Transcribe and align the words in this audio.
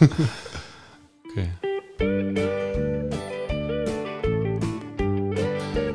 okay. 0.00 1.48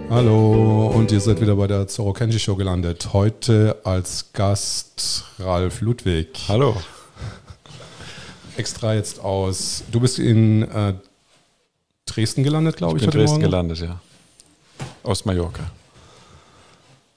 Hallo 0.09 0.87
und 0.87 1.11
ihr 1.11 1.19
seid 1.19 1.39
wieder 1.39 1.55
bei 1.55 1.67
der 1.67 1.87
Zorro 1.87 2.13
Kenji 2.13 2.39
Show 2.39 2.55
gelandet. 2.55 3.09
Heute 3.13 3.77
als 3.83 4.33
Gast 4.33 5.25
Ralf 5.39 5.81
Ludwig. 5.81 6.29
Hallo. 6.47 6.75
Extra 8.57 8.95
jetzt 8.95 9.19
aus. 9.19 9.83
Du 9.91 9.99
bist 9.99 10.19
in 10.19 10.63
äh, 10.63 10.93
Dresden 12.05 12.43
gelandet, 12.43 12.77
glaube 12.77 12.97
ich. 12.97 13.03
Ich 13.03 13.09
bin 13.09 13.19
in 13.19 13.25
Dresden 13.25 13.41
gelandet, 13.41 13.79
ja. 13.79 14.01
Aus 15.03 15.25
Mallorca. 15.25 15.71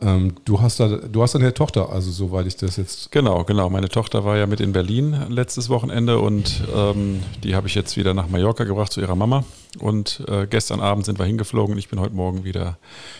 Ähm, 0.05 0.35
du 0.45 0.61
hast 0.61 0.81
da, 0.81 0.89
du 0.89 1.23
hast 1.23 1.35
eine 1.35 1.55
Tochter, 1.55 1.91
also 1.91 2.11
soweit 2.11 2.47
ich 2.47 2.57
das 2.57 2.77
jetzt. 2.77 3.11
Genau, 3.11 3.45
genau. 3.45 3.71
Meine 3.71 3.89
Tochter 3.89 4.25
war 4.25 4.37
ja 4.37 4.47
mit 4.47 4.61
in 4.61 4.73
Berlin 4.73 5.17
letztes 5.31 5.71
Wochenende 5.71 6.19
und 6.19 6.63
ähm, 6.75 7.23
die 7.43 7.55
habe 7.57 7.69
ich 7.69 7.75
jetzt 7.75 7.97
wieder 7.97 8.13
nach 8.13 8.29
Mallorca 8.29 8.65
gebracht 8.65 8.93
zu 8.93 9.01
ihrer 9.01 9.17
Mama. 9.17 9.45
Und 9.79 10.23
äh, 10.29 10.47
gestern 10.47 10.81
Abend 10.81 11.07
sind 11.07 11.19
wir 11.19 11.25
hingeflogen 11.25 11.73
und 11.73 11.79
ich 11.79 11.89
bin 11.89 12.01
heute 12.01 12.15
Morgen 12.15 12.45
wieder 12.45 12.77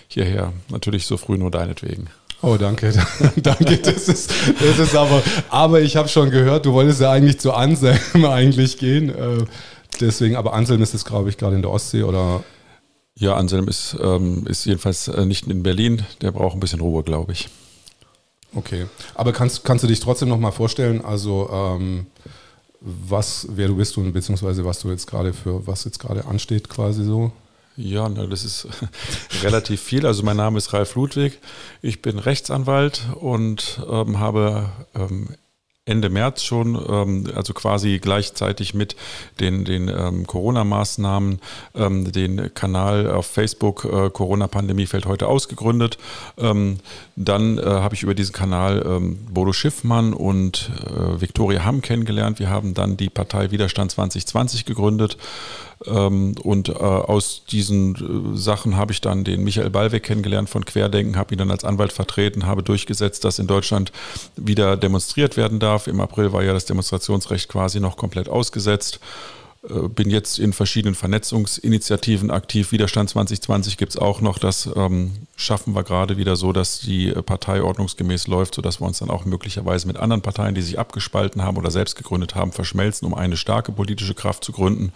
hierher. 0.09 0.53
Natürlich 0.69 1.07
so 1.07 1.17
früh 1.17 1.39
nur 1.39 1.51
deinetwegen. 1.51 2.09
Oh, 2.43 2.57
danke. 2.59 2.93
danke. 3.37 3.79
Das 3.79 4.09
ist, 4.09 4.31
das 4.61 4.79
ist 4.79 4.95
aber, 4.95 5.23
aber 5.49 5.81
ich 5.81 5.97
habe 5.97 6.09
schon 6.09 6.31
gehört, 6.31 6.67
du 6.67 6.75
wolltest 6.75 7.01
ja 7.01 7.11
eigentlich 7.11 7.41
zu 7.41 7.55
Anselm 7.55 7.99
eigentlich 8.25 8.77
gehen. 8.77 9.09
Äh, 9.09 9.45
deswegen, 10.01 10.37
aber 10.37 10.53
Anselm 10.53 10.83
ist 10.83 10.93
es, 10.93 11.07
glaube 11.07 11.31
ich, 11.31 11.39
gerade 11.39 11.57
in 11.57 11.63
der 11.63 11.71
Ostsee 11.71 12.03
oder 12.03 12.45
ja, 13.17 13.35
Anselm 13.35 13.69
ist, 13.69 13.97
ähm, 14.01 14.47
ist 14.47 14.65
jedenfalls 14.65 15.09
äh, 15.09 15.25
nicht 15.25 15.47
in 15.47 15.63
Berlin. 15.63 16.05
Der 16.21 16.33
braucht 16.33 16.55
ein 16.55 16.61
bisschen 16.61 16.81
Ruhe, 16.81 17.03
glaube 17.03 17.33
ich. 17.33 17.49
Okay. 18.55 18.87
Aber 19.15 19.33
kannst, 19.33 19.65
kannst 19.65 19.85
du 19.85 19.89
dich 19.89 20.01
trotzdem 20.01 20.29
noch 20.29 20.39
mal 20.39 20.51
vorstellen, 20.51 21.05
also 21.05 21.49
ähm, 21.53 22.07
was, 22.81 23.47
wer 23.51 23.69
du 23.69 23.77
bist 23.77 23.97
und 23.97 24.13
beziehungsweise 24.13 24.65
was 24.65 24.81
du 24.81 24.91
jetzt 24.91 25.07
gerade 25.07 25.33
für, 25.33 25.67
was 25.67 25.85
jetzt 25.85 25.99
gerade 25.99 26.27
ansteht, 26.27 26.69
quasi 26.69 27.05
so? 27.05 27.33
Ja, 27.77 28.09
ne, 28.09 28.29
das 28.29 28.45
ist 28.45 28.69
relativ 29.43 29.81
viel. 29.81 30.07
Also 30.07 30.23
mein 30.23 30.37
Name 30.37 30.59
ist 30.59 30.73
Ralf 30.73 30.95
Ludwig. 30.95 31.41
Ich 31.83 32.03
bin 32.03 32.19
Rechtsanwalt 32.19 33.03
und 33.21 33.81
ähm, 33.91 34.21
habe 34.21 34.71
ähm, 34.95 35.29
Ende 35.87 36.09
März 36.09 36.43
schon, 36.43 36.83
ähm, 36.89 37.27
also 37.35 37.53
quasi 37.53 37.99
gleichzeitig 37.99 38.73
mit 38.73 38.97
den, 39.39 39.67
den 39.67 39.89
ähm, 39.89 40.27
Corona-Maßnahmen, 40.27 41.41
ähm, 41.75 42.11
den 42.11 42.55
Kanal 42.55 43.11
auf 43.11 43.27
Facebook 43.27 43.85
äh, 43.85 44.09
Corona-Pandemie 44.09 44.87
fällt 44.87 45.05
heute 45.05 45.27
ausgegründet. 45.27 45.99
Ähm, 46.39 46.79
dann 47.17 47.59
äh, 47.59 47.65
habe 47.65 47.95
ich 47.95 48.03
über 48.03 48.15
diesen 48.15 48.33
Kanal 48.33 48.83
ähm, 48.87 49.19
Bodo 49.27 49.53
Schiffmann 49.53 50.15
und 50.15 50.71
äh, 50.87 51.21
Viktoria 51.21 51.67
Hamm 51.67 51.83
kennengelernt. 51.83 52.39
Wir 52.39 52.49
haben 52.49 52.73
dann 52.73 52.97
die 52.97 53.11
Partei 53.11 53.51
Widerstand 53.51 53.91
2020 53.91 54.65
gegründet. 54.65 55.19
Ähm, 55.87 56.35
und 56.43 56.69
äh, 56.69 56.73
aus 56.73 57.43
diesen 57.51 58.35
äh, 58.35 58.37
Sachen 58.37 58.77
habe 58.77 58.93
ich 58.93 59.01
dann 59.01 59.25
den 59.25 59.45
Michael 59.45 59.71
Ballweg 59.71 60.03
kennengelernt 60.03 60.49
von 60.49 60.65
Querdenken, 60.65 61.17
habe 61.17 61.35
ihn 61.35 61.39
dann 61.39 61.51
als 61.51 61.65
Anwalt 61.65 61.93
vertreten, 61.93 62.47
habe 62.47 62.63
durchgesetzt, 62.63 63.25
dass 63.25 63.39
in 63.39 63.47
Deutschland 63.47 63.93
wieder 64.37 64.77
demonstriert 64.77 65.37
werden 65.37 65.59
darf. 65.59 65.87
Im 65.87 66.01
April 66.01 66.33
war 66.33 66.43
ja 66.43 66.53
das 66.53 66.65
Demonstrationsrecht 66.65 67.49
quasi 67.49 67.81
noch 67.81 67.97
komplett 67.97 68.29
ausgesetzt 68.29 69.01
äh, 69.69 69.89
bin 69.89 70.11
jetzt 70.11 70.39
in 70.39 70.53
verschiedenen 70.53 70.95
Vernetzungsinitiativen 70.95 72.31
aktiv. 72.31 72.73
Widerstand 72.73 73.11
2020 73.11 73.77
gibt 73.77 73.91
es 73.93 73.99
auch 73.99 74.21
noch. 74.21 74.39
Das 74.39 74.69
ähm, 74.77 75.13
schaffen 75.37 75.75
wir 75.75 75.83
gerade 75.83 76.17
wieder 76.17 76.37
so, 76.37 76.53
dass 76.53 76.81
die 76.81 77.11
Partei 77.11 77.63
ordnungsgemäß 77.63 78.27
läuft, 78.27 78.55
sodass 78.55 78.81
wir 78.81 78.87
uns 78.87 78.99
dann 78.99 79.11
auch 79.11 79.25
möglicherweise 79.25 79.87
mit 79.87 79.97
anderen 79.97 80.23
Parteien, 80.23 80.55
die 80.55 80.63
sich 80.63 80.79
abgespalten 80.79 81.43
haben 81.43 81.57
oder 81.57 81.71
selbst 81.71 81.97
gegründet 81.97 82.35
haben, 82.35 82.53
verschmelzen, 82.53 83.07
um 83.07 83.15
eine 83.15 83.37
starke 83.37 83.73
politische 83.73 84.15
Kraft 84.15 84.45
zu 84.45 84.53
gründen. 84.53 84.93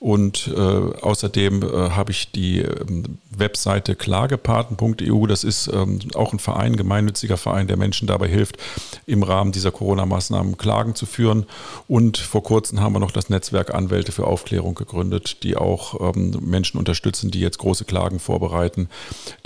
Und 0.00 0.48
äh, 0.54 0.60
außerdem 0.60 1.62
äh, 1.62 1.90
habe 1.90 2.12
ich 2.12 2.30
die 2.30 2.60
ähm, 2.60 3.18
Webseite 3.30 3.96
klagepaten.eu. 3.96 5.26
Das 5.26 5.42
ist 5.42 5.68
ähm, 5.72 5.98
auch 6.14 6.32
ein 6.32 6.38
Verein, 6.38 6.76
gemeinnütziger 6.76 7.36
Verein, 7.36 7.66
der 7.66 7.76
Menschen 7.76 8.06
dabei 8.06 8.28
hilft, 8.28 8.58
im 9.06 9.24
Rahmen 9.24 9.50
dieser 9.50 9.72
Corona-Maßnahmen 9.72 10.56
Klagen 10.56 10.94
zu 10.94 11.04
führen. 11.06 11.46
Und 11.88 12.16
vor 12.16 12.44
kurzem 12.44 12.80
haben 12.80 12.92
wir 12.92 13.00
noch 13.00 13.10
das 13.10 13.28
Netzwerk 13.28 13.74
Anwälte 13.74 14.12
für 14.12 14.26
Aufklärung 14.26 14.76
gegründet, 14.76 15.42
die 15.42 15.56
auch 15.56 16.14
ähm, 16.14 16.36
Menschen 16.42 16.78
unterstützen, 16.78 17.32
die 17.32 17.40
jetzt 17.40 17.58
große 17.58 17.84
Klagen 17.84 18.20
vorbereiten, 18.20 18.88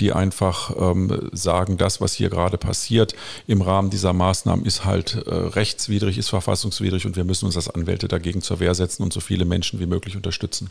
die 0.01 0.13
einfach 0.13 0.75
ähm, 0.79 1.31
sagen, 1.33 1.79
das, 1.79 2.03
was 2.03 2.13
hier 2.13 2.29
gerade 2.29 2.59
passiert 2.59 3.15
im 3.47 3.63
Rahmen 3.63 3.89
dieser 3.89 4.13
Maßnahmen, 4.13 4.67
ist 4.67 4.85
halt 4.85 5.15
äh, 5.27 5.35
rechtswidrig, 5.35 6.19
ist 6.19 6.29
verfassungswidrig 6.29 7.07
und 7.07 7.17
wir 7.17 7.25
müssen 7.25 7.47
uns 7.47 7.57
als 7.57 7.71
Anwälte 7.71 8.07
dagegen 8.07 8.43
zur 8.43 8.61
Wehr 8.61 8.75
setzen 8.75 9.03
und 9.03 9.15
so 9.15 9.21
viele 9.21 9.47
Menschen 9.47 9.81
wie 9.81 9.87
möglich 9.87 10.15
unterstützen 10.15 10.42
unterstützen. 10.43 10.71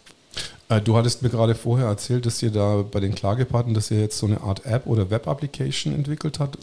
Äh, 0.69 0.81
du 0.81 0.95
hattest 0.95 1.21
mir 1.21 1.29
gerade 1.29 1.55
vorher 1.55 1.87
erzählt, 1.87 2.25
dass 2.25 2.41
ihr 2.41 2.51
da 2.51 2.83
bei 2.89 2.99
den 2.99 3.15
Klagepartnern, 3.15 3.73
dass 3.73 3.91
ihr 3.91 3.99
jetzt 3.99 4.17
so 4.17 4.27
eine 4.27 4.41
Art 4.41 4.65
App 4.65 4.87
oder 4.87 5.09
Web-Application 5.09 5.93
entwickelt 5.93 6.39
habt. 6.39 6.57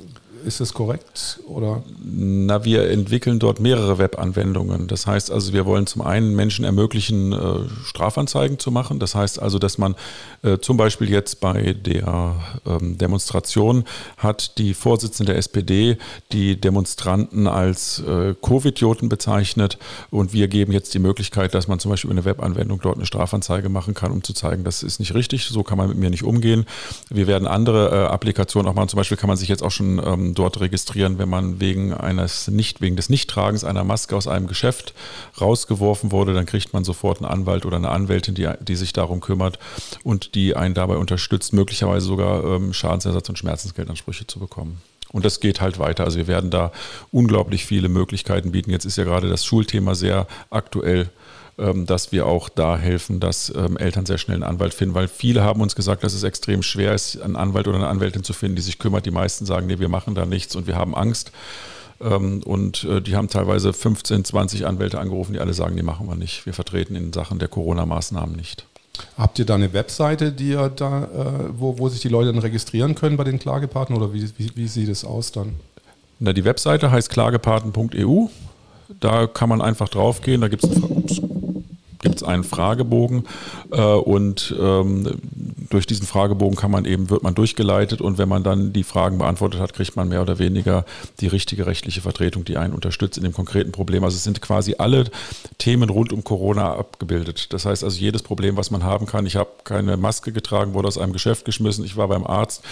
Ist 0.45 0.61
das 0.61 0.73
korrekt? 0.73 1.41
Oder? 1.47 1.83
Na, 2.03 2.65
wir 2.65 2.91
entwickeln 2.91 3.39
dort 3.39 3.61
mehrere 3.61 3.99
Webanwendungen. 3.99 4.87
Das 4.87 5.07
heißt 5.07 5.31
also, 5.31 5.53
wir 5.53 5.67
wollen 5.67 5.87
zum 5.87 6.03
einen 6.03 6.35
Menschen 6.35 6.65
ermöglichen, 6.65 7.33
äh, 7.33 7.39
Strafanzeigen 7.85 8.59
zu 8.59 8.71
machen. 8.71 8.99
Das 8.99 9.15
heißt 9.15 9.41
also, 9.41 9.59
dass 9.59 9.79
man 9.79 9.95
äh, 10.43 10.59
zum 10.59 10.77
Beispiel 10.77 11.11
jetzt 11.11 11.41
bei 11.41 11.73
der 11.73 12.37
ähm, 12.67 12.99
Demonstration 12.99 13.85
hat 14.17 14.59
die 14.59 14.75
Vorsitzende 14.75 15.33
der 15.33 15.39
SPD 15.39 15.99
die 16.33 16.61
Demonstranten 16.61 17.47
als 17.47 18.01
äh, 18.01 18.35
Covid-Joten 18.41 19.09
bezeichnet 19.09 19.79
und 20.11 20.33
wir 20.33 20.49
geben 20.49 20.73
jetzt 20.73 20.95
die 20.95 20.99
Möglichkeit, 20.99 21.55
dass 21.55 21.69
man 21.69 21.79
zum 21.81 21.91
Beispiel 21.91 22.11
über 22.11 22.21
eine 22.21 22.25
Webanwendung 22.25 22.81
dort 22.81 22.97
eine 22.97 23.07
Strafanzeige 23.07 23.69
machen 23.69 23.95
kann, 23.95 24.13
um 24.13 24.23
zu 24.23 24.33
zeigen, 24.33 24.65
das 24.65 24.83
ist 24.83 25.01
nicht 25.01 25.15
richtig, 25.15 25.47
so 25.47 25.63
kann 25.63 25.79
man 25.79 25.89
mit 25.89 25.99
mir 25.99 26.11
nicht 26.11 26.23
umgehen. 26.23 26.67
Wir 27.11 27.27
werden 27.27 27.49
andere 27.49 28.11
Applikationen 28.11 28.71
auch 28.71 28.75
machen. 28.75 28.89
Zum 28.89 28.99
Beispiel 28.99 29.17
kann 29.17 29.29
man 29.29 29.37
sich 29.37 29.49
jetzt 29.49 29.63
auch 29.63 29.71
schon 29.71 29.99
dort 30.35 30.61
registrieren, 30.61 31.19
wenn 31.19 31.29
man 31.29 31.61
wegen 31.61 31.93
eines 31.93 32.49
nicht, 32.49 32.81
wegen 32.81 32.97
des 32.97 33.09
Nichttragens 33.09 33.65
einer 33.65 33.85
Maske 33.85 34.17
aus 34.17 34.27
einem 34.27 34.47
Geschäft 34.47 34.95
rausgeworfen 35.41 36.13
wurde, 36.13 36.35
dann 36.35 36.47
kriegt 36.47 36.73
man 36.73 36.85
sofort 36.85 37.19
einen 37.19 37.31
Anwalt 37.31 37.67
oder 37.67 37.77
eine 37.77 37.91
Anwältin, 37.91 38.35
die, 38.35 38.49
die 38.61 38.77
sich 38.77 38.93
darum 38.93 39.21
kümmert 39.21 39.59
und 40.05 40.35
die 40.35 40.57
einen 40.57 40.75
dabei 40.75 40.97
unterstützt, 40.97 41.53
möglicherweise 41.53 42.07
sogar 42.07 42.45
ähm, 42.45 42.73
Schadensersatz 42.73 43.29
und 43.29 43.39
Schmerzensgeldansprüche 43.39 44.27
zu 44.27 44.39
bekommen. 44.39 44.81
Und 45.11 45.25
das 45.25 45.41
geht 45.41 45.61
halt 45.61 45.79
weiter. 45.79 46.05
Also 46.05 46.19
wir 46.19 46.27
werden 46.27 46.51
da 46.51 46.71
unglaublich 47.11 47.65
viele 47.65 47.89
Möglichkeiten 47.89 48.53
bieten. 48.53 48.71
Jetzt 48.71 48.85
ist 48.85 48.99
ja 48.99 49.05
gerade 49.05 49.29
das 49.29 49.45
Schulthema 49.45 49.95
sehr 49.95 50.27
aktuell 50.51 51.09
dass 51.59 52.13
wir 52.13 52.27
auch 52.27 52.49
da 52.49 52.79
helfen, 52.79 53.19
dass 53.19 53.53
ähm, 53.55 53.77
Eltern 53.77 54.07
sehr 54.07 54.19
schnell 54.19 54.37
einen 54.37 54.45
Anwalt 54.45 54.75
finden, 54.75 54.95
weil 54.95 55.09
viele 55.09 55.43
haben 55.43 55.61
uns 55.61 55.75
gesagt, 55.75 56.05
dass 56.05 56.15
es 56.15 56.23
extrem 56.23 56.63
schwer 56.63 56.95
ist, 56.95 57.21
einen 57.21 57.35
Anwalt 57.35 57.67
oder 57.67 57.79
eine 57.79 57.89
Anwältin 57.89 58.23
zu 58.23 58.33
finden, 58.33 58.57
die 58.57 58.63
sich 58.63 58.79
kümmert. 58.79 59.07
Die 59.07 59.11
meisten 59.11 59.45
sagen, 59.45 59.67
nee, 59.67 59.81
wir 59.81 59.89
machen 59.89 60.15
da 60.15 60.25
nichts 60.25 60.55
und 60.55 60.69
wir 60.69 60.77
haben 60.77 60.95
Angst. 60.95 61.33
Ähm, 62.01 62.43
und 62.45 62.85
äh, 62.85 63.01
die 63.01 63.17
haben 63.17 63.29
teilweise 63.29 63.73
15, 63.73 64.25
20 64.25 64.67
Anwälte 64.67 65.01
angerufen, 65.01 65.33
die 65.33 65.41
alle 65.41 65.55
sagen, 65.55 65.77
die 65.77 65.83
machen 65.83 66.07
wir 66.09 66.15
nicht. 66.15 66.47
Wir 66.47 66.55
vertreten 66.55 66.95
in 66.95 67.13
Sachen 67.13 67.39
der 67.39 67.49
Corona-Maßnahmen 67.49 68.37
nicht. 68.37 68.65
Habt 69.17 69.39
ihr 69.39 69.45
da 69.45 69.55
eine 69.55 69.73
Webseite, 69.73 70.33
die 70.33 70.51
ihr 70.51 70.69
da, 70.69 71.05
äh, 71.05 71.51
wo, 71.59 71.79
wo 71.79 71.89
sich 71.89 72.01
die 72.01 72.09
Leute 72.09 72.33
dann 72.33 72.41
registrieren 72.41 72.95
können 72.95 73.17
bei 73.17 73.25
den 73.25 73.39
Klagepartnern 73.39 74.01
oder 74.01 74.13
wie, 74.13 74.29
wie, 74.39 74.51
wie 74.55 74.69
sieht 74.69 74.89
es 74.89 75.05
aus 75.05 75.33
dann? 75.33 75.55
Na, 76.21 76.33
die 76.33 76.45
Webseite 76.45 76.91
heißt 76.91 77.11
klagepaten.eu. 77.11 78.27
Da 79.01 79.27
kann 79.27 79.49
man 79.49 79.61
einfach 79.61 79.89
draufgehen. 79.89 80.41
Da 80.41 80.49
gibt 80.49 80.65
es 80.65 80.71
gibt 82.01 82.17
es 82.17 82.23
einen 82.23 82.45
Fragebogen 82.45 83.25
äh, 83.71 83.81
und 83.81 84.55
ähm, 84.59 85.19
durch 85.71 85.87
diesen 85.87 86.07
Fragebogen 86.07 86.57
kann 86.57 86.71
man 86.71 86.85
eben, 86.85 87.11
wird 87.11 87.23
man 87.23 87.35
durchgeleitet 87.35 88.01
und 88.01 88.19
wenn 88.19 88.29
man 88.29 88.43
dann 88.43 88.73
die 88.73 88.85
Fragen 88.85 89.19
beantwortet 89.19 89.61
hat, 89.61 89.75
kriegt 89.75 89.97
man 89.97 90.09
mehr 90.09 90.23
oder 90.23 90.39
weniger 90.39 90.85
die 91.21 91.27
richtige 91.27 91.67
rechtliche 91.67 92.01
Vertretung, 92.01 92.45
die 92.45 92.57
einen 92.57 92.73
unterstützt 92.73 93.19
in 93.19 93.25
dem 93.25 93.33
konkreten 93.33 93.73
Problem. 93.73 94.05
Also 94.05 94.17
es 94.17 94.25
sind 94.25 94.41
quasi 94.41 94.77
alle 94.79 95.05
Themen 95.59 95.91
rund 95.91 96.13
um 96.13 96.25
Corona 96.25 96.75
abgebildet. 96.75 97.53
Das 97.53 97.67
heißt 97.67 97.85
also 97.85 97.99
jedes 97.99 98.23
Problem, 98.23 98.57
was 98.57 98.71
man 98.71 98.85
haben 98.85 99.07
kann, 99.07 99.27
ich 99.27 99.37
habe 99.37 99.51
keine 99.65 99.97
Maske 99.97 100.33
getragen, 100.33 100.75
wurde 100.75 100.89
aus 100.89 100.99
einem 100.99 101.13
Geschäft 101.13 101.45
geschmissen, 101.45 101.85
ich 101.85 101.97
war 101.97 102.09
beim 102.09 102.27
Arzt, 102.27 102.63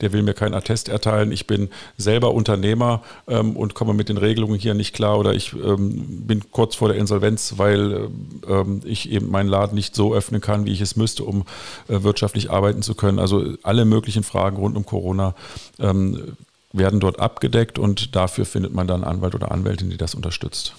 der 0.00 0.12
will 0.12 0.22
mir 0.22 0.34
keinen 0.34 0.54
Attest 0.54 0.88
erteilen, 0.88 1.32
ich 1.32 1.46
bin 1.46 1.68
selber 1.98 2.32
Unternehmer 2.32 3.02
ähm, 3.28 3.56
und 3.56 3.74
komme 3.74 3.94
mit 3.94 4.08
den 4.08 4.16
Regelungen 4.16 4.58
hier 4.58 4.74
nicht 4.74 4.94
klar 4.94 5.18
oder 5.18 5.34
ich 5.34 5.52
ähm, 5.52 6.26
bin 6.26 6.50
kurz 6.50 6.76
vor 6.76 6.88
der 6.88 6.96
Insolvenz, 6.96 7.54
weil 7.56 8.08
ähm, 8.48 8.75
ich 8.84 9.10
eben 9.10 9.30
meinen 9.30 9.48
Laden 9.48 9.74
nicht 9.74 9.94
so 9.94 10.14
öffnen 10.14 10.40
kann, 10.40 10.66
wie 10.66 10.72
ich 10.72 10.80
es 10.80 10.96
müsste, 10.96 11.24
um 11.24 11.44
äh, 11.88 12.02
wirtschaftlich 12.02 12.50
arbeiten 12.50 12.82
zu 12.82 12.94
können. 12.94 13.18
Also 13.18 13.54
alle 13.62 13.84
möglichen 13.84 14.22
Fragen 14.22 14.56
rund 14.56 14.76
um 14.76 14.84
Corona 14.84 15.34
ähm, 15.78 16.36
werden 16.72 17.00
dort 17.00 17.20
abgedeckt 17.20 17.78
und 17.78 18.14
dafür 18.14 18.44
findet 18.44 18.74
man 18.74 18.86
dann 18.86 19.04
Anwalt 19.04 19.34
oder 19.34 19.50
Anwältin, 19.50 19.90
die 19.90 19.96
das 19.96 20.14
unterstützt. 20.14 20.74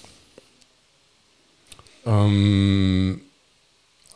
Ähm, 2.06 3.20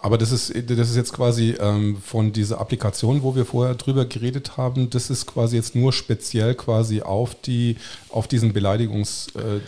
aber 0.01 0.19
das 0.19 0.33
ist, 0.33 0.53
das 0.69 0.91
ist 0.91 0.97
jetzt 0.97 1.13
quasi 1.13 1.55
ähm, 1.61 1.97
von 2.03 2.33
dieser 2.33 2.61
Applikation, 2.61 3.23
wo 3.23 3.37
wir 3.37 3.45
vorher 3.45 3.77
drüber 3.77 4.05
geredet 4.05 4.57
haben, 4.57 4.91
das 4.91 5.11
ist 5.11 5.27
quasi 5.27 5.55
jetzt 5.57 5.77
nur 5.77 5.93
speziell 5.93 6.57
quasi 6.57 7.03
auf 7.03 7.41
die, 7.41 7.77
auf 8.09 8.27
diesen 8.27 8.53
Beleidigungsdelikt, 8.53 9.65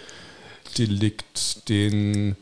äh, 0.76 1.60
den 1.68 2.36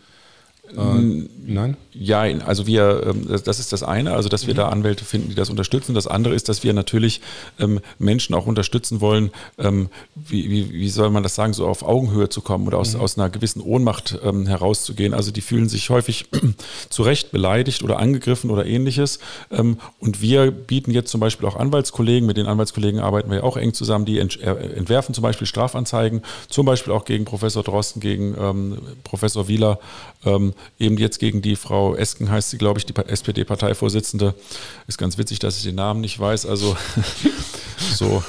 Äh, 0.76 1.28
nein? 1.46 1.76
Ja, 1.94 2.22
also 2.22 2.66
wir, 2.66 3.04
ähm, 3.06 3.26
das 3.44 3.58
ist 3.58 3.72
das 3.72 3.82
eine, 3.82 4.12
also 4.14 4.28
dass 4.28 4.46
wir 4.46 4.54
mhm. 4.54 4.58
da 4.58 4.68
Anwälte 4.68 5.04
finden, 5.04 5.28
die 5.28 5.34
das 5.34 5.50
unterstützen. 5.50 5.94
Das 5.94 6.06
andere 6.06 6.34
ist, 6.34 6.48
dass 6.48 6.64
wir 6.64 6.72
natürlich 6.72 7.20
ähm, 7.58 7.80
Menschen 7.98 8.34
auch 8.34 8.46
unterstützen 8.46 9.00
wollen, 9.00 9.30
ähm, 9.58 9.88
wie, 10.14 10.50
wie, 10.50 10.72
wie, 10.72 10.88
soll 10.88 11.10
man 11.10 11.22
das 11.22 11.34
sagen, 11.34 11.52
so 11.52 11.66
auf 11.66 11.82
Augenhöhe 11.82 12.28
zu 12.28 12.40
kommen 12.40 12.66
oder 12.66 12.78
aus, 12.78 12.94
mhm. 12.94 13.00
aus 13.00 13.18
einer 13.18 13.28
gewissen 13.28 13.60
Ohnmacht 13.60 14.18
ähm, 14.24 14.46
herauszugehen. 14.46 15.12
Also 15.12 15.30
die 15.32 15.42
fühlen 15.42 15.68
sich 15.68 15.90
häufig 15.90 16.26
zu 16.88 17.02
Recht 17.02 17.30
beleidigt 17.30 17.82
oder 17.82 17.98
angegriffen 17.98 18.50
oder 18.50 18.64
ähnliches. 18.64 19.18
Ähm, 19.50 19.76
und 19.98 20.22
wir 20.22 20.50
bieten 20.50 20.92
jetzt 20.92 21.10
zum 21.10 21.20
Beispiel 21.20 21.46
auch 21.46 21.56
Anwaltskollegen, 21.56 22.26
mit 22.26 22.38
den 22.38 22.46
Anwaltskollegen 22.46 23.00
arbeiten 23.00 23.30
wir 23.30 23.38
ja 23.38 23.42
auch 23.42 23.58
eng 23.58 23.74
zusammen, 23.74 24.06
die 24.06 24.18
ent, 24.18 24.40
äh, 24.40 24.54
entwerfen 24.76 25.14
zum 25.14 25.22
Beispiel 25.22 25.46
Strafanzeigen, 25.46 26.22
zum 26.48 26.64
Beispiel 26.64 26.92
auch 26.92 27.04
gegen 27.04 27.26
Professor 27.26 27.62
Drosten, 27.62 28.00
gegen 28.00 28.34
ähm, 28.38 28.78
Professor 29.04 29.48
Wieler, 29.48 29.78
eben 30.78 30.96
jetzt 30.98 31.18
gegen 31.18 31.42
die 31.42 31.56
Frau 31.56 31.94
Esken 31.94 32.30
heißt 32.30 32.50
sie, 32.50 32.58
glaube 32.58 32.78
ich, 32.78 32.86
die 32.86 32.94
SPD-Parteivorsitzende. 32.94 34.34
Ist 34.86 34.98
ganz 34.98 35.18
witzig, 35.18 35.38
dass 35.38 35.56
ich 35.56 35.64
den 35.64 35.76
Namen 35.76 36.00
nicht 36.00 36.18
weiß. 36.18 36.46
Also 36.46 36.76
so, 37.94 38.22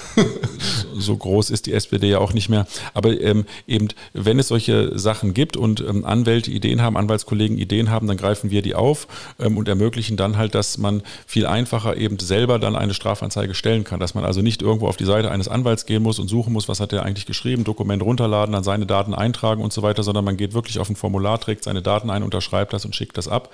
so 0.97 1.17
groß 1.17 1.49
ist 1.49 1.65
die 1.65 1.73
SPD 1.73 2.09
ja 2.09 2.19
auch 2.19 2.33
nicht 2.33 2.49
mehr. 2.49 2.67
Aber 2.93 3.19
ähm, 3.19 3.45
eben, 3.67 3.89
wenn 4.13 4.39
es 4.39 4.47
solche 4.47 4.97
Sachen 4.97 5.33
gibt 5.33 5.57
und 5.57 5.81
ähm, 5.81 6.05
Anwälte 6.05 6.51
Ideen 6.51 6.81
haben, 6.81 6.97
Anwaltskollegen 6.97 7.57
Ideen 7.57 7.89
haben, 7.89 8.07
dann 8.07 8.17
greifen 8.17 8.51
wir 8.51 8.61
die 8.61 8.75
auf 8.75 9.07
ähm, 9.39 9.57
und 9.57 9.67
ermöglichen 9.67 10.17
dann 10.17 10.37
halt, 10.37 10.55
dass 10.55 10.77
man 10.77 11.03
viel 11.25 11.45
einfacher 11.45 11.97
eben 11.97 12.19
selber 12.19 12.59
dann 12.59 12.75
eine 12.75 12.93
Strafanzeige 12.93 13.53
stellen 13.53 13.83
kann. 13.83 13.99
Dass 13.99 14.15
man 14.15 14.25
also 14.25 14.41
nicht 14.41 14.61
irgendwo 14.61 14.87
auf 14.87 14.97
die 14.97 15.05
Seite 15.05 15.31
eines 15.31 15.47
Anwalts 15.47 15.85
gehen 15.85 16.03
muss 16.03 16.19
und 16.19 16.27
suchen 16.27 16.53
muss, 16.53 16.67
was 16.67 16.79
hat 16.79 16.91
der 16.91 17.03
eigentlich 17.03 17.25
geschrieben, 17.25 17.63
Dokument 17.63 18.01
runterladen, 18.03 18.53
dann 18.53 18.63
seine 18.63 18.85
Daten 18.85 19.13
eintragen 19.13 19.61
und 19.61 19.73
so 19.73 19.81
weiter, 19.81 20.03
sondern 20.03 20.25
man 20.25 20.37
geht 20.37 20.53
wirklich 20.53 20.79
auf 20.79 20.89
ein 20.89 20.95
Formular, 20.95 21.39
trägt 21.39 21.63
seine 21.63 21.81
Daten 21.81 22.09
ein, 22.09 22.23
unterschreibt 22.23 22.73
das 22.73 22.85
und 22.85 22.95
schickt 22.95 23.17
das 23.17 23.27
ab 23.27 23.49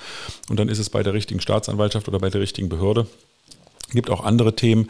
und 0.49 0.59
dann 0.59 0.69
ist 0.69 0.79
es 0.79 0.89
bei 0.89 1.03
der 1.03 1.13
richtigen 1.13 1.39
Staatsanwaltschaft 1.39 2.07
oder 2.07 2.19
bei 2.19 2.29
der 2.29 2.41
richtigen 2.41 2.69
Behörde. 2.69 3.07
Es 3.89 3.95
gibt 3.95 4.12
auch 4.12 4.24
andere 4.24 4.56
Themen, 4.56 4.88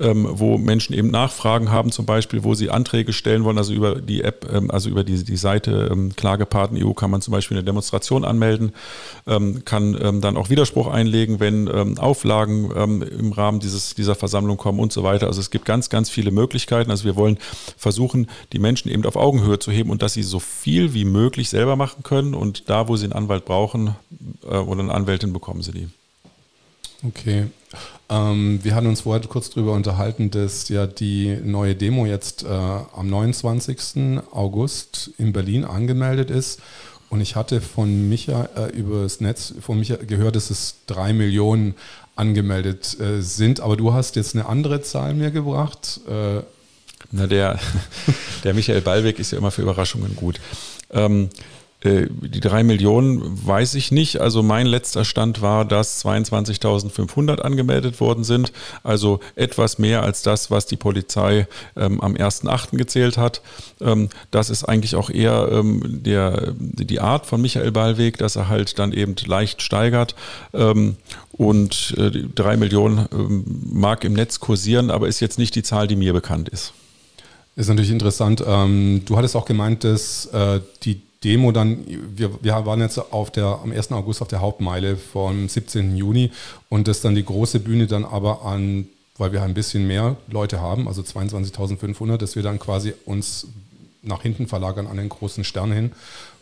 ähm, 0.00 0.26
wo 0.30 0.56
Menschen 0.56 0.94
eben 0.94 1.10
Nachfragen 1.10 1.70
haben, 1.70 1.92
zum 1.92 2.06
Beispiel, 2.06 2.44
wo 2.44 2.54
sie 2.54 2.70
Anträge 2.70 3.12
stellen 3.12 3.44
wollen. 3.44 3.58
Also 3.58 3.74
über 3.74 3.96
die 3.96 4.22
App, 4.22 4.48
ähm, 4.50 4.70
also 4.70 4.88
über 4.88 5.04
die, 5.04 5.22
die 5.22 5.36
Seite 5.36 5.90
ähm, 5.92 6.16
Klagepaten 6.16 6.82
EU 6.82 6.94
kann 6.94 7.10
man 7.10 7.20
zum 7.20 7.32
Beispiel 7.32 7.58
eine 7.58 7.64
Demonstration 7.64 8.24
anmelden, 8.24 8.72
ähm, 9.26 9.66
kann 9.66 9.98
ähm, 10.00 10.22
dann 10.22 10.38
auch 10.38 10.48
Widerspruch 10.48 10.86
einlegen, 10.86 11.40
wenn 11.40 11.66
ähm, 11.66 11.98
Auflagen 11.98 12.70
im 12.70 13.32
Rahmen 13.32 13.60
dieses, 13.60 13.94
dieser 13.94 14.14
Versammlung 14.14 14.56
kommen 14.56 14.80
und 14.80 14.92
so 14.92 15.02
weiter. 15.02 15.26
Also 15.26 15.40
es 15.40 15.50
gibt 15.50 15.66
ganz, 15.66 15.90
ganz 15.90 16.08
viele 16.08 16.30
Möglichkeiten. 16.30 16.90
Also 16.90 17.04
wir 17.04 17.16
wollen 17.16 17.38
versuchen, 17.76 18.28
die 18.54 18.58
Menschen 18.58 18.90
eben 18.90 19.04
auf 19.04 19.16
Augenhöhe 19.16 19.58
zu 19.58 19.70
heben 19.70 19.90
und 19.90 20.00
dass 20.00 20.14
sie 20.14 20.22
so 20.22 20.40
viel 20.40 20.94
wie 20.94 21.04
möglich 21.04 21.50
selber 21.50 21.76
machen 21.76 22.02
können. 22.02 22.34
Und 22.34 22.70
da, 22.70 22.88
wo 22.88 22.96
sie 22.96 23.04
einen 23.04 23.12
Anwalt 23.12 23.44
brauchen 23.44 23.94
äh, 24.44 24.56
oder 24.56 24.80
eine 24.80 24.94
Anwältin, 24.94 25.34
bekommen 25.34 25.60
sie 25.60 25.72
die. 25.72 25.88
Okay. 27.06 27.48
Ähm, 28.10 28.60
wir 28.62 28.74
hatten 28.74 28.86
uns 28.86 29.02
vorher 29.02 29.26
kurz 29.26 29.50
darüber 29.50 29.72
unterhalten, 29.72 30.30
dass 30.30 30.68
ja 30.68 30.86
die 30.86 31.38
neue 31.42 31.74
Demo 31.74 32.06
jetzt 32.06 32.44
äh, 32.44 32.48
am 32.48 33.08
29. 33.08 34.20
August 34.30 35.10
in 35.18 35.32
Berlin 35.32 35.64
angemeldet 35.64 36.30
ist. 36.30 36.60
Und 37.10 37.20
ich 37.20 37.36
hatte 37.36 37.60
von 37.60 38.08
Micha 38.08 38.48
äh, 38.56 38.70
über 38.70 39.02
das 39.02 39.20
Netz 39.20 39.54
von 39.60 39.78
Micha 39.78 39.96
gehört, 39.96 40.36
dass 40.36 40.50
es 40.50 40.76
drei 40.86 41.12
Millionen 41.12 41.74
angemeldet 42.16 42.98
äh, 43.00 43.20
sind. 43.20 43.60
Aber 43.60 43.76
du 43.76 43.92
hast 43.92 44.16
jetzt 44.16 44.34
eine 44.34 44.46
andere 44.46 44.82
Zahl 44.82 45.14
mir 45.14 45.30
gebracht. 45.30 46.00
Äh. 46.08 46.42
Na, 47.10 47.26
der, 47.26 47.58
der 48.44 48.54
Michael 48.54 48.80
Ballweg 48.80 49.18
ist 49.18 49.30
ja 49.32 49.38
immer 49.38 49.50
für 49.50 49.62
Überraschungen 49.62 50.16
gut. 50.16 50.40
Ähm, 50.90 51.30
äh, 51.30 51.57
die 51.84 52.40
drei 52.40 52.64
Millionen 52.64 53.46
weiß 53.46 53.74
ich 53.74 53.92
nicht. 53.92 54.20
Also 54.20 54.42
mein 54.42 54.66
letzter 54.66 55.04
Stand 55.04 55.42
war, 55.42 55.64
dass 55.64 56.04
22.500 56.04 57.40
angemeldet 57.40 58.00
worden 58.00 58.24
sind. 58.24 58.52
Also 58.82 59.20
etwas 59.36 59.78
mehr 59.78 60.02
als 60.02 60.22
das, 60.22 60.50
was 60.50 60.66
die 60.66 60.76
Polizei 60.76 61.46
ähm, 61.76 62.00
am 62.00 62.14
1.8. 62.14 62.76
gezählt 62.76 63.16
hat. 63.16 63.42
Ähm, 63.80 64.08
das 64.32 64.50
ist 64.50 64.64
eigentlich 64.64 64.96
auch 64.96 65.08
eher 65.08 65.48
ähm, 65.52 66.02
der, 66.02 66.52
die 66.58 67.00
Art 67.00 67.26
von 67.26 67.40
Michael 67.40 67.70
Ballweg, 67.70 68.18
dass 68.18 68.34
er 68.34 68.48
halt 68.48 68.80
dann 68.80 68.92
eben 68.92 69.14
leicht 69.26 69.62
steigert. 69.62 70.16
Ähm, 70.52 70.96
und 71.30 71.94
äh, 71.96 72.10
drei 72.34 72.56
Millionen 72.56 73.06
ähm, 73.12 73.44
mag 73.72 74.02
im 74.02 74.14
Netz 74.14 74.40
kursieren, 74.40 74.90
aber 74.90 75.06
ist 75.06 75.20
jetzt 75.20 75.38
nicht 75.38 75.54
die 75.54 75.62
Zahl, 75.62 75.86
die 75.86 75.94
mir 75.94 76.12
bekannt 76.12 76.48
ist. 76.48 76.72
Ist 77.54 77.68
natürlich 77.68 77.90
interessant. 77.90 78.42
Ähm, 78.44 79.02
du 79.04 79.16
hattest 79.16 79.36
auch 79.36 79.44
gemeint, 79.44 79.84
dass 79.84 80.26
äh, 80.26 80.60
die 80.82 81.00
Demo 81.24 81.50
dann, 81.52 81.84
wir, 81.86 82.42
wir 82.42 82.66
waren 82.66 82.80
jetzt 82.80 82.98
auf 82.98 83.30
der, 83.30 83.46
am 83.62 83.72
1. 83.72 83.90
August 83.92 84.22
auf 84.22 84.28
der 84.28 84.40
Hauptmeile 84.40 84.96
vom 84.96 85.48
17. 85.48 85.96
Juni 85.96 86.30
und 86.68 86.86
dass 86.86 87.00
dann 87.00 87.14
die 87.14 87.24
große 87.24 87.60
Bühne 87.60 87.86
dann 87.86 88.04
aber 88.04 88.44
an, 88.44 88.86
weil 89.16 89.32
wir 89.32 89.42
ein 89.42 89.54
bisschen 89.54 89.86
mehr 89.86 90.16
Leute 90.28 90.60
haben, 90.60 90.86
also 90.86 91.02
22.500, 91.02 92.18
dass 92.18 92.36
wir 92.36 92.42
dann 92.42 92.60
quasi 92.60 92.94
uns 93.04 93.48
nach 94.02 94.22
hinten 94.22 94.46
verlagern 94.46 94.86
an 94.86 94.96
den 94.96 95.08
großen 95.08 95.42
Stern 95.42 95.72
hin, 95.72 95.92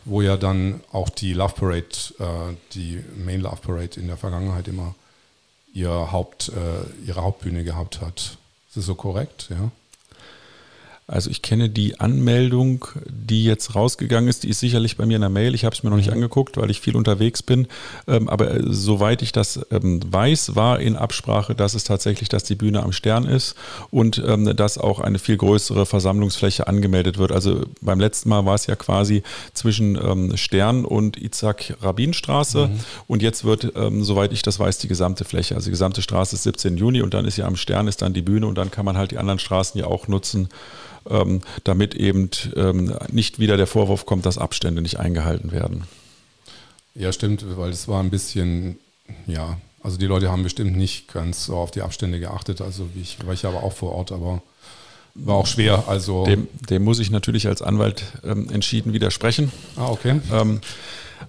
wo 0.05 0.21
ja 0.21 0.37
dann 0.37 0.81
auch 0.91 1.09
die 1.09 1.33
Love 1.33 1.55
Parade, 1.55 1.87
äh, 2.19 2.55
die 2.73 3.03
Main 3.25 3.41
Love 3.41 3.61
Parade 3.61 3.99
in 3.99 4.07
der 4.07 4.17
Vergangenheit 4.17 4.67
immer 4.67 4.93
ihr 5.73 6.11
Haupt, 6.11 6.49
äh, 6.49 7.07
ihre 7.07 7.23
Hauptbühne 7.23 7.63
gehabt 7.63 8.01
hat. 8.01 8.37
Ist 8.67 8.77
das 8.77 8.85
so 8.85 8.95
korrekt? 8.95 9.47
Ja. 9.49 9.71
Also 11.09 11.29
ich 11.29 11.41
kenne 11.41 11.69
die 11.69 12.01
Anmeldung, 12.01 12.83
die 13.05 13.45
jetzt 13.45 13.75
rausgegangen 13.75 14.29
ist, 14.29 14.43
die 14.43 14.49
ist 14.49 14.59
sicherlich 14.59 14.97
bei 14.97 15.05
mir 15.05 15.15
in 15.15 15.21
der 15.21 15.29
Mail. 15.29 15.55
Ich 15.55 15.63
habe 15.63 15.73
es 15.73 15.81
mir 15.81 15.89
noch 15.89 15.95
nicht 15.95 16.11
angeguckt, 16.11 16.57
weil 16.57 16.69
ich 16.69 16.81
viel 16.81 16.97
unterwegs 16.97 17.41
bin. 17.41 17.69
Ähm, 18.09 18.27
aber 18.27 18.51
äh, 18.51 18.63
soweit 18.65 19.21
ich 19.21 19.31
das 19.31 19.65
ähm, 19.71 20.01
weiß, 20.05 20.57
war 20.57 20.81
in 20.81 20.97
Absprache, 20.97 21.55
dass 21.55 21.75
es 21.75 21.85
tatsächlich, 21.85 22.27
dass 22.27 22.43
die 22.43 22.55
Bühne 22.55 22.83
am 22.83 22.91
Stern 22.91 23.23
ist 23.23 23.55
und 23.89 24.21
ähm, 24.27 24.53
dass 24.53 24.77
auch 24.77 24.99
eine 24.99 25.17
viel 25.17 25.37
größere 25.37 25.85
Versammlungsfläche 25.85 26.67
angemeldet 26.67 27.17
wird. 27.17 27.31
Also 27.31 27.61
beim 27.79 28.01
letzten 28.01 28.27
Mal 28.27 28.45
war 28.45 28.55
es 28.55 28.67
ja 28.67 28.75
quasi 28.75 29.23
zwischen 29.53 30.37
Stern 30.37 30.83
und 30.83 31.15
Isaac 31.15 31.77
Rabin 31.81 32.13
Straße 32.13 32.67
mhm. 32.67 32.79
und 33.07 33.21
jetzt 33.21 33.45
wird, 33.45 33.71
soweit 33.99 34.33
ich 34.33 34.41
das 34.41 34.59
weiß, 34.59 34.77
die 34.79 34.87
gesamte 34.87 35.25
Fläche, 35.25 35.55
also 35.55 35.65
die 35.65 35.71
gesamte 35.71 36.01
Straße 36.01 36.35
ist 36.35 36.43
17 36.43 36.77
Juni 36.77 37.01
und 37.01 37.13
dann 37.13 37.25
ist 37.25 37.37
ja 37.37 37.45
am 37.45 37.55
Stern 37.55 37.87
ist 37.87 38.01
dann 38.01 38.13
die 38.13 38.21
Bühne 38.21 38.47
und 38.47 38.57
dann 38.57 38.71
kann 38.71 38.85
man 38.85 38.97
halt 38.97 39.11
die 39.11 39.17
anderen 39.17 39.39
Straßen 39.39 39.79
ja 39.79 39.87
auch 39.87 40.07
nutzen 40.07 40.49
damit 41.63 41.95
eben 41.95 42.29
ähm, 42.55 42.93
nicht 43.09 43.39
wieder 43.39 43.57
der 43.57 43.67
Vorwurf 43.67 44.05
kommt, 44.05 44.25
dass 44.25 44.37
Abstände 44.37 44.81
nicht 44.81 44.99
eingehalten 44.99 45.51
werden. 45.51 45.83
Ja, 46.95 47.13
stimmt, 47.13 47.45
weil 47.57 47.69
es 47.69 47.87
war 47.87 48.01
ein 48.01 48.09
bisschen, 48.09 48.77
ja, 49.27 49.57
also 49.81 49.97
die 49.97 50.07
Leute 50.07 50.31
haben 50.31 50.43
bestimmt 50.43 50.75
nicht 50.75 51.13
ganz 51.13 51.45
so 51.45 51.55
auf 51.57 51.71
die 51.71 51.81
Abstände 51.81 52.19
geachtet. 52.19 52.59
Also 52.59 52.89
ich 52.99 53.25
war 53.25 53.33
ich 53.33 53.45
aber 53.45 53.63
auch 53.63 53.73
vor 53.73 53.93
Ort, 53.93 54.11
aber 54.11 54.41
war 55.15 55.35
auch 55.35 55.47
schwer. 55.47 55.85
Also 55.87 56.25
dem, 56.25 56.47
dem 56.69 56.83
muss 56.83 56.99
ich 56.99 57.09
natürlich 57.09 57.47
als 57.47 57.61
Anwalt 57.61 58.03
ähm, 58.23 58.49
entschieden 58.49 58.93
widersprechen. 58.93 59.51
Ah, 59.75 59.87
okay. 59.87 60.19
Ähm, 60.31 60.61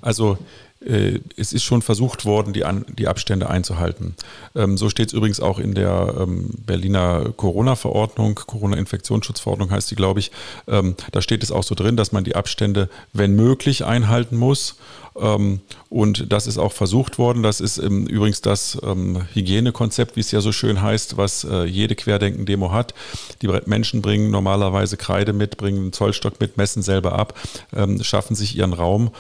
also 0.00 0.38
es 0.80 1.52
ist 1.52 1.64
schon 1.64 1.82
versucht 1.82 2.25
worden, 2.25 2.52
die, 2.52 2.64
An 2.64 2.85
die 2.88 3.08
Abstände 3.08 3.50
einzuhalten. 3.50 4.14
Ähm, 4.54 4.76
so 4.78 4.88
steht 4.88 5.08
es 5.08 5.12
übrigens 5.12 5.40
auch 5.40 5.58
in 5.58 5.75
der 5.75 6.14
ähm, 6.20 6.50
Berliner 6.64 7.32
Corona-Verordnung, 7.37 8.37
Corona-Infektionsschutzverordnung 8.47 9.70
heißt 9.70 9.90
die, 9.90 9.97
glaube 9.97 10.20
ich. 10.20 10.30
Ähm, 10.68 10.94
da 11.11 11.20
steht 11.20 11.42
es 11.42 11.50
auch 11.50 11.64
so 11.64 11.75
drin, 11.75 11.97
dass 11.97 12.12
man 12.12 12.23
die 12.23 12.37
Abstände, 12.37 12.88
wenn 13.12 13.35
möglich, 13.35 13.85
einhalten 13.85 14.37
muss. 14.37 14.76
Ähm, 15.17 15.61
und 15.88 16.33
das 16.33 16.47
ist 16.47 16.59
auch 16.59 16.73
versucht 16.73 17.19
worden. 17.19 17.43
Das 17.43 17.61
ist 17.61 17.79
übrigens 17.79 18.41
das 18.41 18.79
ähm, 18.83 19.27
Hygienekonzept, 19.33 20.17
wie 20.17 20.21
es 20.21 20.31
ja 20.31 20.41
so 20.41 20.53
schön 20.53 20.83
heißt, 20.83 21.17
was 21.17 21.45
äh, 21.45 21.65
jede 21.65 21.95
Querdenken-Demo 21.95 22.73
hat. 22.73 22.95
Die 23.43 23.49
Menschen 23.67 24.03
bringen 24.03 24.31
normalerweise 24.31 24.97
Kreide 24.97 25.33
mit, 25.33 25.57
bringen 25.57 25.79
einen 25.79 25.93
Zollstock 25.93 26.41
mit, 26.41 26.57
messen 26.57 26.83
selber 26.83 27.12
ab, 27.12 27.35
ähm, 27.75 28.03
schaffen 28.03 28.37
sich 28.37 28.57
ihren 28.57 28.73
Raum 28.73 29.11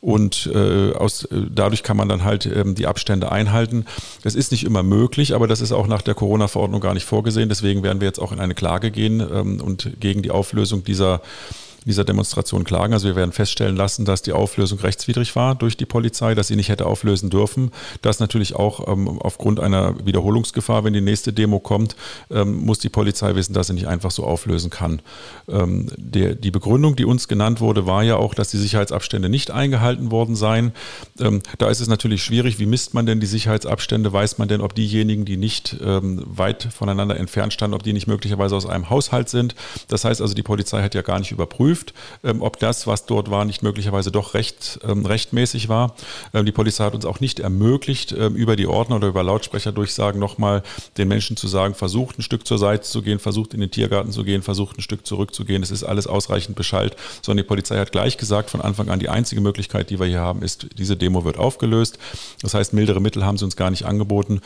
und 0.00 0.50
äh, 0.52 0.92
aus, 0.92 1.24
äh, 1.24 1.46
dadurch 1.50 1.82
kann 1.82 1.96
man 1.96 2.08
dann 2.08 2.24
halt 2.24 2.48
die 2.78 2.86
Abstände 2.86 3.32
einhalten. 3.32 3.86
Das 4.22 4.34
ist 4.34 4.52
nicht 4.52 4.64
immer 4.64 4.82
möglich, 4.82 5.34
aber 5.34 5.46
das 5.46 5.60
ist 5.60 5.72
auch 5.72 5.86
nach 5.86 6.02
der 6.02 6.14
Corona-Verordnung 6.14 6.80
gar 6.80 6.94
nicht 6.94 7.06
vorgesehen. 7.06 7.48
Deswegen 7.48 7.82
werden 7.82 8.00
wir 8.00 8.08
jetzt 8.08 8.18
auch 8.18 8.32
in 8.32 8.40
eine 8.40 8.54
Klage 8.54 8.90
gehen 8.90 9.20
und 9.20 10.00
gegen 10.00 10.22
die 10.22 10.30
Auflösung 10.30 10.84
dieser 10.84 11.22
dieser 11.84 12.04
Demonstration 12.04 12.64
klagen. 12.64 12.92
Also 12.92 13.08
wir 13.08 13.16
werden 13.16 13.32
feststellen 13.32 13.76
lassen, 13.76 14.04
dass 14.04 14.22
die 14.22 14.32
Auflösung 14.32 14.78
rechtswidrig 14.80 15.34
war 15.36 15.54
durch 15.54 15.76
die 15.76 15.86
Polizei, 15.86 16.34
dass 16.34 16.48
sie 16.48 16.56
nicht 16.56 16.68
hätte 16.68 16.86
auflösen 16.86 17.30
dürfen. 17.30 17.70
Das 18.02 18.20
natürlich 18.20 18.54
auch 18.54 18.88
ähm, 18.88 19.20
aufgrund 19.20 19.60
einer 19.60 19.94
Wiederholungsgefahr, 20.04 20.84
wenn 20.84 20.92
die 20.92 21.00
nächste 21.00 21.32
Demo 21.32 21.60
kommt, 21.60 21.96
ähm, 22.30 22.64
muss 22.64 22.78
die 22.78 22.88
Polizei 22.88 23.34
wissen, 23.34 23.52
dass 23.52 23.68
sie 23.68 23.74
nicht 23.74 23.88
einfach 23.88 24.10
so 24.10 24.24
auflösen 24.24 24.70
kann. 24.70 25.02
Ähm, 25.48 25.90
der, 25.96 26.34
die 26.34 26.50
Begründung, 26.50 26.96
die 26.96 27.04
uns 27.04 27.28
genannt 27.28 27.60
wurde, 27.60 27.86
war 27.86 28.02
ja 28.02 28.16
auch, 28.16 28.34
dass 28.34 28.50
die 28.50 28.58
Sicherheitsabstände 28.58 29.28
nicht 29.28 29.50
eingehalten 29.50 30.10
worden 30.10 30.36
seien. 30.36 30.72
Ähm, 31.18 31.42
da 31.58 31.68
ist 31.68 31.80
es 31.80 31.88
natürlich 31.88 32.22
schwierig, 32.22 32.58
wie 32.58 32.66
misst 32.66 32.94
man 32.94 33.06
denn 33.06 33.20
die 33.20 33.26
Sicherheitsabstände? 33.26 34.12
Weiß 34.12 34.38
man 34.38 34.48
denn, 34.48 34.60
ob 34.60 34.74
diejenigen, 34.74 35.24
die 35.24 35.36
nicht 35.36 35.76
ähm, 35.82 36.22
weit 36.26 36.68
voneinander 36.72 37.16
entfernt 37.16 37.52
standen, 37.52 37.74
ob 37.74 37.82
die 37.82 37.92
nicht 37.92 38.06
möglicherweise 38.06 38.56
aus 38.56 38.66
einem 38.66 38.90
Haushalt 38.90 39.28
sind? 39.28 39.54
Das 39.88 40.04
heißt 40.04 40.20
also, 40.20 40.34
die 40.34 40.42
Polizei 40.42 40.82
hat 40.82 40.94
ja 40.94 41.02
gar 41.02 41.18
nicht 41.18 41.32
überprüft, 41.32 41.71
geprüft, 41.72 41.94
ähm, 42.24 42.42
ob 42.42 42.58
das, 42.58 42.86
was 42.86 43.06
dort 43.06 43.30
war, 43.30 43.44
nicht 43.44 43.62
möglicherweise 43.62 44.10
doch 44.10 44.34
recht, 44.34 44.80
ähm, 44.86 45.06
rechtmäßig 45.06 45.68
war. 45.68 45.94
Ähm, 46.34 46.46
die 46.46 46.52
Polizei 46.52 46.84
hat 46.84 46.94
uns 46.94 47.04
auch 47.04 47.20
nicht 47.20 47.40
ermöglicht, 47.40 48.12
über 48.12 48.56
die 48.56 48.66
Ordner 48.66 48.96
oder 48.96 49.08
über 49.08 49.22
Lautsprecherdurchsagen 49.22 50.20
nochmal 50.20 50.62
den 50.98 51.08
Menschen 51.08 51.36
zu 51.36 51.48
sagen, 51.48 51.74
versucht 51.74 52.18
ein 52.18 52.22
Stück 52.22 52.46
zur 52.46 52.58
Seite 52.58 52.82
zu 52.82 53.02
gehen, 53.02 53.18
versucht 53.18 53.54
in 53.54 53.60
den 53.60 53.70
Tiergarten 53.70 54.12
zu 54.12 54.24
gehen, 54.24 54.42
versucht 54.42 54.78
ein 54.78 54.82
Stück 54.82 55.06
zurückzugehen. 55.06 55.62
Es 55.62 55.70
ist 55.70 55.84
alles 55.84 56.06
ausreichend 56.06 56.56
Bescheid, 56.56 56.96
sondern 57.22 57.44
die 57.44 57.48
Polizei 57.48 57.78
hat 57.78 57.92
gleich 57.92 58.16
gesagt 58.16 58.50
von 58.50 58.60
Anfang 58.60 58.88
an, 58.90 58.98
die 58.98 59.08
einzige 59.08 59.40
Möglichkeit, 59.40 59.90
die 59.90 59.98
wir 59.98 60.06
hier 60.06 60.20
haben, 60.20 60.42
ist, 60.42 60.66
diese 60.78 60.96
Demo 60.96 61.24
wird 61.24 61.38
aufgelöst. 61.38 61.98
Das 62.42 62.54
heißt, 62.54 62.72
mildere 62.72 63.00
Mittel 63.00 63.24
haben 63.24 63.38
sie 63.38 63.44
uns 63.44 63.56
gar 63.56 63.70
nicht 63.70 63.84
angeboten. 63.84 64.40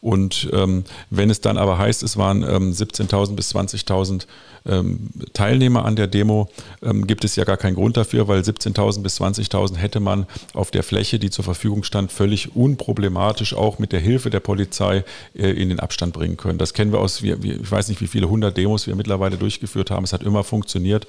Und 0.00 0.48
ähm, 0.52 0.84
wenn 1.10 1.30
es 1.30 1.40
dann 1.40 1.58
aber 1.58 1.78
heißt, 1.78 2.02
es 2.02 2.16
waren 2.16 2.42
ähm, 2.42 2.72
17.000 2.72 3.34
bis 3.34 3.54
20.000 3.54 4.26
ähm, 4.66 5.10
Teilnehmer 5.32 5.84
an 5.84 5.96
der 5.96 6.06
Demo, 6.06 6.48
ähm, 6.82 7.06
gibt 7.06 7.24
es 7.24 7.36
ja 7.36 7.44
gar 7.44 7.56
keinen 7.56 7.74
Grund 7.74 7.96
dafür, 7.96 8.28
weil 8.28 8.40
17.000 8.40 9.02
bis 9.02 9.20
20.000 9.20 9.76
hätte 9.76 10.00
man 10.00 10.26
auf 10.54 10.70
der 10.70 10.82
Fläche, 10.82 11.18
die 11.18 11.30
zur 11.30 11.44
Verfügung 11.44 11.82
stand, 11.82 12.12
völlig 12.12 12.56
unproblematisch 12.56 13.54
auch 13.54 13.78
mit 13.78 13.92
der 13.92 14.00
Hilfe 14.00 14.30
der 14.30 14.40
Polizei 14.40 15.04
äh, 15.34 15.50
in 15.50 15.68
den 15.68 15.80
Abstand 15.80 16.12
bringen 16.12 16.36
können. 16.36 16.58
Das 16.58 16.74
kennen 16.74 16.92
wir 16.92 17.00
aus, 17.00 17.22
wir, 17.22 17.42
wir, 17.42 17.60
ich 17.60 17.70
weiß 17.70 17.88
nicht, 17.88 18.00
wie 18.00 18.06
viele 18.06 18.28
hundert 18.28 18.56
Demos 18.56 18.86
wir 18.86 18.96
mittlerweile 18.96 19.36
durchgeführt 19.36 19.90
haben. 19.90 20.04
Es 20.04 20.12
hat 20.12 20.22
immer 20.22 20.44
funktioniert. 20.44 21.06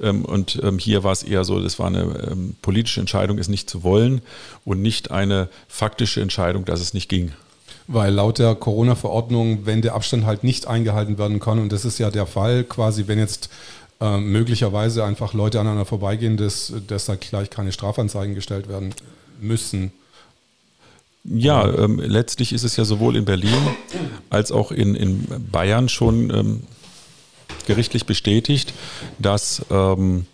Ähm, 0.00 0.24
und 0.24 0.60
ähm, 0.62 0.78
hier 0.78 1.04
war 1.04 1.12
es 1.12 1.22
eher 1.22 1.44
so, 1.44 1.60
das 1.60 1.78
war 1.78 1.86
eine 1.86 2.28
ähm, 2.30 2.56
politische 2.62 3.00
Entscheidung, 3.00 3.38
es 3.38 3.48
nicht 3.48 3.70
zu 3.70 3.82
wollen 3.82 4.22
und 4.64 4.82
nicht 4.82 5.10
eine 5.10 5.48
faktische 5.68 6.20
Entscheidung, 6.20 6.64
dass 6.64 6.80
es 6.80 6.94
nicht 6.94 7.08
ging. 7.08 7.32
Weil 7.86 8.14
laut 8.14 8.38
der 8.38 8.54
Corona-Verordnung, 8.54 9.66
wenn 9.66 9.82
der 9.82 9.94
Abstand 9.94 10.24
halt 10.24 10.42
nicht 10.42 10.66
eingehalten 10.66 11.18
werden 11.18 11.38
kann, 11.38 11.58
und 11.58 11.70
das 11.70 11.84
ist 11.84 11.98
ja 11.98 12.10
der 12.10 12.26
Fall, 12.26 12.64
quasi, 12.64 13.06
wenn 13.08 13.18
jetzt 13.18 13.50
äh, 14.00 14.18
möglicherweise 14.18 15.04
einfach 15.04 15.34
Leute 15.34 15.60
aneinander 15.60 15.84
vorbeigehen, 15.84 16.36
dass, 16.36 16.72
dass 16.86 17.06
da 17.06 17.16
gleich 17.16 17.50
keine 17.50 17.72
Strafanzeigen 17.72 18.34
gestellt 18.34 18.68
werden 18.68 18.94
müssen. 19.40 19.92
Ja, 21.24 21.66
ähm, 21.72 21.98
letztlich 22.00 22.52
ist 22.52 22.64
es 22.64 22.76
ja 22.76 22.84
sowohl 22.84 23.16
in 23.16 23.24
Berlin 23.24 23.56
als 24.28 24.52
auch 24.52 24.72
in, 24.72 24.94
in 24.94 25.26
Bayern 25.50 25.88
schon 25.88 26.30
ähm, 26.30 26.62
gerichtlich 27.66 28.04
bestätigt, 28.04 28.74
dass 29.18 29.64
ähm, 29.70 30.26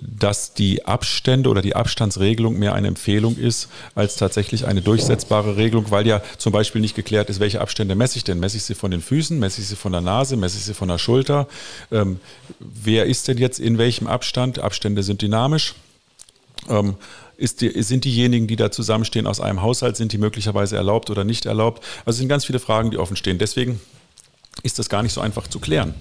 dass 0.00 0.54
die 0.54 0.84
Abstände 0.84 1.48
oder 1.48 1.62
die 1.62 1.74
Abstandsregelung 1.74 2.58
mehr 2.58 2.74
eine 2.74 2.88
Empfehlung 2.88 3.36
ist 3.36 3.68
als 3.94 4.16
tatsächlich 4.16 4.66
eine 4.66 4.82
durchsetzbare 4.82 5.56
Regelung, 5.56 5.90
weil 5.90 6.06
ja 6.06 6.22
zum 6.38 6.52
Beispiel 6.52 6.80
nicht 6.80 6.94
geklärt 6.94 7.30
ist, 7.30 7.40
welche 7.40 7.60
Abstände 7.60 7.94
messe 7.94 8.18
ich 8.18 8.24
denn? 8.24 8.38
Messe 8.38 8.56
ich 8.56 8.64
sie 8.64 8.74
von 8.74 8.90
den 8.90 9.00
Füßen, 9.00 9.38
messe 9.38 9.60
ich 9.60 9.68
sie 9.68 9.76
von 9.76 9.92
der 9.92 10.00
Nase, 10.00 10.36
messe 10.36 10.58
ich 10.58 10.64
sie 10.64 10.74
von 10.74 10.88
der 10.88 10.98
Schulter? 10.98 11.48
Ähm, 11.90 12.20
wer 12.58 13.06
ist 13.06 13.28
denn 13.28 13.38
jetzt 13.38 13.58
in 13.58 13.78
welchem 13.78 14.06
Abstand? 14.06 14.58
Abstände 14.58 15.02
sind 15.02 15.22
dynamisch. 15.22 15.74
Ähm, 16.68 16.96
die, 17.38 17.82
sind 17.82 18.04
diejenigen, 18.04 18.46
die 18.46 18.56
da 18.56 18.70
zusammenstehen 18.70 19.26
aus 19.26 19.40
einem 19.40 19.62
Haushalt, 19.62 19.96
sind 19.96 20.12
die 20.12 20.18
möglicherweise 20.18 20.76
erlaubt 20.76 21.10
oder 21.10 21.24
nicht 21.24 21.46
erlaubt? 21.46 21.84
Also 22.00 22.16
es 22.16 22.18
sind 22.18 22.28
ganz 22.28 22.44
viele 22.44 22.58
Fragen, 22.58 22.90
die 22.90 22.98
offen 22.98 23.16
stehen. 23.16 23.38
Deswegen 23.38 23.80
ist 24.62 24.78
das 24.78 24.88
gar 24.88 25.02
nicht 25.02 25.12
so 25.12 25.20
einfach 25.20 25.46
zu 25.46 25.60
klären. 25.60 25.94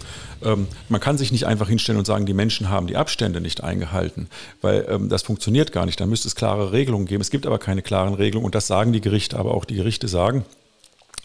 Ähm, 0.44 0.68
man 0.90 1.00
kann 1.00 1.18
sich 1.18 1.32
nicht 1.32 1.46
einfach 1.46 1.70
hinstellen 1.70 2.00
und 2.00 2.06
sagen, 2.06 2.26
die 2.26 2.34
Menschen 2.34 2.70
haben 2.70 2.88
die 2.88 2.98
Abstände 2.98 3.42
nicht 3.42 3.64
eingehalten, 3.64 4.28
weil 4.62 4.86
ähm, 4.90 5.10
das 5.10 5.22
funktioniert 5.22 5.72
gar 5.72 5.86
nicht. 5.86 6.00
Da 6.00 6.06
müsste 6.06 6.28
es 6.28 6.36
klare 6.36 6.72
Regelungen 6.72 7.06
geben. 7.06 7.22
Es 7.22 7.30
gibt 7.30 7.46
aber 7.46 7.60
keine 7.60 7.82
klaren 7.82 8.14
Regelungen 8.14 8.46
und 8.46 8.56
das 8.56 8.68
sagen 8.68 8.94
die 8.94 9.02
Gerichte, 9.02 9.38
aber 9.38 9.54
auch 9.54 9.66
die 9.66 9.76
Gerichte 9.76 10.08
sagen, 10.08 10.44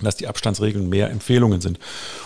dass 0.01 0.17
die 0.17 0.27
Abstandsregeln 0.27 0.89
mehr 0.89 1.11
Empfehlungen 1.11 1.61
sind. 1.61 1.79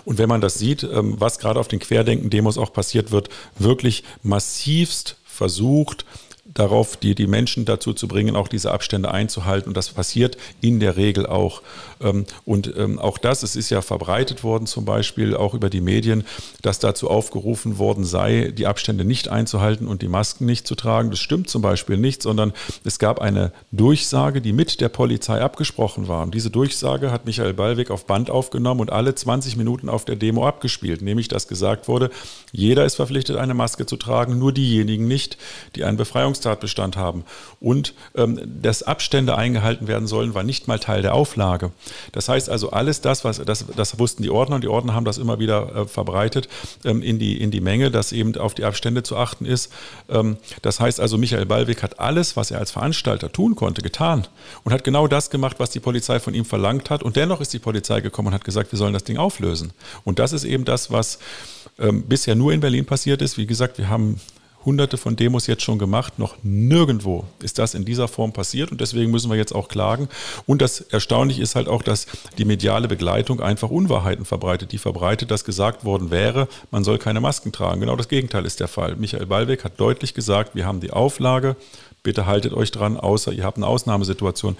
Und 0.05 0.19
wenn 0.19 0.29
man 0.29 0.41
das 0.41 0.55
sieht, 0.55 0.83
ähm, 0.83 1.17
was 1.19 1.39
gerade 1.39 1.61
auf 1.61 1.69
den 1.69 1.79
Querdenken-Demos 1.79 2.59
auch 2.59 2.73
passiert 2.73 3.11
wird, 3.11 3.29
wirklich 3.59 4.03
massivst 4.23 5.17
versucht, 5.25 6.05
darauf, 6.59 6.97
die, 6.97 7.15
die 7.15 7.27
Menschen 7.27 7.65
dazu 7.65 7.93
zu 7.93 8.09
bringen, 8.09 8.37
auch 8.37 8.49
diese 8.49 8.73
Abstände 8.73 9.11
einzuhalten. 9.11 9.69
Und 9.69 9.77
das 9.77 9.91
passiert 9.91 10.37
in 10.61 10.81
der 10.81 10.97
Regel 10.97 11.27
auch. 11.27 11.63
Ähm, 12.01 12.27
und 12.45 12.73
ähm, 12.77 12.99
auch 12.99 13.19
das, 13.19 13.43
es 13.43 13.57
ist 13.57 13.71
ja 13.71 13.83
verbreitet 13.83 14.45
worden, 14.45 14.67
zum 14.67 14.85
Beispiel 14.85 15.37
auch 15.37 15.55
über 15.55 15.71
die 15.71 15.81
Medien, 15.81 16.25
dass 16.63 16.79
dazu 16.79 17.09
aufgerufen 17.11 17.79
worden 17.79 18.05
sei, 18.05 18.53
die 18.57 18.67
Abstände 18.67 19.05
nicht 19.05 19.29
einzuhalten 19.29 19.87
und 19.87 20.03
die 20.03 20.09
Masken 20.09 20.47
nicht 20.47 20.67
zu 20.67 20.75
tragen. 20.75 21.11
Das 21.11 21.19
stimmt 21.19 21.49
zum 21.49 21.63
Beispiel 21.63 21.97
nicht, 21.97 22.23
sondern 22.23 22.53
es 22.85 22.99
gab 22.99 23.21
eine 23.21 23.53
Durchsage, 23.73 24.41
die 24.41 24.53
mit 24.53 24.81
der 24.81 24.89
Polizei 24.89 25.41
abgesprochen 25.41 26.09
war. 26.09 26.23
Und 26.23 26.35
diese 26.35 26.51
Durchsage 26.51 27.11
hat 27.11 27.27
Michael 27.27 27.55
Ballweg 27.55 27.91
auf 27.91 28.07
Band 28.07 28.31
aufgenommen 28.31 28.81
und 28.81 28.93
alle 28.93 29.15
20 29.15 29.57
Minuten 29.57 29.89
auf 29.89 30.05
der 30.05 30.17
Demo 30.17 30.47
abgespielt, 30.47 31.03
nämlich 31.03 31.29
dass 31.29 31.49
gesagt 31.49 31.89
wurde, 31.89 32.11
jeder 32.53 32.85
ist 32.85 32.97
verpflichtet, 32.97 33.37
eine 33.37 33.55
Maske 33.55 33.87
zu 33.87 33.97
tragen, 33.97 34.39
nur 34.39 34.53
diejenigen 34.53 35.07
nicht, 35.07 35.39
die 35.75 35.85
einen 35.85 35.97
Befreiungstatbestand 35.97 36.97
haben. 36.97 37.25
Und 37.61 37.95
ähm, 38.15 38.41
dass 38.63 38.83
Abstände 38.83 39.37
eingehalten 39.37 39.89
werden 39.89 40.07
sollen, 40.07 40.35
war 40.35 40.43
nicht 40.43 40.69
mal 40.69 40.79
Teil 40.79 41.03
der 41.03 41.15
Auflage. 41.15 41.71
Das 42.13 42.29
heißt 42.29 42.49
also, 42.49 42.71
alles 42.71 43.01
das, 43.01 43.25
was 43.25 43.39
das, 43.45 43.65
das 43.77 43.99
wussten 43.99 44.23
die 44.23 44.31
Ordner 44.31 44.57
und 44.57 44.65
die 44.65 44.69
Ordner 44.69 44.95
haben 44.95 45.05
das 45.05 45.19
immer 45.19 45.39
wieder 45.39 45.75
äh, 45.75 45.87
verbreitet 45.87 46.49
ähm, 46.85 47.03
in, 47.03 47.19
die, 47.19 47.41
in 47.41 47.51
die 47.51 47.61
Menge, 47.61 47.91
dass 47.91 48.13
eben 48.13 48.37
auf 48.37 48.55
die 48.55 48.65
Abstände 48.65 49.03
zu 49.03 49.17
achten 49.17 49.47
ist. 49.47 49.73
Ähm, 50.09 50.37
das 50.63 50.81
heißt 50.81 51.01
also, 51.01 51.19
Michael 51.19 51.47
Ballweg 51.47 51.83
hat 51.83 52.01
alles, 52.01 52.37
was 52.37 52.51
er 52.51 52.59
als 52.59 52.71
Veranstalter 52.71 53.33
tun 53.33 53.55
konnte, 53.55 53.83
getan 53.83 54.27
und 54.65 54.73
hat 54.73 54.85
genau 54.85 55.07
das 55.07 55.31
gemacht, 55.31 55.57
was 55.59 55.71
die 55.71 55.81
Polizei 55.81 56.21
von 56.21 56.35
ihm 56.35 56.45
verlangt 56.45 56.91
hat. 56.91 57.03
Und 57.03 57.17
dennoch 57.17 57.41
ist 57.41 57.53
die 57.53 57.59
Polizei 57.59 58.01
gekommen 58.01 58.29
und 58.29 58.35
hat 58.35 58.45
gesagt, 58.45 58.73
wir 58.73 58.79
sollen 58.79 58.93
das 58.93 59.05
Ding 59.05 59.17
auflösen. 59.17 59.73
Und 60.05 60.19
das 60.19 60.33
ist 60.33 60.45
eben 60.45 60.65
das, 60.65 60.91
was 60.91 61.19
ähm, 61.79 62.05
bisher 62.05 62.35
nur 62.35 62.53
in 62.53 62.61
Berlin 62.61 62.87
passiert 62.87 63.23
ist. 63.23 63.37
Wie 63.37 63.47
gesagt, 63.47 63.79
wir 63.79 63.89
haben 63.89 64.21
hunderte 64.67 64.99
von 64.99 65.17
Demos 65.17 65.47
jetzt 65.47 65.63
schon 65.63 65.79
gemacht. 65.79 66.19
Noch 66.19 66.37
nirgendwo 66.43 67.25
ist 67.41 67.59
das 67.59 67.75
in 67.75 67.85
dieser 67.85 68.09
Form 68.09 68.33
passiert 68.33 68.71
und 68.71 68.81
deswegen 68.81 69.11
müssen 69.11 69.31
wir 69.31 69.37
jetzt 69.37 69.55
auch 69.55 69.69
klagen. 69.69 70.09
Und 70.45 70.61
das 70.61 70.81
Erstaunliche 70.81 71.41
ist 71.41 71.55
halt 71.55 71.69
auch, 71.69 71.83
dass 71.83 72.07
die 72.37 72.45
mediale 72.45 72.89
Begleitung 72.89 73.41
einfach 73.41 73.71
Unwahrheiten 73.71 74.27
verbreitet. 74.27 74.73
Die 74.73 74.79
verbreitet, 74.79 75.31
dass 75.31 75.45
gesagt 75.45 75.85
worden 75.85 76.11
wäre, 76.11 76.49
man 76.71 76.85
soll 76.85 76.99
keine 76.99 77.21
Masken 77.21 77.53
tragen. 77.53 77.81
Genau 77.81 77.97
das 77.97 78.09
Gegenteil 78.09 78.45
ist 78.45 78.61
der 78.61 78.69
Fall. 78.69 78.97
Michael 78.97 79.27
Ballweg 79.27 79.65
hat 79.65 79.81
deutlich 79.81 80.13
gesagt, 80.13 80.55
wir 80.55 80.67
haben 80.67 80.81
die 80.81 80.91
Auflage, 80.91 81.57
bitte 82.03 82.27
haltet 82.27 82.53
euch 82.53 82.71
dran, 82.71 82.97
außer 82.97 83.33
ihr 83.33 83.45
habt 83.45 83.57
eine 83.57 83.67
Ausnahmesituation. 83.67 84.57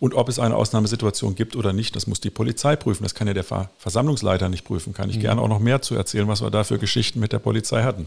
Und 0.00 0.14
ob 0.14 0.30
es 0.30 0.38
eine 0.38 0.56
Ausnahmesituation 0.56 1.34
gibt 1.34 1.56
oder 1.56 1.74
nicht, 1.74 1.94
das 1.94 2.06
muss 2.06 2.20
die 2.20 2.30
Polizei 2.30 2.74
prüfen. 2.74 3.02
Das 3.02 3.14
kann 3.14 3.26
ja 3.26 3.34
der 3.34 3.44
Versammlungsleiter 3.78 4.48
nicht 4.48 4.64
prüfen. 4.64 4.94
Kann 4.94 5.10
ich 5.10 5.16
mhm. 5.16 5.20
gerne 5.20 5.42
auch 5.42 5.48
noch 5.48 5.60
mehr 5.60 5.82
zu 5.82 5.94
erzählen, 5.94 6.26
was 6.26 6.40
wir 6.40 6.50
da 6.50 6.64
für 6.64 6.78
Geschichten 6.78 7.20
mit 7.20 7.32
der 7.32 7.38
Polizei 7.38 7.82
hatten. 7.82 8.06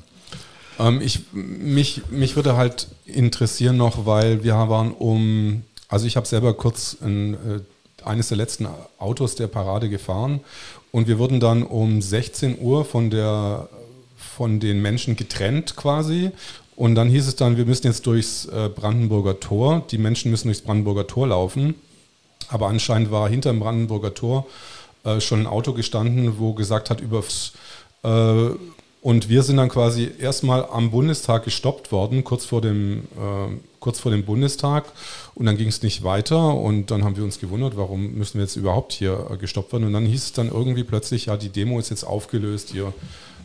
Ähm, 0.80 1.02
ich, 1.02 1.22
mich, 1.34 2.02
mich 2.10 2.36
würde 2.36 2.56
halt 2.56 2.88
interessieren 3.06 3.78
noch, 3.78 4.06
weil 4.06 4.44
wir 4.44 4.54
waren 4.54 4.92
um, 4.92 5.64
also 5.88 6.06
ich 6.06 6.16
habe 6.16 6.28
selber 6.28 6.54
kurz 6.54 6.98
ein, 7.02 7.34
äh, 7.34 7.60
eines 8.04 8.30
der 8.30 8.38
letzten 8.38 8.68
Autos 8.98 9.36
der 9.36 9.48
Parade 9.48 9.90
gefahren 9.90 10.42
und 10.92 11.08
wir 11.08 11.20
wurden 11.20 11.40
dann 11.40 11.64
um 11.64 12.02
16 12.02 12.60
Uhr 12.60 12.86
von, 12.86 13.10
der, 13.10 13.70
von 14.18 14.60
den 14.60 14.82
Menschen 14.82 15.16
getrennt 15.16 15.76
quasi. 15.76 16.32
Und 16.76 16.96
dann 16.96 17.08
hieß 17.08 17.28
es 17.28 17.36
dann, 17.36 17.58
wir 17.58 17.66
müssen 17.66 17.86
jetzt 17.86 18.06
durchs 18.08 18.46
äh, 18.46 18.70
Brandenburger 18.70 19.40
Tor, 19.40 19.84
die 19.92 20.00
Menschen 20.00 20.32
müssen 20.32 20.48
durchs 20.48 20.62
Brandenburger 20.62 21.06
Tor 21.06 21.28
laufen, 21.28 21.76
aber 22.48 22.68
anscheinend 22.68 23.12
war 23.12 23.30
hinter 23.30 23.52
dem 23.52 23.60
Brandenburger 23.60 24.14
Tor 24.14 24.48
äh, 25.04 25.20
schon 25.20 25.42
ein 25.42 25.48
Auto 25.48 25.74
gestanden, 25.74 26.40
wo 26.40 26.54
gesagt 26.54 26.90
hat, 26.90 27.00
über 27.00 27.24
äh, 28.04 28.50
und 29.04 29.28
wir 29.28 29.44
sind 29.44 29.58
dann 29.58 29.68
quasi 29.68 30.10
erstmal 30.18 30.66
am 30.66 30.90
Bundestag 30.90 31.44
gestoppt 31.44 31.92
worden, 31.92 32.24
kurz 32.24 32.46
vor 32.46 32.62
dem, 32.62 33.00
äh, 33.18 33.54
kurz 33.82 34.00
vor 34.00 34.14
dem 34.14 34.24
Bundestag. 34.24 34.86
Und 35.36 35.46
dann 35.46 35.58
ging 35.58 35.68
es 35.68 35.84
nicht 35.84 36.04
weiter. 36.04 36.56
Und 36.56 36.90
dann 36.90 37.04
haben 37.04 37.18
wir 37.18 37.26
uns 37.26 37.38
gewundert, 37.38 37.76
warum 37.76 38.14
müssen 38.14 38.36
wir 38.36 38.44
jetzt 38.44 38.56
überhaupt 38.56 38.94
hier 38.94 39.28
äh, 39.30 39.36
gestoppt 39.36 39.74
werden. 39.74 39.88
Und 39.88 39.92
dann 39.92 40.06
hieß 40.06 40.24
es 40.24 40.32
dann 40.32 40.48
irgendwie 40.48 40.86
plötzlich, 40.86 41.26
ja, 41.26 41.36
die 41.36 41.50
Demo 41.50 41.80
ist 41.80 41.90
jetzt 41.90 42.06
aufgelöst, 42.06 42.74
ihr, 42.74 42.94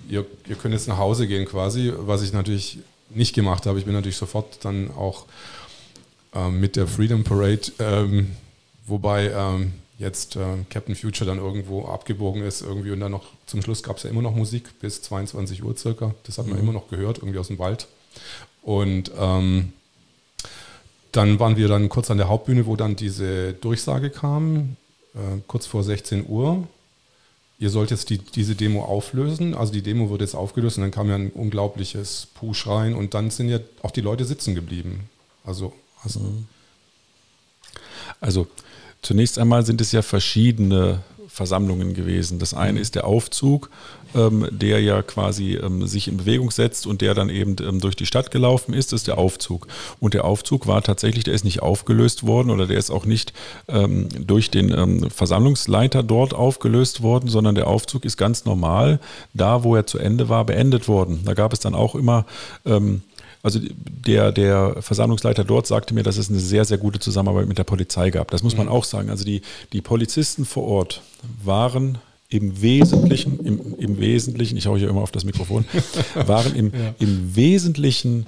ihr, 0.09 0.25
ihr 0.49 0.55
könnt 0.55 0.75
jetzt 0.75 0.87
nach 0.87 0.99
Hause 0.99 1.27
gehen 1.27 1.45
quasi, 1.45 1.93
was 1.97 2.23
ich 2.23 2.33
natürlich 2.33 2.79
nicht 3.11 3.35
gemacht 3.35 3.67
habe. 3.67 3.81
Ich 3.81 3.85
bin 3.85 3.95
natürlich 3.95 4.17
sofort 4.17 4.65
dann 4.65 4.93
auch 4.93 5.25
äh, 6.37 6.51
mit 6.51 6.77
der 6.77 6.87
Freedom 6.87 7.25
Parade, 7.25 7.73
ähm, 7.81 8.37
wobei 8.87 9.33
ähm, 9.33 9.73
jetzt 9.99 10.37
äh, 10.37 10.65
Captain 10.71 10.95
Future 10.95 11.29
dann 11.29 11.39
irgendwo 11.39 11.87
abgebogen 11.87 12.43
ist 12.43 12.63
irgendwie 12.63 12.93
und 12.93 13.01
dann 13.01 13.13
noch 13.13 13.27
zum 13.47 13.63
Schluss 13.63 13.83
gab 13.83 13.97
es 13.97 14.05
ja 14.05 14.11
immer 14.11 14.23
noch 14.23 14.35
Musik 14.35 14.79
bis 14.81 15.03
22 15.03 15.65
Uhr 15.65 15.77
circa. 15.77 16.15
Das 16.25 16.39
hat 16.39 16.47
man 16.47 16.57
mhm. 16.57 16.63
immer 16.63 16.73
noch 16.73 16.89
gehört, 16.89 17.19
irgendwie 17.19 17.39
aus 17.39 17.49
dem 17.49 17.59
Wald. 17.59 17.89
Und 18.63 19.11
ähm, 19.19 19.73
dann 21.13 21.41
waren 21.41 21.57
wir 21.57 21.69
dann 21.69 21.89
kurz 21.89 22.11
an 22.11 22.19
der 22.19 22.29
Hauptbühne, 22.29 22.67
wo 22.67 22.77
dann 22.77 22.95
diese 22.95 23.55
Durchsage 23.55 24.11
kam, 24.11 24.77
äh, 25.15 25.41
kurz 25.47 25.67
vor 25.67 25.83
16 25.83 26.27
Uhr. 26.29 26.67
Ihr 27.59 27.71
sollt 27.71 27.91
jetzt 27.91 28.11
die, 28.11 28.19
diese 28.19 28.55
Demo 28.55 28.85
auflösen. 28.85 29.55
Also 29.55 29.73
die 29.73 29.83
Demo 29.83 30.11
wird 30.11 30.21
jetzt 30.21 30.37
aufgelöst 30.37 30.79
und 30.79 30.83
dann 30.83 30.91
kam 30.93 31.09
ja 31.09 31.17
ein 31.17 31.31
unglaubliches 31.31 32.29
Push 32.35 32.69
rein 32.69 32.95
und 32.95 33.15
dann 33.15 33.31
sind 33.31 33.49
ja 33.49 33.59
auch 33.83 33.91
die 33.91 34.01
Leute 34.01 34.25
sitzen 34.25 34.55
geblieben. 34.55 35.09
Also, 35.45 35.73
also, 36.05 36.21
also 38.21 38.47
Zunächst 39.03 39.39
einmal 39.39 39.65
sind 39.65 39.81
es 39.81 39.93
ja 39.93 40.03
verschiedene 40.03 41.01
Versammlungen 41.29 41.95
gewesen. 41.95 42.39
Das 42.41 42.53
eine 42.53 42.81
ist 42.81 42.97
der 42.97 43.07
Aufzug, 43.07 43.71
ähm, 44.15 44.49
der 44.51 44.81
ja 44.81 45.03
quasi 45.03 45.55
ähm, 45.55 45.87
sich 45.87 46.09
in 46.09 46.17
Bewegung 46.17 46.51
setzt 46.51 46.87
und 46.87 47.01
der 47.01 47.15
dann 47.15 47.29
eben 47.29 47.55
ähm, 47.61 47.81
durch 47.81 47.95
die 47.95 48.07
Stadt 48.07 48.31
gelaufen 48.31 48.75
ist, 48.75 48.93
das 48.93 49.03
ist 49.03 49.07
der 49.07 49.19
Aufzug. 49.19 49.69
Und 50.01 50.15
der 50.15 50.25
Aufzug 50.25 50.67
war 50.67 50.83
tatsächlich, 50.83 51.25
der 51.25 51.35
ist 51.35 51.45
nicht 51.45 51.63
aufgelöst 51.63 52.27
worden 52.27 52.51
oder 52.51 52.67
der 52.67 52.79
ist 52.79 52.91
auch 52.91 53.05
nicht 53.05 53.33
ähm, 53.69 54.09
durch 54.27 54.51
den 54.51 54.73
ähm, 54.73 55.11
Versammlungsleiter 55.11 56.03
dort 56.03 56.35
aufgelöst 56.35 57.03
worden, 57.03 57.29
sondern 57.29 57.55
der 57.55 57.69
Aufzug 57.69 58.05
ist 58.05 58.17
ganz 58.17 58.45
normal 58.45 58.99
da, 59.33 59.63
wo 59.63 59.77
er 59.77 59.87
zu 59.87 59.99
Ende 59.99 60.29
war, 60.29 60.45
beendet 60.45 60.89
worden. 60.89 61.21
Da 61.25 61.35
gab 61.35 61.53
es 61.53 61.61
dann 61.61 61.75
auch 61.75 61.95
immer 61.95 62.25
ähm, 62.65 63.03
also 63.43 63.61
der, 63.63 64.33
der 64.33 64.77
Versammlungsleiter 64.81 65.45
dort 65.45 65.67
sagte 65.67 65.95
mir, 65.95 66.03
dass 66.03 66.17
es 66.17 66.29
eine 66.29 66.41
sehr, 66.41 66.65
sehr 66.65 66.79
gute 66.79 66.99
Zusammenarbeit 66.99 67.47
mit 67.47 67.59
der 67.59 67.65
Polizei 67.65 68.11
gab. 68.11 68.31
Das 68.31 68.43
muss 68.43 68.57
man 68.57 68.67
mhm. 68.67 68.73
auch 68.73 68.85
sagen. 68.85 69.11
Also 69.11 69.25
die, 69.25 69.43
die 69.73 69.81
Polizisten 69.81 70.45
vor 70.45 70.65
Ort 70.65 71.03
waren 71.45 71.99
im 72.31 72.61
Wesentlichen, 72.61 73.41
im, 73.45 73.75
im 73.79 74.01
Wesentlichen, 74.01 74.57
ich 74.57 74.67
haue 74.67 74.79
hier 74.79 74.89
immer 74.89 75.03
auf 75.03 75.13
das 75.13 75.25
Mikrofon, 75.25 75.65
waren 76.15 76.55
im, 76.55 76.73
ja. 76.75 76.95
im 76.99 77.35
Wesentlichen 77.35 78.27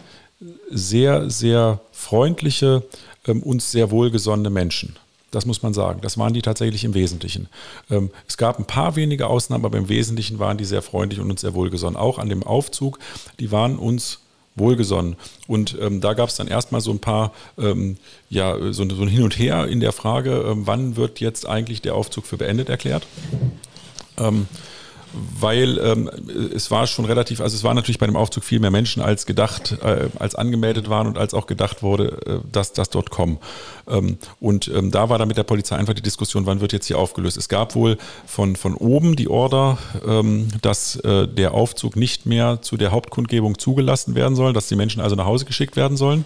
sehr, 0.71 1.29
sehr 1.29 1.81
freundliche, 1.93 2.83
ähm, 3.27 3.43
uns 3.43 3.71
sehr 3.71 3.91
wohlgesonnene 3.91 4.51
Menschen. 4.51 4.97
Das 5.31 5.47
muss 5.47 5.63
man 5.63 5.75
sagen. 5.75 6.01
Das 6.01 6.19
waren 6.19 6.33
die 6.33 6.43
tatsächlich 6.43 6.85
im 6.85 6.95
Wesentlichen. 6.95 7.49
Ähm, 7.91 8.11
es 8.27 8.37
gab 8.37 8.59
ein 8.59 8.65
paar 8.65 8.97
wenige 8.97 9.27
Ausnahmen, 9.27 9.65
aber 9.65 9.79
im 9.79 9.89
Wesentlichen 9.89 10.39
waren 10.39 10.59
die 10.59 10.65
sehr 10.65 10.83
freundlich 10.83 11.21
und 11.21 11.31
uns 11.31 11.43
sehr 11.43 11.55
wohlgesonnen. 11.55 11.97
Auch 11.97 12.19
an 12.19 12.29
dem 12.29 12.43
Aufzug, 12.43 12.99
die 13.39 13.53
waren 13.53 13.77
uns 13.77 14.21
wohlgesonnen. 14.55 15.17
Und 15.47 15.77
ähm, 15.81 16.01
da 16.01 16.15
gab 16.15 16.29
es 16.29 16.37
dann 16.37 16.49
erstmal 16.49 16.81
so 16.81 16.91
ein 16.91 16.99
paar, 16.99 17.33
ähm, 17.59 17.97
ja, 18.29 18.57
so, 18.73 18.89
so, 18.89 19.03
ein 19.03 19.09
Hin 19.09 19.23
und 19.23 19.39
Her 19.39 19.67
in 19.67 19.81
der 19.81 19.93
Frage, 19.93 20.45
ähm, 20.49 20.67
wann 20.67 20.97
wird 20.97 21.21
jetzt 21.21 21.47
eigentlich 21.47 21.83
der 21.83 21.95
Aufzug 21.95 22.27
für 22.27 22.37
beendet 22.37 22.69
erklärt. 22.69 23.07
Weil 25.13 25.79
ähm, 25.79 26.11
es 26.55 26.71
war 26.71 26.87
schon 26.87 27.05
relativ, 27.05 27.41
also 27.41 27.57
es 27.57 27.65
waren 27.65 27.77
natürlich 27.77 27.99
bei 27.99 28.07
dem 28.07 28.17
Aufzug 28.17 28.45
viel 28.45 28.61
mehr 28.61 28.71
Menschen 28.71 29.03
als 29.03 29.27
gedacht, 29.27 29.77
äh, 29.83 30.09
als 30.19 30.35
angemeldet 30.35 30.89
waren 30.89 31.07
und 31.07 31.19
als 31.19 31.35
auch 31.35 31.47
gedacht 31.47 31.83
wurde, 31.83 32.21
äh, 32.27 32.49
dass 32.51 32.73
das 32.73 32.91
dort 32.91 33.11
kommen. 33.11 33.39
Ähm, 33.89 34.19
und 34.41 34.69
ähm, 34.69 34.91
da 34.91 35.09
war 35.09 35.19
dann 35.19 35.29
mit 35.29 35.37
der 35.37 35.43
Polizei 35.43 35.77
einfach 35.77 35.95
die 35.95 36.03
Diskussion, 36.03 36.47
wann 36.47 36.61
wird 36.61 36.73
jetzt 36.73 36.87
hier 36.87 36.99
aufgelöst. 36.99 37.37
Es 37.37 37.49
gab 37.49 37.75
wohl 37.75 37.99
von, 38.27 38.57
von 38.57 38.75
oben 38.75 39.17
die 39.17 39.29
Order, 39.29 39.79
ähm, 40.07 40.49
dass 40.63 40.97
äh, 40.97 41.27
der 41.27 41.55
Aufzug 41.55 41.97
nicht 41.97 42.27
mehr 42.27 42.63
zu 42.63 42.77
der 42.77 42.93
Hauptkundgebung 42.93 43.59
zugelassen 43.59 44.15
werden 44.15 44.37
soll, 44.37 44.53
dass 44.53 44.69
die 44.69 44.77
Menschen 44.77 45.01
also 45.01 45.17
nach 45.17 45.27
Hause 45.27 45.45
geschickt 45.45 45.77
werden 45.77 45.97
sollen. 45.97 46.25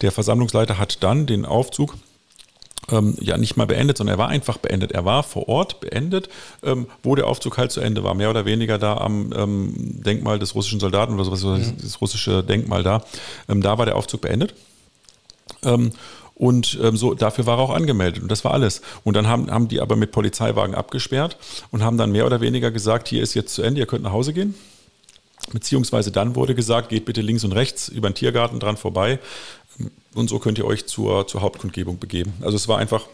Der 0.00 0.12
Versammlungsleiter 0.12 0.78
hat 0.78 1.02
dann 1.02 1.26
den 1.26 1.44
Aufzug 1.44 1.96
ähm, 2.90 3.16
ja 3.20 3.36
nicht 3.36 3.56
mal 3.56 3.66
beendet, 3.66 3.98
sondern 3.98 4.16
er 4.16 4.18
war 4.18 4.28
einfach 4.28 4.58
beendet. 4.58 4.92
Er 4.92 5.04
war 5.04 5.22
vor 5.22 5.48
Ort 5.48 5.80
beendet, 5.80 6.28
ähm, 6.62 6.86
wo 7.02 7.14
der 7.14 7.26
Aufzug 7.26 7.58
halt 7.58 7.70
zu 7.70 7.80
Ende 7.80 8.02
war. 8.04 8.14
Mehr 8.14 8.30
oder 8.30 8.44
weniger 8.44 8.78
da 8.78 8.96
am 8.96 9.32
ähm, 9.36 9.74
Denkmal 9.76 10.38
des 10.38 10.54
russischen 10.54 10.80
Soldaten 10.80 11.14
oder 11.14 11.24
sowas, 11.24 11.42
mhm. 11.42 11.76
das 11.80 12.00
russische 12.00 12.42
Denkmal 12.42 12.82
da. 12.82 13.04
Ähm, 13.48 13.62
da 13.62 13.78
war 13.78 13.86
der 13.86 13.96
Aufzug 13.96 14.22
beendet. 14.22 14.54
Ähm, 15.64 15.92
und 16.34 16.78
ähm, 16.82 16.96
so, 16.96 17.14
dafür 17.14 17.46
war 17.46 17.58
er 17.58 17.62
auch 17.62 17.70
angemeldet. 17.70 18.22
Und 18.22 18.30
das 18.30 18.44
war 18.44 18.52
alles. 18.52 18.82
Und 19.04 19.14
dann 19.14 19.28
haben, 19.28 19.50
haben 19.50 19.68
die 19.68 19.80
aber 19.80 19.96
mit 19.96 20.10
Polizeiwagen 20.10 20.74
abgesperrt 20.74 21.36
und 21.70 21.82
haben 21.82 21.98
dann 21.98 22.10
mehr 22.10 22.26
oder 22.26 22.40
weniger 22.40 22.70
gesagt, 22.70 23.08
hier 23.08 23.22
ist 23.22 23.34
jetzt 23.34 23.54
zu 23.54 23.62
Ende, 23.62 23.80
ihr 23.80 23.86
könnt 23.86 24.02
nach 24.02 24.12
Hause 24.12 24.32
gehen. 24.32 24.54
Beziehungsweise 25.52 26.10
dann 26.10 26.34
wurde 26.34 26.54
gesagt, 26.54 26.88
geht 26.88 27.04
bitte 27.04 27.20
links 27.20 27.44
und 27.44 27.52
rechts 27.52 27.88
über 27.88 28.08
den 28.08 28.14
Tiergarten 28.14 28.60
dran 28.60 28.76
vorbei 28.76 29.18
und 30.14 30.28
so 30.28 30.38
könnt 30.38 30.58
ihr 30.58 30.64
euch 30.64 30.86
zur, 30.86 31.26
zur 31.26 31.40
Hauptkundgebung 31.40 31.98
begeben. 31.98 32.34
Also 32.40 32.56
es 32.56 32.68
war 32.68 32.78
einfach 32.78 33.06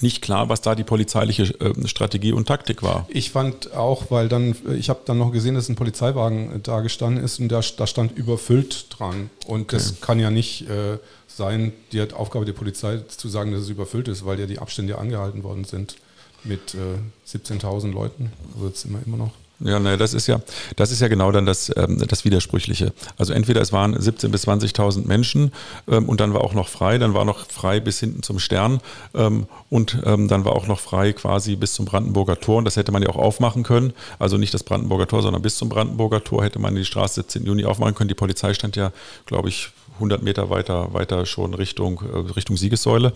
nicht 0.00 0.22
klar, 0.22 0.48
was 0.48 0.60
da 0.60 0.74
die 0.74 0.84
polizeiliche 0.84 1.44
äh, 1.60 1.88
Strategie 1.88 2.32
und 2.32 2.46
Taktik 2.46 2.82
war. 2.82 3.06
Ich 3.08 3.30
fand 3.30 3.74
auch, 3.74 4.10
weil 4.10 4.28
dann, 4.28 4.54
ich 4.78 4.90
habe 4.90 5.00
dann 5.04 5.18
noch 5.18 5.32
gesehen, 5.32 5.54
dass 5.54 5.68
ein 5.68 5.76
Polizeiwagen 5.76 6.62
da 6.62 6.80
gestanden 6.80 7.22
ist 7.22 7.40
und 7.40 7.48
da, 7.48 7.60
da 7.76 7.86
stand 7.86 8.16
überfüllt 8.16 8.86
dran. 8.90 9.30
Und 9.46 9.62
okay. 9.62 9.76
das 9.76 10.00
kann 10.00 10.20
ja 10.20 10.30
nicht 10.30 10.68
äh, 10.68 10.98
sein, 11.26 11.72
die 11.92 12.00
Aufgabe 12.12 12.44
der 12.44 12.52
Polizei 12.52 12.98
zu 13.08 13.28
sagen, 13.28 13.52
dass 13.52 13.62
es 13.62 13.68
überfüllt 13.68 14.08
ist, 14.08 14.24
weil 14.24 14.38
ja 14.38 14.46
die 14.46 14.58
Abstände 14.58 14.98
angehalten 14.98 15.42
worden 15.42 15.64
sind 15.64 15.96
mit 16.44 16.74
äh, 16.74 16.98
17.000 17.28 17.92
Leuten. 17.92 18.32
Also 18.54 18.68
jetzt 18.68 18.82
sind 18.82 18.92
wir 18.92 19.00
immer 19.04 19.16
noch. 19.16 19.32
Ja, 19.60 19.80
ne, 19.80 19.96
das 19.96 20.14
ist 20.14 20.28
ja, 20.28 20.40
das 20.76 20.92
ist 20.92 21.00
ja 21.00 21.08
genau 21.08 21.32
dann 21.32 21.44
das, 21.44 21.72
ähm, 21.76 21.98
das 22.06 22.24
Widersprüchliche. 22.24 22.92
Also 23.16 23.32
entweder 23.32 23.60
es 23.60 23.72
waren 23.72 23.96
17.000 23.96 24.28
bis 24.28 24.46
20.000 24.46 25.06
Menschen 25.06 25.52
ähm, 25.88 26.08
und 26.08 26.20
dann 26.20 26.32
war 26.32 26.42
auch 26.42 26.54
noch 26.54 26.68
frei, 26.68 26.98
dann 26.98 27.12
war 27.12 27.24
noch 27.24 27.46
frei 27.50 27.80
bis 27.80 27.98
hinten 27.98 28.22
zum 28.22 28.38
Stern 28.38 28.80
ähm, 29.14 29.46
und 29.68 29.98
ähm, 30.04 30.28
dann 30.28 30.44
war 30.44 30.52
auch 30.52 30.68
noch 30.68 30.78
frei 30.78 31.12
quasi 31.12 31.56
bis 31.56 31.72
zum 31.72 31.86
Brandenburger 31.86 32.38
Tor 32.38 32.58
und 32.58 32.66
das 32.66 32.76
hätte 32.76 32.92
man 32.92 33.02
ja 33.02 33.08
auch 33.08 33.16
aufmachen 33.16 33.64
können. 33.64 33.92
Also 34.20 34.36
nicht 34.36 34.54
das 34.54 34.62
Brandenburger 34.62 35.08
Tor, 35.08 35.22
sondern 35.22 35.42
bis 35.42 35.56
zum 35.56 35.68
Brandenburger 35.68 36.22
Tor 36.22 36.44
hätte 36.44 36.60
man 36.60 36.76
die 36.76 36.84
Straße 36.84 37.14
17. 37.14 37.44
Juni 37.44 37.64
aufmachen 37.64 37.96
können. 37.96 38.08
Die 38.08 38.14
Polizei 38.14 38.54
stand 38.54 38.76
ja, 38.76 38.92
glaube 39.26 39.48
ich, 39.48 39.70
100 39.98 40.22
Meter 40.22 40.48
weiter, 40.50 40.94
weiter 40.94 41.26
schon 41.26 41.54
Richtung, 41.54 42.02
äh, 42.12 42.32
Richtung 42.32 42.56
Siegessäule. 42.56 43.12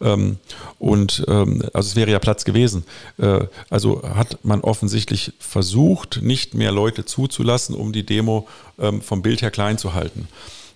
Mhm. 0.00 0.06
Ähm, 0.06 0.36
und 0.78 1.24
ähm, 1.28 1.62
also 1.72 1.88
es 1.88 1.96
wäre 1.96 2.10
ja 2.10 2.18
Platz 2.18 2.44
gewesen. 2.44 2.84
Äh, 3.18 3.46
also 3.70 4.02
hat 4.02 4.44
man 4.44 4.60
offensichtlich 4.60 5.32
versucht, 5.38 5.75
nicht 6.22 6.54
mehr 6.54 6.72
Leute 6.72 7.04
zuzulassen, 7.04 7.74
um 7.74 7.92
die 7.92 8.06
Demo 8.06 8.48
ähm, 8.78 9.00
vom 9.00 9.22
Bild 9.22 9.42
her 9.42 9.50
klein 9.50 9.78
zu 9.78 9.94
halten. 9.94 10.28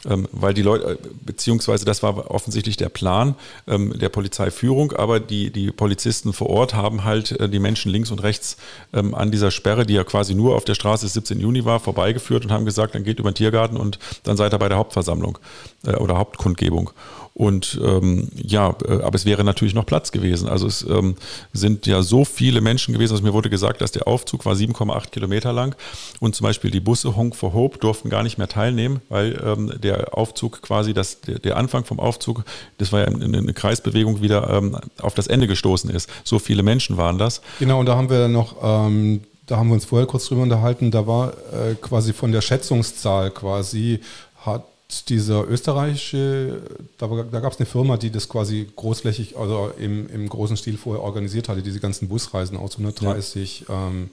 Ähm, 0.08 0.28
weil 0.32 0.54
die 0.54 0.62
Leute, 0.62 0.92
äh, 0.92 0.96
beziehungsweise 1.26 1.84
das 1.84 2.02
war 2.02 2.30
offensichtlich 2.30 2.78
der 2.78 2.88
Plan 2.88 3.34
ähm, 3.66 3.92
der 3.98 4.08
Polizeiführung, 4.08 4.92
aber 4.92 5.20
die, 5.20 5.50
die 5.50 5.70
Polizisten 5.72 6.32
vor 6.32 6.48
Ort 6.48 6.72
haben 6.72 7.04
halt 7.04 7.32
äh, 7.32 7.50
die 7.50 7.58
Menschen 7.58 7.92
links 7.92 8.10
und 8.10 8.22
rechts 8.22 8.56
ähm, 8.94 9.14
an 9.14 9.30
dieser 9.30 9.50
Sperre, 9.50 9.84
die 9.84 9.92
ja 9.92 10.04
quasi 10.04 10.34
nur 10.34 10.56
auf 10.56 10.64
der 10.64 10.74
Straße 10.74 11.04
des 11.04 11.12
17. 11.12 11.40
Juni 11.40 11.66
war, 11.66 11.80
vorbeigeführt 11.80 12.44
und 12.44 12.52
haben 12.52 12.64
gesagt, 12.64 12.94
dann 12.94 13.04
geht 13.04 13.18
über 13.18 13.30
den 13.30 13.34
Tiergarten 13.34 13.76
und 13.76 13.98
dann 14.22 14.38
seid 14.38 14.54
ihr 14.54 14.58
bei 14.58 14.70
der 14.70 14.78
Hauptversammlung 14.78 15.38
äh, 15.84 15.96
oder 15.96 16.16
Hauptkundgebung. 16.16 16.92
Und 17.40 17.80
ähm, 17.82 18.28
ja, 18.34 18.76
äh, 18.86 19.00
aber 19.00 19.14
es 19.14 19.24
wäre 19.24 19.44
natürlich 19.44 19.72
noch 19.72 19.86
Platz 19.86 20.12
gewesen. 20.12 20.46
Also 20.46 20.66
es 20.66 20.82
ähm, 20.82 21.16
sind 21.54 21.86
ja 21.86 22.02
so 22.02 22.26
viele 22.26 22.60
Menschen 22.60 22.92
gewesen. 22.92 23.14
Also 23.14 23.24
mir 23.24 23.32
wurde 23.32 23.48
gesagt, 23.48 23.80
dass 23.80 23.92
der 23.92 24.06
Aufzug 24.06 24.44
war 24.44 24.52
7,8 24.52 25.08
Kilometer 25.08 25.50
lang 25.54 25.74
und 26.20 26.34
zum 26.34 26.44
Beispiel 26.44 26.70
die 26.70 26.80
Busse 26.80 27.16
Honk 27.16 27.34
for 27.34 27.54
Hope 27.54 27.78
durften 27.78 28.10
gar 28.10 28.22
nicht 28.22 28.36
mehr 28.36 28.46
teilnehmen, 28.46 29.00
weil 29.08 29.42
ähm, 29.42 29.72
der 29.82 30.18
Aufzug 30.18 30.60
quasi, 30.60 30.92
das, 30.92 31.22
der, 31.22 31.56
Anfang 31.56 31.86
vom 31.86 31.98
Aufzug, 31.98 32.44
das 32.76 32.92
war 32.92 33.00
ja 33.00 33.06
eine 33.06 33.54
Kreisbewegung, 33.54 34.20
wieder 34.20 34.50
ähm, 34.50 34.76
auf 35.00 35.14
das 35.14 35.26
Ende 35.26 35.46
gestoßen 35.46 35.88
ist. 35.88 36.10
So 36.24 36.38
viele 36.38 36.62
Menschen 36.62 36.98
waren 36.98 37.16
das. 37.16 37.40
Genau, 37.58 37.80
und 37.80 37.86
da 37.86 37.96
haben 37.96 38.10
wir 38.10 38.28
noch 38.28 38.56
ähm, 38.62 39.22
da 39.46 39.56
haben 39.56 39.68
wir 39.68 39.74
uns 39.74 39.86
vorher 39.86 40.06
kurz 40.06 40.26
drüber 40.26 40.42
unterhalten, 40.42 40.90
da 40.90 41.06
war 41.06 41.30
äh, 41.30 41.74
quasi 41.80 42.12
von 42.12 42.32
der 42.32 42.42
Schätzungszahl 42.42 43.30
quasi, 43.30 44.00
hat 44.44 44.64
dieser 45.08 45.46
österreichische, 45.48 46.62
da, 46.98 47.06
da 47.06 47.40
gab 47.40 47.52
es 47.52 47.58
eine 47.58 47.66
Firma, 47.66 47.96
die 47.96 48.10
das 48.10 48.28
quasi 48.28 48.68
großflächig, 48.74 49.36
also 49.36 49.72
im, 49.78 50.08
im 50.08 50.28
großen 50.28 50.56
Stil 50.56 50.76
vorher 50.76 51.02
organisiert 51.02 51.48
hatte, 51.48 51.62
diese 51.62 51.80
ganzen 51.80 52.08
Busreisen 52.08 52.56
aus 52.56 52.72
130 52.72 53.66
ja. 53.68 53.88
ähm, 53.88 54.10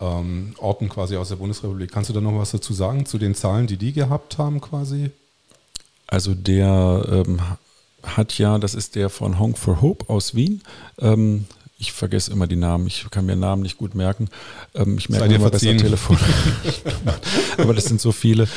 ähm, 0.00 0.54
Orten 0.58 0.88
quasi 0.88 1.16
aus 1.16 1.28
der 1.28 1.36
Bundesrepublik. 1.36 1.92
Kannst 1.92 2.10
du 2.10 2.14
da 2.14 2.20
noch 2.20 2.36
was 2.38 2.50
dazu 2.50 2.72
sagen, 2.72 3.06
zu 3.06 3.18
den 3.18 3.34
Zahlen, 3.34 3.66
die 3.66 3.76
die 3.76 3.92
gehabt 3.92 4.38
haben 4.38 4.60
quasi? 4.60 5.10
Also 6.06 6.34
der 6.34 7.06
ähm, 7.10 7.40
hat 8.02 8.36
ja, 8.38 8.58
das 8.58 8.74
ist 8.74 8.94
der 8.94 9.10
von 9.10 9.38
Honk 9.38 9.58
for 9.58 9.80
Hope 9.80 10.08
aus 10.08 10.34
Wien, 10.34 10.62
ähm, 10.98 11.46
ich 11.78 11.92
vergesse 11.92 12.32
immer 12.32 12.46
die 12.46 12.56
Namen, 12.56 12.86
ich 12.86 13.06
kann 13.10 13.26
mir 13.26 13.36
Namen 13.36 13.62
nicht 13.62 13.76
gut 13.76 13.94
merken. 13.94 14.28
Ähm, 14.74 14.96
ich 14.96 15.08
merke 15.08 15.34
immer 15.34 15.50
besser 15.50 15.76
Telefon. 15.76 16.16
Aber 17.58 17.74
das 17.74 17.84
sind 17.84 18.00
so 18.00 18.12
viele. 18.12 18.48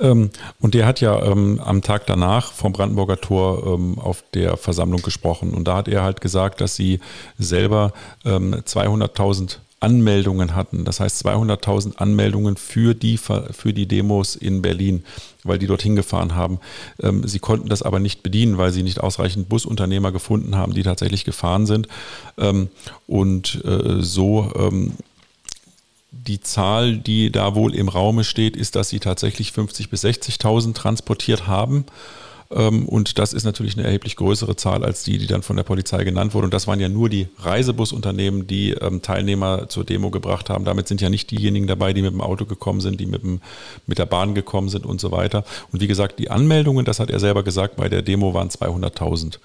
Ähm, 0.00 0.30
und 0.60 0.74
der 0.74 0.86
hat 0.86 1.00
ja 1.00 1.22
ähm, 1.22 1.60
am 1.64 1.82
Tag 1.82 2.06
danach 2.06 2.52
vom 2.52 2.72
Brandenburger 2.72 3.20
Tor 3.20 3.66
ähm, 3.66 3.98
auf 3.98 4.24
der 4.34 4.56
Versammlung 4.56 5.02
gesprochen. 5.02 5.54
Und 5.54 5.66
da 5.66 5.76
hat 5.76 5.88
er 5.88 6.02
halt 6.02 6.20
gesagt, 6.20 6.60
dass 6.60 6.76
sie 6.76 7.00
selber 7.38 7.92
200.000 8.24 9.58
Anmeldungen 9.78 10.54
hatten. 10.54 10.84
Das 10.84 11.00
heißt 11.00 11.24
200.000 11.26 11.96
Anmeldungen 11.96 12.56
für 12.56 12.94
die, 12.94 13.18
für 13.18 13.72
die 13.72 13.86
Demos 13.86 14.34
in 14.34 14.62
Berlin, 14.62 15.04
weil 15.44 15.58
die 15.58 15.66
dorthin 15.66 15.96
gefahren 15.96 16.34
haben. 16.34 16.58
Sie 17.24 17.38
konnten 17.38 17.68
das 17.68 17.82
aber 17.82 18.00
nicht 18.00 18.22
bedienen, 18.22 18.58
weil 18.58 18.72
sie 18.72 18.82
nicht 18.82 19.00
ausreichend 19.00 19.48
Busunternehmer 19.48 20.12
gefunden 20.12 20.56
haben, 20.56 20.74
die 20.74 20.82
tatsächlich 20.82 21.24
gefahren 21.24 21.66
sind. 21.66 21.88
Und 23.06 23.64
äh, 23.64 24.02
so 24.02 24.50
die 26.10 26.40
Zahl, 26.40 26.96
die 26.96 27.30
da 27.30 27.54
wohl 27.54 27.74
im 27.74 27.88
Raume 27.88 28.24
steht, 28.24 28.56
ist, 28.56 28.76
dass 28.76 28.88
sie 28.88 29.00
tatsächlich 29.00 29.50
50.000 29.50 29.90
bis 29.90 30.04
60.000 30.04 30.74
transportiert 30.74 31.46
haben. 31.46 31.84
Ähm, 32.50 32.86
und 32.86 33.18
das 33.18 33.32
ist 33.32 33.44
natürlich 33.44 33.76
eine 33.76 33.86
erheblich 33.86 34.16
größere 34.16 34.56
Zahl 34.56 34.84
als 34.84 35.02
die, 35.02 35.18
die 35.18 35.26
dann 35.26 35.42
von 35.42 35.56
der 35.56 35.64
Polizei 35.64 36.04
genannt 36.04 36.34
wurde. 36.34 36.46
Und 36.46 36.54
das 36.54 36.66
waren 36.66 36.80
ja 36.80 36.88
nur 36.88 37.08
die 37.08 37.28
Reisebusunternehmen, 37.38 38.46
die 38.46 38.72
ähm, 38.72 39.02
Teilnehmer 39.02 39.68
zur 39.68 39.84
Demo 39.84 40.10
gebracht 40.10 40.48
haben. 40.48 40.64
Damit 40.64 40.88
sind 40.88 41.00
ja 41.00 41.10
nicht 41.10 41.30
diejenigen 41.30 41.66
dabei, 41.66 41.92
die 41.92 42.02
mit 42.02 42.12
dem 42.12 42.20
Auto 42.20 42.44
gekommen 42.44 42.80
sind, 42.80 43.00
die 43.00 43.06
mit, 43.06 43.22
dem, 43.22 43.40
mit 43.86 43.98
der 43.98 44.06
Bahn 44.06 44.34
gekommen 44.34 44.68
sind 44.68 44.86
und 44.86 45.00
so 45.00 45.10
weiter. 45.10 45.44
Und 45.72 45.80
wie 45.80 45.88
gesagt, 45.88 46.18
die 46.18 46.30
Anmeldungen, 46.30 46.84
das 46.84 47.00
hat 47.00 47.10
er 47.10 47.20
selber 47.20 47.42
gesagt, 47.42 47.76
bei 47.76 47.88
der 47.88 48.02
Demo 48.02 48.34
waren 48.34 48.48
200.000. 48.48 49.38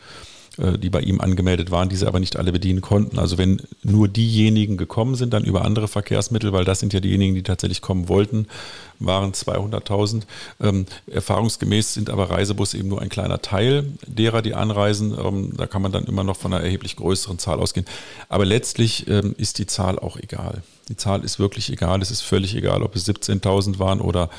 äh, 0.57 0.77
die 0.77 0.89
bei 0.89 0.99
ihm 0.99 1.21
angemeldet 1.21 1.71
waren, 1.71 1.87
diese 1.87 2.07
aber 2.07 2.19
nicht 2.19 2.35
alle 2.35 2.51
bedienen 2.51 2.81
konnten. 2.81 3.19
Also 3.19 3.37
wenn 3.37 3.61
nur 3.83 4.09
diejenigen 4.09 4.75
gekommen 4.75 5.15
sind, 5.15 5.31
dann 5.33 5.45
über 5.45 5.63
andere 5.63 5.87
Verkehrsmittel, 5.87 6.51
weil 6.51 6.65
das 6.65 6.79
sind 6.79 6.91
ja 6.91 6.99
diejenigen, 6.99 7.35
die 7.35 7.43
tatsächlich 7.43 7.81
kommen 7.81 8.09
wollten, 8.09 8.47
waren 8.99 9.31
200.000. 9.31 10.23
Ähm, 10.61 10.85
erfahrungsgemäß 11.07 11.93
sind 11.93 12.09
aber 12.09 12.29
Reisebusse 12.29 12.77
eben 12.77 12.89
nur 12.89 13.01
ein 13.01 13.09
kleiner 13.09 13.41
Teil 13.41 13.85
derer, 14.05 14.41
die 14.41 14.53
anreisen. 14.53 15.17
Ähm, 15.17 15.53
da 15.55 15.67
kann 15.67 15.81
man 15.81 15.93
dann 15.93 16.03
immer 16.03 16.25
noch 16.25 16.35
von 16.35 16.53
einer 16.53 16.63
erheblich 16.63 16.97
größeren 16.97 17.39
Zahl 17.39 17.59
ausgehen. 17.59 17.85
Aber 18.27 18.45
letztlich 18.45 19.07
ähm, 19.07 19.33
ist 19.37 19.57
die 19.57 19.67
Zahl 19.67 19.99
auch 19.99 20.17
egal. 20.17 20.63
Die 20.91 20.97
Zahl 20.97 21.23
ist 21.23 21.39
wirklich 21.39 21.71
egal. 21.71 22.01
Es 22.01 22.12
ist 22.12 22.19
völlig 22.19 22.54
egal, 22.54 22.84
ob 22.84 22.97
es 22.97 23.08
17.000 23.08 23.80
waren 23.80 24.01
oder 24.01 24.30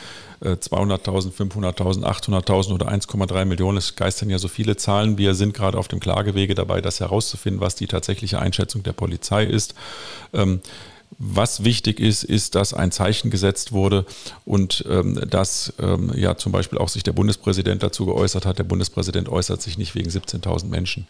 200.000, 0.43 1.33
500.000, 1.33 2.03
800.000 2.03 2.75
oder 2.75 2.89
1,3 2.89 3.45
Millionen. 3.47 3.79
Es 3.79 3.97
geistern 3.97 4.29
ja 4.29 4.39
so 4.39 4.49
viele 4.49 4.77
Zahlen. 4.77 5.17
Wir 5.17 5.35
sind 5.35 5.55
gerade 5.55 5.79
auf 5.79 5.89
dem 5.89 5.99
Klagewege 5.99 6.55
dabei, 6.55 6.83
das 6.83 7.01
herauszufinden, 7.01 7.63
was 7.63 7.75
die 7.75 7.87
tatsächliche 7.87 8.39
Einschätzung 8.39 8.83
der 8.83 8.93
Polizei 8.93 9.45
ist. 9.45 9.75
Ähm, 10.35 10.61
was 11.19 11.65
wichtig 11.65 12.01
ist, 12.01 12.23
ist, 12.23 12.55
dass 12.55 12.75
ein 12.75 12.93
Zeichen 12.93 13.31
gesetzt 13.31 13.73
wurde 13.73 14.05
und 14.45 14.85
ähm, 14.89 15.21
dass 15.29 15.73
ähm, 15.79 16.13
ja 16.15 16.37
zum 16.37 16.53
Beispiel 16.53 16.79
auch 16.79 16.89
sich 16.89 17.03
der 17.03 17.13
Bundespräsident 17.13 17.83
dazu 17.83 18.05
geäußert 18.05 18.45
hat. 18.45 18.59
Der 18.59 18.65
Bundespräsident 18.65 19.29
äußert 19.29 19.63
sich 19.63 19.79
nicht 19.79 19.95
wegen 19.95 20.11
17.000 20.11 20.67
Menschen. 20.67 21.07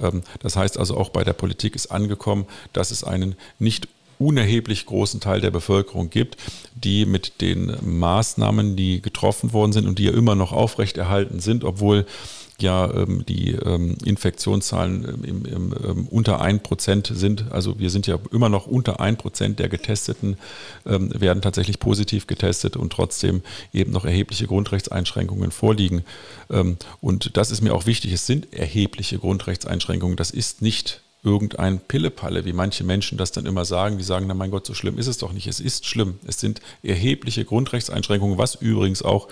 Ähm, 0.00 0.22
das 0.40 0.56
heißt 0.56 0.78
also 0.78 0.96
auch 0.96 1.10
bei 1.10 1.22
der 1.22 1.32
Politik 1.32 1.76
ist 1.76 1.92
angekommen, 1.92 2.46
dass 2.72 2.90
es 2.90 3.04
einen 3.04 3.36
nicht 3.58 3.88
unerheblich 4.20 4.86
großen 4.86 5.20
Teil 5.20 5.40
der 5.40 5.50
Bevölkerung 5.50 6.10
gibt, 6.10 6.36
die 6.74 7.06
mit 7.06 7.40
den 7.40 7.74
Maßnahmen, 7.82 8.76
die 8.76 9.00
getroffen 9.00 9.52
worden 9.52 9.72
sind 9.72 9.88
und 9.88 9.98
die 9.98 10.04
ja 10.04 10.12
immer 10.12 10.34
noch 10.34 10.52
aufrechterhalten 10.52 11.40
sind, 11.40 11.64
obwohl 11.64 12.06
ja 12.62 12.92
ähm, 12.92 13.24
die 13.26 13.52
ähm, 13.52 13.96
Infektionszahlen 14.04 15.24
im, 15.24 15.44
im, 15.44 15.74
ähm, 15.82 16.06
unter 16.08 16.42
1% 16.42 17.14
sind. 17.14 17.50
Also 17.50 17.78
wir 17.78 17.90
sind 17.90 18.06
ja 18.06 18.18
immer 18.32 18.48
noch 18.48 18.66
unter 18.66 19.00
1% 19.00 19.54
der 19.54 19.68
Getesteten 19.68 20.36
ähm, 20.86 21.10
werden 21.18 21.42
tatsächlich 21.42 21.78
positiv 21.78 22.26
getestet 22.26 22.76
und 22.76 22.92
trotzdem 22.92 23.42
eben 23.72 23.92
noch 23.92 24.04
erhebliche 24.04 24.46
Grundrechtseinschränkungen 24.46 25.50
vorliegen. 25.50 26.04
Ähm, 26.50 26.76
und 27.00 27.36
das 27.36 27.50
ist 27.50 27.62
mir 27.62 27.74
auch 27.74 27.86
wichtig. 27.86 28.12
Es 28.12 28.26
sind 28.26 28.52
erhebliche 28.52 29.18
Grundrechtseinschränkungen. 29.18 30.16
Das 30.16 30.30
ist 30.30 30.62
nicht 30.62 31.00
irgendein 31.22 31.80
Pillepalle, 31.80 32.44
wie 32.44 32.52
manche 32.52 32.82
Menschen 32.82 33.18
das 33.18 33.32
dann 33.32 33.46
immer 33.46 33.64
sagen. 33.64 33.98
Die 33.98 34.04
sagen, 34.04 34.26
na 34.26 34.34
mein 34.34 34.50
Gott, 34.50 34.66
so 34.66 34.74
schlimm 34.74 34.98
ist 34.98 35.06
es 35.06 35.18
doch 35.18 35.32
nicht. 35.32 35.46
Es 35.46 35.60
ist 35.60 35.86
schlimm. 35.86 36.18
Es 36.26 36.40
sind 36.40 36.60
erhebliche 36.82 37.44
Grundrechtseinschränkungen, 37.44 38.38
was 38.38 38.54
übrigens 38.54 39.02
auch 39.02 39.28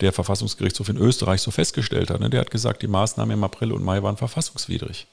der 0.00 0.12
Verfassungsgerichtshof 0.12 0.88
in 0.88 0.96
Österreich 0.96 1.42
so 1.42 1.50
festgestellt 1.50 2.10
hat. 2.10 2.20
Ne? 2.20 2.30
Der 2.30 2.40
hat 2.40 2.50
gesagt, 2.50 2.82
die 2.82 2.88
Maßnahmen 2.88 3.34
im 3.34 3.44
April 3.44 3.72
und 3.72 3.84
Mai 3.84 4.02
waren 4.02 4.16
verfassungswidrig. 4.16 5.06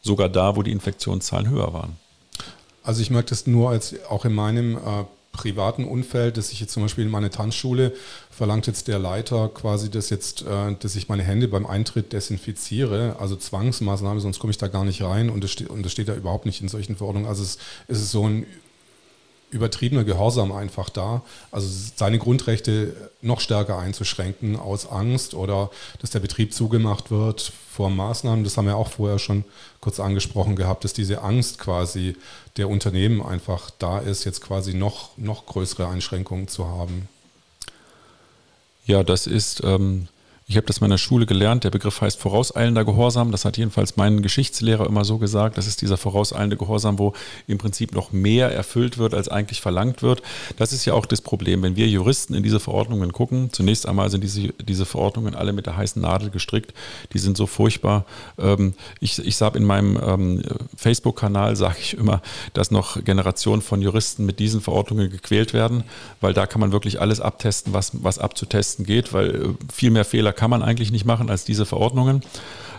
Sogar 0.00 0.28
da, 0.28 0.56
wo 0.56 0.62
die 0.62 0.72
Infektionszahlen 0.72 1.50
höher 1.50 1.72
waren. 1.72 1.96
Also 2.82 3.02
ich 3.02 3.10
merke 3.10 3.28
das 3.28 3.46
nur 3.46 3.70
als 3.70 3.94
auch 4.08 4.24
in 4.24 4.34
meinem 4.34 4.76
äh, 4.76 5.04
privaten 5.32 5.84
Umfeld, 5.84 6.36
dass 6.36 6.52
ich 6.52 6.60
jetzt 6.60 6.72
zum 6.72 6.82
Beispiel 6.82 7.04
in 7.04 7.10
meine 7.10 7.30
Tanzschule 7.30 7.94
verlangt 8.30 8.66
jetzt 8.66 8.86
der 8.86 8.98
Leiter 8.98 9.48
quasi, 9.48 9.90
dass 9.90 10.10
jetzt, 10.10 10.42
äh, 10.42 10.76
dass 10.78 10.94
ich 10.94 11.08
meine 11.08 11.22
Hände 11.22 11.48
beim 11.48 11.66
Eintritt 11.66 12.12
desinfiziere, 12.12 13.16
also 13.18 13.34
Zwangsmaßnahme, 13.36 14.20
sonst 14.20 14.38
komme 14.38 14.50
ich 14.50 14.58
da 14.58 14.68
gar 14.68 14.84
nicht 14.84 15.02
rein 15.02 15.30
und 15.30 15.42
das, 15.42 15.50
steht, 15.50 15.70
und 15.70 15.84
das 15.84 15.92
steht 15.92 16.08
da 16.08 16.14
überhaupt 16.14 16.46
nicht 16.46 16.60
in 16.60 16.68
solchen 16.68 16.96
Verordnungen. 16.96 17.28
Also 17.28 17.42
es, 17.42 17.58
es 17.88 18.00
ist 18.00 18.10
so 18.10 18.28
ein 18.28 18.46
übertriebener 19.52 20.02
Gehorsam 20.02 20.50
einfach 20.50 20.88
da. 20.88 21.22
Also 21.50 21.68
seine 21.94 22.18
Grundrechte 22.18 22.94
noch 23.20 23.40
stärker 23.40 23.78
einzuschränken 23.78 24.56
aus 24.56 24.90
Angst 24.90 25.34
oder 25.34 25.70
dass 26.00 26.10
der 26.10 26.20
Betrieb 26.20 26.54
zugemacht 26.54 27.10
wird 27.10 27.52
vor 27.70 27.90
Maßnahmen. 27.90 28.44
Das 28.44 28.56
haben 28.56 28.66
wir 28.66 28.76
auch 28.76 28.90
vorher 28.90 29.18
schon 29.18 29.44
kurz 29.80 30.00
angesprochen 30.00 30.56
gehabt, 30.56 30.84
dass 30.84 30.94
diese 30.94 31.22
Angst 31.22 31.58
quasi 31.58 32.16
der 32.56 32.68
Unternehmen 32.68 33.22
einfach 33.22 33.70
da 33.78 33.98
ist, 33.98 34.24
jetzt 34.24 34.40
quasi 34.40 34.74
noch, 34.74 35.16
noch 35.18 35.46
größere 35.46 35.86
Einschränkungen 35.86 36.48
zu 36.48 36.66
haben. 36.66 37.08
Ja, 38.86 39.04
das 39.04 39.26
ist 39.26 39.62
ähm, 39.64 40.08
ich 40.52 40.56
habe 40.58 40.66
das 40.66 40.78
in 40.78 40.84
meiner 40.84 40.98
Schule 40.98 41.24
gelernt. 41.24 41.64
Der 41.64 41.70
Begriff 41.70 42.02
heißt 42.02 42.20
vorauseilender 42.20 42.84
Gehorsam. 42.84 43.32
Das 43.32 43.46
hat 43.46 43.56
jedenfalls 43.56 43.96
mein 43.96 44.20
Geschichtslehrer 44.20 44.86
immer 44.86 45.02
so 45.02 45.16
gesagt. 45.16 45.56
Das 45.56 45.66
ist 45.66 45.80
dieser 45.80 45.96
vorauseilende 45.96 46.58
Gehorsam, 46.58 46.98
wo 46.98 47.14
im 47.46 47.56
Prinzip 47.56 47.94
noch 47.94 48.12
mehr 48.12 48.52
erfüllt 48.52 48.98
wird, 48.98 49.14
als 49.14 49.28
eigentlich 49.28 49.62
verlangt 49.62 50.02
wird. 50.02 50.20
Das 50.58 50.74
ist 50.74 50.84
ja 50.84 50.92
auch 50.92 51.06
das 51.06 51.22
Problem. 51.22 51.62
Wenn 51.62 51.76
wir 51.76 51.88
Juristen 51.88 52.34
in 52.34 52.42
diese 52.42 52.60
Verordnungen 52.60 53.14
gucken, 53.14 53.50
zunächst 53.50 53.88
einmal 53.88 54.10
sind 54.10 54.24
diese, 54.24 54.48
diese 54.62 54.84
Verordnungen 54.84 55.34
alle 55.34 55.54
mit 55.54 55.64
der 55.64 55.78
heißen 55.78 56.02
Nadel 56.02 56.28
gestrickt. 56.28 56.74
Die 57.14 57.18
sind 57.18 57.38
so 57.38 57.46
furchtbar. 57.46 58.04
Ähm, 58.38 58.74
ich 59.00 59.18
ich 59.24 59.36
sage 59.36 59.56
in 59.56 59.64
meinem 59.64 59.98
ähm, 60.06 60.42
Facebook-Kanal, 60.76 61.56
sage 61.56 61.76
ich 61.80 61.96
immer, 61.96 62.20
dass 62.52 62.70
noch 62.70 63.02
Generationen 63.02 63.62
von 63.62 63.80
Juristen 63.80 64.26
mit 64.26 64.38
diesen 64.38 64.60
Verordnungen 64.60 65.08
gequält 65.08 65.54
werden, 65.54 65.84
weil 66.20 66.34
da 66.34 66.44
kann 66.46 66.60
man 66.60 66.72
wirklich 66.72 67.00
alles 67.00 67.22
abtesten, 67.22 67.72
was, 67.72 67.92
was 68.04 68.18
abzutesten 68.18 68.84
geht, 68.84 69.14
weil 69.14 69.34
äh, 69.34 69.48
viel 69.72 69.90
mehr 69.90 70.04
Fehler 70.04 70.34
kann 70.41 70.41
kann 70.42 70.50
man 70.50 70.64
eigentlich 70.64 70.90
nicht 70.90 71.04
machen 71.04 71.30
als 71.30 71.44
diese 71.44 71.64
Verordnungen. 71.64 72.20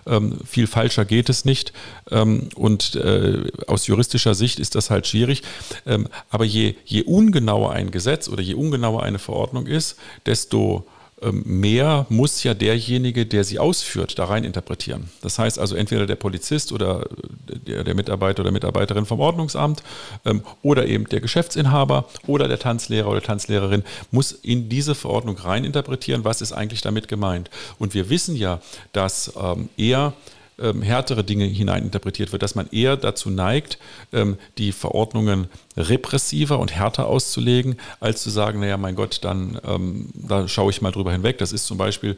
Ähm, 0.06 0.38
viel 0.46 0.68
falscher 0.68 1.06
geht 1.06 1.30
es 1.30 1.46
nicht. 1.46 1.72
Ähm, 2.12 2.50
und 2.56 2.96
äh, 2.96 3.50
aus 3.68 3.88
juristischer 3.88 4.36
Sicht 4.36 4.60
ist 4.60 4.76
das 4.76 4.90
halt 4.90 5.08
schwierig. 5.08 5.44
Ähm, 5.86 6.10
aber 6.30 6.44
je, 6.44 6.76
je 6.84 7.04
ungenauer 7.04 7.72
ein 7.72 7.90
Gesetz 7.90 8.28
oder 8.28 8.42
je 8.42 8.56
ungenauer 8.56 9.04
eine 9.04 9.18
Verordnung 9.18 9.66
ist, 9.66 9.96
desto 10.26 10.86
mehr 11.32 12.06
muss 12.10 12.44
ja 12.44 12.54
derjenige, 12.54 13.26
der 13.26 13.44
sie 13.44 13.60
ausführt, 13.60 14.20
da 14.20 14.26
rein 14.26 14.44
interpretieren. 14.44 15.10
Das 15.22 15.40
heißt 15.40 15.58
also 15.58 15.76
entweder 15.76 16.06
der 16.06 16.16
Polizist 16.16 16.72
oder 16.72 17.08
der, 17.48 17.84
der 17.84 17.96
Mitarbeiter 17.96 18.42
oder 18.42 18.52
Mitarbeiterin 18.52 19.06
vom 19.06 19.20
Ordnungsamt 19.20 19.84
ähm, 20.26 20.44
oder 20.62 20.86
eben 20.86 21.08
der 21.08 21.22
Geschäftsinhaber 21.22 22.06
oder 22.28 22.48
der 22.48 22.60
Tanzlehrer 22.60 23.10
oder 23.10 23.22
Tanzlehrerin 23.22 23.84
muss 24.12 24.32
in 24.32 24.70
diese 24.70 24.96
Verordnung 24.96 25.38
rein 25.38 25.64
interpretieren, 25.64 26.26
was 26.26 26.42
ist 26.42 26.52
eigentlich 26.52 26.82
damit 26.82 27.08
gemeint. 27.08 27.50
Und 27.80 27.94
wir 27.94 28.10
wissen 28.10 28.36
ja, 28.36 28.60
dass 28.92 29.32
ähm, 29.40 29.70
ähm, 29.74 30.14
härtere 30.58 31.24
Dinge 31.24 31.46
hineininterpretiert 31.46 32.32
wird, 32.32 32.44
dass 32.44 32.56
man 32.56 32.70
eher 32.72 32.96
dazu 32.98 33.30
neigt, 33.30 33.80
ähm, 34.12 34.38
die 34.58 34.72
Verordnungen 34.72 35.48
repressiver 35.76 36.60
und 36.60 36.72
härter 36.72 37.08
auszulegen, 37.08 37.78
als 38.00 38.22
zu 38.22 38.30
sagen, 38.30 38.60
naja, 38.60 38.78
mein 38.78 38.96
Gott, 38.96 39.20
dann 39.24 39.60
ähm, 39.66 40.10
da 40.14 40.48
schaue 40.48 40.72
ich 40.72 40.82
mal 40.82 40.92
drüber 40.92 41.12
hinweg. 41.12 41.38
Das 41.38 41.52
ist 41.52 41.66
zum 41.66 41.78
Beispiel 41.78 42.18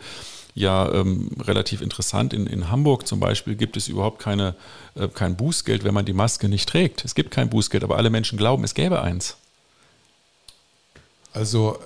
ja 0.56 0.92
ähm, 0.92 1.30
relativ 1.40 1.82
interessant. 1.82 2.34
In, 2.34 2.48
in 2.48 2.70
Hamburg 2.70 3.08
zum 3.08 3.20
Beispiel 3.20 3.56
gibt 3.56 3.78
es 3.78 3.88
überhaupt 3.88 4.20
keine, 4.20 4.56
äh, 4.96 5.08
kein 5.08 5.36
Bußgeld, 5.36 5.84
wenn 5.84 5.94
man 5.94 6.06
die 6.06 6.14
Maske 6.14 6.50
nicht 6.50 6.68
trägt. 6.68 7.06
Es 7.06 7.14
gibt 7.14 7.32
kein 7.32 7.50
Bußgeld, 7.50 7.84
aber 7.84 7.98
alle 7.98 8.10
Menschen 8.10 8.38
glauben, 8.38 8.64
es 8.64 8.74
gäbe 8.74 9.02
eins. 9.02 9.38
Also 11.34 11.78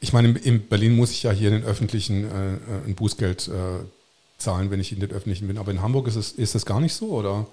ich 0.00 0.12
meine, 0.12 0.36
in 0.38 0.66
Berlin 0.66 0.96
muss 0.96 1.12
ich 1.12 1.22
ja 1.22 1.30
hier 1.30 1.50
den 1.50 1.64
öffentlichen 1.64 2.24
äh, 2.24 2.54
äh 2.54 2.58
ein 2.86 2.94
Bußgeld 2.94 3.48
äh, 3.48 3.84
zahlen, 4.38 4.70
wenn 4.70 4.80
ich 4.80 4.92
in 4.92 5.00
den 5.00 5.10
öffentlichen 5.10 5.46
bin. 5.46 5.58
Aber 5.58 5.70
in 5.70 5.82
Hamburg 5.82 6.06
ist 6.08 6.16
es 6.16 6.32
ist 6.32 6.54
das 6.54 6.66
gar 6.66 6.80
nicht 6.80 6.94
so, 6.94 7.10
oder? 7.10 7.46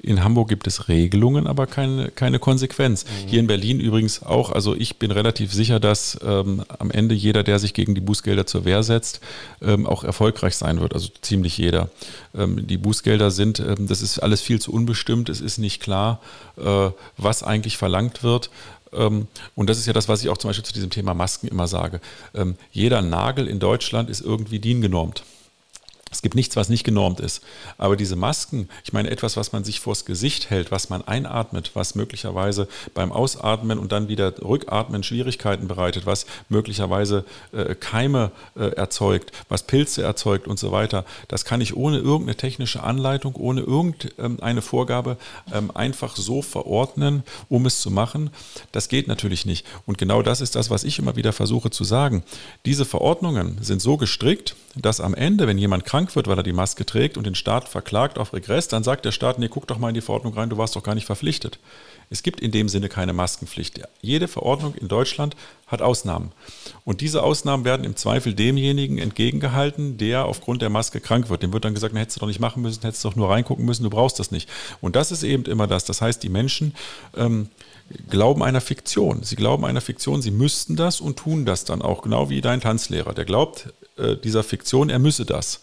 In 0.00 0.22
Hamburg 0.22 0.48
gibt 0.48 0.68
es 0.68 0.86
Regelungen, 0.86 1.48
aber 1.48 1.66
keine, 1.66 2.12
keine 2.12 2.38
Konsequenz. 2.38 3.04
Mhm. 3.04 3.28
Hier 3.28 3.40
in 3.40 3.48
Berlin 3.48 3.80
übrigens 3.80 4.22
auch. 4.22 4.52
Also 4.52 4.76
ich 4.76 4.98
bin 4.98 5.10
relativ 5.10 5.52
sicher, 5.52 5.80
dass 5.80 6.16
ähm, 6.24 6.62
am 6.78 6.92
Ende 6.92 7.16
jeder, 7.16 7.42
der 7.42 7.58
sich 7.58 7.74
gegen 7.74 7.96
die 7.96 8.00
Bußgelder 8.00 8.46
zur 8.46 8.64
Wehr 8.64 8.84
setzt, 8.84 9.20
ähm, 9.60 9.86
auch 9.86 10.04
erfolgreich 10.04 10.54
sein 10.54 10.80
wird. 10.80 10.94
Also 10.94 11.08
ziemlich 11.20 11.58
jeder. 11.58 11.90
Ähm, 12.32 12.64
die 12.68 12.76
Bußgelder 12.76 13.32
sind, 13.32 13.58
ähm, 13.58 13.88
das 13.88 14.00
ist 14.00 14.20
alles 14.20 14.40
viel 14.40 14.60
zu 14.60 14.72
unbestimmt. 14.72 15.28
Es 15.28 15.40
ist 15.40 15.58
nicht 15.58 15.82
klar, 15.82 16.20
äh, 16.56 16.90
was 17.16 17.42
eigentlich 17.42 17.76
verlangt 17.76 18.22
wird. 18.22 18.50
Ähm, 18.92 19.26
und 19.56 19.68
das 19.68 19.78
ist 19.78 19.86
ja 19.86 19.92
das, 19.92 20.08
was 20.08 20.22
ich 20.22 20.28
auch 20.28 20.38
zum 20.38 20.50
Beispiel 20.50 20.64
zu 20.64 20.72
diesem 20.72 20.90
Thema 20.90 21.12
Masken 21.12 21.48
immer 21.48 21.66
sage. 21.66 22.00
Ähm, 22.36 22.54
jeder 22.70 23.02
Nagel 23.02 23.48
in 23.48 23.58
Deutschland 23.58 24.10
ist 24.10 24.20
irgendwie 24.20 24.60
DIN 24.60 24.80
genormt. 24.80 25.24
Es 26.10 26.22
gibt 26.22 26.34
nichts, 26.34 26.56
was 26.56 26.68
nicht 26.68 26.84
genormt 26.84 27.20
ist. 27.20 27.42
Aber 27.76 27.96
diese 27.96 28.16
Masken, 28.16 28.68
ich 28.84 28.92
meine 28.92 29.10
etwas, 29.10 29.36
was 29.36 29.52
man 29.52 29.64
sich 29.64 29.80
vors 29.80 30.04
Gesicht 30.04 30.50
hält, 30.50 30.70
was 30.70 30.88
man 30.88 31.02
einatmet, 31.06 31.72
was 31.74 31.94
möglicherweise 31.94 32.68
beim 32.94 33.12
Ausatmen 33.12 33.78
und 33.78 33.92
dann 33.92 34.08
wieder 34.08 34.32
Rückatmen 34.42 35.02
Schwierigkeiten 35.02 35.68
bereitet, 35.68 36.06
was 36.06 36.26
möglicherweise 36.48 37.24
äh, 37.52 37.74
Keime 37.74 38.30
äh, 38.56 38.68
erzeugt, 38.74 39.32
was 39.48 39.62
Pilze 39.62 40.02
erzeugt 40.02 40.48
und 40.48 40.58
so 40.58 40.72
weiter, 40.72 41.04
das 41.28 41.44
kann 41.44 41.60
ich 41.60 41.76
ohne 41.76 41.98
irgendeine 41.98 42.36
technische 42.36 42.82
Anleitung, 42.82 43.34
ohne 43.36 43.60
irgendeine 43.60 44.62
Vorgabe 44.62 45.16
ähm, 45.52 45.70
einfach 45.74 46.16
so 46.16 46.42
verordnen, 46.42 47.22
um 47.48 47.66
es 47.66 47.80
zu 47.80 47.90
machen. 47.90 48.30
Das 48.72 48.88
geht 48.88 49.08
natürlich 49.08 49.46
nicht. 49.46 49.66
Und 49.86 49.98
genau 49.98 50.22
das 50.22 50.40
ist 50.40 50.56
das, 50.56 50.70
was 50.70 50.84
ich 50.84 50.98
immer 50.98 51.16
wieder 51.16 51.32
versuche 51.32 51.70
zu 51.70 51.84
sagen. 51.84 52.22
Diese 52.64 52.84
Verordnungen 52.84 53.58
sind 53.60 53.82
so 53.82 53.96
gestrickt, 53.96 54.56
dass 54.74 55.00
am 55.00 55.14
Ende, 55.14 55.46
wenn 55.46 55.58
jemand 55.58 55.84
krank 55.84 55.97
krank 55.98 56.14
wird, 56.14 56.28
weil 56.28 56.38
er 56.38 56.44
die 56.44 56.52
Maske 56.52 56.86
trägt 56.86 57.16
und 57.16 57.26
den 57.26 57.34
Staat 57.34 57.68
verklagt 57.68 58.18
auf 58.18 58.32
Regress, 58.32 58.68
dann 58.68 58.84
sagt 58.84 59.04
der 59.04 59.10
Staat, 59.10 59.40
nee, 59.40 59.48
guck 59.48 59.66
doch 59.66 59.78
mal 59.78 59.88
in 59.88 59.94
die 59.94 60.00
Verordnung 60.00 60.32
rein, 60.34 60.48
du 60.48 60.56
warst 60.56 60.76
doch 60.76 60.84
gar 60.84 60.94
nicht 60.94 61.06
verpflichtet. 61.06 61.58
Es 62.08 62.22
gibt 62.22 62.38
in 62.40 62.52
dem 62.52 62.68
Sinne 62.68 62.88
keine 62.88 63.12
Maskenpflicht. 63.12 63.80
Jede 64.00 64.28
Verordnung 64.28 64.76
in 64.76 64.86
Deutschland 64.86 65.34
hat 65.66 65.82
Ausnahmen. 65.82 66.30
Und 66.84 67.00
diese 67.00 67.24
Ausnahmen 67.24 67.64
werden 67.64 67.84
im 67.84 67.96
Zweifel 67.96 68.32
demjenigen 68.32 68.98
entgegengehalten, 68.98 69.98
der 69.98 70.24
aufgrund 70.24 70.62
der 70.62 70.70
Maske 70.70 71.00
krank 71.00 71.30
wird. 71.30 71.42
Dem 71.42 71.52
wird 71.52 71.64
dann 71.64 71.74
gesagt, 71.74 71.94
hättest 71.96 72.16
du 72.16 72.20
doch 72.20 72.28
nicht 72.28 72.40
machen 72.40 72.62
müssen, 72.62 72.80
hättest 72.82 73.04
du 73.04 73.08
doch 73.08 73.16
nur 73.16 73.28
reingucken 73.28 73.64
müssen, 73.64 73.82
du 73.82 73.90
brauchst 73.90 74.20
das 74.20 74.30
nicht. 74.30 74.48
Und 74.80 74.94
das 74.94 75.10
ist 75.10 75.24
eben 75.24 75.44
immer 75.46 75.66
das. 75.66 75.84
Das 75.84 76.00
heißt, 76.00 76.22
die 76.22 76.28
Menschen 76.28 76.74
ähm, 77.16 77.48
glauben 78.08 78.44
einer 78.44 78.60
Fiktion. 78.60 79.24
Sie 79.24 79.36
glauben 79.36 79.64
einer 79.64 79.80
Fiktion, 79.80 80.22
sie 80.22 80.30
müssten 80.30 80.76
das 80.76 81.00
und 81.00 81.18
tun 81.18 81.44
das 81.44 81.64
dann 81.64 81.82
auch, 81.82 82.02
genau 82.02 82.30
wie 82.30 82.40
dein 82.40 82.60
Tanzlehrer. 82.60 83.14
Der 83.14 83.24
glaubt 83.24 83.68
äh, 83.98 84.16
dieser 84.16 84.44
Fiktion, 84.44 84.90
er 84.90 85.00
müsse 85.00 85.24
das 85.24 85.60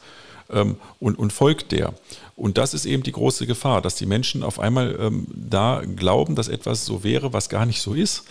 und, 0.99 1.17
und 1.17 1.33
folgt 1.33 1.71
der. 1.71 1.93
Und 2.35 2.57
das 2.57 2.73
ist 2.73 2.85
eben 2.85 3.03
die 3.03 3.11
große 3.11 3.47
Gefahr, 3.47 3.81
dass 3.81 3.95
die 3.95 4.05
Menschen 4.05 4.43
auf 4.43 4.59
einmal 4.59 4.97
ähm, 4.99 5.27
da 5.33 5.81
glauben, 5.95 6.35
dass 6.35 6.47
etwas 6.47 6.85
so 6.85 7.03
wäre, 7.03 7.33
was 7.33 7.49
gar 7.49 7.65
nicht 7.65 7.81
so 7.81 7.93
ist 7.93 8.23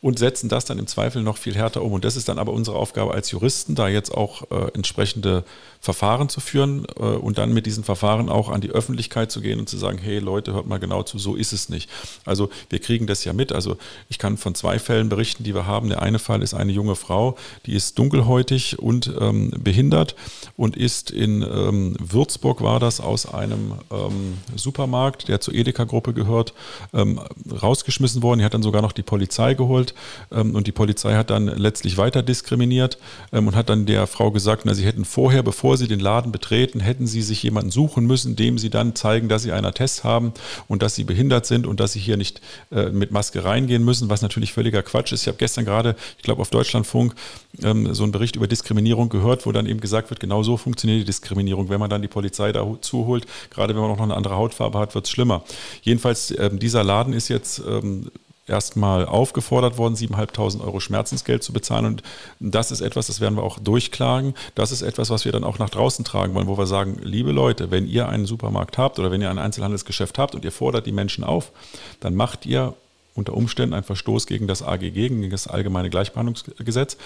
und 0.00 0.18
setzen 0.18 0.48
das 0.48 0.64
dann 0.64 0.78
im 0.78 0.86
Zweifel 0.86 1.22
noch 1.22 1.36
viel 1.36 1.54
härter 1.54 1.82
um. 1.82 1.92
Und 1.92 2.04
das 2.04 2.16
ist 2.16 2.28
dann 2.28 2.38
aber 2.38 2.52
unsere 2.52 2.76
Aufgabe 2.76 3.12
als 3.12 3.30
Juristen, 3.30 3.74
da 3.74 3.88
jetzt 3.88 4.12
auch 4.12 4.50
äh, 4.50 4.70
entsprechende 4.74 5.44
Verfahren 5.80 6.28
zu 6.28 6.40
führen 6.40 6.86
äh, 6.96 7.02
und 7.02 7.38
dann 7.38 7.52
mit 7.52 7.66
diesen 7.66 7.84
Verfahren 7.84 8.28
auch 8.28 8.48
an 8.48 8.60
die 8.60 8.70
Öffentlichkeit 8.70 9.30
zu 9.30 9.40
gehen 9.40 9.58
und 9.58 9.68
zu 9.68 9.76
sagen, 9.76 9.98
hey 9.98 10.18
Leute, 10.18 10.52
hört 10.52 10.66
mal 10.66 10.78
genau 10.78 11.02
zu, 11.02 11.18
so 11.18 11.34
ist 11.34 11.52
es 11.52 11.68
nicht. 11.68 11.88
Also 12.24 12.50
wir 12.68 12.78
kriegen 12.78 13.06
das 13.06 13.24
ja 13.24 13.32
mit. 13.32 13.52
Also 13.52 13.76
ich 14.08 14.18
kann 14.18 14.36
von 14.36 14.54
zwei 14.54 14.78
Fällen 14.78 15.08
berichten, 15.08 15.44
die 15.44 15.54
wir 15.54 15.66
haben. 15.66 15.88
Der 15.88 16.02
eine 16.02 16.18
Fall 16.18 16.42
ist 16.42 16.54
eine 16.54 16.72
junge 16.72 16.94
Frau, 16.94 17.36
die 17.66 17.74
ist 17.74 17.98
dunkelhäutig 17.98 18.78
und 18.78 19.10
ähm, 19.20 19.50
behindert 19.58 20.14
und 20.56 20.76
ist 20.76 21.10
in 21.10 21.42
ähm, 21.42 21.96
Würzburg 21.98 22.62
war 22.62 22.80
das 22.80 23.00
aus 23.00 23.32
einem 23.32 23.72
ähm, 23.90 24.38
Supermarkt, 24.56 25.28
der 25.28 25.40
zur 25.40 25.54
Edeka-Gruppe 25.54 26.12
gehört, 26.12 26.52
ähm, 26.92 27.20
rausgeschmissen 27.62 28.22
worden. 28.22 28.40
Die 28.40 28.44
hat 28.44 28.54
dann 28.54 28.62
sogar 28.62 28.82
noch 28.82 28.92
die 28.92 29.02
Polizei 29.02 29.54
geholt 29.54 29.94
ähm, 30.30 30.54
und 30.54 30.66
die 30.66 30.72
Polizei 30.72 31.14
hat 31.14 31.30
dann 31.30 31.46
letztlich 31.46 31.96
weiter 31.96 32.22
diskriminiert 32.22 32.98
ähm, 33.32 33.48
und 33.48 33.56
hat 33.56 33.70
dann 33.70 33.86
der 33.86 34.06
Frau 34.06 34.30
gesagt, 34.30 34.62
na, 34.64 34.74
sie 34.74 34.84
hätten 34.84 35.04
vorher, 35.04 35.42
bevor 35.42 35.77
Sie 35.78 35.88
den 35.88 36.00
Laden 36.00 36.32
betreten, 36.32 36.80
hätten 36.80 37.06
Sie 37.06 37.22
sich 37.22 37.42
jemanden 37.42 37.70
suchen 37.70 38.06
müssen, 38.06 38.36
dem 38.36 38.58
Sie 38.58 38.68
dann 38.68 38.94
zeigen, 38.94 39.28
dass 39.28 39.42
Sie 39.42 39.52
einen 39.52 39.64
Attest 39.64 40.04
haben 40.04 40.34
und 40.66 40.82
dass 40.82 40.94
Sie 40.94 41.04
behindert 41.04 41.46
sind 41.46 41.66
und 41.66 41.80
dass 41.80 41.92
Sie 41.92 42.00
hier 42.00 42.16
nicht 42.18 42.42
äh, 42.70 42.90
mit 42.90 43.10
Maske 43.10 43.44
reingehen 43.44 43.84
müssen, 43.84 44.10
was 44.10 44.20
natürlich 44.20 44.52
völliger 44.52 44.82
Quatsch 44.82 45.12
ist. 45.12 45.22
Ich 45.22 45.28
habe 45.28 45.38
gestern 45.38 45.64
gerade, 45.64 45.96
ich 46.18 46.22
glaube 46.22 46.42
auf 46.42 46.50
Deutschlandfunk, 46.50 47.14
ähm, 47.62 47.94
so 47.94 48.02
einen 48.02 48.12
Bericht 48.12 48.36
über 48.36 48.46
Diskriminierung 48.46 49.08
gehört, 49.08 49.46
wo 49.46 49.52
dann 49.52 49.66
eben 49.66 49.80
gesagt 49.80 50.10
wird, 50.10 50.20
genau 50.20 50.42
so 50.42 50.56
funktioniert 50.56 51.00
die 51.00 51.06
Diskriminierung. 51.06 51.68
Wenn 51.68 51.80
man 51.80 51.90
dann 51.90 52.02
die 52.02 52.08
Polizei 52.08 52.52
dazu 52.52 53.06
holt, 53.06 53.26
gerade 53.50 53.74
wenn 53.74 53.80
man 53.80 53.90
auch 53.92 53.96
noch 53.96 54.04
eine 54.04 54.16
andere 54.16 54.36
Hautfarbe 54.36 54.78
hat, 54.78 54.94
wird 54.94 55.06
es 55.06 55.10
schlimmer. 55.10 55.44
Jedenfalls, 55.82 56.34
ähm, 56.38 56.58
dieser 56.58 56.84
Laden 56.84 57.12
ist 57.12 57.28
jetzt 57.28 57.62
ähm, 57.66 58.10
erstmal 58.48 59.06
aufgefordert 59.06 59.78
worden, 59.78 59.94
7.500 59.94 60.60
Euro 60.60 60.80
Schmerzensgeld 60.80 61.42
zu 61.42 61.52
bezahlen. 61.52 61.86
Und 61.86 62.02
das 62.40 62.70
ist 62.70 62.80
etwas, 62.80 63.06
das 63.06 63.20
werden 63.20 63.36
wir 63.36 63.42
auch 63.42 63.58
durchklagen. 63.58 64.34
Das 64.54 64.72
ist 64.72 64.82
etwas, 64.82 65.10
was 65.10 65.24
wir 65.24 65.32
dann 65.32 65.44
auch 65.44 65.58
nach 65.58 65.70
draußen 65.70 66.04
tragen 66.04 66.34
wollen, 66.34 66.46
wo 66.46 66.58
wir 66.58 66.66
sagen, 66.66 66.98
liebe 67.02 67.32
Leute, 67.32 67.70
wenn 67.70 67.86
ihr 67.86 68.08
einen 68.08 68.26
Supermarkt 68.26 68.78
habt 68.78 68.98
oder 68.98 69.10
wenn 69.10 69.22
ihr 69.22 69.30
ein 69.30 69.38
Einzelhandelsgeschäft 69.38 70.18
habt 70.18 70.34
und 70.34 70.44
ihr 70.44 70.52
fordert 70.52 70.86
die 70.86 70.92
Menschen 70.92 71.24
auf, 71.24 71.52
dann 72.00 72.14
macht 72.14 72.46
ihr 72.46 72.74
unter 73.14 73.34
Umständen 73.34 73.74
einen 73.74 73.84
Verstoß 73.84 74.26
gegen 74.26 74.46
das 74.46 74.62
AGG, 74.62 74.92
gegen 74.92 75.30
das 75.30 75.48
Allgemeine 75.48 75.90
Gleichbehandlungsgesetz. 75.90 76.96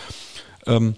Ähm, 0.66 0.96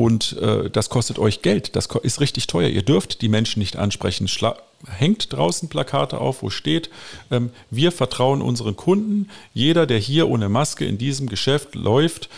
und 0.00 0.38
äh, 0.38 0.70
das 0.70 0.88
kostet 0.88 1.18
euch 1.18 1.42
Geld. 1.42 1.76
Das 1.76 1.86
ist 2.02 2.20
richtig 2.20 2.46
teuer. 2.46 2.70
Ihr 2.70 2.82
dürft 2.82 3.20
die 3.20 3.28
Menschen 3.28 3.58
nicht 3.58 3.76
ansprechen. 3.76 4.28
Schla 4.28 4.56
hängt 4.88 5.30
draußen 5.30 5.68
Plakate 5.68 6.18
auf, 6.18 6.42
wo 6.42 6.48
steht, 6.48 6.88
ähm, 7.30 7.50
wir 7.70 7.92
vertrauen 7.92 8.40
unseren 8.40 8.76
Kunden. 8.76 9.28
Jeder, 9.52 9.84
der 9.84 9.98
hier 9.98 10.26
ohne 10.30 10.48
Maske 10.48 10.86
in 10.86 10.96
diesem 10.96 11.28
Geschäft 11.28 11.74
läuft, 11.74 12.30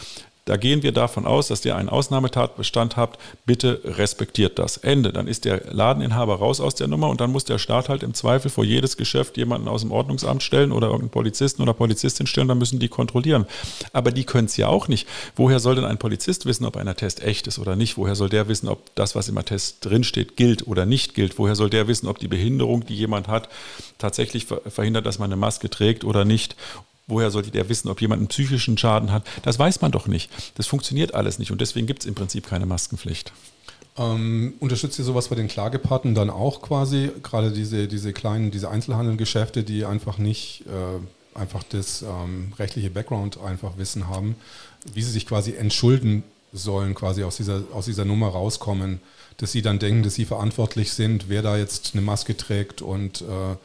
da 0.45 0.57
gehen 0.57 0.83
wir 0.83 0.91
davon 0.91 1.25
aus, 1.25 1.49
dass 1.49 1.65
ihr 1.65 1.77
einen 1.77 1.89
Ausnahmetatbestand 1.89 2.97
habt. 2.97 3.21
Bitte 3.47 3.81
respektiert 3.85 4.59
das. 4.59 4.77
Ende. 4.77 5.13
Dann 5.13 5.29
ist 5.29 5.45
der 5.45 5.73
Ladeninhaber 5.73 6.35
raus 6.37 6.61
aus 6.61 6.75
der 6.75 6.89
Nummer 6.89 7.11
und 7.11 7.21
dann 7.21 7.31
muss 7.31 7.45
der 7.45 7.59
Staat 7.59 7.89
halt 7.89 8.03
im 8.03 8.13
Zweifel 8.13 8.51
vor 8.51 8.65
jedes 8.65 8.97
Geschäft 8.97 9.37
jemanden 9.37 9.69
aus 9.69 9.83
dem 9.83 9.93
Ordnungsamt 9.93 10.43
stellen 10.43 10.73
oder 10.73 10.89
irgendeinen 10.89 11.11
Polizisten 11.11 11.63
oder 11.63 11.75
Polizistin 11.75 12.27
stellen. 12.27 12.49
Dann 12.49 12.59
müssen 12.59 12.81
die 12.81 12.89
kontrollieren. 12.89 13.47
Aber 13.93 14.11
die 14.11 14.25
können 14.25 14.47
es 14.47 14.57
ja 14.57 14.67
auch 14.67 14.89
nicht. 14.89 15.07
Woher 15.37 15.61
soll 15.61 15.77
denn 15.77 15.85
ein 15.85 15.99
Polizist 15.99 16.45
wissen, 16.45 16.65
ob 16.65 16.77
ein 16.77 16.89
Attest 16.89 17.23
echt 17.23 17.47
ist 17.47 17.61
oder 17.61 17.77
nicht? 17.77 17.97
Woher 17.97 18.17
soll 18.17 18.29
der 18.29 18.49
wissen, 18.49 18.69
ob 18.69 18.93
das, 18.97 19.15
was 19.15 19.29
im 19.29 19.39
Attest 19.39 19.85
drinsteht, 19.85 20.37
gilt 20.37 20.67
oder 20.67 20.87
nicht 20.87 21.15
gilt? 21.15 21.39
Woher 21.39 21.55
soll 21.55 21.71
der 21.71 21.87
wissen, 21.87 22.09
ob 22.09 22.19
die 22.19 22.29
Behinderung, 22.29 22.85
die 22.85 22.97
jemand 22.97 23.29
hat, 23.29 23.49
tatsächlich 23.99 24.47
verhindert, 24.47 25.07
dass 25.07 25.21
man 25.21 25.29
eine 25.29 25.37
Maske 25.37 25.71
trägt 25.71 26.03
oder 26.03 26.25
nicht? 26.25 26.57
Woher 27.07 27.31
sollte 27.31 27.51
der 27.51 27.69
wissen, 27.69 27.89
ob 27.89 28.01
jemand 28.01 28.21
einen 28.21 28.29
psychischen 28.29 28.79
Schaden 28.79 29.13
hat? 29.13 29.27
Das 29.43 29.59
weiß 29.59 29.81
man 29.81 29.93
doch 29.93 30.07
nicht. 30.07 30.31
Das 30.55 30.67
funktioniert 30.67 31.15
alles 31.15 31.39
nicht 31.39 31.51
und 31.51 31.61
deswegen 31.61 31.87
gibt 31.87 32.03
es 32.03 32.07
im 32.07 32.15
Prinzip 32.15 32.47
keine 32.47 32.67
Maskenpflicht. 32.67 33.33
Ähm, 33.99 34.55
unterstützt 34.61 34.99
ihr 34.99 35.05
sowas 35.05 35.29
bei 35.29 35.35
den 35.35 35.49
Klagepartnern 35.49 36.15
dann 36.15 36.31
auch 36.31 36.63
quasi, 36.63 37.11
gerade 37.23 37.51
diese, 37.51 37.89
diese 37.89 38.13
kleinen, 38.13 38.51
diese 38.51 38.71
Einzelhandelgeschäfte, 38.71 39.65
die 39.65 39.85
einfach 39.85 40.17
nicht 40.17 40.65
äh, 40.67 41.39
einfach 41.39 41.63
das 41.63 42.03
ähm, 42.03 42.53
rechtliche 42.59 42.91
Background 42.91 43.39
einfach 43.41 43.77
Wissen 43.77 44.09
haben, 44.09 44.37
wie 44.95 45.03
sie 45.03 45.11
sich 45.11 45.27
quasi 45.27 45.55
entschulden 45.55 46.23
sollen, 46.53 46.95
quasi 46.95 47.25
aus 47.25 47.37
dieser, 47.37 47.63
aus 47.73 47.87
dieser 47.87 48.05
Nummer 48.05 48.29
rauskommen, 48.29 49.01
dass 49.39 49.53
sie 49.53 49.63
dann 49.63 49.79
denken, 49.79 50.03
dass 50.03 50.15
sie 50.15 50.25
verantwortlich 50.25 50.93
sind, 50.93 51.29
wer 51.29 51.43
da 51.43 51.57
jetzt 51.57 51.91
eine 51.95 52.03
Maske 52.03 52.37
trägt 52.37 52.83
und 52.83 53.23
äh, 53.23 53.57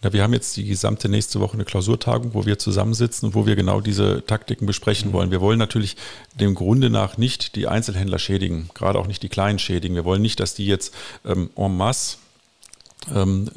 na, 0.00 0.12
wir 0.12 0.22
haben 0.22 0.32
jetzt 0.32 0.56
die 0.56 0.64
gesamte 0.64 1.08
nächste 1.08 1.40
Woche 1.40 1.54
eine 1.54 1.64
Klausurtagung, 1.64 2.32
wo 2.32 2.46
wir 2.46 2.58
zusammensitzen 2.58 3.28
und 3.28 3.34
wo 3.34 3.46
wir 3.46 3.56
genau 3.56 3.80
diese 3.80 4.24
Taktiken 4.24 4.64
besprechen 4.64 5.08
mhm. 5.08 5.12
wollen. 5.12 5.30
Wir 5.30 5.40
wollen 5.40 5.58
natürlich 5.58 5.96
dem 6.34 6.54
Grunde 6.54 6.88
nach 6.88 7.16
nicht 7.16 7.56
die 7.56 7.66
Einzelhändler 7.66 8.20
schädigen, 8.20 8.70
gerade 8.74 8.98
auch 8.98 9.08
nicht 9.08 9.22
die 9.24 9.28
kleinen 9.28 9.58
schädigen. 9.58 9.96
Wir 9.96 10.04
wollen 10.04 10.22
nicht, 10.22 10.38
dass 10.38 10.54
die 10.54 10.66
jetzt 10.66 10.94
ähm, 11.24 11.50
en 11.56 11.76
masse 11.76 12.18
ähm, 13.12 13.50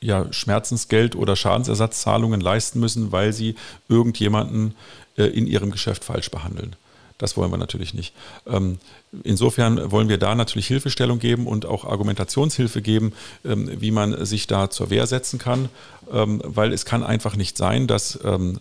ja, 0.00 0.32
Schmerzensgeld 0.32 1.16
oder 1.16 1.34
Schadensersatzzahlungen 1.34 2.40
leisten 2.40 2.78
müssen, 2.78 3.10
weil 3.10 3.32
sie 3.32 3.56
irgendjemanden 3.88 4.76
äh, 5.16 5.24
in 5.24 5.48
ihrem 5.48 5.72
Geschäft 5.72 6.04
falsch 6.04 6.30
behandeln. 6.30 6.76
Das 7.18 7.36
wollen 7.36 7.50
wir 7.50 7.58
natürlich 7.58 7.94
nicht. 7.94 8.14
Ähm, 8.46 8.78
insofern 9.24 9.90
wollen 9.90 10.08
wir 10.08 10.18
da 10.18 10.36
natürlich 10.36 10.68
Hilfestellung 10.68 11.18
geben 11.18 11.46
und 11.46 11.66
auch 11.66 11.84
Argumentationshilfe 11.84 12.80
geben, 12.80 13.12
ähm, 13.44 13.68
wie 13.80 13.90
man 13.90 14.24
sich 14.24 14.46
da 14.46 14.70
zur 14.70 14.90
Wehr 14.90 15.06
setzen 15.06 15.38
kann, 15.38 15.68
ähm, 16.12 16.40
weil 16.44 16.72
es 16.72 16.84
kann 16.84 17.02
einfach 17.02 17.36
nicht 17.36 17.56
sein, 17.56 17.86
dass 17.86 18.18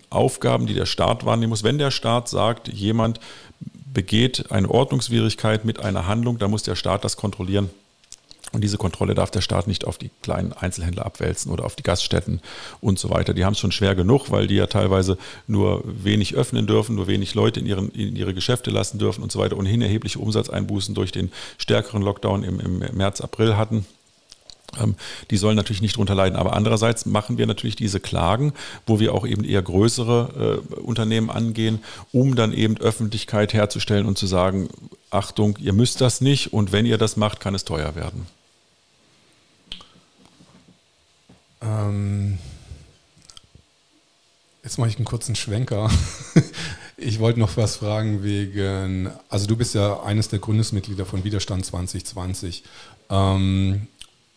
Aufgaben, 0.09 0.65
die 0.65 0.73
der 0.73 0.85
Staat 0.85 1.25
wahrnehmen 1.25 1.49
muss, 1.49 1.63
wenn 1.63 1.77
der 1.77 1.91
Staat 1.91 2.29
sagt, 2.29 2.67
jemand 2.67 3.19
begeht 3.93 4.51
eine 4.51 4.69
Ordnungswidrigkeit 4.69 5.65
mit 5.65 5.79
einer 5.79 6.07
Handlung, 6.07 6.37
dann 6.37 6.51
muss 6.51 6.63
der 6.63 6.75
Staat 6.75 7.03
das 7.03 7.17
kontrollieren. 7.17 7.69
Und 8.53 8.63
diese 8.63 8.77
Kontrolle 8.77 9.13
darf 9.13 9.29
der 9.29 9.41
Staat 9.41 9.67
nicht 9.67 9.85
auf 9.85 9.97
die 9.97 10.09
kleinen 10.21 10.53
Einzelhändler 10.53 11.05
abwälzen 11.05 11.51
oder 11.51 11.65
auf 11.65 11.75
die 11.75 11.83
Gaststätten 11.83 12.41
und 12.79 12.97
so 12.97 13.09
weiter. 13.09 13.33
Die 13.33 13.43
haben 13.43 13.53
es 13.53 13.59
schon 13.59 13.73
schwer 13.73 13.93
genug, 13.93 14.31
weil 14.31 14.47
die 14.47 14.55
ja 14.55 14.67
teilweise 14.67 15.17
nur 15.47 15.83
wenig 15.85 16.35
öffnen 16.35 16.65
dürfen, 16.65 16.95
nur 16.95 17.07
wenig 17.07 17.35
Leute 17.35 17.59
in, 17.59 17.65
ihren, 17.65 17.89
in 17.91 18.15
ihre 18.15 18.33
Geschäfte 18.33 18.71
lassen 18.71 18.99
dürfen 18.99 19.21
und 19.21 19.31
so 19.31 19.39
weiter. 19.39 19.57
Ohnehin 19.57 19.81
erhebliche 19.81 20.19
Umsatzeinbußen 20.19 20.95
durch 20.95 21.11
den 21.11 21.31
stärkeren 21.57 22.01
Lockdown 22.01 22.43
im, 22.43 22.59
im 22.59 22.79
März, 22.95 23.21
April 23.21 23.57
hatten. 23.57 23.85
Ähm, 24.81 24.95
die 25.29 25.37
sollen 25.37 25.55
natürlich 25.55 25.81
nicht 25.81 25.97
drunter 25.97 26.15
leiden. 26.15 26.37
Aber 26.37 26.53
andererseits 26.53 27.05
machen 27.05 27.37
wir 27.37 27.47
natürlich 27.47 27.75
diese 27.75 27.99
Klagen, 27.99 28.53
wo 28.85 28.99
wir 28.99 29.13
auch 29.13 29.25
eben 29.25 29.43
eher 29.43 29.61
größere 29.61 30.61
äh, 30.71 30.75
Unternehmen 30.79 31.29
angehen, 31.29 31.79
um 32.11 32.35
dann 32.35 32.53
eben 32.53 32.77
Öffentlichkeit 32.77 33.53
herzustellen 33.53 34.05
und 34.05 34.17
zu 34.17 34.27
sagen, 34.27 34.69
Achtung, 35.09 35.57
ihr 35.59 35.73
müsst 35.73 36.01
das 36.01 36.21
nicht 36.21 36.53
und 36.53 36.71
wenn 36.71 36.85
ihr 36.85 36.97
das 36.97 37.17
macht, 37.17 37.39
kann 37.39 37.55
es 37.55 37.65
teuer 37.65 37.95
werden. 37.95 38.27
Ähm, 41.61 42.37
jetzt 44.63 44.77
mache 44.77 44.89
ich 44.89 44.97
einen 44.97 45.05
kurzen 45.05 45.35
Schwenker. 45.35 45.89
ich 46.97 47.19
wollte 47.19 47.39
noch 47.39 47.55
was 47.57 47.77
fragen 47.77 48.23
wegen, 48.23 49.09
also 49.29 49.47
du 49.47 49.55
bist 49.55 49.75
ja 49.75 50.01
eines 50.03 50.29
der 50.29 50.39
Gründungsmitglieder 50.39 51.05
von 51.05 51.23
Widerstand 51.23 51.65
2020. 51.65 52.63
Ähm, 53.09 53.87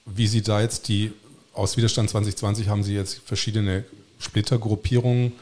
wie 0.06 0.26
sieht 0.26 0.48
da 0.48 0.60
jetzt 0.60 0.88
die, 0.88 1.12
aus 1.52 1.76
Widerstand 1.76 2.10
2020 2.10 2.68
haben 2.68 2.82
Sie 2.82 2.94
jetzt 2.94 3.20
verschiedene 3.24 3.84
Splittergruppierungen 4.18 5.32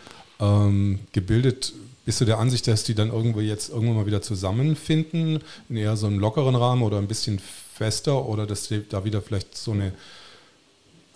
ähm, 0.40 1.00
gebildet. 1.12 1.72
Bist 2.04 2.20
du 2.20 2.24
der 2.24 2.38
Ansicht, 2.38 2.66
dass 2.66 2.84
die 2.84 2.94
dann 2.94 3.10
irgendwo 3.10 3.40
jetzt 3.40 3.68
irgendwann 3.68 3.96
mal 3.96 4.06
wieder 4.06 4.22
zusammenfinden, 4.22 5.40
in 5.68 5.76
eher 5.76 5.96
so 5.96 6.06
einem 6.06 6.18
lockeren 6.18 6.54
Rahmen 6.54 6.82
oder 6.82 6.98
ein 6.98 7.08
bisschen 7.08 7.40
fester 7.74 8.26
oder 8.26 8.46
dass 8.46 8.72
da 8.88 9.04
wieder 9.04 9.20
vielleicht 9.20 9.56
so 9.56 9.72
eine 9.72 9.92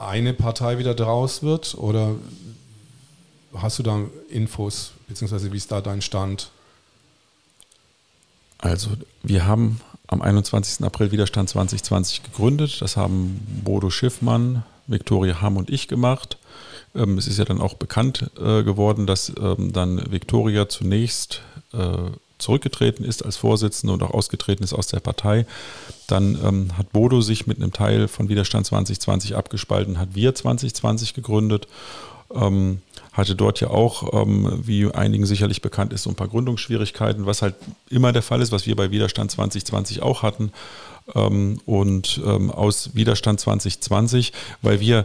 eine 0.06 0.34
Partei 0.34 0.78
wieder 0.78 0.94
draus 0.94 1.42
wird? 1.42 1.74
Oder 1.74 2.14
hast 3.54 3.78
du 3.78 3.82
da 3.82 4.00
Infos, 4.28 4.92
beziehungsweise 5.08 5.52
wie 5.52 5.56
ist 5.56 5.70
da 5.70 5.80
dein 5.80 6.02
Stand? 6.02 6.50
Also 8.58 8.90
wir 9.22 9.46
haben 9.46 9.80
am 10.06 10.22
21. 10.22 10.84
April 10.84 11.10
Widerstand 11.10 11.48
2020 11.48 12.22
gegründet. 12.22 12.80
Das 12.80 12.96
haben 12.96 13.40
Bodo 13.64 13.90
Schiffmann, 13.90 14.64
Viktoria 14.86 15.40
Hamm 15.40 15.56
und 15.56 15.70
ich 15.70 15.88
gemacht. 15.88 16.38
ähm, 16.94 17.18
es 17.18 17.26
ist 17.26 17.38
ja 17.38 17.44
dann 17.44 17.60
auch 17.60 17.74
bekannt 17.74 18.30
äh, 18.38 18.62
geworden, 18.62 19.06
dass 19.06 19.32
ähm, 19.40 19.72
dann 19.72 20.10
Viktoria 20.10 20.68
zunächst 20.68 21.42
äh, 21.72 21.96
zurückgetreten 22.42 23.05
ist 23.05 23.24
als 23.24 23.37
Vorsitzende 23.37 23.92
und 23.92 24.02
auch 24.02 24.12
ausgetreten 24.12 24.62
ist 24.62 24.72
aus 24.72 24.87
der 24.87 25.00
Partei. 25.00 25.46
Dann 26.07 26.38
ähm, 26.44 26.76
hat 26.76 26.92
Bodo 26.92 27.20
sich 27.20 27.46
mit 27.46 27.59
einem 27.59 27.72
Teil 27.72 28.09
von 28.09 28.28
Widerstand 28.28 28.66
2020 28.66 29.37
abgespalten, 29.37 29.98
hat 29.98 30.14
Wir 30.14 30.35
2020 30.35 31.14
gegründet. 31.14 31.68
Ähm, 32.35 32.81
hatte 33.12 33.35
dort 33.35 33.61
ja 33.61 33.68
auch, 33.68 34.22
ähm, 34.22 34.62
wie 34.64 34.90
einigen 34.90 35.26
sicherlich 35.26 35.61
bekannt 35.61 35.92
ist, 35.92 36.05
so 36.05 36.11
ein 36.11 36.16
paar 36.16 36.28
Gründungsschwierigkeiten, 36.28 37.26
was 37.26 37.42
halt 37.42 37.55
immer 37.90 38.12
der 38.12 38.22
Fall 38.22 38.40
ist, 38.40 38.52
was 38.52 38.66
wir 38.66 38.74
bei 38.74 38.90
Widerstand 38.90 39.31
2020 39.31 40.02
auch 40.02 40.22
hatten. 40.22 40.50
Ähm, 41.14 41.61
und 41.66 42.20
aus 42.24 42.94
Widerstand 42.94 43.40
2020, 43.40 44.33
weil 44.62 44.81
wir 44.81 45.05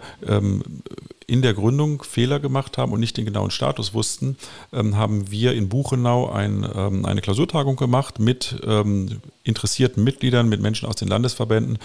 in 1.30 1.42
der 1.42 1.54
Gründung 1.54 2.04
Fehler 2.04 2.40
gemacht 2.40 2.78
haben 2.78 2.94
und 2.94 3.02
nicht 3.02 3.18
den 3.18 3.26
genauen 3.26 3.52
Status 3.52 3.94
wussten, 3.94 4.38
ähm, 4.72 4.96
haben 4.96 5.30
wir 5.30 5.54
in 5.54 5.68
Buchenau 5.68 6.30
ein, 6.30 6.66
ähm, 6.74 7.06
eine 7.06 7.20
Klausurtagung 7.20 7.76
gemacht 7.76 8.20
mit 8.20 8.56
ähm, 8.66 9.20
interessierten 9.44 10.06
Mitgliedern, 10.06 10.48
mit 10.48 10.62
Menschen 10.62 10.88
aus 10.88 10.96
den 10.96 11.10
Landesverbänden 11.10 11.80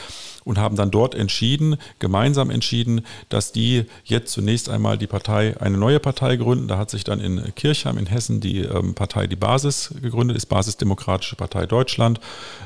und 0.45 0.59
haben 0.59 0.77
dann 0.77 0.93
dort 0.93 1.17
entschieden, 1.17 1.77
gemeinsam 1.99 2.51
entschieden, 2.51 3.05
dass 3.31 3.51
die 3.51 3.85
jetzt 4.05 4.33
zunächst 4.33 4.69
einmal 4.69 4.97
die 4.97 5.09
Partei, 5.09 5.61
eine 5.61 5.77
neue 5.77 5.99
Partei 5.99 6.37
gründen. 6.37 6.69
Da 6.69 6.79
hat 6.79 6.91
sich 6.91 7.03
dann 7.03 7.21
in 7.21 7.53
Kirchheim 7.55 7.99
in 7.99 8.07
Hessen 8.07 8.41
die 8.41 8.67
Partei 8.95 9.29
Die 9.29 9.37
Basis 9.37 9.95
gegründet, 10.03 10.37
ist 10.37 10.47
Basisdemokratische 10.47 11.37
Partei 11.37 11.67
Deutschland. 11.67 12.19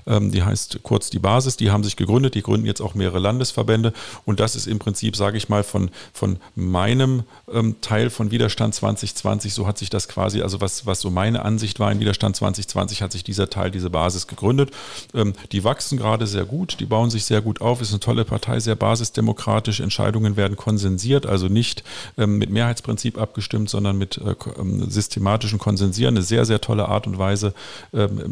Die 0.07 0.43
heißt 0.43 0.79
kurz 0.83 1.11
Die 1.11 1.19
Basis. 1.19 1.59
Die 1.59 1.71
haben 1.71 1.85
sich 1.85 1.97
gegründet, 1.97 2.35
die 2.35 2.43
gründen 2.43 2.67
jetzt 2.67 2.81
auch 2.81 2.95
mehrere 2.95 3.19
Landesverbände 3.19 3.93
und 4.25 4.41
das 4.41 4.57
ist 4.57 4.67
im 4.67 4.79
Prinzip, 4.79 5.15
sage 5.15 5.37
ich 5.37 5.51
mal, 5.51 5.63
von, 5.63 5.91
von 6.15 6.39
meinem 6.71 7.23
ähm, 7.53 7.77
Teil 7.81 8.11
von 8.11 8.31
Widerstand 8.31 8.75
2020, 8.75 9.55
so 9.55 9.67
hat 9.67 9.79
sich 9.79 9.91
das 9.91 10.09
quasi, 10.09 10.43
also 10.43 10.61
was, 10.61 10.87
was 10.87 11.01
so 11.01 11.11
meine 11.11 11.45
Ansicht 11.45 11.81
war 11.81 11.93
in 11.93 12.01
Widerstand 12.01 12.37
2020, 12.37 13.03
hat 13.03 13.13
sich 13.13 13.25
dieser 13.25 13.51
Teil, 13.51 13.71
diese 13.71 13.91
Basis 13.91 14.27
gegründet. 14.27 14.71
Ähm, 15.15 15.35
die 15.53 15.65
wachsen 15.65 15.99
gerade 15.99 16.27
sehr 16.27 16.45
gut, 16.45 16.79
die 16.81 16.87
bauen 16.87 17.11
sich 17.11 17.25
sehr 17.25 17.41
gut 17.41 17.61
auf, 17.61 17.81
ist 17.81 17.91
eine 17.91 18.01
tolle 18.01 18.25
Partei, 18.25 18.61
sehr 18.61 18.77
basisdemokratisch, 18.77 19.81
Entscheidungen 19.81 20.37
werden 20.37 20.57
konsensiert, 20.57 21.27
also 21.27 21.49
nicht 21.49 21.85
ähm, 22.19 22.39
mit 22.39 22.51
Mehrheitsprinzip 22.51 23.19
abgestimmt, 23.19 23.71
sondern 23.71 23.99
mit 23.99 24.19
äh, 24.19 24.35
ähm, 24.59 24.91
systematischen 24.91 25.59
Konsensieren, 25.59 26.17
eine 26.17 26.23
sehr, 26.23 26.45
sehr 26.45 26.61
tolle 26.61 26.89
Art 26.89 27.07
und 27.07 27.19
Weise, 27.19 27.55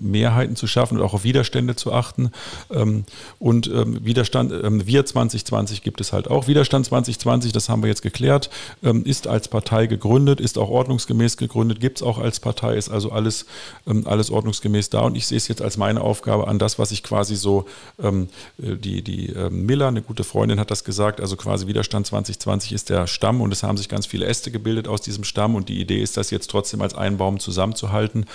Mehrheiten 0.00 0.56
zu 0.56 0.66
schaffen 0.66 0.98
und 0.98 1.04
auch 1.04 1.14
auf 1.14 1.24
Widerstände 1.24 1.76
zu 1.76 1.92
achten. 1.92 2.30
und 3.38 3.70
Widerstand, 3.70 4.52
wir 4.86 5.06
2020 5.06 5.82
gibt 5.82 6.00
es 6.00 6.12
halt 6.12 6.28
auch. 6.28 6.46
Widerstand 6.46 6.86
2020, 6.86 7.52
das 7.52 7.68
haben 7.68 7.82
wir 7.82 7.88
jetzt 7.88 8.02
geklärt, 8.02 8.23
ist 9.04 9.26
als 9.26 9.48
Partei 9.48 9.86
gegründet, 9.86 10.40
ist 10.40 10.58
auch 10.58 10.68
ordnungsgemäß 10.68 11.36
gegründet, 11.36 11.80
gibt 11.80 11.98
es 11.98 12.02
auch 12.02 12.18
als 12.18 12.40
Partei, 12.40 12.76
ist 12.76 12.90
also 12.90 13.10
alles, 13.12 13.46
alles 14.04 14.30
ordnungsgemäß 14.30 14.90
da. 14.90 15.00
Und 15.00 15.16
ich 15.16 15.26
sehe 15.26 15.38
es 15.38 15.48
jetzt 15.48 15.62
als 15.62 15.76
meine 15.76 16.00
Aufgabe 16.00 16.48
an, 16.48 16.58
das, 16.58 16.78
was 16.78 16.90
ich 16.92 17.02
quasi 17.02 17.36
so, 17.36 17.66
ähm, 18.02 18.28
äh, 18.62 18.76
die, 18.76 19.02
die 19.02 19.34
Miller, 19.50 19.88
eine 19.88 20.02
gute 20.02 20.24
Freundin, 20.24 20.60
hat 20.60 20.70
das 20.70 20.84
gesagt, 20.84 21.20
also 21.20 21.36
quasi 21.36 21.66
Widerstand 21.66 22.06
2020 22.06 22.72
ist 22.72 22.90
der 22.90 23.06
Stamm 23.06 23.40
und 23.40 23.52
es 23.52 23.62
haben 23.62 23.76
sich 23.76 23.88
ganz 23.88 24.06
viele 24.06 24.26
Äste 24.26 24.50
gebildet 24.50 24.88
aus 24.88 25.00
diesem 25.00 25.24
Stamm 25.24 25.54
und 25.54 25.68
die 25.68 25.80
Idee 25.80 26.02
ist, 26.02 26.16
das 26.16 26.30
jetzt 26.30 26.50
trotzdem 26.50 26.82
als 26.82 26.94
einen 26.94 27.16
Baum 27.16 27.38
zusammenzuhalten. 27.38 28.26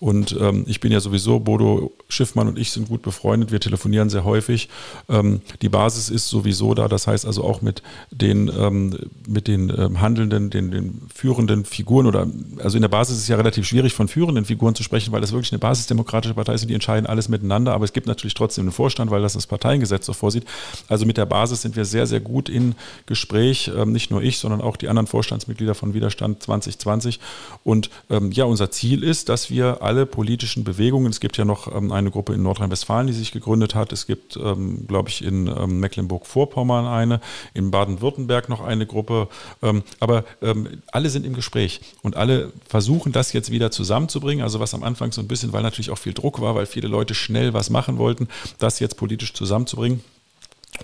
Und 0.00 0.36
ähm, 0.40 0.64
ich 0.66 0.80
bin 0.80 0.90
ja 0.90 1.00
sowieso, 1.00 1.38
Bodo 1.38 1.92
Schiffmann 2.08 2.48
und 2.48 2.58
ich 2.58 2.72
sind 2.72 2.88
gut 2.88 3.02
befreundet, 3.02 3.52
wir 3.52 3.60
telefonieren 3.60 4.10
sehr 4.10 4.24
häufig. 4.24 4.68
Ähm, 5.08 5.40
die 5.62 5.68
Basis 5.68 6.08
ist 6.08 6.28
sowieso 6.28 6.74
da, 6.74 6.88
das 6.88 7.06
heißt 7.06 7.26
also 7.26 7.44
auch 7.44 7.62
mit 7.62 7.82
den, 8.10 8.48
ähm, 8.48 8.98
mit 9.32 9.48
den 9.48 9.72
ähm, 9.76 10.00
handelnden, 10.00 10.50
den, 10.50 10.70
den 10.70 11.02
führenden 11.12 11.64
Figuren 11.64 12.06
oder, 12.06 12.26
also 12.58 12.76
in 12.76 12.82
der 12.82 12.88
Basis 12.88 13.16
ist 13.16 13.22
es 13.22 13.28
ja 13.28 13.36
relativ 13.36 13.66
schwierig 13.66 13.94
von 13.94 14.08
führenden 14.08 14.44
Figuren 14.44 14.74
zu 14.74 14.82
sprechen, 14.82 15.12
weil 15.12 15.20
das 15.20 15.32
wirklich 15.32 15.52
eine 15.52 15.58
basisdemokratische 15.58 16.34
Partei 16.34 16.54
ist 16.54 16.62
und 16.62 16.68
die 16.68 16.74
entscheiden 16.74 17.06
alles 17.06 17.28
miteinander, 17.28 17.72
aber 17.74 17.84
es 17.84 17.92
gibt 17.92 18.06
natürlich 18.06 18.34
trotzdem 18.34 18.64
einen 18.64 18.72
Vorstand, 18.72 19.10
weil 19.10 19.22
das 19.22 19.32
das 19.32 19.46
Parteiengesetz 19.46 20.06
so 20.06 20.12
vorsieht. 20.12 20.44
Also 20.88 21.06
mit 21.06 21.16
der 21.16 21.26
Basis 21.26 21.62
sind 21.62 21.76
wir 21.76 21.84
sehr, 21.84 22.06
sehr 22.06 22.20
gut 22.20 22.48
in 22.48 22.74
Gespräch, 23.06 23.70
ähm, 23.76 23.92
nicht 23.92 24.10
nur 24.10 24.22
ich, 24.22 24.38
sondern 24.38 24.60
auch 24.60 24.76
die 24.76 24.88
anderen 24.88 25.06
Vorstandsmitglieder 25.06 25.74
von 25.74 25.94
Widerstand 25.94 26.42
2020. 26.42 27.20
Und 27.64 27.90
ähm, 28.10 28.32
ja, 28.32 28.44
unser 28.44 28.70
Ziel 28.70 29.02
ist, 29.02 29.28
dass 29.28 29.50
wir 29.50 29.82
alle 29.82 30.06
politischen 30.06 30.64
Bewegungen. 30.64 31.10
Es 31.10 31.20
gibt 31.20 31.36
ja 31.36 31.44
noch 31.44 31.74
ähm, 31.74 31.92
eine 31.92 32.10
Gruppe 32.10 32.34
in 32.34 32.42
Nordrhein-Westfalen, 32.42 33.06
die 33.06 33.12
sich 33.12 33.32
gegründet 33.32 33.74
hat. 33.74 33.92
Es 33.92 34.06
gibt, 34.06 34.36
ähm, 34.36 34.86
glaube 34.86 35.08
ich, 35.08 35.24
in 35.24 35.46
ähm, 35.46 35.80
Mecklenburg-Vorpommern 35.80 36.86
eine, 36.86 37.20
in 37.54 37.70
Baden-Württemberg 37.70 38.48
noch 38.48 38.60
eine 38.60 38.86
Gruppe. 38.86 39.21
Ähm, 39.62 39.82
aber 40.00 40.24
ähm, 40.40 40.82
alle 40.90 41.10
sind 41.10 41.26
im 41.26 41.34
Gespräch 41.34 41.80
und 42.02 42.16
alle 42.16 42.52
versuchen, 42.68 43.12
das 43.12 43.32
jetzt 43.32 43.50
wieder 43.50 43.70
zusammenzubringen. 43.70 44.42
Also 44.42 44.60
was 44.60 44.74
am 44.74 44.82
Anfang 44.82 45.12
so 45.12 45.20
ein 45.20 45.28
bisschen, 45.28 45.52
weil 45.52 45.62
natürlich 45.62 45.90
auch 45.90 45.98
viel 45.98 46.14
Druck 46.14 46.40
war, 46.40 46.54
weil 46.54 46.66
viele 46.66 46.88
Leute 46.88 47.14
schnell 47.14 47.54
was 47.54 47.70
machen 47.70 47.98
wollten, 47.98 48.28
das 48.58 48.80
jetzt 48.80 48.96
politisch 48.96 49.34
zusammenzubringen. 49.34 50.02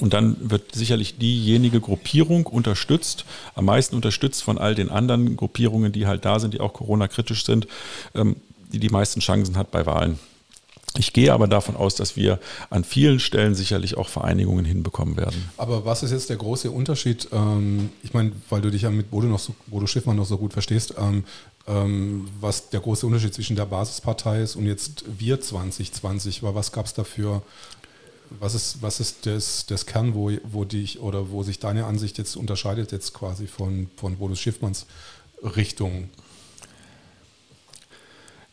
Und 0.00 0.12
dann 0.12 0.36
wird 0.50 0.74
sicherlich 0.74 1.18
diejenige 1.18 1.80
Gruppierung 1.80 2.46
unterstützt, 2.46 3.24
am 3.54 3.64
meisten 3.64 3.96
unterstützt 3.96 4.42
von 4.42 4.58
all 4.58 4.74
den 4.74 4.90
anderen 4.90 5.36
Gruppierungen, 5.36 5.92
die 5.92 6.06
halt 6.06 6.24
da 6.24 6.38
sind, 6.38 6.54
die 6.54 6.60
auch 6.60 6.72
Corona-kritisch 6.72 7.44
sind, 7.44 7.66
ähm, 8.14 8.36
die 8.72 8.78
die 8.78 8.90
meisten 8.90 9.20
Chancen 9.20 9.56
hat 9.56 9.70
bei 9.70 9.86
Wahlen. 9.86 10.18
Ich 10.96 11.12
gehe 11.12 11.32
aber 11.32 11.46
davon 11.46 11.76
aus, 11.76 11.94
dass 11.94 12.16
wir 12.16 12.40
an 12.70 12.82
vielen 12.82 13.20
Stellen 13.20 13.54
sicherlich 13.54 13.96
auch 13.96 14.08
Vereinigungen 14.08 14.64
hinbekommen 14.64 15.16
werden. 15.16 15.48
Aber 15.56 15.84
was 15.84 16.02
ist 16.02 16.10
jetzt 16.10 16.30
der 16.30 16.36
große 16.36 16.70
Unterschied? 16.70 17.28
Ähm, 17.32 17.90
ich 18.02 18.14
meine, 18.14 18.32
weil 18.48 18.60
du 18.60 18.70
dich 18.70 18.82
ja 18.82 18.90
mit 18.90 19.10
Bodo, 19.10 19.26
noch 19.26 19.38
so, 19.38 19.54
Bodo 19.66 19.86
Schiffmann 19.86 20.16
noch 20.16 20.26
so 20.26 20.38
gut 20.38 20.52
verstehst, 20.52 20.94
ähm, 20.98 21.24
ähm, 21.66 22.28
was 22.40 22.70
der 22.70 22.80
große 22.80 23.06
Unterschied 23.06 23.34
zwischen 23.34 23.56
der 23.56 23.66
Basispartei 23.66 24.42
ist 24.42 24.56
und 24.56 24.66
jetzt 24.66 25.04
wir 25.18 25.40
2020 25.40 26.42
war. 26.42 26.54
Was 26.54 26.72
gab 26.72 26.86
es 26.86 26.94
dafür? 26.94 27.42
Was 28.40 28.54
ist, 28.54 28.82
was 28.82 29.00
ist 29.00 29.26
das, 29.26 29.66
das 29.66 29.86
Kern, 29.86 30.14
wo, 30.14 30.30
wo 30.44 30.64
dich 30.64 31.00
oder 31.00 31.30
wo 31.30 31.42
sich 31.42 31.58
deine 31.58 31.86
Ansicht 31.86 32.18
jetzt 32.18 32.36
unterscheidet, 32.36 32.92
jetzt 32.92 33.14
quasi 33.14 33.46
von, 33.46 33.88
von 33.96 34.16
Bodo 34.16 34.34
Schiffmanns 34.34 34.86
Richtung? 35.42 36.10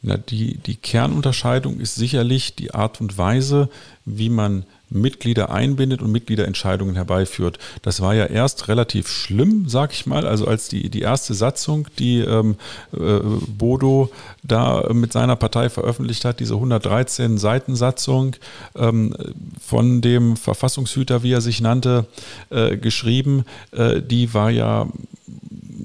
Na, 0.08 0.18
die, 0.18 0.58
die 0.60 0.76
Kernunterscheidung 0.76 1.80
ist 1.80 1.96
sicherlich 1.96 2.56
die 2.56 2.76
Art 2.76 3.02
und 3.02 3.18
Weise, 3.18 3.70
wie 4.06 4.30
man 4.30 4.66
Mitglieder 4.92 5.50
einbindet 5.50 6.04
und 6.04 6.12
Mitgliederentscheidungen 6.12 6.94
herbeiführt. 6.94 7.58
Das 7.82 8.02
war 8.02 8.14
ja 8.14 8.28
erst 8.28 8.68
relativ 8.68 9.08
schlimm, 9.08 9.68
sag 9.68 9.94
ich 9.94 10.06
mal. 10.06 10.28
Also 10.28 10.46
als 10.48 10.68
die, 10.68 10.92
die 10.92 11.02
erste 11.02 11.34
Satzung, 11.34 11.88
die 11.98 12.20
ähm, 12.20 12.56
äh, 12.94 13.20
Bodo 13.48 14.12
da 14.44 14.94
mit 14.94 15.12
seiner 15.12 15.36
Partei 15.36 15.70
veröffentlicht 15.70 16.24
hat, 16.24 16.40
diese 16.40 16.54
113 16.54 17.40
Seiten 17.40 17.76
Satzung 17.76 18.36
ähm, 18.76 19.16
von 19.60 20.02
dem 20.02 20.38
Verfassungshüter, 20.38 21.24
wie 21.24 21.32
er 21.32 21.42
sich 21.42 21.62
nannte, 21.62 22.06
äh, 22.52 22.78
geschrieben, 22.78 23.44
äh, 23.72 24.04
die 24.04 24.36
war 24.36 24.52
ja 24.52 24.88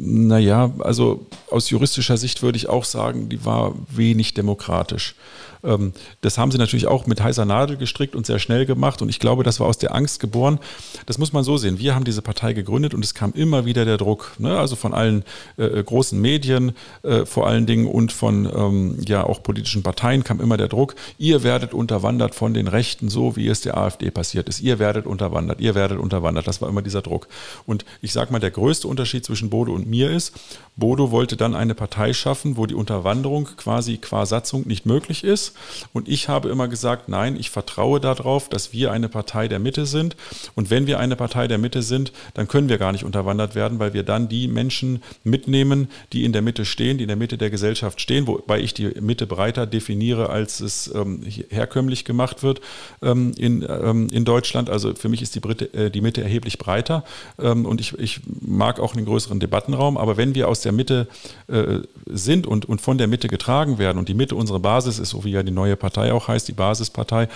naja, 0.03 0.73
also 0.81 1.27
aus 1.51 1.71
juristischer 1.71 2.17
Sicht 2.17 2.43
würde 2.43 2.57
ich 2.57 2.69
auch 2.69 2.85
sagen, 2.85 3.29
die 3.29 3.45
war 3.45 3.75
wenig 3.89 4.35
demokratisch. 4.35 5.15
Ähm, 5.65 5.93
das 6.21 6.39
haben 6.39 6.51
sie 6.51 6.59
natürlich 6.59 6.87
auch 6.87 7.07
mit 7.07 7.23
heißer 7.23 7.45
Nadel 7.45 7.77
gestrickt 7.77 8.15
und 8.15 8.27
sehr 8.27 8.39
schnell 8.39 8.67
gemacht. 8.67 9.03
Und 9.03 9.09
ich 9.09 9.19
glaube, 9.19 9.43
das 9.43 9.61
war 9.61 9.67
aus 9.67 9.79
der 9.79 9.95
Angst 9.95 10.21
geboren. 10.21 10.59
Das 11.07 11.19
muss 11.19 11.33
man 11.33 11.45
so 11.45 11.57
sehen. 11.57 11.79
Wir 11.79 11.95
haben 11.95 12.05
diese 12.05 12.23
Partei 12.23 12.53
gegründet 12.53 12.95
und 12.95 13.05
es 13.05 13.15
kam 13.15 13.33
immer 13.33 13.65
wieder 13.65 13.85
der 13.85 13.97
Druck, 13.97 14.33
ne? 14.39 14.59
also 14.59 14.77
von 14.77 14.95
allen 14.95 15.25
äh, 15.59 15.65
äh, 15.65 15.83
großen 15.83 16.21
Medien 16.21 16.73
äh, 17.03 17.25
vor 17.27 17.47
allen 17.47 17.67
Dingen 17.67 17.87
und 17.87 18.13
von 18.13 18.47
ähm, 18.47 18.99
ja 19.07 19.25
auch 19.25 19.43
politischen 19.43 19.83
Parteien 19.83 20.25
kam 20.25 20.41
immer 20.41 20.57
der 20.57 20.69
Druck. 20.69 20.95
Ihr 21.19 21.43
werdet 21.43 21.75
unterwandert 21.75 22.35
von 22.35 22.55
den 22.55 22.69
Rechten, 22.69 23.09
so 23.09 23.37
wie 23.37 23.49
es 23.49 23.61
der 23.61 23.77
AfD 23.77 24.11
passiert 24.11 24.49
ist. 24.49 24.61
Ihr 24.61 24.79
werdet 24.79 25.07
unterwandert, 25.07 25.61
ihr 25.61 25.75
werdet 25.75 25.99
unterwandert. 25.99 26.47
Das 26.47 26.61
war 26.61 26.69
immer 26.69 26.83
dieser 26.83 27.03
Druck. 27.03 27.29
Und 27.67 27.85
ich 28.01 28.13
sage 28.13 28.33
mal, 28.33 28.39
der 28.39 28.51
größte 28.51 28.89
Unterschied 28.89 29.25
zwischen 29.25 29.51
Bodo 29.51 29.73
und 29.73 29.89
mir 29.89 30.11
ist, 30.11 30.35
Bodo 30.77 31.11
wollte 31.11 31.37
dann 31.37 31.55
eine 31.55 31.75
Partei 31.75 32.13
schaffen, 32.13 32.57
wo 32.57 32.67
die 32.67 32.75
Unterwanderung 32.75 33.49
quasi 33.57 33.99
qua 33.99 34.27
Satzung 34.27 34.67
nicht 34.67 34.87
möglich 34.87 35.25
ist. 35.25 35.50
Und 35.93 36.09
ich 36.09 36.29
habe 36.29 36.49
immer 36.49 36.69
gesagt, 36.69 37.09
nein, 37.09 37.37
ich 37.39 37.51
vertraue 37.51 38.01
darauf, 38.01 38.49
dass 38.49 38.73
wir 38.73 38.93
eine 38.93 39.09
Partei 39.09 39.49
der 39.49 39.59
Mitte 39.61 39.87
sind. 39.87 40.17
Und 40.55 40.71
wenn 40.71 40.87
wir 40.87 40.99
eine 40.99 41.17
Partei 41.17 41.47
der 41.47 41.59
Mitte 41.59 41.83
sind, 41.83 42.13
dann 42.35 42.49
können 42.49 42.69
wir 42.69 42.79
gar 42.79 42.93
nicht 42.93 43.05
unterwandert 43.05 43.55
werden, 43.55 43.79
weil 43.79 43.95
wir 43.95 44.03
dann 44.03 44.29
die 44.29 44.49
Menschen 44.49 45.03
mitnehmen, 45.23 45.89
die 46.13 46.25
in 46.25 46.33
der 46.33 46.43
Mitte 46.43 46.65
stehen, 46.65 46.99
die 46.99 47.05
in 47.05 47.09
der 47.09 47.17
Mitte 47.17 47.39
der 47.39 47.51
Gesellschaft 47.51 48.01
stehen, 48.01 48.27
wobei 48.27 48.61
ich 48.61 48.75
die 48.75 48.89
Mitte 49.01 49.27
breiter 49.27 49.67
definiere, 49.67 50.31
als 50.31 50.61
es 50.61 50.93
ähm, 50.95 51.23
herkömmlich 51.51 52.05
gemacht 52.05 52.43
wird 52.43 52.61
ähm, 53.03 53.33
in, 53.37 53.65
ähm, 53.69 54.09
in 54.11 54.25
Deutschland. 54.25 54.71
Also 54.71 54.95
für 54.95 55.09
mich 55.09 55.23
ist 55.23 55.35
die, 55.35 55.41
Brite, 55.41 55.73
äh, 55.73 55.91
die 55.91 56.01
Mitte 56.01 56.23
erheblich 56.23 56.59
breiter 56.59 57.05
ähm, 57.39 57.65
und 57.65 57.81
ich, 57.81 57.97
ich 57.99 58.21
mag 58.41 58.81
auch 58.81 58.95
einen 58.95 59.07
größeren 59.07 59.39
Debattenraum 59.39 60.01
aber 60.01 60.17
wenn 60.17 60.35
wir 60.35 60.49
aus 60.49 60.63
der 60.63 60.73
Mitte 60.73 61.07
äh, 61.47 61.81
sind 62.07 62.47
und, 62.47 62.65
und 62.67 62.81
von 62.81 62.99
der 62.99 63.07
Mitte 63.07 63.29
getragen 63.29 63.79
werden 63.79 63.99
und 63.99 64.09
die 64.09 64.15
Mitte 64.15 64.35
unsere 64.35 64.59
Basis 64.59 64.99
ist, 64.99 65.11
so 65.11 65.25
wie 65.25 65.33
ja 65.41 65.45
die 65.45 65.53
neue 65.53 65.77
Partei 65.77 66.13
auch 66.13 66.29
heißt, 66.29 66.47
die 66.49 66.53
Basispartei, 66.53 67.29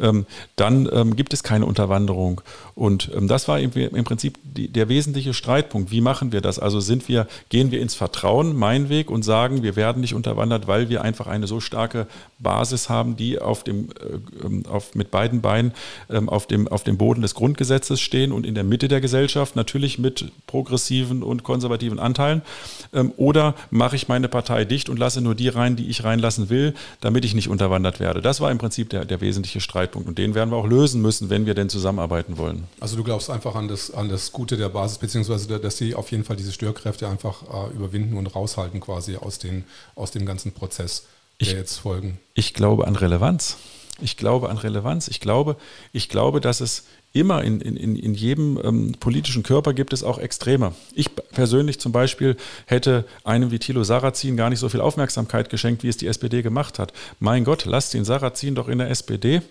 ähm, 0.00 0.26
dann 0.56 0.88
ähm, 0.92 1.16
gibt 1.16 1.32
es 1.32 1.42
keine 1.42 1.66
Unterwanderung. 1.66 2.40
Und 2.74 3.10
ähm, 3.14 3.28
das 3.28 3.48
war 3.48 3.60
im, 3.60 3.70
Prinzip 3.70 4.38
der 4.42 4.88
wesentliche 4.88 5.34
Streitpunkt. 5.34 5.90
Wie 5.90 6.00
machen 6.00 6.32
wir 6.32 6.40
das? 6.40 6.58
Also 6.58 6.80
sind 6.80 7.08
wir, 7.08 7.26
gehen 7.48 7.70
wir 7.70 7.80
ins 7.80 7.94
Vertrauen, 7.94 8.56
mein 8.56 8.88
Weg, 8.88 9.10
und 9.10 9.22
sagen, 9.22 9.62
wir 9.62 9.76
werden 9.76 10.00
nicht 10.00 10.14
unterwandert, 10.14 10.66
weil 10.66 10.88
wir 10.88 11.02
einfach 11.02 11.26
eine 11.26 11.46
so 11.46 11.60
starke 11.60 12.06
Basis 12.38 12.88
haben, 12.88 13.16
die 13.16 13.38
auf 13.38 13.62
dem, 13.62 13.90
äh, 13.90 14.68
auf, 14.68 14.94
mit 14.94 15.10
beiden 15.10 15.40
Beinen 15.40 15.72
auf, 16.26 16.46
dem, 16.46 16.68
auf 16.68 16.84
dem 16.84 16.96
Boden 16.96 17.22
des 17.22 17.34
Grundgesetzes 17.34 18.00
stehen 18.00 18.32
und 18.32 18.46
in 18.46 18.54
der 18.54 18.64
Mitte 18.64 18.88
der 18.88 19.00
Gesellschaft, 19.00 19.56
natürlich 19.56 19.98
mit 19.98 20.30
progressiven 20.46 21.22
und 21.22 21.42
konservativen 21.42 21.98
Anteilen. 21.98 22.42
Oder 23.16 23.54
mache 23.70 23.96
ich 23.96 24.08
meine 24.08 24.28
Partei 24.28 24.64
dicht 24.64 24.88
und 24.88 24.98
lasse 24.98 25.20
nur 25.20 25.34
die 25.34 25.48
rein, 25.48 25.76
die 25.76 25.88
ich 25.88 26.04
reinlassen 26.04 26.50
will, 26.50 26.74
damit 27.00 27.24
ich 27.24 27.34
nicht 27.34 27.48
unterwandert 27.52 28.00
werde. 28.00 28.20
Das 28.20 28.40
war 28.40 28.50
im 28.50 28.58
Prinzip 28.58 28.90
der, 28.90 29.04
der 29.04 29.20
wesentliche 29.20 29.60
Streitpunkt 29.60 30.08
und 30.08 30.18
den 30.18 30.34
werden 30.34 30.50
wir 30.50 30.56
auch 30.56 30.66
lösen 30.66 31.00
müssen, 31.00 31.30
wenn 31.30 31.46
wir 31.46 31.54
denn 31.54 31.68
zusammenarbeiten 31.68 32.38
wollen. 32.38 32.64
Also 32.80 32.96
du 32.96 33.04
glaubst 33.04 33.30
einfach 33.30 33.54
an 33.54 33.68
das, 33.68 33.92
an 33.92 34.08
das 34.08 34.32
Gute 34.32 34.56
der 34.56 34.70
Basis, 34.70 34.98
beziehungsweise 34.98 35.60
dass 35.60 35.76
sie 35.76 35.94
auf 35.94 36.10
jeden 36.10 36.24
Fall 36.24 36.36
diese 36.36 36.52
Störkräfte 36.52 37.08
einfach 37.08 37.42
äh, 37.42 37.74
überwinden 37.74 38.16
und 38.16 38.26
raushalten 38.34 38.80
quasi 38.80 39.16
aus, 39.16 39.38
den, 39.38 39.64
aus 39.94 40.10
dem 40.10 40.26
ganzen 40.26 40.52
Prozess, 40.52 41.06
der 41.40 41.48
ich, 41.48 41.54
jetzt 41.54 41.76
folgen. 41.76 42.18
Ich 42.34 42.54
glaube 42.54 42.86
an 42.86 42.96
Relevanz. 42.96 43.58
Ich 44.00 44.16
glaube 44.16 44.48
an 44.48 44.56
Relevanz. 44.56 45.06
Ich 45.08 45.20
glaube, 45.20 45.56
ich 45.92 46.08
glaube, 46.08 46.40
dass 46.40 46.60
es 46.60 46.84
immer 47.12 47.44
in, 47.44 47.60
in, 47.60 47.96
in 47.96 48.14
jedem 48.14 48.58
ähm, 48.62 48.92
politischen 48.98 49.42
Körper 49.42 49.74
gibt 49.74 49.92
es 49.92 50.02
auch 50.02 50.18
Extreme. 50.18 50.72
Ich 50.94 51.14
persönlich 51.14 51.78
zum 51.78 51.92
Beispiel 51.92 52.36
hätte 52.66 53.04
einem 53.24 53.50
wie 53.50 53.58
Thilo 53.58 53.84
Sarrazin 53.84 54.36
gar 54.36 54.50
nicht 54.50 54.60
so 54.60 54.68
viel 54.68 54.80
Aufmerksamkeit 54.80 55.50
geschenkt, 55.50 55.82
wie 55.82 55.88
es 55.88 55.96
die 55.96 56.06
SPD 56.06 56.42
gemacht 56.42 56.78
hat. 56.78 56.92
Mein 57.20 57.44
Gott, 57.44 57.64
lasst 57.66 57.94
den 57.94 58.04
Sarrazin 58.04 58.54
doch 58.54 58.68
in 58.68 58.78
der 58.78 58.90
SPD 58.90 59.42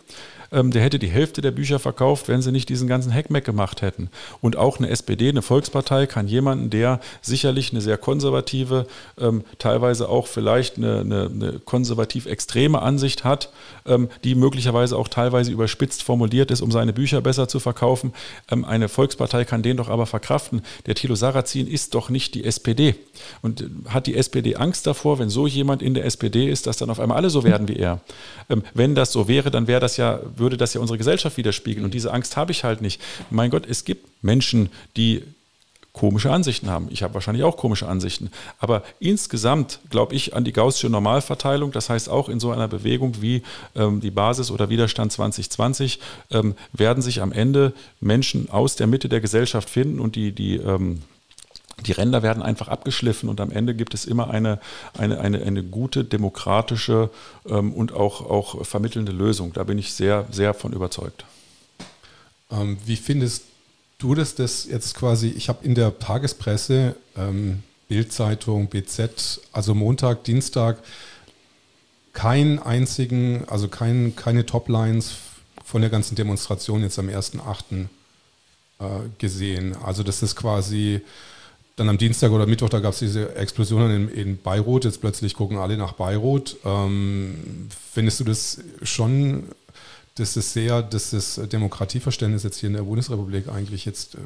ähm, 0.52 0.72
der 0.72 0.82
hätte 0.82 1.00
die 1.00 1.08
Hälfte 1.08 1.42
der 1.42 1.52
Bücher 1.52 1.80
verkauft, 1.80 2.28
wenn 2.28 2.42
sie 2.42 2.52
nicht 2.52 2.70
diesen 2.70 2.88
ganzen 2.88 3.12
Heckmeck 3.12 3.46
gemacht 3.46 3.82
hätten. 3.82 4.10
Und 4.42 4.58
auch 4.58 4.80
eine 4.80 4.90
SPD, 4.90 5.30
eine 5.30 5.42
Volkspartei, 5.42 6.08
kann 6.08 6.28
jemanden, 6.28 6.70
der 6.70 7.00
sicherlich 7.22 7.72
eine 7.72 7.82
sehr 7.82 7.98
konservative, 7.98 8.86
ähm, 9.20 9.44
teilweise 9.60 10.10
auch 10.10 10.28
vielleicht 10.28 10.78
eine, 10.78 11.00
eine, 11.00 11.30
eine 11.34 11.60
konservativ 11.60 12.26
extreme 12.26 12.82
Ansicht 12.82 13.24
hat, 13.24 13.52
ähm, 13.86 14.10
die 14.24 14.36
möglicherweise 14.36 14.98
auch 14.98 15.08
teilweise 15.08 15.52
überspitzt 15.52 16.04
formuliert 16.04 16.52
ist, 16.52 16.62
um 16.62 16.72
seine 16.72 16.94
Bücher 16.94 17.22
besser 17.22 17.48
zu 17.48 17.60
verkaufen. 17.60 18.14
Ähm, 18.52 18.66
eine 18.66 18.90
Volkspartei 18.90 19.46
kann 19.46 19.64
den 19.64 19.78
doch 19.78 19.90
aber 19.90 20.06
verkraften. 20.06 20.62
Der 20.86 20.96
Thilo 20.96 21.16
Sarrazin 21.16 21.68
ist 21.68 21.96
doch 21.96 22.10
nicht 22.10 22.36
die 22.36 22.44
SPD. 22.44 22.96
Und 23.42 23.62
äh, 23.62 23.66
hat 23.90 24.08
die 24.08 24.16
SPD 24.16 24.56
Angst 24.56 24.86
davor, 24.86 25.20
wenn 25.20 25.30
so 25.30 25.48
jemand 25.48 25.82
in 25.82 25.94
der 25.94 26.06
SPD 26.06 26.50
ist, 26.50 26.68
dass 26.68 26.78
dann 26.78 26.90
auf 26.90 27.00
einmal 27.00 27.18
alle 27.18 27.30
so 27.30 27.44
werden 27.44 27.68
wie 27.68 27.78
er? 27.78 28.02
Ähm, 28.50 28.64
wenn 28.74 28.96
das 28.96 29.14
so 29.14 29.28
wäre, 29.28 29.50
dann 29.50 29.68
wäre 29.68 29.80
das 29.80 29.96
ja 29.96 30.20
würde 30.42 30.58
das 30.58 30.74
ja 30.74 30.82
unsere 30.82 30.98
Gesellschaft 30.98 31.38
widerspiegeln. 31.38 31.86
Und 31.86 31.94
diese 31.94 32.12
Angst 32.12 32.36
habe 32.36 32.52
ich 32.52 32.66
halt 32.66 32.82
nicht. 32.82 33.02
Mein 33.30 33.50
Gott, 33.50 33.66
es 33.66 33.86
gibt 33.86 34.08
Menschen, 34.22 34.70
die 34.98 35.24
komische 35.94 36.32
Ansichten 36.32 36.70
haben. 36.70 36.88
Ich 36.90 37.04
habe 37.04 37.14
wahrscheinlich 37.14 37.44
auch 37.44 37.58
komische 37.58 37.88
Ansichten. 37.88 38.32
Aber 38.60 38.84
insgesamt 39.00 39.80
glaube 39.90 40.16
ich 40.16 40.34
an 40.34 40.46
die 40.46 40.54
gaußsche 40.54 40.90
Normalverteilung. 40.90 41.72
Das 41.72 41.90
heißt, 41.90 42.10
auch 42.10 42.30
in 42.30 42.40
so 42.40 42.52
einer 42.52 42.68
Bewegung 42.68 43.22
wie 43.22 43.44
ähm, 43.76 44.00
die 44.00 44.12
Basis 44.12 44.52
oder 44.52 44.70
Widerstand 44.70 45.12
2020 45.12 46.00
ähm, 46.32 46.56
werden 46.72 47.04
sich 47.04 47.22
am 47.22 47.32
Ende 47.32 47.74
Menschen 48.00 48.50
aus 48.50 48.76
der 48.76 48.88
Mitte 48.88 49.10
der 49.10 49.20
Gesellschaft 49.20 49.70
finden 49.70 50.00
und 50.00 50.16
die, 50.16 50.32
die 50.32 50.56
ähm, 50.56 51.02
die 51.82 51.92
Ränder 51.92 52.24
werden 52.24 52.44
einfach 52.44 52.68
abgeschliffen 52.68 53.30
und 53.30 53.42
am 53.42 53.52
Ende 53.52 53.76
gibt 53.76 53.94
es 53.94 54.06
immer 54.06 54.30
eine, 54.30 54.60
eine, 54.98 55.20
eine, 55.20 55.42
eine 55.42 55.64
gute, 55.64 56.04
demokratische 56.04 57.10
ähm, 57.48 57.74
und 57.74 57.94
auch, 57.94 58.22
auch 58.22 58.66
vermittelnde 58.66 59.12
Lösung. 59.12 59.54
Da 59.54 59.64
bin 59.64 59.78
ich 59.78 59.94
sehr, 59.94 60.26
sehr 60.32 60.54
von 60.54 60.74
überzeugt. 60.74 61.26
Ähm, 62.52 62.78
wie 62.86 62.96
findest 62.96 63.44
du 63.98 64.16
das, 64.16 64.36
das 64.36 64.66
jetzt 64.66 64.96
quasi, 64.96 65.30
ich 65.30 65.50
habe 65.50 65.66
in 65.66 65.76
der 65.76 66.00
Tagespresse, 66.00 66.96
ähm, 67.18 67.64
Bildzeitung, 67.88 68.68
BZ, 68.68 69.42
also 69.52 69.76
Montag, 69.76 70.24
Dienstag, 70.24 70.78
keinen 72.14 72.60
einzigen, 72.60 73.46
also 73.48 73.68
kein, 73.68 74.16
keine 74.16 74.46
Toplines 74.46 75.14
von 75.64 75.82
der 75.82 75.90
ganzen 75.90 76.16
Demonstration 76.16 76.82
jetzt 76.82 77.00
am 77.00 77.08
1.8. 77.08 77.88
Äh, 78.82 79.10
gesehen. 79.20 79.76
Also 79.76 80.02
das 80.02 80.24
ist 80.24 80.36
quasi 80.36 81.02
dann 81.76 81.90
am 81.90 81.98
Dienstag 81.98 82.32
oder 82.32 82.46
Mittwoch, 82.46 82.70
da 82.70 82.80
gab 82.80 82.94
es 82.94 83.00
diese 83.00 83.36
Explosionen 83.36 84.10
in, 84.10 84.16
in, 84.16 84.38
Beirut. 84.38 84.86
Jetzt 84.86 85.02
plötzlich 85.02 85.36
gucken 85.36 85.58
alle 85.58 85.78
nach 85.78 85.94
Beirut. 85.94 86.58
Ähm, 86.66 87.70
findest 87.94 88.20
du 88.20 88.24
das 88.26 88.60
schon, 88.84 89.46
dass 90.16 90.36
es 90.36 90.54
sehr, 90.54 90.82
dass 90.82 91.12
das 91.12 91.40
Demokratieverständnis 91.52 92.44
jetzt 92.44 92.60
hier 92.60 92.68
in 92.68 92.76
der 92.76 92.84
Bundesrepublik 92.84 93.48
eigentlich 93.48 93.86
jetzt 93.86 94.16
äh, 94.16 94.20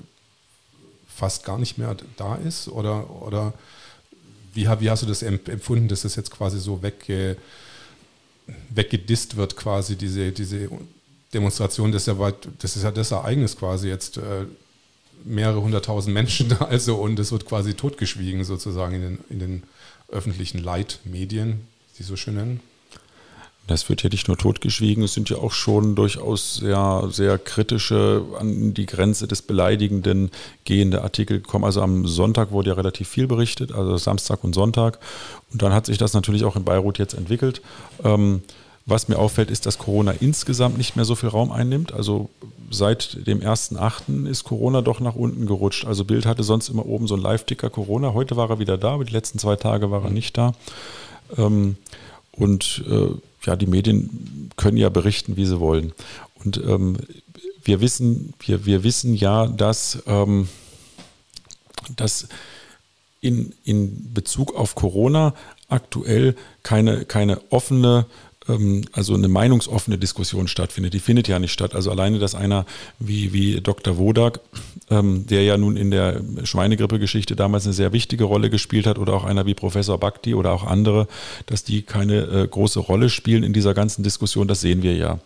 fast 1.07 1.45
gar 1.45 1.59
nicht 1.59 1.77
mehr 1.77 1.95
da 2.17 2.35
ist? 2.35 2.67
Oder, 2.67 3.21
oder 3.21 3.53
wie, 4.53 4.67
wie 4.79 4.89
hast 4.89 5.03
du 5.03 5.07
das 5.07 5.21
empfunden, 5.21 5.87
dass 5.87 6.01
das 6.01 6.15
jetzt 6.15 6.31
quasi 6.31 6.59
so 6.59 6.81
wegge, 6.81 7.37
weggedisst 8.69 9.35
wird, 9.35 9.55
quasi 9.55 9.95
diese, 9.95 10.31
diese 10.31 10.69
Demonstration? 11.33 11.91
Das 11.91 12.03
ist, 12.03 12.07
ja 12.07 12.17
weit, 12.17 12.47
das 12.59 12.75
ist 12.75 12.83
ja 12.83 12.91
das 12.91 13.11
Ereignis 13.11 13.55
quasi 13.55 13.87
jetzt. 13.87 14.17
Äh, 14.17 14.45
mehrere 15.23 15.61
hunderttausend 15.61 16.13
Menschen 16.13 16.49
da 16.49 16.65
also 16.65 16.95
und 16.95 17.19
es 17.19 17.31
wird 17.31 17.45
quasi 17.45 17.73
totgeschwiegen 17.73 18.43
sozusagen 18.43 18.95
in 18.95 19.01
den, 19.01 19.19
in 19.29 19.39
den 19.39 19.63
öffentlichen 20.09 20.63
Leitmedien, 20.63 21.61
die 21.97 22.03
so 22.03 22.15
schön 22.15 22.35
nennen. 22.35 22.59
Das 23.67 23.89
wird 23.89 24.03
ja 24.03 24.09
nicht 24.09 24.27
nur 24.27 24.37
totgeschwiegen, 24.37 25.03
es 25.03 25.15
sind 25.15 25.29
ja 25.29 25.37
auch 25.37 25.51
schon 25.51 25.95
durchaus 25.95 26.57
sehr, 26.57 27.07
sehr 27.09 27.39
kritische, 27.39 28.23
an 28.39 28.75
die 28.75 28.85
Grenze 28.85 29.27
des 29.27 29.41
Beleidigenden 29.41 30.29
gehende 30.65 31.01
Artikel 31.01 31.41
gekommen. 31.41 31.65
Also 31.65 31.81
am 31.81 32.05
Sonntag 32.05 32.51
wurde 32.51 32.69
ja 32.69 32.75
relativ 32.75 33.09
viel 33.09 33.25
berichtet, 33.25 33.71
also 33.71 33.97
Samstag 33.97 34.43
und 34.43 34.53
Sonntag. 34.53 34.99
Und 35.51 35.63
dann 35.63 35.73
hat 35.73 35.87
sich 35.87 35.97
das 35.97 36.13
natürlich 36.13 36.43
auch 36.43 36.55
in 36.55 36.63
Beirut 36.63 36.99
jetzt 36.99 37.15
entwickelt. 37.15 37.61
Ähm, 38.03 38.43
was 38.85 39.07
mir 39.07 39.17
auffällt, 39.17 39.49
ist, 39.49 39.65
dass 39.65 39.79
Corona 39.79 40.11
insgesamt 40.11 40.77
nicht 40.77 40.95
mehr 40.95 41.05
so 41.05 41.15
viel 41.15 41.29
Raum 41.29 41.51
einnimmt. 41.51 41.91
Also 41.91 42.29
seit 42.69 43.25
dem 43.25 43.39
1.8. 43.39 44.27
ist 44.27 44.43
Corona 44.43 44.81
doch 44.81 44.99
nach 44.99 45.15
unten 45.15 45.47
gerutscht. 45.47 45.85
Also 45.85 46.05
Bild 46.05 46.25
hatte 46.25 46.43
sonst 46.43 46.69
immer 46.69 46.85
oben 46.85 47.07
so 47.07 47.15
einen 47.15 47.23
Live-Ticker 47.23 47.71
Corona. 47.71 48.13
Heute 48.13 48.35
war 48.37 48.49
er 48.49 48.59
wieder 48.59 48.77
da, 48.77 48.93
aber 48.93 49.05
die 49.05 49.13
letzten 49.13 49.39
zwei 49.39 49.55
Tage 49.55 49.89
war 49.89 50.03
er 50.03 50.11
nicht 50.11 50.37
da. 50.37 50.53
Ähm, 51.35 51.77
und 52.31 52.83
äh, 52.87 53.09
ja, 53.45 53.55
die 53.55 53.67
Medien 53.67 54.51
können 54.55 54.77
ja 54.77 54.89
berichten, 54.89 55.35
wie 55.35 55.45
sie 55.45 55.59
wollen. 55.59 55.93
Und 56.43 56.57
ähm, 56.57 56.97
wir 57.63 57.81
wissen, 57.81 58.33
wir, 58.39 58.65
wir 58.65 58.83
wissen 58.83 59.15
ja, 59.15 59.47
dass, 59.47 60.03
ähm, 60.05 60.47
dass 61.95 62.27
in, 63.21 63.53
in 63.63 64.13
Bezug 64.13 64.55
auf 64.55 64.75
Corona 64.75 65.33
aktuell 65.69 66.35
keine, 66.61 67.05
keine 67.05 67.41
offene 67.49 68.05
also 68.91 69.15
eine 69.15 69.27
meinungsoffene 69.27 69.97
Diskussion 69.97 70.47
stattfindet. 70.47 70.93
Die 70.93 70.99
findet 70.99 71.27
ja 71.27 71.39
nicht 71.39 71.51
statt. 71.51 71.73
Also 71.73 71.89
alleine, 71.89 72.19
dass 72.19 72.35
einer 72.35 72.65
wie, 72.99 73.33
wie 73.33 73.59
Dr. 73.59 73.97
Wodak, 73.97 74.39
ähm, 74.89 75.25
der 75.27 75.43
ja 75.43 75.57
nun 75.57 75.75
in 75.75 75.89
der 75.89 76.21
Schweinegrippe-Geschichte 76.43 77.35
damals 77.35 77.65
eine 77.65 77.73
sehr 77.73 77.91
wichtige 77.91 78.25
Rolle 78.25 78.49
gespielt 78.49 78.85
hat, 78.85 78.99
oder 78.99 79.13
auch 79.13 79.23
einer 79.23 79.45
wie 79.45 79.55
Professor 79.55 79.97
Bhakti 79.97 80.35
oder 80.35 80.51
auch 80.51 80.63
andere, 80.63 81.07
dass 81.47 81.63
die 81.63 81.81
keine 81.81 82.21
äh, 82.21 82.47
große 82.47 82.79
Rolle 82.79 83.09
spielen 83.09 83.43
in 83.43 83.53
dieser 83.53 83.73
ganzen 83.73 84.03
Diskussion, 84.03 84.47
das 84.47 84.61
sehen 84.61 84.83
wir 84.83 84.95
ja. 84.95 85.19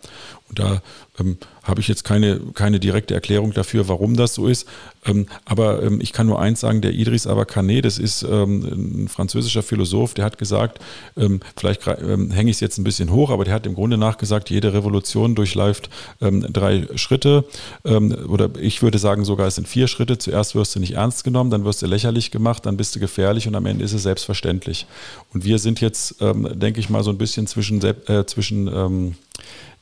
Da 0.52 0.82
ähm, 1.18 1.38
habe 1.62 1.80
ich 1.80 1.88
jetzt 1.88 2.04
keine, 2.04 2.40
keine 2.54 2.80
direkte 2.80 3.14
Erklärung 3.14 3.52
dafür, 3.52 3.88
warum 3.88 4.16
das 4.16 4.34
so 4.34 4.48
ist. 4.48 4.66
Ähm, 5.06 5.26
aber 5.44 5.82
ähm, 5.82 6.00
ich 6.00 6.12
kann 6.12 6.26
nur 6.26 6.40
eins 6.40 6.60
sagen, 6.60 6.80
der 6.80 6.92
Idris 6.92 7.26
Abakane, 7.26 7.82
das 7.82 7.98
ist 7.98 8.22
ähm, 8.22 9.04
ein 9.04 9.08
französischer 9.08 9.62
Philosoph, 9.62 10.14
der 10.14 10.24
hat 10.24 10.38
gesagt, 10.38 10.78
ähm, 11.16 11.40
vielleicht 11.56 11.86
ähm, 11.86 12.30
hänge 12.30 12.50
ich 12.50 12.56
es 12.56 12.60
jetzt 12.60 12.78
ein 12.78 12.84
bisschen 12.84 13.10
hoch, 13.10 13.30
aber 13.30 13.44
der 13.44 13.54
hat 13.54 13.66
im 13.66 13.74
Grunde 13.74 13.96
nachgesagt, 13.96 14.50
jede 14.50 14.72
Revolution 14.72 15.34
durchläuft 15.34 15.90
drei 16.20 16.86
Schritte. 16.96 17.44
oder 17.84 18.50
ich 18.60 18.82
würde 18.82 18.98
sagen 18.98 19.24
sogar, 19.24 19.46
es 19.46 19.54
sind 19.54 19.68
vier 19.68 19.86
Schritte. 19.86 20.18
Zuerst 20.18 20.54
wirst 20.54 20.74
du 20.74 20.80
nicht 20.80 20.94
ernst 20.94 21.24
genommen, 21.24 21.50
dann 21.50 21.64
wirst 21.64 21.82
du 21.82 21.86
lächerlich 21.86 22.30
gemacht, 22.30 22.66
dann 22.66 22.76
bist 22.76 22.94
du 22.94 23.00
gefährlich 23.00 23.46
und 23.46 23.54
am 23.54 23.66
Ende 23.66 23.84
ist 23.84 23.92
es 23.92 24.02
selbstverständlich. 24.02 24.86
Und 25.32 25.44
wir 25.44 25.58
sind 25.58 25.80
jetzt, 25.80 26.16
denke 26.20 26.80
ich 26.80 26.90
mal, 26.90 27.02
so 27.02 27.10
ein 27.10 27.18
bisschen 27.18 27.46
zwischen, 27.46 27.82
äh, 27.82 28.26
zwischen 28.26 29.16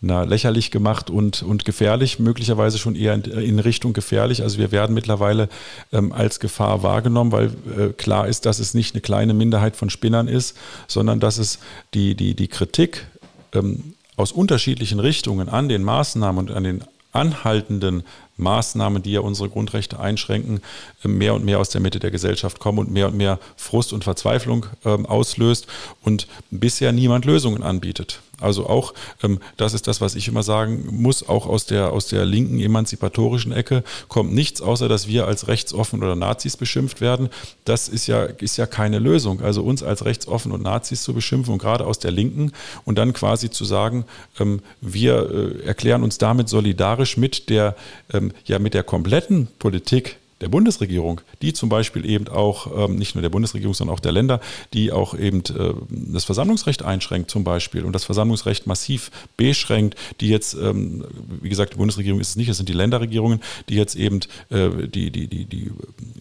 na, 0.00 0.22
lächerlich 0.22 0.70
gemacht 0.70 1.10
und, 1.10 1.42
und 1.42 1.64
gefährlich, 1.64 2.18
möglicherweise 2.20 2.78
schon 2.78 2.94
eher 2.94 3.14
in, 3.14 3.22
in 3.22 3.58
Richtung 3.58 3.92
gefährlich. 3.92 4.42
Also 4.42 4.58
wir 4.58 4.70
werden 4.70 4.94
mittlerweile 4.94 5.48
ähm, 5.92 6.12
als 6.12 6.38
Gefahr 6.38 6.82
wahrgenommen, 6.84 7.32
weil 7.32 7.50
äh, 7.76 7.92
klar 7.92 8.28
ist, 8.28 8.46
dass 8.46 8.60
es 8.60 8.74
nicht 8.74 8.94
eine 8.94 9.00
kleine 9.00 9.34
Minderheit 9.34 9.74
von 9.74 9.90
Spinnern 9.90 10.28
ist, 10.28 10.56
sondern 10.86 11.18
dass 11.18 11.38
es 11.38 11.58
die, 11.94 12.14
die, 12.14 12.34
die 12.34 12.48
Kritik 12.48 13.06
ähm, 13.52 13.94
aus 14.16 14.30
unterschiedlichen 14.30 15.00
Richtungen 15.00 15.48
an 15.48 15.68
den 15.68 15.82
Maßnahmen 15.82 16.48
und 16.48 16.54
an 16.54 16.64
den 16.64 16.84
anhaltenden 17.12 18.04
Maßnahmen, 18.36 19.02
die 19.02 19.12
ja 19.12 19.20
unsere 19.20 19.48
Grundrechte 19.48 19.98
einschränken, 19.98 20.60
äh, 21.02 21.08
mehr 21.08 21.34
und 21.34 21.44
mehr 21.44 21.58
aus 21.58 21.70
der 21.70 21.80
Mitte 21.80 21.98
der 21.98 22.12
Gesellschaft 22.12 22.60
kommen 22.60 22.78
und 22.78 22.90
mehr 22.92 23.08
und 23.08 23.16
mehr 23.16 23.40
Frust 23.56 23.92
und 23.92 24.04
Verzweiflung 24.04 24.66
ähm, 24.84 25.06
auslöst 25.06 25.66
und 26.02 26.28
bisher 26.52 26.92
niemand 26.92 27.24
Lösungen 27.24 27.64
anbietet. 27.64 28.20
Also 28.40 28.66
auch, 28.66 28.94
ähm, 29.22 29.40
das 29.56 29.74
ist 29.74 29.86
das, 29.86 30.00
was 30.00 30.14
ich 30.14 30.28
immer 30.28 30.42
sagen 30.42 30.86
muss, 30.90 31.28
auch 31.28 31.46
aus 31.46 31.66
der, 31.66 31.92
aus 31.92 32.06
der 32.06 32.24
linken 32.24 32.60
emanzipatorischen 32.60 33.52
Ecke 33.52 33.82
kommt 34.08 34.32
nichts, 34.32 34.60
außer 34.60 34.88
dass 34.88 35.08
wir 35.08 35.26
als 35.26 35.48
rechtsoffen 35.48 36.02
oder 36.02 36.14
Nazis 36.14 36.56
beschimpft 36.56 37.00
werden. 37.00 37.30
Das 37.64 37.88
ist 37.88 38.06
ja, 38.06 38.24
ist 38.24 38.56
ja 38.56 38.66
keine 38.66 38.98
Lösung. 38.98 39.42
Also 39.42 39.62
uns 39.62 39.82
als 39.82 40.04
rechtsoffen 40.04 40.52
und 40.52 40.62
Nazis 40.62 41.02
zu 41.02 41.14
beschimpfen 41.14 41.52
und 41.52 41.58
gerade 41.58 41.84
aus 41.86 41.98
der 41.98 42.12
Linken 42.12 42.52
und 42.84 42.96
dann 42.96 43.12
quasi 43.12 43.50
zu 43.50 43.64
sagen, 43.64 44.04
ähm, 44.38 44.60
wir 44.80 45.30
äh, 45.30 45.66
erklären 45.66 46.02
uns 46.02 46.18
damit 46.18 46.48
solidarisch 46.48 47.16
mit 47.16 47.48
der, 47.50 47.74
ähm, 48.12 48.32
ja, 48.44 48.58
mit 48.58 48.74
der 48.74 48.84
kompletten 48.84 49.48
Politik 49.58 50.16
der 50.40 50.48
Bundesregierung, 50.48 51.20
die 51.42 51.52
zum 51.52 51.68
Beispiel 51.68 52.08
eben 52.08 52.28
auch, 52.28 52.88
ähm, 52.88 52.96
nicht 52.96 53.14
nur 53.14 53.22
der 53.22 53.28
Bundesregierung, 53.28 53.74
sondern 53.74 53.94
auch 53.94 54.00
der 54.00 54.12
Länder, 54.12 54.40
die 54.72 54.92
auch 54.92 55.14
eben 55.14 55.40
äh, 55.40 55.74
das 55.88 56.24
Versammlungsrecht 56.24 56.82
einschränkt 56.82 57.30
zum 57.30 57.44
Beispiel 57.44 57.84
und 57.84 57.92
das 57.92 58.04
Versammlungsrecht 58.04 58.66
massiv 58.66 59.10
beschränkt, 59.36 59.96
die 60.20 60.28
jetzt, 60.28 60.54
ähm, 60.54 61.04
wie 61.40 61.48
gesagt, 61.48 61.74
die 61.74 61.78
Bundesregierung 61.78 62.20
ist 62.20 62.30
es 62.30 62.36
nicht, 62.36 62.48
es 62.48 62.56
sind 62.56 62.68
die 62.68 62.74
Länderregierungen, 62.74 63.40
die 63.68 63.74
jetzt 63.74 63.96
eben 63.96 64.20
äh, 64.50 64.86
die, 64.86 65.10
die, 65.10 65.26
die, 65.26 65.44
die 65.44 65.72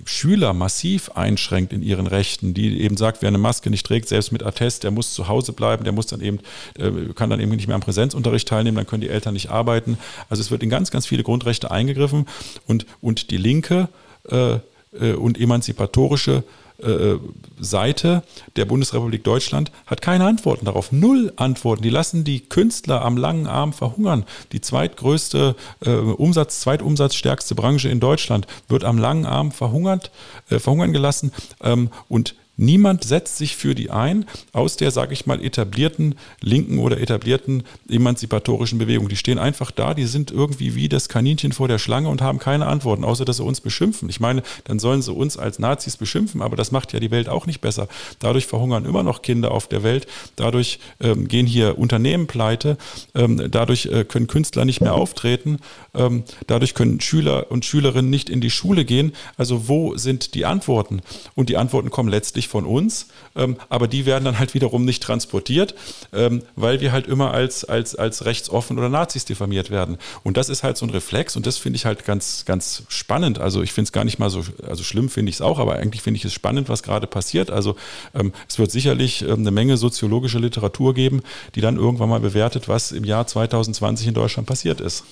Schüler 0.05 0.53
massiv 0.53 1.11
einschränkt 1.11 1.73
in 1.73 1.83
ihren 1.83 2.07
Rechten, 2.07 2.53
die 2.53 2.81
eben 2.81 2.97
sagt, 2.97 3.21
wer 3.21 3.27
eine 3.27 3.37
Maske 3.37 3.69
nicht 3.69 3.85
trägt, 3.85 4.07
selbst 4.07 4.31
mit 4.31 4.43
Attest, 4.43 4.83
der 4.83 4.91
muss 4.91 5.13
zu 5.13 5.27
Hause 5.27 5.53
bleiben, 5.53 5.83
der 5.83 5.93
muss 5.93 6.07
dann 6.07 6.21
eben, 6.21 6.39
äh, 6.77 7.13
kann 7.13 7.29
dann 7.29 7.39
eben 7.39 7.51
nicht 7.51 7.67
mehr 7.67 7.75
am 7.75 7.81
Präsenzunterricht 7.81 8.47
teilnehmen, 8.47 8.77
dann 8.77 8.87
können 8.87 9.01
die 9.01 9.09
Eltern 9.09 9.33
nicht 9.33 9.49
arbeiten. 9.49 9.97
Also 10.29 10.41
es 10.41 10.49
wird 10.49 10.63
in 10.63 10.69
ganz, 10.69 10.89
ganz 10.89 11.05
viele 11.05 11.23
Grundrechte 11.23 11.69
eingegriffen 11.69 12.25
und, 12.65 12.85
und 13.01 13.29
die 13.31 13.37
Linke, 13.37 13.89
äh, 14.31 14.59
äh, 14.99 15.13
und 15.13 15.39
emanzipatorische 15.39 16.43
äh, 16.79 17.15
Seite 17.59 18.21
der 18.55 18.65
Bundesrepublik 18.65 19.23
Deutschland 19.23 19.71
hat 19.87 20.01
keine 20.01 20.25
Antworten 20.25 20.65
darauf. 20.65 20.91
Null 20.91 21.33
Antworten. 21.35 21.81
Die 21.81 21.89
lassen 21.89 22.23
die 22.23 22.41
Künstler 22.41 23.01
am 23.03 23.17
langen 23.17 23.47
Arm 23.47 23.73
verhungern. 23.73 24.25
Die 24.51 24.61
zweitgrößte 24.61 25.55
äh, 25.83 25.89
Umsatz, 25.89 26.61
zweitumsatzstärkste 26.61 27.55
Branche 27.55 27.89
in 27.89 27.99
Deutschland 27.99 28.45
wird 28.67 28.83
am 28.83 28.99
langen 28.99 29.25
Arm 29.25 29.51
verhungert, 29.51 30.11
äh, 30.49 30.59
verhungern 30.59 30.93
gelassen. 30.93 31.31
Ähm, 31.63 31.89
und 32.09 32.35
Niemand 32.57 33.03
setzt 33.03 33.37
sich 33.37 33.55
für 33.55 33.75
die 33.75 33.91
ein 33.91 34.25
aus 34.51 34.77
der, 34.77 34.89
sage 34.89 35.13
ich 35.13 35.27
mal, 35.27 35.43
etablierten 35.43 36.15
linken 36.41 36.79
oder 36.79 36.99
etablierten 36.99 37.63
emanzipatorischen 37.87 38.79
Bewegung. 38.79 39.09
Die 39.09 39.15
stehen 39.15 39.37
einfach 39.37 39.69
da, 39.69 39.93
die 39.93 40.05
sind 40.05 40.31
irgendwie 40.31 40.73
wie 40.73 40.89
das 40.89 41.07
Kaninchen 41.07 41.51
vor 41.51 41.67
der 41.67 41.77
Schlange 41.77 42.09
und 42.09 42.21
haben 42.21 42.39
keine 42.39 42.65
Antworten, 42.65 43.03
außer 43.03 43.25
dass 43.25 43.37
sie 43.37 43.43
uns 43.43 43.61
beschimpfen. 43.61 44.09
Ich 44.09 44.19
meine, 44.19 44.41
dann 44.63 44.79
sollen 44.79 45.03
sie 45.03 45.13
uns 45.13 45.37
als 45.37 45.59
Nazis 45.59 45.97
beschimpfen, 45.97 46.41
aber 46.41 46.55
das 46.55 46.71
macht 46.71 46.93
ja 46.93 46.99
die 46.99 47.11
Welt 47.11 47.29
auch 47.29 47.45
nicht 47.45 47.61
besser. 47.61 47.87
Dadurch 48.19 48.47
verhungern 48.47 48.85
immer 48.85 49.03
noch 49.03 49.21
Kinder 49.21 49.51
auf 49.51 49.67
der 49.67 49.83
Welt, 49.83 50.07
dadurch 50.35 50.79
ähm, 50.99 51.27
gehen 51.27 51.45
hier 51.45 51.77
Unternehmen 51.77 52.25
pleite, 52.25 52.77
ähm, 53.13 53.51
dadurch 53.51 53.85
äh, 53.85 54.03
können 54.03 54.25
Künstler 54.25 54.65
nicht 54.65 54.81
mehr 54.81 54.95
auftreten, 54.95 55.59
ähm, 55.93 56.23
dadurch 56.47 56.73
können 56.73 56.99
Schüler 57.01 57.51
und 57.51 57.65
Schülerinnen 57.65 58.09
nicht 58.09 58.31
in 58.31 58.41
die 58.41 58.49
Schule 58.49 58.83
gehen. 58.83 59.13
Also 59.37 59.67
wo 59.67 59.95
sind 59.95 60.33
die 60.33 60.45
Antworten? 60.45 61.01
Und 61.35 61.49
die 61.49 61.57
Antworten 61.57 61.91
kommen 61.91 62.09
letztlich 62.09 62.46
nicht 62.47 62.51
von 62.51 62.65
uns, 62.65 63.07
ähm, 63.35 63.57
aber 63.69 63.87
die 63.87 64.05
werden 64.05 64.25
dann 64.25 64.39
halt 64.39 64.53
wiederum 64.53 64.85
nicht 64.85 65.03
transportiert, 65.03 65.75
ähm, 66.13 66.43
weil 66.55 66.79
wir 66.79 66.91
halt 66.91 67.07
immer 67.07 67.31
als, 67.31 67.65
als, 67.65 67.95
als 67.95 68.25
rechtsoffen 68.25 68.77
oder 68.77 68.89
Nazis 68.89 69.25
diffamiert 69.25 69.69
werden. 69.69 69.97
Und 70.23 70.37
das 70.37 70.49
ist 70.49 70.63
halt 70.63 70.77
so 70.77 70.85
ein 70.85 70.89
Reflex 70.89 71.35
und 71.35 71.45
das 71.45 71.57
finde 71.57 71.75
ich 71.75 71.85
halt 71.85 72.05
ganz, 72.05 72.45
ganz 72.45 72.83
spannend. 72.87 73.39
Also 73.39 73.61
ich 73.61 73.73
finde 73.73 73.87
es 73.87 73.91
gar 73.91 74.05
nicht 74.05 74.19
mal 74.19 74.29
so, 74.29 74.43
also 74.65 74.83
schlimm 74.83 75.09
finde 75.09 75.29
ich 75.29 75.35
es 75.35 75.41
auch, 75.41 75.59
aber 75.59 75.75
eigentlich 75.75 76.01
finde 76.01 76.17
ich 76.17 76.25
es 76.25 76.33
spannend, 76.33 76.69
was 76.69 76.83
gerade 76.83 77.07
passiert. 77.07 77.51
Also 77.51 77.75
ähm, 78.15 78.31
es 78.47 78.57
wird 78.59 78.71
sicherlich 78.71 79.23
ähm, 79.23 79.39
eine 79.39 79.51
Menge 79.51 79.77
soziologische 79.77 80.39
Literatur 80.39 80.93
geben, 80.93 81.21
die 81.55 81.61
dann 81.61 81.75
irgendwann 81.77 82.09
mal 82.09 82.21
bewertet, 82.21 82.67
was 82.67 82.91
im 82.91 83.03
Jahr 83.03 83.27
2020 83.27 84.07
in 84.07 84.13
Deutschland 84.13 84.47
passiert 84.47 84.79
ist. 84.79 85.03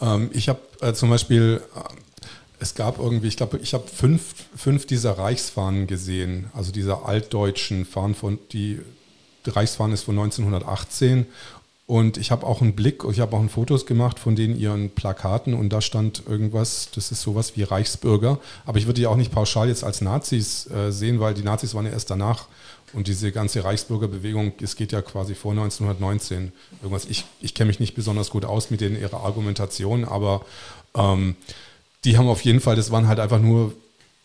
Ähm, 0.00 0.30
ich 0.32 0.48
habe 0.48 0.60
äh, 0.82 0.92
zum 0.92 1.08
Beispiel 1.08 1.62
es 2.58 2.74
gab 2.74 2.98
irgendwie, 2.98 3.28
ich 3.28 3.36
glaube, 3.36 3.58
ich 3.58 3.74
habe 3.74 3.86
fünf, 3.86 4.34
fünf 4.56 4.86
dieser 4.86 5.18
Reichsfahnen 5.18 5.86
gesehen, 5.86 6.50
also 6.54 6.72
dieser 6.72 7.06
altdeutschen 7.06 7.84
Fahnen 7.84 8.14
von, 8.14 8.38
die, 8.52 8.80
die 9.44 9.50
Reichsfahne 9.50 9.94
ist 9.94 10.04
von 10.04 10.18
1918 10.18 11.26
und 11.86 12.16
ich 12.16 12.30
habe 12.30 12.46
auch 12.46 12.62
einen 12.62 12.74
Blick, 12.74 13.04
ich 13.10 13.20
habe 13.20 13.36
auch 13.36 13.40
ein 13.40 13.48
Fotos 13.48 13.86
gemacht 13.86 14.18
von 14.18 14.34
denen 14.34 14.58
ihren 14.58 14.90
Plakaten 14.90 15.54
und 15.54 15.72
da 15.72 15.80
stand 15.80 16.22
irgendwas, 16.26 16.88
das 16.94 17.12
ist 17.12 17.22
sowas 17.22 17.56
wie 17.56 17.62
Reichsbürger, 17.62 18.38
aber 18.64 18.78
ich 18.78 18.86
würde 18.86 19.00
die 19.00 19.06
auch 19.06 19.16
nicht 19.16 19.32
pauschal 19.32 19.68
jetzt 19.68 19.84
als 19.84 20.00
Nazis 20.00 20.68
äh, 20.70 20.90
sehen, 20.90 21.20
weil 21.20 21.34
die 21.34 21.44
Nazis 21.44 21.74
waren 21.74 21.86
ja 21.86 21.92
erst 21.92 22.10
danach. 22.10 22.46
Und 22.92 23.08
diese 23.08 23.32
ganze 23.32 23.64
Reichsbürgerbewegung, 23.64 24.54
es 24.62 24.76
geht 24.76 24.92
ja 24.92 25.02
quasi 25.02 25.34
vor 25.34 25.50
1919 25.50 26.52
irgendwas. 26.80 27.04
Ich, 27.04 27.24
ich 27.40 27.52
kenne 27.52 27.68
mich 27.68 27.80
nicht 27.80 27.94
besonders 27.94 28.30
gut 28.30 28.44
aus 28.44 28.70
mit 28.70 28.80
denen 28.80 28.98
ihrer 28.98 29.24
Argumentation, 29.24 30.04
aber 30.04 30.46
ähm, 30.94 31.34
die 32.06 32.16
haben 32.16 32.28
auf 32.28 32.42
jeden 32.42 32.60
Fall, 32.60 32.76
das 32.76 32.90
waren 32.90 33.08
halt 33.08 33.18
einfach 33.18 33.40
nur 33.40 33.74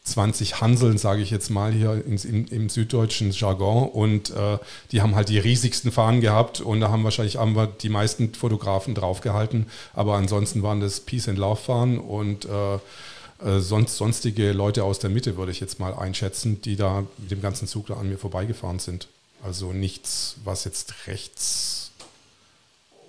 20 0.04 0.62
Hanseln, 0.62 0.98
sage 0.98 1.22
ich 1.22 1.32
jetzt 1.32 1.50
mal 1.50 1.72
hier 1.72 2.04
in, 2.06 2.16
in, 2.18 2.48
im 2.48 2.70
süddeutschen 2.70 3.32
Jargon. 3.32 3.90
Und 3.90 4.30
äh, 4.30 4.60
die 4.92 5.02
haben 5.02 5.16
halt 5.16 5.30
die 5.30 5.40
riesigsten 5.40 5.92
Fahnen 5.92 6.22
gehabt 6.22 6.62
und 6.62 6.80
da 6.80 6.90
haben 6.90 7.04
wahrscheinlich 7.04 7.38
haben 7.38 7.56
wir 7.56 7.68
die 7.68 7.90
meisten 7.90 8.34
Fotografen 8.34 8.96
draufgehalten. 8.96 9.66
Aber 9.94 10.16
ansonsten 10.16 10.64
waren 10.64 10.80
das 10.80 11.02
Peace 11.02 11.28
and 11.28 11.40
Love 11.40 11.60
Fahnen 11.60 12.00
und 12.00 12.46
äh, 12.46 12.76
äh, 12.76 13.60
sonst, 13.60 13.98
sonstige 13.98 14.54
Leute 14.54 14.84
aus 14.84 15.00
der 15.00 15.10
Mitte, 15.10 15.38
würde 15.38 15.52
ich 15.52 15.60
jetzt 15.60 15.80
mal 15.80 15.94
einschätzen, 15.94 16.62
die 16.62 16.76
da 16.76 17.04
mit 17.18 17.32
dem 17.32 17.42
ganzen 17.42 17.68
Zug 17.68 17.88
da 17.88 17.96
an 17.96 18.10
mir 18.10 18.18
vorbeigefahren 18.18 18.80
sind. 18.80 19.08
Also 19.44 19.74
nichts, 19.74 20.38
was 20.44 20.66
jetzt 20.66 21.08
rechts. 21.08 21.92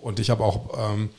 Und 0.00 0.18
ich 0.18 0.30
habe 0.30 0.44
auch 0.44 0.94
ähm, 0.94 1.10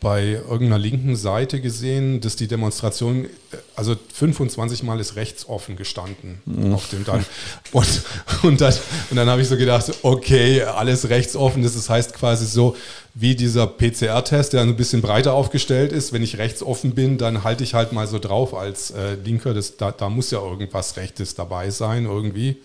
bei 0.00 0.40
irgendeiner 0.48 0.78
linken 0.78 1.14
Seite 1.14 1.60
gesehen, 1.60 2.20
dass 2.22 2.34
die 2.34 2.48
Demonstration, 2.48 3.28
also 3.76 3.94
25 4.14 4.82
Mal 4.82 4.98
ist 4.98 5.16
rechts 5.16 5.46
offen 5.46 5.76
gestanden 5.76 6.40
mhm. 6.46 6.72
auf 6.74 6.88
dem 6.88 7.04
dann. 7.04 7.24
Und, 7.72 8.02
und, 8.42 8.60
das, 8.60 8.80
und 9.10 9.16
dann 9.16 9.28
habe 9.28 9.42
ich 9.42 9.48
so 9.48 9.56
gedacht, 9.56 9.92
okay, 10.02 10.62
alles 10.62 11.10
rechts 11.10 11.36
offen, 11.36 11.62
das 11.62 11.88
heißt 11.88 12.14
quasi 12.14 12.46
so 12.46 12.76
wie 13.14 13.34
dieser 13.34 13.66
PCR-Test, 13.66 14.54
der 14.54 14.62
ein 14.62 14.76
bisschen 14.76 15.02
breiter 15.02 15.34
aufgestellt 15.34 15.92
ist. 15.92 16.12
Wenn 16.12 16.22
ich 16.22 16.38
rechts 16.38 16.62
offen 16.62 16.94
bin, 16.94 17.18
dann 17.18 17.44
halte 17.44 17.62
ich 17.62 17.74
halt 17.74 17.92
mal 17.92 18.06
so 18.06 18.18
drauf 18.18 18.54
als 18.54 18.92
äh, 18.92 19.14
Linker, 19.14 19.52
das, 19.52 19.76
da, 19.76 19.92
da 19.92 20.08
muss 20.08 20.30
ja 20.30 20.40
irgendwas 20.40 20.96
Rechtes 20.96 21.34
dabei 21.34 21.70
sein 21.70 22.06
irgendwie. 22.06 22.56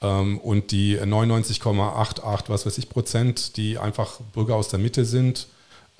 Ähm, 0.00 0.38
und 0.38 0.72
die 0.72 0.98
99,88, 0.98 2.44
was 2.48 2.66
weiß 2.66 2.78
ich, 2.78 2.88
Prozent, 2.88 3.56
die 3.56 3.78
einfach 3.78 4.20
Bürger 4.34 4.56
aus 4.56 4.68
der 4.68 4.80
Mitte 4.80 5.04
sind, 5.04 5.46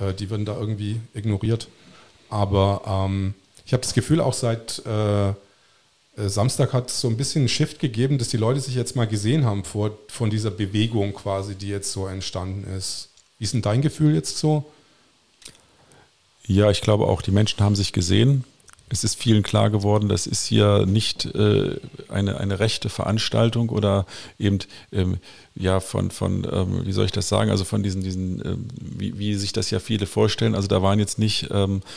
äh, 0.02 0.14
die 0.14 0.30
werden 0.30 0.44
da 0.44 0.58
irgendwie 0.58 1.00
ignoriert. 1.14 1.68
Aber 2.28 2.82
ähm, 2.86 3.34
ich 3.64 3.72
habe 3.72 3.82
das 3.82 3.94
Gefühl, 3.94 4.20
auch 4.20 4.34
seit 4.34 4.82
äh, 4.86 5.28
äh, 5.28 5.34
Samstag 6.16 6.72
hat 6.72 6.90
es 6.90 7.00
so 7.00 7.08
ein 7.08 7.16
bisschen 7.16 7.42
einen 7.42 7.48
Shift 7.48 7.78
gegeben, 7.78 8.18
dass 8.18 8.28
die 8.28 8.36
Leute 8.36 8.60
sich 8.60 8.74
jetzt 8.74 8.96
mal 8.96 9.06
gesehen 9.06 9.44
haben 9.44 9.64
vor, 9.64 9.96
von 10.08 10.30
dieser 10.30 10.50
Bewegung 10.50 11.14
quasi, 11.14 11.54
die 11.54 11.68
jetzt 11.68 11.92
so 11.92 12.06
entstanden 12.06 12.64
ist. 12.76 13.08
Wie 13.38 13.44
ist 13.44 13.54
denn 13.54 13.62
dein 13.62 13.82
Gefühl 13.82 14.14
jetzt 14.14 14.38
so? 14.38 14.64
Ja, 16.46 16.70
ich 16.70 16.80
glaube 16.80 17.06
auch, 17.06 17.22
die 17.22 17.30
Menschen 17.30 17.60
haben 17.60 17.76
sich 17.76 17.92
gesehen 17.92 18.44
es 18.92 19.04
ist 19.04 19.14
vielen 19.14 19.42
klar 19.42 19.70
geworden, 19.70 20.10
das 20.10 20.26
ist 20.26 20.44
hier 20.46 20.84
nicht 20.84 21.24
äh, 21.34 21.80
eine, 22.08 22.38
eine 22.38 22.60
rechte 22.60 22.90
Veranstaltung 22.90 23.70
oder 23.70 24.04
eben 24.38 24.58
ähm, 24.92 25.16
ja 25.54 25.80
von, 25.80 26.10
von 26.10 26.46
ähm, 26.52 26.84
wie 26.84 26.92
soll 26.92 27.06
ich 27.06 27.12
das 27.12 27.26
sagen, 27.26 27.50
also 27.50 27.64
von 27.64 27.82
diesen, 27.82 28.02
diesen 28.02 28.44
ähm, 28.44 28.68
wie, 28.78 29.18
wie 29.18 29.34
sich 29.34 29.52
das 29.52 29.70
ja 29.70 29.80
viele 29.80 30.04
vorstellen. 30.04 30.54
Also 30.54 30.68
da 30.68 30.82
waren 30.82 30.98
jetzt 30.98 31.18
nicht 31.18 31.50
100 31.50 31.90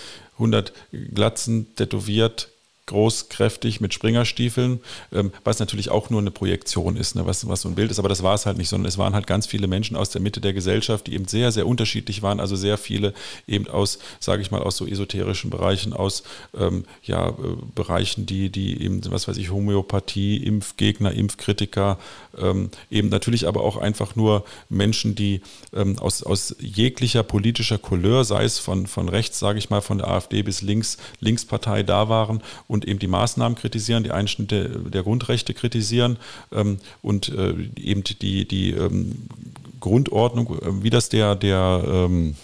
ähm, 0.94 1.14
Glatzen 1.14 1.76
tätowiert, 1.76 2.50
groß, 2.88 3.30
kräftig 3.30 3.82
mit 3.82 3.94
Springerstiefeln, 3.94 4.80
ähm, 5.12 5.32
was 5.44 5.60
natürlich 5.60 5.90
auch 5.90 6.10
nur 6.10 6.22
eine 6.22 6.32
Projektion 6.32 6.96
ist, 6.96 7.16
ne, 7.16 7.26
was, 7.26 7.48
was 7.48 7.62
so 7.62 7.70
ein 7.70 7.76
Bild 7.76 7.92
ist, 7.92 8.00
aber 8.00 8.10
das 8.10 8.24
war 8.24 8.36
es 8.36 8.46
halt 8.46 8.58
nicht, 8.58 8.70
sondern 8.70 8.88
es 8.88 8.98
waren 8.98 9.14
halt 9.14 9.28
ganz 9.28 9.48
viele 9.48 9.68
Menschen 9.68 9.98
aus 9.98 10.10
der 10.10 10.22
Mitte 10.22 10.42
der 10.42 10.54
Gesellschaft, 10.54 11.08
die 11.08 11.14
eben 11.14 11.28
sehr, 11.28 11.52
sehr 11.52 11.68
unterschiedlich 11.68 12.22
waren, 12.22 12.40
also 12.40 12.56
sehr 12.56 12.78
viele 12.78 13.14
eben 13.48 13.68
aus, 13.68 14.00
sage 14.20 14.42
ich 14.42 14.52
mal, 14.52 14.62
aus 14.62 14.78
so 14.78 14.86
esoterischen 14.86 15.50
Bereichen, 15.50 15.94
aus 15.94 16.24
ähm, 16.58 16.86
ja, 17.04 17.30
äh, 17.30 17.34
Bereichen, 17.74 18.26
die, 18.26 18.50
die 18.50 18.82
eben, 18.82 19.02
was 19.12 19.28
weiß 19.28 19.38
ich, 19.38 19.52
Homöopathie, 19.52 20.38
Impfgegner, 20.38 21.12
Impfkritiker, 21.12 21.98
ähm, 22.38 22.70
eben 22.92 23.10
natürlich 23.10 23.48
aber 23.48 23.62
auch 23.62 23.78
einfach 23.78 24.16
nur 24.16 24.46
Menschen, 24.70 25.16
die 25.16 25.42
ähm, 25.74 25.98
aus, 26.00 26.24
aus 26.24 26.56
jeglicher 26.60 27.24
politischer 27.24 27.78
Couleur, 27.78 28.24
sei 28.26 28.44
es 28.44 28.60
von, 28.60 28.88
von 28.88 29.10
rechts, 29.10 29.40
sage 29.40 29.60
ich 29.60 29.70
mal, 29.70 29.82
von 29.82 29.98
der 29.98 30.08
AfD 30.08 30.44
bis 30.44 30.62
links, 30.62 30.98
Linkspartei 31.20 31.84
da 31.84 32.10
waren 32.10 32.42
und 32.68 32.75
eben 32.84 33.00
die 33.00 33.08
Maßnahmen 33.08 33.58
kritisieren, 33.58 34.04
die 34.04 34.12
Einschnitte 34.12 34.82
der 34.92 35.04
Grundrechte 35.04 35.54
kritisieren 35.54 36.18
ähm, 36.52 36.80
und 37.02 37.30
äh, 37.30 37.54
eben 37.78 38.04
die, 38.04 38.46
die 38.46 38.72
ähm, 38.72 39.30
Grundordnung, 39.80 40.60
äh, 40.60 40.84
wie 40.84 40.90
das 40.90 41.08
der, 41.08 41.36
der 41.36 41.84
ähm, 41.88 42.36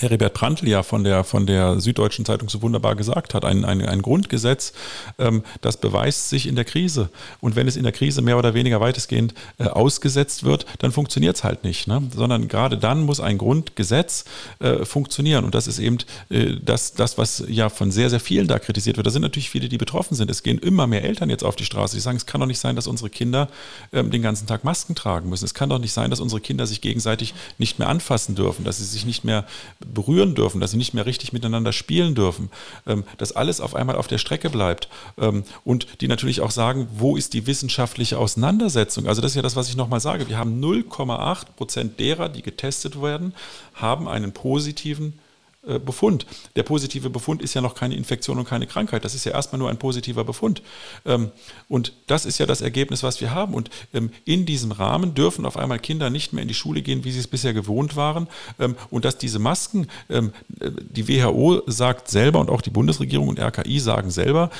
Heribert 0.00 0.34
Prantl 0.34 0.68
ja 0.68 0.82
von 0.82 1.04
der, 1.04 1.24
von 1.24 1.46
der 1.46 1.80
Süddeutschen 1.80 2.24
Zeitung 2.24 2.48
so 2.48 2.62
wunderbar 2.62 2.94
gesagt 2.96 3.34
hat, 3.34 3.44
ein, 3.44 3.64
ein, 3.64 3.82
ein 3.82 4.02
Grundgesetz, 4.02 4.72
ähm, 5.18 5.42
das 5.60 5.78
beweist 5.78 6.28
sich 6.28 6.46
in 6.46 6.56
der 6.56 6.64
Krise. 6.64 7.08
Und 7.40 7.56
wenn 7.56 7.68
es 7.68 7.76
in 7.76 7.82
der 7.82 7.92
Krise 7.92 8.22
mehr 8.22 8.38
oder 8.38 8.54
weniger 8.54 8.80
weitestgehend 8.80 9.34
äh, 9.58 9.64
ausgesetzt 9.64 10.44
wird, 10.44 10.66
dann 10.78 10.92
funktioniert 10.92 11.36
es 11.36 11.44
halt 11.44 11.64
nicht. 11.64 11.86
Ne? 11.86 12.02
Sondern 12.14 12.48
gerade 12.48 12.78
dann 12.78 13.02
muss 13.02 13.20
ein 13.20 13.38
Grundgesetz 13.38 14.24
äh, 14.58 14.84
funktionieren. 14.84 15.44
Und 15.44 15.54
das 15.54 15.66
ist 15.66 15.78
eben 15.78 15.98
äh, 16.30 16.56
das, 16.62 16.94
das, 16.94 17.18
was 17.18 17.44
ja 17.48 17.68
von 17.68 17.90
sehr, 17.90 18.10
sehr 18.10 18.20
vielen 18.20 18.46
da 18.46 18.58
kritisiert 18.58 18.96
wird. 18.96 19.06
Da 19.06 19.10
sind 19.10 19.22
natürlich 19.22 19.50
viele, 19.50 19.68
die 19.68 19.78
betroffen 19.78 20.14
sind. 20.14 20.30
Es 20.30 20.42
gehen 20.42 20.58
immer 20.58 20.86
mehr 20.86 21.04
Eltern 21.04 21.30
jetzt 21.30 21.44
auf 21.44 21.56
die 21.56 21.64
Straße, 21.64 21.96
die 21.96 22.00
sagen, 22.00 22.16
es 22.16 22.26
kann 22.26 22.40
doch 22.40 22.46
nicht 22.46 22.60
sein, 22.60 22.76
dass 22.76 22.86
unsere 22.86 23.10
Kinder 23.10 23.48
ähm, 23.92 24.10
den 24.10 24.22
ganzen 24.22 24.46
Tag 24.46 24.64
Masken 24.64 24.94
tragen 24.94 25.28
müssen. 25.28 25.44
Es 25.44 25.54
kann 25.54 25.68
doch 25.68 25.78
nicht 25.78 25.92
sein, 25.92 26.10
dass 26.10 26.20
unsere 26.20 26.40
Kinder 26.40 26.66
sich 26.66 26.80
gegenseitig 26.80 27.34
nicht 27.58 27.78
mehr 27.78 27.88
anfassen 27.88 28.34
dürfen, 28.34 28.64
dass 28.64 28.78
sie 28.78 28.84
sich 28.84 29.06
nicht 29.06 29.24
mehr 29.24 29.44
berühren 29.92 30.34
dürfen, 30.34 30.60
dass 30.60 30.72
sie 30.72 30.76
nicht 30.76 30.94
mehr 30.94 31.06
richtig 31.06 31.32
miteinander 31.32 31.72
spielen 31.72 32.14
dürfen, 32.14 32.50
ähm, 32.86 33.04
dass 33.18 33.32
alles 33.32 33.60
auf 33.60 33.74
einmal 33.74 33.96
auf 33.96 34.06
der 34.06 34.18
Strecke 34.18 34.50
bleibt 34.50 34.88
ähm, 35.18 35.44
und 35.64 36.00
die 36.00 36.08
natürlich 36.08 36.40
auch 36.40 36.50
sagen, 36.50 36.88
wo 36.96 37.16
ist 37.16 37.34
die 37.34 37.46
wissenschaftliche 37.46 38.18
Auseinandersetzung? 38.18 39.06
Also 39.06 39.20
das 39.20 39.32
ist 39.32 39.36
ja 39.36 39.42
das, 39.42 39.56
was 39.56 39.68
ich 39.68 39.76
nochmal 39.76 40.00
sage. 40.00 40.28
Wir 40.28 40.38
haben 40.38 40.62
0,8 40.62 41.46
Prozent 41.56 42.00
derer, 42.00 42.28
die 42.28 42.42
getestet 42.42 43.00
werden, 43.00 43.34
haben 43.74 44.08
einen 44.08 44.32
positiven 44.32 45.18
Befund. 45.66 46.26
Der 46.54 46.62
positive 46.62 47.10
Befund 47.10 47.42
ist 47.42 47.54
ja 47.54 47.60
noch 47.60 47.74
keine 47.74 47.96
Infektion 47.96 48.38
und 48.38 48.48
keine 48.48 48.66
Krankheit. 48.66 49.04
Das 49.04 49.14
ist 49.14 49.24
ja 49.24 49.32
erstmal 49.32 49.58
nur 49.58 49.68
ein 49.68 49.78
positiver 49.78 50.24
Befund. 50.24 50.62
Ähm, 51.04 51.30
und 51.68 51.92
das 52.06 52.24
ist 52.24 52.38
ja 52.38 52.46
das 52.46 52.60
Ergebnis, 52.60 53.02
was 53.02 53.20
wir 53.20 53.32
haben. 53.32 53.52
Und 53.52 53.70
ähm, 53.92 54.10
in 54.24 54.46
diesem 54.46 54.70
Rahmen 54.70 55.14
dürfen 55.14 55.44
auf 55.44 55.56
einmal 55.56 55.78
Kinder 55.78 56.08
nicht 56.08 56.32
mehr 56.32 56.42
in 56.42 56.48
die 56.48 56.54
Schule 56.54 56.82
gehen, 56.82 57.04
wie 57.04 57.10
sie 57.10 57.18
es 57.18 57.26
bisher 57.26 57.52
gewohnt 57.52 57.96
waren. 57.96 58.28
Ähm, 58.60 58.76
und 58.90 59.04
dass 59.04 59.18
diese 59.18 59.38
Masken, 59.38 59.88
die 60.08 61.08
WHO 61.08 61.62
sagt 61.66 62.08
selber 62.08 62.40
und 62.40 62.50
auch 62.50 62.60
die 62.60 62.70
Bundesregierung 62.70 63.28
und 63.28 63.38
RKI 63.38 63.78
sagen 63.80 64.10
selber, 64.10 64.50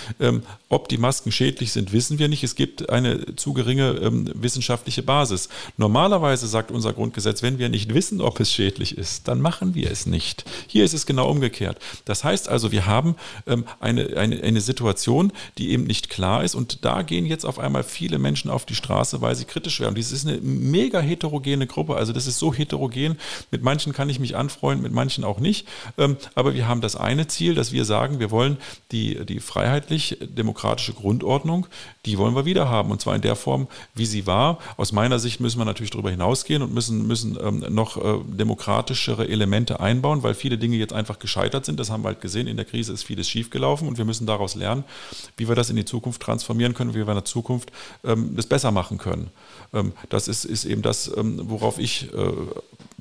ob 0.69 0.89
die 0.89 0.99
Masken 0.99 1.33
schädlich 1.33 1.73
sind, 1.73 1.93
wissen 1.93 2.19
wir 2.19 2.29
nicht. 2.29 2.43
Es 2.45 2.55
gibt 2.55 2.91
eine 2.91 3.37
zu 3.37 3.53
geringe 3.53 3.99
wissenschaftliche 4.35 5.03
Basis. 5.03 5.49
Normalerweise 5.77 6.47
sagt 6.47 6.71
unser 6.71 6.93
Grundgesetz, 6.93 7.43
wenn 7.43 7.59
wir 7.59 7.69
nicht 7.69 7.95
wissen, 7.95 8.21
ob 8.21 8.41
es 8.41 8.53
schädlich 8.53 8.97
ist, 8.97 9.29
dann 9.29 9.41
machen 9.41 9.75
wir 9.75 9.91
es 9.91 10.07
nicht. 10.07 10.45
Hier 10.67 10.85
ist 10.85 10.95
es 10.97 11.07
genau 11.07 11.31
umgekehrt. 11.31 11.79
Das 12.05 12.25
heißt 12.25 12.49
also, 12.49 12.73
wir 12.73 12.87
haben 12.87 13.17
ähm, 13.47 13.65
eine, 13.81 14.17
eine, 14.17 14.43
eine 14.43 14.61
Situation, 14.61 15.33
die 15.59 15.71
eben 15.71 15.85
nicht 15.85 16.11
klar 16.11 16.45
ist 16.45 16.55
und 16.55 16.85
da 16.85 17.03
gehen 17.03 17.27
jetzt 17.27 17.45
auf 17.45 17.59
einmal 17.59 17.85
viele 17.85 18.19
Menschen 18.19 18.51
auf 18.51 18.67
die 18.67 18.75
Straße, 18.75 19.21
weil 19.21 19.35
sie 19.35 19.45
kritisch 19.45 19.81
werden. 19.81 19.95
Dies 19.95 20.13
ist 20.13 20.27
eine 20.27 20.39
mega 20.39 21.01
heterogene 21.01 21.67
Gruppe, 21.67 21.97
also 21.97 22.13
das 22.13 22.27
ist 22.27 22.39
so 22.39 22.53
heterogen. 22.53 23.19
Mit 23.51 23.63
manchen 23.63 23.93
kann 23.93 24.09
ich 24.09 24.19
mich 24.19 24.37
anfreunden, 24.37 24.83
mit 24.83 24.93
manchen 24.93 25.25
auch 25.25 25.39
nicht. 25.39 25.67
Ähm, 25.99 26.17
aber 26.35 26.55
wir 26.55 26.69
haben 26.69 26.81
das 26.81 26.97
eine 26.97 27.27
Ziel, 27.27 27.55
dass 27.55 27.73
wir 27.73 27.85
sagen, 27.85 28.19
wir 28.19 28.31
wollen 28.31 28.59
die, 28.93 29.25
die 29.25 29.41
freiheitlich-demokratische 29.41 30.93
Grundordnung, 30.93 31.67
die 32.05 32.19
wollen 32.19 32.35
wir 32.35 32.45
wieder 32.45 32.69
haben 32.69 32.91
und 32.91 33.01
zwar 33.01 33.15
in 33.15 33.23
der 33.23 33.37
Form, 33.37 33.69
wie 33.95 34.07
sie 34.07 34.27
war. 34.27 34.59
Aus 34.77 34.93
meiner 34.93 35.19
Sicht 35.19 35.41
müssen 35.41 35.59
wir 35.59 35.65
natürlich 35.65 35.91
darüber 35.91 36.11
hinausgehen 36.11 36.63
und 36.63 36.73
müssen, 36.73 37.07
müssen 37.07 37.39
ähm, 37.43 37.65
noch 37.69 37.97
äh, 37.97 38.19
demokratischere 38.27 39.29
Elemente 39.29 39.81
einbauen, 39.81 40.23
weil 40.23 40.35
viele 40.35 40.59
Dinge 40.59 40.77
jetzt 40.77 40.86
jetzt 40.87 40.93
einfach 40.95 41.19
gescheitert 41.19 41.65
sind. 41.65 41.79
Das 41.79 41.91
haben 41.91 42.03
wir 42.03 42.09
halt 42.09 42.21
gesehen. 42.21 42.47
In 42.47 42.57
der 42.57 42.65
Krise 42.65 42.93
ist 42.93 43.03
vieles 43.03 43.29
schiefgelaufen 43.29 43.87
und 43.89 43.99
wir 43.99 44.05
müssen 44.05 44.27
daraus 44.27 44.55
lernen, 44.55 44.85
wie 45.37 45.49
wir 45.49 45.55
das 45.55 45.71
in 45.71 45.77
die 45.77 45.85
Zukunft 45.85 46.23
transformieren 46.23 46.75
können, 46.75 46.95
wie 46.95 46.99
wir 46.99 47.09
in 47.09 47.15
der 47.15 47.25
Zukunft 47.25 47.73
ähm, 48.05 48.35
das 48.37 48.47
besser 48.47 48.71
machen 48.71 48.99
können. 48.99 49.31
Ähm, 49.73 49.93
das 50.09 50.29
ist, 50.29 50.45
ist 50.45 50.65
eben 50.65 50.83
das, 50.83 51.11
ähm, 51.17 51.41
worauf 51.45 51.79
ich 51.79 52.13
äh, 52.15 52.33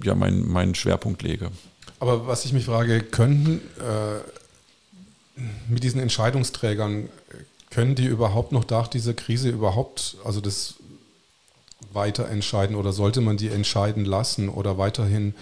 ja, 0.03 0.15
mein, 0.15 0.47
meinen 0.47 0.75
Schwerpunkt 0.75 1.21
lege. 1.21 1.51
Aber 1.99 2.27
was 2.27 2.45
ich 2.45 2.53
mich 2.53 2.65
frage, 2.65 3.01
können 3.01 3.61
äh, 3.79 5.41
mit 5.69 5.83
diesen 5.83 5.99
Entscheidungsträgern, 6.01 7.09
können 7.69 7.95
die 7.95 8.05
überhaupt 8.05 8.51
noch 8.51 8.67
nach 8.69 8.87
dieser 8.87 9.13
Krise 9.13 9.49
überhaupt, 9.49 10.17
also 10.23 10.39
das 10.39 10.75
weiter 11.91 12.29
entscheiden 12.29 12.75
oder 12.75 12.93
sollte 12.93 13.21
man 13.21 13.37
die 13.37 13.49
entscheiden 13.49 14.05
lassen 14.05 14.49
oder 14.49 14.77
weiterhin 14.77 15.33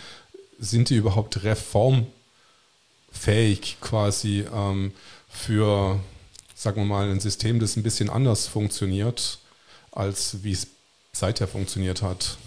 sind 0.60 0.90
die 0.90 0.96
überhaupt 0.96 1.44
reform 1.44 2.08
fähig 3.14 3.78
quasi 3.80 4.46
ähm, 4.54 4.92
für, 5.30 6.00
sagen 6.56 6.82
wir 6.82 6.86
mal, 6.86 7.10
ein 7.10 7.20
System, 7.20 7.60
das 7.60 7.78
ein 7.78 7.84
bisschen 7.84 8.10
anders 8.10 8.48
funktioniert, 8.48 9.40
als 9.92 10.44
wie 10.44 10.52
es 10.52 10.68
seither 11.14 11.48
funktioniert 11.48 12.02
hat? 12.02 12.38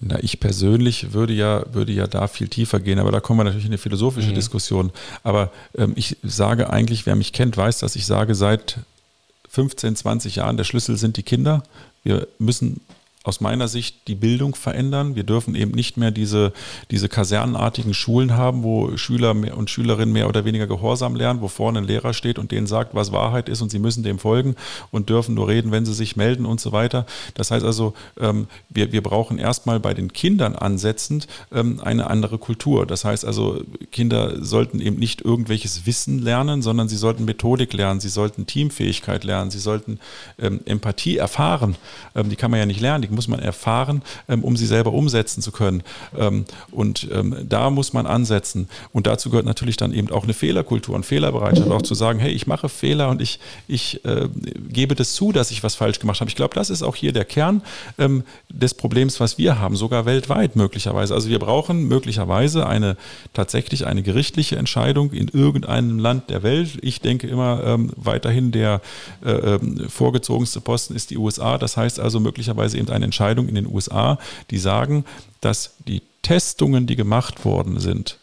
Na, 0.00 0.18
ich 0.22 0.38
persönlich 0.38 1.12
würde 1.12 1.32
ja, 1.32 1.64
würde 1.72 1.92
ja 1.92 2.06
da 2.06 2.28
viel 2.28 2.48
tiefer 2.48 2.80
gehen, 2.80 2.98
aber 2.98 3.10
da 3.10 3.20
kommen 3.20 3.40
wir 3.40 3.44
natürlich 3.44 3.66
in 3.66 3.70
eine 3.70 3.78
philosophische 3.78 4.30
mhm. 4.30 4.34
Diskussion. 4.34 4.92
Aber 5.22 5.50
ähm, 5.76 5.92
ich 5.96 6.16
sage 6.22 6.70
eigentlich, 6.70 7.06
wer 7.06 7.16
mich 7.16 7.32
kennt, 7.32 7.56
weiß, 7.56 7.78
dass 7.78 7.96
ich 7.96 8.04
sage, 8.04 8.34
seit 8.34 8.78
15, 9.48 9.96
20 9.96 10.36
Jahren, 10.36 10.58
der 10.58 10.64
Schlüssel 10.64 10.96
sind 10.96 11.16
die 11.16 11.22
Kinder. 11.22 11.62
Wir 12.02 12.28
müssen 12.38 12.80
aus 13.28 13.42
meiner 13.42 13.68
Sicht 13.68 14.08
die 14.08 14.14
Bildung 14.14 14.54
verändern. 14.54 15.14
Wir 15.14 15.22
dürfen 15.22 15.54
eben 15.54 15.72
nicht 15.72 15.98
mehr 15.98 16.10
diese, 16.10 16.52
diese 16.90 17.10
kasernenartigen 17.10 17.92
Schulen 17.92 18.34
haben, 18.34 18.62
wo 18.62 18.96
Schüler 18.96 19.36
und 19.54 19.68
Schülerinnen 19.68 20.12
mehr 20.12 20.28
oder 20.28 20.46
weniger 20.46 20.66
Gehorsam 20.66 21.14
lernen, 21.14 21.42
wo 21.42 21.48
vorne 21.48 21.80
ein 21.80 21.84
Lehrer 21.84 22.14
steht 22.14 22.38
und 22.38 22.50
denen 22.52 22.66
sagt, 22.66 22.94
was 22.94 23.12
Wahrheit 23.12 23.50
ist 23.50 23.60
und 23.60 23.70
sie 23.70 23.78
müssen 23.78 24.02
dem 24.02 24.18
folgen 24.18 24.56
und 24.90 25.10
dürfen 25.10 25.34
nur 25.34 25.46
reden, 25.46 25.70
wenn 25.72 25.84
sie 25.84 25.92
sich 25.92 26.16
melden 26.16 26.46
und 26.46 26.58
so 26.58 26.72
weiter. 26.72 27.04
Das 27.34 27.50
heißt 27.50 27.66
also, 27.66 27.92
ähm, 28.18 28.46
wir, 28.70 28.92
wir 28.92 29.02
brauchen 29.02 29.38
erstmal 29.38 29.78
bei 29.78 29.92
den 29.92 30.12
Kindern 30.14 30.56
ansetzend 30.56 31.26
ähm, 31.52 31.80
eine 31.84 32.08
andere 32.08 32.38
Kultur. 32.38 32.86
Das 32.86 33.04
heißt 33.04 33.26
also, 33.26 33.62
Kinder 33.92 34.42
sollten 34.42 34.80
eben 34.80 34.96
nicht 34.96 35.20
irgendwelches 35.20 35.84
Wissen 35.84 36.18
lernen, 36.18 36.62
sondern 36.62 36.88
sie 36.88 36.96
sollten 36.96 37.26
Methodik 37.26 37.74
lernen, 37.74 38.00
sie 38.00 38.08
sollten 38.08 38.46
Teamfähigkeit 38.46 39.24
lernen, 39.24 39.50
sie 39.50 39.58
sollten 39.58 40.00
ähm, 40.38 40.60
Empathie 40.64 41.18
erfahren. 41.18 41.76
die 42.14 42.36
kann 42.36 42.50
man 42.50 42.60
ja 42.60 42.66
nicht 42.66 42.80
lernen, 42.80 43.02
die 43.02 43.08
muss 43.18 43.26
man 43.26 43.40
erfahren, 43.40 44.02
ähm, 44.28 44.44
um 44.44 44.56
sie 44.56 44.66
selber 44.66 44.92
umsetzen 44.92 45.42
zu 45.42 45.50
können. 45.50 45.82
Ähm, 46.16 46.44
und 46.70 47.08
ähm, 47.12 47.34
da 47.48 47.68
muss 47.70 47.92
man 47.92 48.06
ansetzen. 48.06 48.68
Und 48.92 49.08
dazu 49.08 49.28
gehört 49.28 49.44
natürlich 49.44 49.76
dann 49.76 49.92
eben 49.92 50.12
auch 50.12 50.22
eine 50.22 50.34
Fehlerkultur 50.34 50.94
und 50.94 51.04
Fehlerbereitschaft, 51.04 51.68
auch 51.68 51.82
zu 51.82 51.94
sagen, 51.94 52.20
hey, 52.20 52.30
ich 52.30 52.46
mache 52.46 52.68
Fehler 52.68 53.08
und 53.08 53.20
ich, 53.20 53.40
ich 53.66 54.04
äh, 54.04 54.28
gebe 54.68 54.94
das 54.94 55.14
zu, 55.14 55.32
dass 55.32 55.50
ich 55.50 55.64
was 55.64 55.74
falsch 55.74 55.98
gemacht 55.98 56.20
habe. 56.20 56.30
Ich 56.30 56.36
glaube, 56.36 56.54
das 56.54 56.70
ist 56.70 56.84
auch 56.84 56.94
hier 56.94 57.12
der 57.12 57.24
Kern 57.24 57.62
ähm, 57.98 58.22
des 58.48 58.74
Problems, 58.74 59.18
was 59.18 59.36
wir 59.36 59.58
haben, 59.58 59.74
sogar 59.74 60.06
weltweit 60.06 60.54
möglicherweise. 60.54 61.12
Also 61.12 61.28
wir 61.28 61.40
brauchen 61.40 61.88
möglicherweise 61.88 62.68
eine 62.68 62.96
tatsächlich 63.32 63.84
eine 63.84 64.04
gerichtliche 64.04 64.54
Entscheidung 64.56 65.10
in 65.10 65.26
irgendeinem 65.26 65.98
Land 65.98 66.30
der 66.30 66.44
Welt. 66.44 66.78
Ich 66.82 67.00
denke 67.00 67.26
immer 67.26 67.64
ähm, 67.64 67.90
weiterhin 67.96 68.52
der 68.52 68.80
äh, 69.24 69.58
vorgezogenste 69.88 70.60
Posten 70.60 70.94
ist 70.94 71.10
die 71.10 71.18
USA. 71.18 71.58
Das 71.58 71.76
heißt 71.76 71.98
also 71.98 72.20
möglicherweise 72.20 72.78
eben 72.78 72.90
eine 72.98 73.06
Entscheidung 73.06 73.48
in 73.48 73.54
den 73.54 73.66
USA, 73.66 74.18
die 74.50 74.58
sagen, 74.58 75.04
dass 75.40 75.74
die 75.86 76.02
Testungen, 76.22 76.86
die 76.86 76.96
gemacht 76.96 77.44
worden 77.44 77.80
sind, 77.80 78.18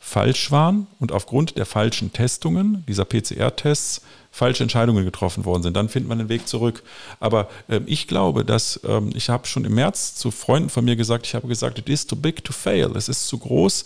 falsch 0.00 0.50
waren 0.50 0.86
und 1.00 1.12
aufgrund 1.12 1.56
der 1.56 1.66
falschen 1.66 2.12
Testungen, 2.12 2.84
dieser 2.86 3.04
PCR-Tests, 3.04 4.02
falsche 4.30 4.62
Entscheidungen 4.62 5.04
getroffen 5.04 5.44
worden 5.44 5.62
sind. 5.62 5.76
Dann 5.76 5.88
findet 5.88 6.08
man 6.08 6.18
den 6.18 6.28
Weg 6.28 6.46
zurück. 6.46 6.82
Aber 7.20 7.48
ähm, 7.68 7.84
ich 7.86 8.06
glaube, 8.06 8.44
dass 8.44 8.78
ähm, 8.86 9.10
ich 9.14 9.30
habe 9.30 9.46
schon 9.46 9.64
im 9.64 9.74
März 9.74 10.14
zu 10.14 10.30
Freunden 10.30 10.68
von 10.68 10.84
mir 10.84 10.94
gesagt, 10.94 11.26
ich 11.26 11.34
habe 11.34 11.48
gesagt, 11.48 11.78
it 11.78 11.88
is 11.88 12.06
too 12.06 12.16
big 12.16 12.44
to 12.44 12.52
fail. 12.52 12.94
Es 12.96 13.08
ist 13.08 13.26
zu 13.26 13.38
groß, 13.38 13.84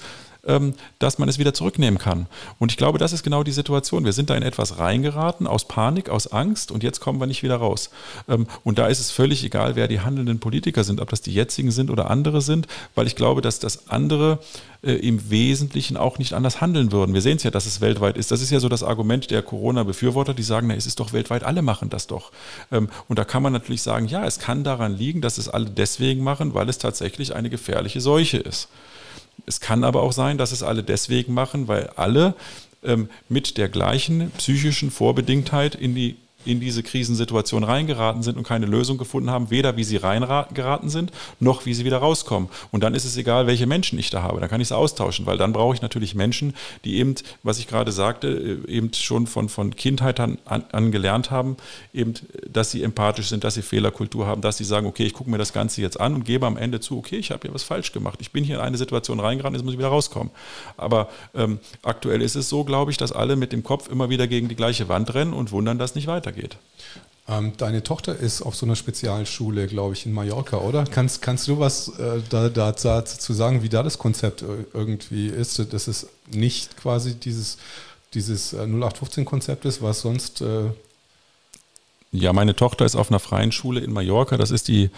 dass 0.99 1.19
man 1.19 1.29
es 1.29 1.39
wieder 1.39 1.53
zurücknehmen 1.53 1.99
kann. 1.99 2.27
Und 2.59 2.73
ich 2.73 2.79
glaube, 2.79 2.99
das 2.99 3.13
ist 3.13 3.23
genau 3.23 3.43
die 3.43 3.53
Situation. 3.53 4.05
Wir 4.05 4.13
sind 4.13 4.31
da 4.31 4.37
in 4.37 4.43
etwas 4.43 4.79
reingeraten, 4.79 5.47
aus 5.47 5.67
Panik, 5.69 6.09
aus 6.09 6.29
Angst 6.29 6.71
und 6.73 6.83
jetzt 6.83 7.01
kommen 7.01 7.21
wir 7.21 7.27
nicht 7.27 7.43
wieder 7.43 7.57
raus. 7.57 7.91
Ähm, 8.29 8.47
und 8.65 8.79
da 8.79 8.87
ist 8.87 9.01
es 9.01 9.11
völlig 9.11 9.45
egal, 9.45 9.77
wer 9.77 9.89
die 9.89 10.01
handelnden 10.01 10.41
Politiker 10.41 10.85
sind, 10.85 11.01
ob 11.01 11.11
das 11.11 11.21
die 11.21 11.33
jetzigen 11.33 11.71
sind 11.71 11.91
oder 11.91 12.11
andere 12.11 12.41
sind, 12.41 12.67
weil 12.95 13.07
ich 13.07 13.17
glaube, 13.17 13.43
dass 13.43 13.59
das 13.59 13.89
andere 13.91 14.39
äh, 14.83 14.93
im 14.93 15.31
Wesentlichen 15.31 15.97
auch 15.97 16.19
nicht 16.19 16.33
anders 16.33 16.61
handeln 16.61 16.91
würden. 16.93 17.13
Wir 17.13 17.21
sehen 17.21 17.37
es 17.37 17.43
ja, 17.43 17.51
dass 17.51 17.67
es 17.67 17.81
weltweit 17.81 18.17
ist. 18.17 18.31
Das 18.31 18.41
ist 18.41 18.51
ja 18.51 18.61
so 18.61 18.69
das 18.69 18.83
Argument 18.83 19.31
der 19.31 19.43
Corona-Befürworter, 19.43 20.33
die 20.33 20.43
sagen, 20.43 20.69
na, 20.69 20.75
es 20.75 20.87
ist 20.87 21.01
doch 21.01 21.13
weltweit, 21.13 21.45
alle 21.45 21.63
machen 21.63 21.91
das 21.91 22.07
doch. 22.07 22.33
Ähm, 22.73 22.89
und 23.09 23.19
da 23.19 23.25
kann 23.25 23.43
man 23.43 23.53
natürlich 23.53 23.83
sagen, 23.83 24.07
ja, 24.07 24.25
es 24.25 24.39
kann 24.39 24.65
daran 24.65 24.97
liegen, 24.97 25.21
dass 25.21 25.39
es 25.39 25.49
alle 25.49 25.67
deswegen 25.67 26.23
machen, 26.23 26.55
weil 26.55 26.69
es 26.69 26.79
tatsächlich 26.79 27.35
eine 27.35 27.51
gefährliche 27.51 28.01
Seuche 28.01 28.39
ist. 28.39 28.69
Es 29.47 29.61
kann 29.61 29.85
aber 29.85 30.03
auch 30.03 30.13
sein, 30.13 30.39
dass 30.39 30.53
es 30.53 30.63
alle 30.63 30.83
deswegen 30.83 31.35
machen, 31.35 31.69
weil 31.69 31.91
alle 31.97 32.35
ähm, 32.83 33.09
mit 33.29 33.59
der 33.59 33.69
gleichen 33.69 34.31
psychischen 34.33 34.91
Vorbedingtheit 34.91 35.75
in 35.75 35.95
die 35.95 36.17
in 36.45 36.61
diese 36.61 36.83
Krisensituation 36.83 37.65
reingeraten 37.65 38.23
sind 38.23 38.37
und 38.37 38.45
keine 38.45 38.67
Lösung 38.67 38.99
gefunden 38.99 39.31
haben, 39.31 39.51
weder 39.51 39.77
wie 39.77 39.85
sie 39.85 39.97
reingeraten 39.97 40.89
sind, 40.89 41.13
noch 41.39 41.67
wie 41.67 41.75
sie 41.75 41.85
wieder 41.85 41.99
rauskommen. 41.99 42.49
Und 42.71 42.83
dann 42.83 42.95
ist 42.95 43.05
es 43.05 43.17
egal, 43.17 43.47
welche 43.47 43.67
Menschen 43.67 43.99
ich 43.99 44.11
da 44.11 44.23
habe. 44.23 44.41
Dann 44.41 44.49
kann 44.49 44.61
ich 44.61 44.69
es 44.69 44.73
austauschen, 44.73 45.27
weil 45.27 45.39
dann 45.39 45.53
brauche 45.53 45.75
ich 45.75 45.83
natürlich 45.83 46.15
Menschen, 46.15 46.55
die 46.85 46.97
eben, 46.97 47.15
was 47.43 47.59
ich 47.59 47.67
gerade 47.67 47.93
sagte, 47.93 48.29
äh, 48.67 48.71
eben 48.71 48.93
schon 48.95 49.27
von, 49.27 49.49
von 49.49 49.77
Kindheit 49.77 50.21
an, 50.21 50.39
an, 50.45 50.93
gelernt 50.93 51.31
haben, 51.31 51.57
eben, 51.93 52.15
dass 52.51 52.71
sie 52.71 52.83
empathisch 52.83 53.29
sind, 53.29 53.45
dass 53.45 53.55
sie 53.55 53.63
Fehlerkultur 53.63 54.27
haben, 54.27 54.41
dass 54.41 54.57
sie 54.57 54.65
sagen, 54.65 54.87
okay, 54.87 55.05
ich 55.05 55.13
gucke 55.13 55.31
mir 55.31 55.39
das 55.39 55.53
Ganze 55.53 55.83
jetzt 55.83 56.01
an 56.01 56.15
und 56.15 56.25
gebe 56.25 56.47
am 56.47 56.57
Ende 56.57 56.81
zu, 56.81 56.99
okay, 56.99 57.17
ich 57.17 57.31
habe 57.31 57.43
hier 57.43 57.55
was 57.55 57.63
falsch 57.63 57.93
gemacht. 57.93 58.19
Ich 58.21 58.33
bin 58.33 58.45
hier 58.45 58.57
in 58.57 58.61
eine 58.63 58.77
Situation 58.77 59.21
reingeraten, 59.21 59.55
jetzt 59.55 59.65
muss 59.65 59.75
ich 59.75 59.79
wieder 59.79 59.89
rauskommen. 59.89 60.31
Aber 60.77 61.09
ähm, 61.35 61.59
aktuell 61.83 62.23
ist 62.23 62.35
es 62.35 62.49
so, 62.49 62.65
glaube 62.65 62.91
ich, 62.91 62.97
dass 62.97 63.13
alle 63.13 63.37
mit 63.37 63.53
dem 63.53 63.63
Kopf 63.63 63.89
immer 63.89 64.11
wieder 64.11 64.27
gegen 64.27 64.49
die 64.49 64.57
gleiche 64.57 64.89
Wand 64.89 65.15
rennen 65.15 65.33
und 65.33 65.53
wundern, 65.53 65.79
dass 65.79 65.95
nicht 65.95 66.09
weitergeht. 66.31 66.57
Ähm, 67.29 67.53
deine 67.57 67.83
Tochter 67.83 68.17
ist 68.17 68.43
auf 68.43 68.57
so 68.57 68.67
einer 68.67 68.77
Spezialschule, 68.77 69.67
glaube 69.69 69.95
ich, 69.95 70.07
in 70.07 70.13
Mallorca, 70.13 70.57
oder? 70.59 70.85
Kannst, 70.85 71.23
kannst 71.23 71.47
du 71.47 71.59
was 71.59 71.89
äh, 71.99 72.21
da, 72.29 72.49
da, 72.49 72.73
dazu 72.73 73.33
sagen, 73.33 73.63
wie 73.63 73.69
da 73.69 73.83
das 73.83 73.99
Konzept 73.99 74.45
irgendwie 74.75 75.29
ist? 75.29 75.73
Dass 75.73 75.87
es 75.87 76.09
nicht 76.33 76.77
quasi 76.77 77.15
dieses, 77.15 77.59
dieses 78.15 78.55
0815-Konzept 78.55 79.65
äh, 79.65 79.69
ist, 79.69 79.83
was 79.83 80.01
sonst. 80.01 80.41
Äh 80.41 80.71
ja, 82.13 82.33
meine 82.33 82.57
Tochter 82.57 82.85
ist 82.85 82.97
auf 82.97 83.11
einer 83.11 83.21
freien 83.21 83.53
Schule 83.53 83.81
in 83.81 83.93
Mallorca. 83.93 84.37
Das 84.37 84.51
ist 84.51 84.67
die 84.67 84.91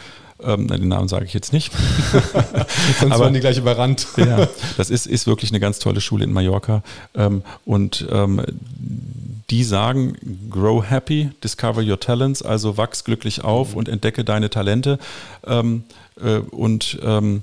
ähm, 0.44 0.68
den 0.68 0.88
Namen 0.88 1.08
sage 1.08 1.24
ich 1.24 1.34
jetzt 1.34 1.52
nicht. 1.52 1.72
Sonst 3.00 3.12
Aber, 3.12 3.24
waren 3.24 3.34
die 3.34 3.40
gleich 3.40 3.58
überrannt. 3.58 4.06
ja, 4.16 4.48
das 4.76 4.90
ist, 4.90 5.06
ist 5.06 5.26
wirklich 5.26 5.50
eine 5.50 5.60
ganz 5.60 5.78
tolle 5.78 6.00
Schule 6.00 6.24
in 6.24 6.32
Mallorca. 6.32 6.82
Ähm, 7.14 7.42
und 7.64 8.06
ähm, 8.10 8.42
die 9.50 9.64
sagen, 9.64 10.16
grow 10.50 10.88
happy, 10.88 11.30
discover 11.44 11.82
your 11.82 12.00
talents, 12.00 12.42
also 12.42 12.76
wachs 12.76 13.04
glücklich 13.04 13.44
auf 13.44 13.72
mhm. 13.72 13.78
und 13.78 13.88
entdecke 13.88 14.24
deine 14.24 14.50
Talente. 14.50 14.98
Ähm, 15.46 15.84
äh, 16.20 16.38
und 16.38 16.98
ähm, 17.02 17.42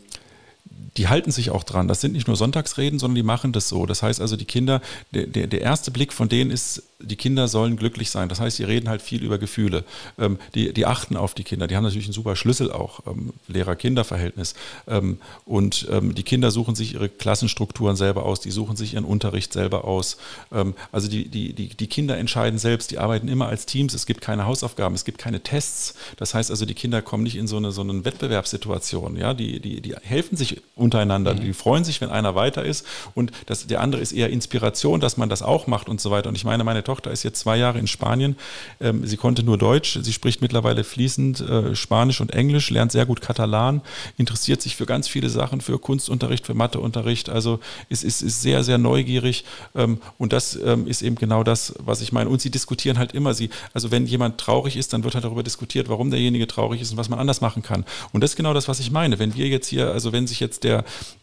die 0.98 1.08
halten 1.08 1.32
sich 1.32 1.50
auch 1.52 1.64
dran. 1.64 1.88
Das 1.88 2.02
sind 2.02 2.14
nicht 2.14 2.28
nur 2.28 2.36
Sonntagsreden, 2.36 3.00
sondern 3.00 3.16
die 3.16 3.24
machen 3.24 3.52
das 3.52 3.70
so. 3.70 3.86
Das 3.86 4.04
heißt 4.04 4.22
also, 4.22 4.36
die 4.36 4.46
Kinder, 4.46 4.82
der, 5.14 5.28
der, 5.28 5.48
der 5.48 5.62
erste 5.62 5.92
Blick 5.92 6.14
von 6.14 6.30
denen 6.30 6.52
ist, 6.52 6.84
die 7.02 7.16
Kinder 7.16 7.48
sollen 7.48 7.78
glücklich 7.78 8.10
sein. 8.10 8.28
Das 8.28 8.42
heißt, 8.42 8.58
sie 8.58 8.66
reden 8.66 8.90
halt 8.90 9.02
viel 9.02 9.24
über 9.24 9.38
Gefühle. 9.38 9.86
Ähm, 10.18 10.38
die, 10.54 10.74
die 10.74 10.86
achten 10.86 11.16
auf 11.16 11.34
die 11.34 11.44
Kinder. 11.44 11.68
Die 11.68 11.76
haben 11.76 11.84
natürlich 11.84 12.08
einen 12.08 12.14
super 12.14 12.36
Schlüssel 12.36 12.72
auch, 12.72 13.02
ähm, 13.08 13.32
Lehrer-Kinder-Verhältnis. 13.48 14.54
Ähm, 14.88 15.20
und 15.46 15.88
ähm, 15.92 16.14
die 16.14 16.24
Kinder 16.24 16.52
suchen 16.52 16.76
sich 16.76 16.96
ihre 16.96 17.08
Klassenstrukturen 17.08 17.96
selber 17.96 18.26
aus, 18.26 18.42
die 18.42 18.52
suchen 18.52 18.76
sich 18.76 18.96
ihren 18.96 19.06
Unterricht 19.06 19.54
selber 19.54 19.86
aus. 19.86 20.18
Ähm, 20.52 20.74
also 20.92 21.08
die, 21.08 21.30
die, 21.30 21.54
die, 21.54 21.70
die 21.70 21.88
Kinder 21.88 22.18
entscheiden 22.18 22.60
selbst, 22.60 22.92
die 22.92 22.98
arbeiten 22.98 23.30
immer 23.30 23.48
als 23.48 23.66
Teams. 23.66 23.94
Es 23.94 24.06
gibt 24.06 24.20
keine 24.20 24.46
Hausaufgaben, 24.46 24.94
es 24.94 25.06
gibt 25.06 25.20
keine 25.20 25.42
Tests. 25.42 25.96
Das 26.18 26.34
heißt 26.34 26.52
also, 26.52 26.66
die 26.66 26.74
Kinder 26.74 27.02
kommen 27.02 27.24
nicht 27.24 27.38
in 27.38 27.48
so 27.48 27.56
eine, 27.58 27.72
so 27.72 27.82
eine 27.82 28.04
Wettbewerbssituation. 28.04 29.16
Ja? 29.16 29.34
Die, 29.34 29.62
die, 29.62 29.80
die 29.80 29.96
helfen 30.02 30.36
sich 30.36 30.62
untereinander. 30.80 31.34
Mhm. 31.34 31.42
Die 31.42 31.54
freuen 31.54 31.84
sich, 31.84 32.02
wenn 32.02 32.10
einer 32.10 32.36
weiter 32.36 32.64
ist. 32.64 32.86
Und 33.14 33.32
das, 33.46 33.68
der 33.68 33.82
andere 33.82 34.02
ist 34.02 34.12
eher 34.12 34.30
Inspiration, 34.30 35.00
dass 35.00 35.18
man 35.18 35.30
das 35.30 35.42
auch 35.42 35.68
macht 35.68 35.90
und 35.90 36.02
so 36.02 36.12
weiter. 36.12 36.30
Und 36.30 36.36
ich 36.36 36.46
meine, 36.46 36.64
meine 36.64 36.84
Tochter 36.84 37.12
ist 37.12 37.24
jetzt 37.24 37.40
zwei 37.40 37.58
Jahre 37.58 37.80
in 37.80 37.88
Spanien. 37.88 38.36
Ähm, 38.80 39.06
sie 39.06 39.18
konnte 39.18 39.44
nur 39.44 39.58
Deutsch. 39.58 40.00
Sie 40.02 40.14
spricht 40.14 40.42
mittlerweile 40.42 40.84
fließend 40.84 41.42
äh, 41.42 41.76
Spanisch 41.76 42.22
und 42.22 42.32
Englisch, 42.32 42.70
lernt 42.70 42.92
sehr 42.92 43.06
gut 43.06 43.22
Katalan, 43.22 43.82
interessiert 44.18 44.62
sich 44.62 44.76
für 44.76 44.86
ganz 44.86 45.08
viele 45.08 45.30
Sachen, 45.30 45.62
für 45.62 45.80
Kunstunterricht, 45.80 46.46
für 46.46 46.54
Matheunterricht. 46.54 47.30
Also 47.30 47.60
ist, 47.90 48.04
ist, 48.04 48.22
ist 48.22 48.42
sehr, 48.42 48.64
sehr 48.64 48.78
neugierig. 48.78 49.46
Ähm, 49.76 50.00
und 50.18 50.34
das 50.34 50.56
ähm, 50.56 50.88
ist 50.88 51.02
eben 51.02 51.16
genau 51.16 51.44
das, 51.44 51.74
was 51.80 52.02
ich 52.02 52.12
meine. 52.12 52.30
Und 52.30 52.42
sie 52.42 52.50
diskutieren 52.50 52.98
halt 52.98 53.14
immer. 53.14 53.34
Sie, 53.34 53.50
also 53.74 53.92
wenn 53.92 54.06
jemand 54.06 54.38
traurig 54.38 54.78
ist, 54.78 54.94
dann 54.94 55.04
wird 55.04 55.16
halt 55.16 55.26
darüber 55.26 55.44
diskutiert, 55.44 55.90
warum 55.90 56.12
derjenige 56.12 56.48
traurig 56.48 56.82
ist 56.82 56.92
und 56.92 56.98
was 56.98 57.10
man 57.10 57.20
anders 57.20 57.42
machen 57.42 57.64
kann. 57.64 57.86
Und 58.12 58.22
das 58.22 58.32
ist 58.32 58.36
genau 58.36 58.54
das, 58.54 58.68
was 58.68 58.80
ich 58.80 58.92
meine. 58.92 59.20
Wenn 59.20 59.36
wir 59.36 59.48
jetzt 59.48 59.68
hier, 59.68 59.92
also 59.92 60.12
wenn 60.12 60.28
sich 60.28 60.40
jetzt 60.40 60.64
der, 60.64 60.69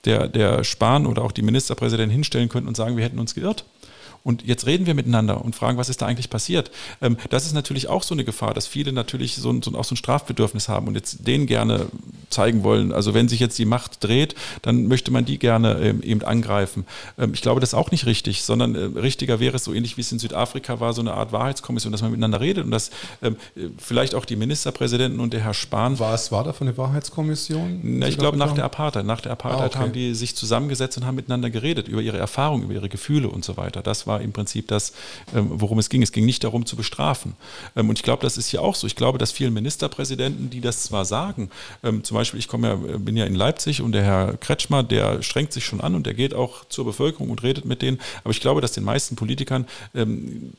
der, 0.04 0.28
der 0.28 0.64
Spahn 0.64 1.06
oder 1.06 1.22
auch 1.22 1.32
die 1.32 1.42
Ministerpräsidenten 1.42 2.12
hinstellen 2.12 2.48
könnten 2.48 2.68
und 2.68 2.76
sagen, 2.76 2.96
wir 2.96 3.04
hätten 3.04 3.18
uns 3.18 3.34
geirrt, 3.34 3.64
und 4.26 4.44
jetzt 4.44 4.66
reden 4.66 4.86
wir 4.86 4.94
miteinander 4.94 5.44
und 5.44 5.54
fragen, 5.54 5.78
was 5.78 5.88
ist 5.88 6.02
da 6.02 6.06
eigentlich 6.06 6.30
passiert. 6.30 6.72
Ähm, 7.00 7.16
das 7.30 7.46
ist 7.46 7.52
natürlich 7.52 7.88
auch 7.88 8.02
so 8.02 8.12
eine 8.12 8.24
Gefahr, 8.24 8.54
dass 8.54 8.66
viele 8.66 8.92
natürlich 8.92 9.36
so, 9.36 9.62
so, 9.62 9.72
auch 9.78 9.84
so 9.84 9.94
ein 9.94 9.96
Strafbedürfnis 9.96 10.68
haben 10.68 10.88
und 10.88 10.96
jetzt 10.96 11.28
den 11.28 11.46
gerne 11.46 11.86
zeigen 12.28 12.64
wollen. 12.64 12.90
Also 12.90 13.14
wenn 13.14 13.28
sich 13.28 13.38
jetzt 13.38 13.56
die 13.56 13.64
Macht 13.64 14.02
dreht, 14.02 14.34
dann 14.62 14.88
möchte 14.88 15.12
man 15.12 15.24
die 15.24 15.38
gerne 15.38 15.78
ähm, 15.80 16.02
eben 16.02 16.22
angreifen. 16.22 16.86
Ähm, 17.16 17.34
ich 17.34 17.40
glaube, 17.40 17.60
das 17.60 17.70
ist 17.70 17.74
auch 17.74 17.92
nicht 17.92 18.06
richtig, 18.06 18.42
sondern 18.42 18.74
äh, 18.74 18.98
richtiger 18.98 19.38
wäre 19.38 19.56
es 19.56 19.64
so 19.64 19.72
ähnlich 19.72 19.96
wie 19.96 20.00
es 20.00 20.10
in 20.10 20.18
Südafrika 20.18 20.80
war, 20.80 20.92
so 20.92 21.02
eine 21.02 21.14
Art 21.14 21.30
Wahrheitskommission, 21.30 21.92
dass 21.92 22.02
man 22.02 22.10
miteinander 22.10 22.40
redet 22.40 22.64
und 22.64 22.72
dass 22.72 22.90
vielleicht 23.78 24.14
auch 24.14 24.24
die 24.24 24.36
Ministerpräsidenten 24.36 25.20
und 25.20 25.32
der 25.32 25.40
Herr 25.40 25.54
Spahn. 25.54 25.98
War 25.98 26.14
es 26.14 26.32
war 26.32 26.42
da 26.42 26.52
von 26.52 26.66
eine 26.66 26.76
Wahrheitskommission? 26.76 27.80
Na, 27.82 28.08
ich 28.08 28.18
glaube 28.18 28.36
nach 28.36 28.52
der 28.52 28.64
Apartheid. 28.64 29.06
Nach 29.06 29.20
der 29.20 29.32
Apartheid 29.32 29.62
ah, 29.62 29.66
okay. 29.66 29.78
haben 29.78 29.92
die 29.92 30.14
sich 30.14 30.34
zusammengesetzt 30.34 30.96
und 30.98 31.06
haben 31.06 31.14
miteinander 31.14 31.50
geredet 31.50 31.86
über 31.86 32.02
ihre 32.02 32.18
Erfahrungen, 32.18 32.64
über 32.64 32.74
ihre 32.74 32.88
Gefühle 32.88 33.28
und 33.28 33.44
so 33.44 33.56
weiter. 33.56 33.82
Das 33.82 34.06
war 34.06 34.15
war 34.16 34.22
im 34.22 34.32
Prinzip 34.32 34.68
das, 34.68 34.92
ähm, 35.34 35.48
worum 35.50 35.78
es 35.78 35.88
ging. 35.88 36.02
Es 36.02 36.12
ging 36.12 36.24
nicht 36.24 36.42
darum 36.44 36.66
zu 36.66 36.76
bestrafen. 36.76 37.34
Ähm, 37.76 37.88
und 37.88 37.98
ich 37.98 38.02
glaube, 38.02 38.22
das 38.22 38.36
ist 38.36 38.48
hier 38.48 38.62
auch 38.62 38.74
so. 38.74 38.86
Ich 38.86 38.96
glaube, 38.96 39.18
dass 39.18 39.32
vielen 39.32 39.52
Ministerpräsidenten, 39.52 40.50
die 40.50 40.60
das 40.60 40.82
zwar 40.82 41.04
sagen, 41.04 41.50
ähm, 41.82 42.02
zum 42.02 42.16
Beispiel, 42.16 42.40
ich 42.40 42.48
ja, 42.50 42.74
bin 42.74 43.16
ja 43.16 43.26
in 43.26 43.34
Leipzig 43.34 43.82
und 43.82 43.92
der 43.92 44.02
Herr 44.02 44.36
Kretschmer, 44.38 44.82
der 44.82 45.22
strengt 45.22 45.52
sich 45.52 45.64
schon 45.64 45.80
an 45.80 45.94
und 45.94 46.06
der 46.06 46.14
geht 46.14 46.34
auch 46.34 46.64
zur 46.68 46.84
Bevölkerung 46.84 47.30
und 47.30 47.42
redet 47.42 47.64
mit 47.64 47.82
denen. 47.82 47.98
Aber 48.24 48.30
ich 48.30 48.40
glaube, 48.40 48.60
dass 48.60 48.72
den 48.72 48.84
meisten 48.84 49.16
Politikern 49.16 49.66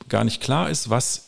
gar 0.09 0.23
nicht 0.23 0.41
klar 0.41 0.69
ist, 0.69 0.89
was 0.89 1.26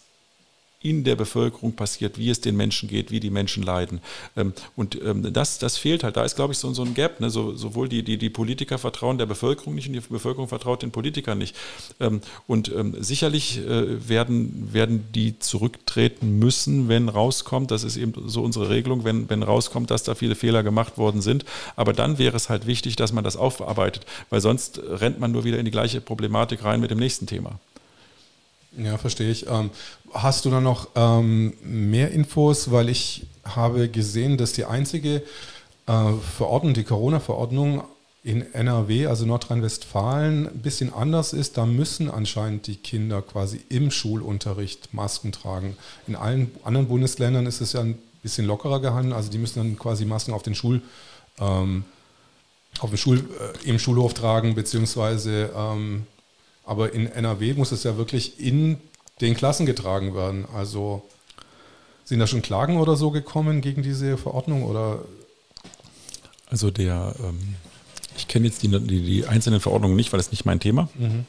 in 0.82 1.04
der 1.04 1.18
Bevölkerung 1.18 1.74
passiert, 1.74 2.18
wie 2.18 2.30
es 2.30 2.40
den 2.40 2.56
Menschen 2.56 2.88
geht, 2.88 3.12
wie 3.12 3.20
die 3.20 3.30
Menschen 3.30 3.64
leiden. 3.64 4.00
Ähm, 4.38 4.54
und 4.78 4.98
ähm, 5.04 5.34
das, 5.34 5.58
das 5.60 5.78
fehlt 5.78 6.06
halt. 6.06 6.16
Da 6.16 6.24
ist, 6.24 6.36
glaube 6.36 6.54
ich, 6.54 6.60
so, 6.60 6.70
ein 6.70 6.94
Gap. 6.94 7.20
Ne? 7.20 7.30
So, 7.30 7.54
sowohl 7.56 7.90
die, 7.90 8.02
die, 8.04 8.18
die 8.18 8.30
Politiker 8.30 8.78
vertrauen 8.78 9.18
der 9.18 9.26
Bevölkerung 9.26 9.76
nicht 9.76 9.88
und 9.88 9.94
die 9.94 10.00
Bevölkerung 10.00 10.48
vertraut 10.48 10.82
den 10.82 10.92
Politikern 10.92 11.38
nicht. 11.38 11.56
Ähm, 12.00 12.22
und 12.48 12.72
sicherlich 13.00 13.60
äh, 13.60 14.08
werden, 14.08 14.70
werden 14.72 15.06
die 15.14 15.38
zurücktreten 15.40 16.40
müssen, 16.40 16.88
wenn 16.88 17.10
rauskommt, 17.10 17.72
das 17.72 17.84
ist 17.84 17.98
eben 17.98 18.14
so 18.30 18.42
unsere 18.44 18.70
Regelung, 18.70 19.04
wenn, 19.04 19.30
wenn 19.30 19.44
rauskommt, 19.44 19.92
dass 19.92 20.04
da 20.04 20.16
viele 20.16 20.36
Fehler 20.36 20.64
gemacht 20.64 20.98
worden 20.98 21.22
sind. 21.22 21.46
Aber 21.76 21.94
dann 21.94 22.18
wäre 22.18 22.38
es 22.38 22.50
halt 22.50 22.68
wichtig, 22.68 22.96
dass 22.96 23.12
man 23.12 23.24
das 23.24 23.36
aufarbeitet, 23.36 24.06
weil 24.30 24.40
sonst 24.40 24.80
rennt 24.88 25.20
man 25.20 25.32
nur 25.32 25.44
wieder 25.44 25.60
in 25.60 25.66
die 25.66 25.72
gleiche 25.72 26.00
Problematik 26.00 26.64
rein 26.64 26.80
mit 26.80 26.92
dem 26.92 27.00
nächsten 27.00 27.28
Thema. 27.28 27.60
Ja, 28.78 28.98
verstehe 28.98 29.32
ich. 29.32 29.46
Hast 30.14 30.46
du 30.46 30.50
da 30.50 30.62
noch 30.62 30.90
ähm, 30.96 31.54
mehr 31.64 32.12
Infos? 32.12 32.72
Weil 32.72 32.90
ich 32.90 33.28
habe 33.44 33.90
gesehen, 33.90 34.38
dass 34.38 34.54
die 34.54 34.66
einzige 34.66 35.24
äh, 35.88 36.14
Verordnung, 36.38 36.74
die 36.74 36.84
Corona-Verordnung 36.84 37.84
in 38.24 38.54
NRW, 38.54 39.08
also 39.08 39.26
Nordrhein-Westfalen, 39.26 40.48
ein 40.48 40.62
bisschen 40.62 40.94
anders 40.94 41.34
ist. 41.34 41.58
Da 41.58 41.66
müssen 41.66 42.10
anscheinend 42.10 42.68
die 42.68 42.76
Kinder 42.76 43.22
quasi 43.22 43.62
im 43.70 43.92
Schulunterricht 43.92 44.94
Masken 44.94 45.32
tragen. 45.32 45.78
In 46.08 46.16
allen 46.16 46.52
anderen 46.64 46.88
Bundesländern 46.88 47.46
ist 47.46 47.62
es 47.62 47.74
ja 47.74 47.82
ein 47.82 47.98
bisschen 48.22 48.46
lockerer 48.46 48.80
gehandelt. 48.80 49.16
Also 49.16 49.32
die 49.32 49.38
müssen 49.38 49.60
dann 49.60 49.80
quasi 49.80 50.06
Masken 50.06 50.34
auf 50.34 50.44
den 50.44 50.56
Schul... 50.56 50.82
Ähm, 51.40 51.86
auf 52.82 52.92
dem 52.92 52.98
Schul, 52.98 53.18
äh, 53.18 53.70
im 53.70 53.80
Schulhof 53.80 54.14
tragen, 54.14 54.56
beziehungsweise 54.56 55.50
ähm, 55.56 56.06
aber 56.70 56.94
in 56.94 57.08
NRW 57.08 57.56
muss 57.56 57.72
es 57.72 57.84
ja 57.84 57.98
wirklich 57.98 58.40
in 58.40 58.78
den 59.22 59.36
Klassen 59.36 59.66
getragen 59.66 60.16
werden. 60.16 60.46
Also 60.54 61.04
sind 62.06 62.20
da 62.20 62.28
schon 62.28 62.42
Klagen 62.42 62.78
oder 62.78 62.96
so 62.96 63.12
gekommen 63.12 63.62
gegen 63.62 63.84
diese 63.84 64.18
Verordnung 64.18 64.64
oder? 64.64 65.00
Also 66.50 66.72
der, 66.72 67.14
ähm, 67.20 67.56
ich 68.18 68.28
kenne 68.28 68.48
jetzt 68.48 68.64
die, 68.64 68.68
die, 68.68 69.02
die, 69.02 69.26
einzelnen 69.28 69.60
Verordnungen 69.60 69.96
nicht, 69.96 70.12
weil 70.12 70.18
das 70.18 70.32
nicht 70.32 70.46
mein 70.46 70.60
Thema. 70.60 70.90
Mhm. 70.98 71.26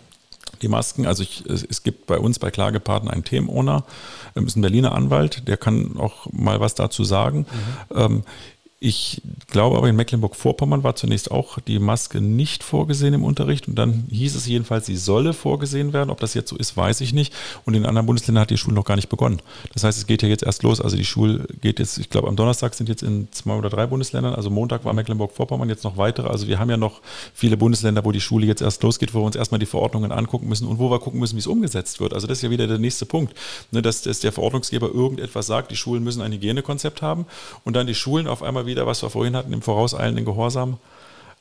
Die 0.62 0.68
Masken, 0.68 1.06
also 1.06 1.22
ich, 1.22 1.44
es, 1.46 1.62
es, 1.62 1.82
gibt 1.82 2.06
bei 2.06 2.18
uns 2.18 2.38
bei 2.38 2.50
Klagepartner 2.50 3.12
einen 3.12 3.24
Themenowner, 3.24 3.84
ähm, 4.34 4.46
ist 4.46 4.56
ein 4.56 4.62
Berliner 4.62 4.92
Anwalt, 4.92 5.46
der 5.48 5.56
kann 5.56 5.98
auch 5.98 6.32
mal 6.32 6.60
was 6.60 6.74
dazu 6.74 7.04
sagen. 7.04 7.40
Mhm. 7.90 7.96
Ähm, 7.96 8.22
ich 8.82 9.20
glaube 9.48 9.76
aber 9.76 9.90
in 9.90 9.96
Mecklenburg-Vorpommern 9.96 10.82
war 10.82 10.96
zunächst 10.96 11.30
auch 11.30 11.58
die 11.60 11.78
Maske 11.78 12.22
nicht 12.22 12.64
vorgesehen 12.64 13.12
im 13.12 13.24
Unterricht 13.24 13.68
und 13.68 13.74
dann 13.74 14.04
hieß 14.10 14.34
es 14.34 14.46
jedenfalls, 14.46 14.86
sie 14.86 14.96
solle 14.96 15.34
vorgesehen 15.34 15.92
werden. 15.92 16.08
Ob 16.08 16.18
das 16.18 16.32
jetzt 16.32 16.48
so 16.48 16.56
ist, 16.56 16.78
weiß 16.78 17.02
ich 17.02 17.12
nicht. 17.12 17.34
Und 17.66 17.74
in 17.74 17.84
anderen 17.84 18.06
Bundesländern 18.06 18.40
hat 18.40 18.50
die 18.50 18.56
Schule 18.56 18.74
noch 18.74 18.86
gar 18.86 18.96
nicht 18.96 19.10
begonnen. 19.10 19.42
Das 19.74 19.84
heißt, 19.84 19.98
es 19.98 20.06
geht 20.06 20.22
ja 20.22 20.28
jetzt 20.28 20.44
erst 20.44 20.62
los. 20.62 20.80
Also 20.80 20.96
die 20.96 21.04
Schule 21.04 21.46
geht 21.60 21.78
jetzt, 21.78 21.98
ich 21.98 22.08
glaube, 22.08 22.28
am 22.28 22.36
Donnerstag 22.36 22.72
sind 22.72 22.88
jetzt 22.88 23.02
in 23.02 23.28
zwei 23.32 23.52
oder 23.52 23.68
drei 23.68 23.86
Bundesländern. 23.86 24.34
Also 24.34 24.48
Montag 24.48 24.86
war 24.86 24.94
Mecklenburg-Vorpommern, 24.94 25.68
jetzt 25.68 25.84
noch 25.84 25.98
weitere. 25.98 26.28
Also 26.28 26.48
wir 26.48 26.58
haben 26.58 26.70
ja 26.70 26.78
noch 26.78 27.02
viele 27.34 27.58
Bundesländer, 27.58 28.02
wo 28.06 28.12
die 28.12 28.20
Schule 28.22 28.46
jetzt 28.46 28.62
erst 28.62 28.82
losgeht, 28.82 29.12
wo 29.12 29.20
wir 29.20 29.26
uns 29.26 29.36
erstmal 29.36 29.58
die 29.58 29.66
Verordnungen 29.66 30.10
angucken 30.10 30.48
müssen 30.48 30.66
und 30.66 30.78
wo 30.78 30.90
wir 30.90 31.00
gucken 31.00 31.20
müssen, 31.20 31.36
wie 31.36 31.40
es 31.40 31.46
umgesetzt 31.46 32.00
wird. 32.00 32.14
Also 32.14 32.26
das 32.26 32.38
ist 32.38 32.42
ja 32.42 32.50
wieder 32.50 32.66
der 32.66 32.78
nächste 32.78 33.04
Punkt, 33.04 33.34
ne, 33.72 33.82
dass, 33.82 34.00
dass 34.00 34.20
der 34.20 34.32
Verordnungsgeber 34.32 34.88
irgendetwas 34.88 35.46
sagt, 35.46 35.70
die 35.70 35.76
Schulen 35.76 36.02
müssen 36.02 36.22
ein 36.22 36.32
Hygienekonzept 36.32 37.02
haben 37.02 37.26
und 37.64 37.76
dann 37.76 37.86
die 37.86 37.94
Schulen 37.94 38.26
auf 38.26 38.42
einmal 38.42 38.64
wieder 38.64 38.69
wieder, 38.70 38.86
was 38.86 39.02
wir 39.02 39.10
vorhin 39.10 39.36
hatten, 39.36 39.52
im 39.52 39.62
vorauseilenden 39.62 40.24
Gehorsam 40.24 40.78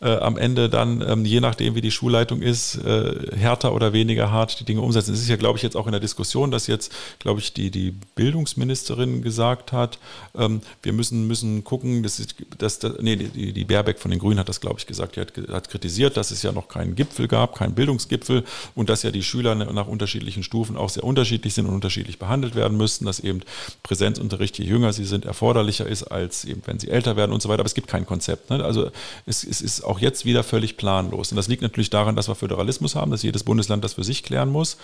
äh, 0.02 0.16
am 0.16 0.38
Ende 0.38 0.70
dann, 0.70 1.04
ähm, 1.06 1.26
je 1.26 1.42
nachdem 1.42 1.76
wie 1.76 1.82
die 1.82 1.92
Schulleitung 1.92 2.42
ist, 2.42 2.76
äh, 2.76 3.36
härter 3.36 3.74
oder 3.74 3.92
weniger 3.92 4.32
hart 4.32 4.60
die 4.60 4.64
Dinge 4.64 4.82
umsetzen. 4.82 5.14
Es 5.14 5.20
ist 5.20 5.28
ja, 5.28 5.36
glaube 5.36 5.58
ich, 5.58 5.64
jetzt 5.64 5.76
auch 5.76 5.88
in 5.88 5.92
der 5.92 6.00
Diskussion, 6.00 6.52
dass 6.52 6.68
jetzt, 6.68 6.94
glaube 7.20 7.42
ich, 7.42 7.54
die, 7.54 7.70
die 7.70 7.94
Bildungsministerin 8.16 9.22
gesagt 9.22 9.74
hat, 9.74 10.00
ähm, 10.38 10.62
wir 10.84 10.94
müssen, 10.94 11.28
müssen 11.28 11.66
gucken, 11.66 12.02
dass, 12.02 12.26
dass, 12.58 12.80
dass 12.80 12.94
nee, 13.02 13.18
die, 13.18 13.52
die 13.52 13.66
Baerbeck 13.66 14.00
von 14.00 14.10
den 14.10 14.22
Grünen 14.22 14.40
hat 14.40 14.48
das, 14.48 14.62
glaube 14.62 14.80
ich, 14.80 14.88
gesagt, 14.88 15.18
die 15.18 15.22
hat, 15.22 15.34
hat 15.52 15.70
kritisiert, 15.70 16.16
dass 16.16 16.32
es 16.32 16.44
ja 16.44 16.54
noch 16.54 16.70
keinen 16.70 16.96
Gipfel 16.96 17.28
gab, 17.28 17.56
keinen 17.56 17.74
Bildungsgipfel 17.74 18.46
und 18.76 18.90
dass 18.90 19.04
ja 19.04 19.12
die 19.12 19.24
Schüler 19.24 19.56
nach 19.56 19.88
unterschiedlichen 19.88 20.44
Stufen 20.44 20.78
auch 20.78 20.90
sehr 20.90 21.04
unterschiedlich 21.04 21.54
sind 21.54 21.66
und 21.66 21.76
unterschiedlich 21.76 22.20
behandelt 22.20 22.56
werden 22.56 22.78
müssten, 22.78 23.06
dass 23.06 23.20
eben 23.20 23.42
Präsenzunterricht, 23.84 24.58
je 24.60 24.66
jünger 24.66 24.94
sie 24.94 25.06
sind, 25.06 25.26
erforderlicher 25.26 25.86
ist, 25.86 26.04
als 26.04 26.46
eben, 26.46 26.62
wenn 26.66 26.80
sie 26.80 26.90
älter 26.90 27.18
werden 27.18 27.34
und 27.34 27.42
so 27.42 27.50
weiter. 27.50 27.60
Aber 27.60 27.68
es 27.68 27.76
gibt 27.76 27.90
kein 27.90 28.06
Konzept. 28.06 28.50
Ne? 28.50 28.64
Also 28.64 28.92
es, 29.26 29.44
es 29.44 29.60
ist 29.60 29.89
auch 29.90 30.00
jetzt 30.00 30.26
wieder 30.26 30.44
völlig 30.44 30.78
planlos. 30.78 31.32
Und 31.32 31.36
das 31.36 31.48
liegt 31.48 31.62
natürlich 31.62 31.90
daran, 31.90 32.16
dass 32.16 32.28
wir 32.28 32.36
Föderalismus 32.36 32.96
haben, 32.96 33.12
dass 33.12 33.24
jedes 33.24 33.44
Bundesland 33.44 33.84
das 33.84 33.94
für 33.94 34.04
sich 34.04 34.24
klären 34.24 34.50
muss. 34.50 34.78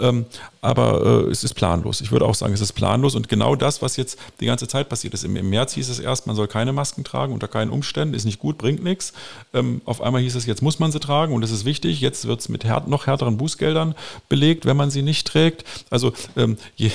Ähm, 0.00 0.26
aber 0.60 1.26
äh, 1.26 1.30
es 1.30 1.44
ist 1.44 1.54
planlos. 1.54 2.00
Ich 2.00 2.10
würde 2.10 2.24
auch 2.24 2.34
sagen, 2.34 2.54
es 2.54 2.60
ist 2.60 2.72
planlos. 2.72 3.14
Und 3.14 3.28
genau 3.28 3.54
das, 3.54 3.82
was 3.82 3.96
jetzt 3.96 4.18
die 4.40 4.46
ganze 4.46 4.66
Zeit 4.66 4.88
passiert 4.88 5.14
ist. 5.14 5.24
Im, 5.24 5.34
März 5.50 5.74
hieß 5.74 5.88
es 5.88 5.98
erst, 5.98 6.26
man 6.26 6.34
soll 6.34 6.48
keine 6.48 6.72
Masken 6.72 7.04
tragen, 7.04 7.32
unter 7.32 7.48
keinen 7.48 7.70
Umständen, 7.70 8.14
ist 8.14 8.24
nicht 8.24 8.38
gut, 8.38 8.58
bringt 8.58 8.82
nichts. 8.82 9.12
Ähm, 9.54 9.80
auf 9.84 10.00
einmal 10.00 10.22
hieß 10.22 10.34
es, 10.34 10.46
jetzt 10.46 10.62
muss 10.62 10.78
man 10.78 10.90
sie 10.90 11.00
tragen 11.00 11.34
und 11.34 11.42
das 11.42 11.50
ist 11.50 11.64
wichtig. 11.64 12.00
Jetzt 12.00 12.26
wird 12.26 12.40
es 12.40 12.48
mit 12.48 12.64
noch 12.86 13.06
härteren 13.06 13.36
Bußgeldern 13.36 13.94
belegt, 14.28 14.64
wenn 14.64 14.76
man 14.76 14.90
sie 14.90 15.02
nicht 15.02 15.26
trägt. 15.26 15.64
Also 15.90 16.12
ähm, 16.36 16.56
je, 16.74 16.90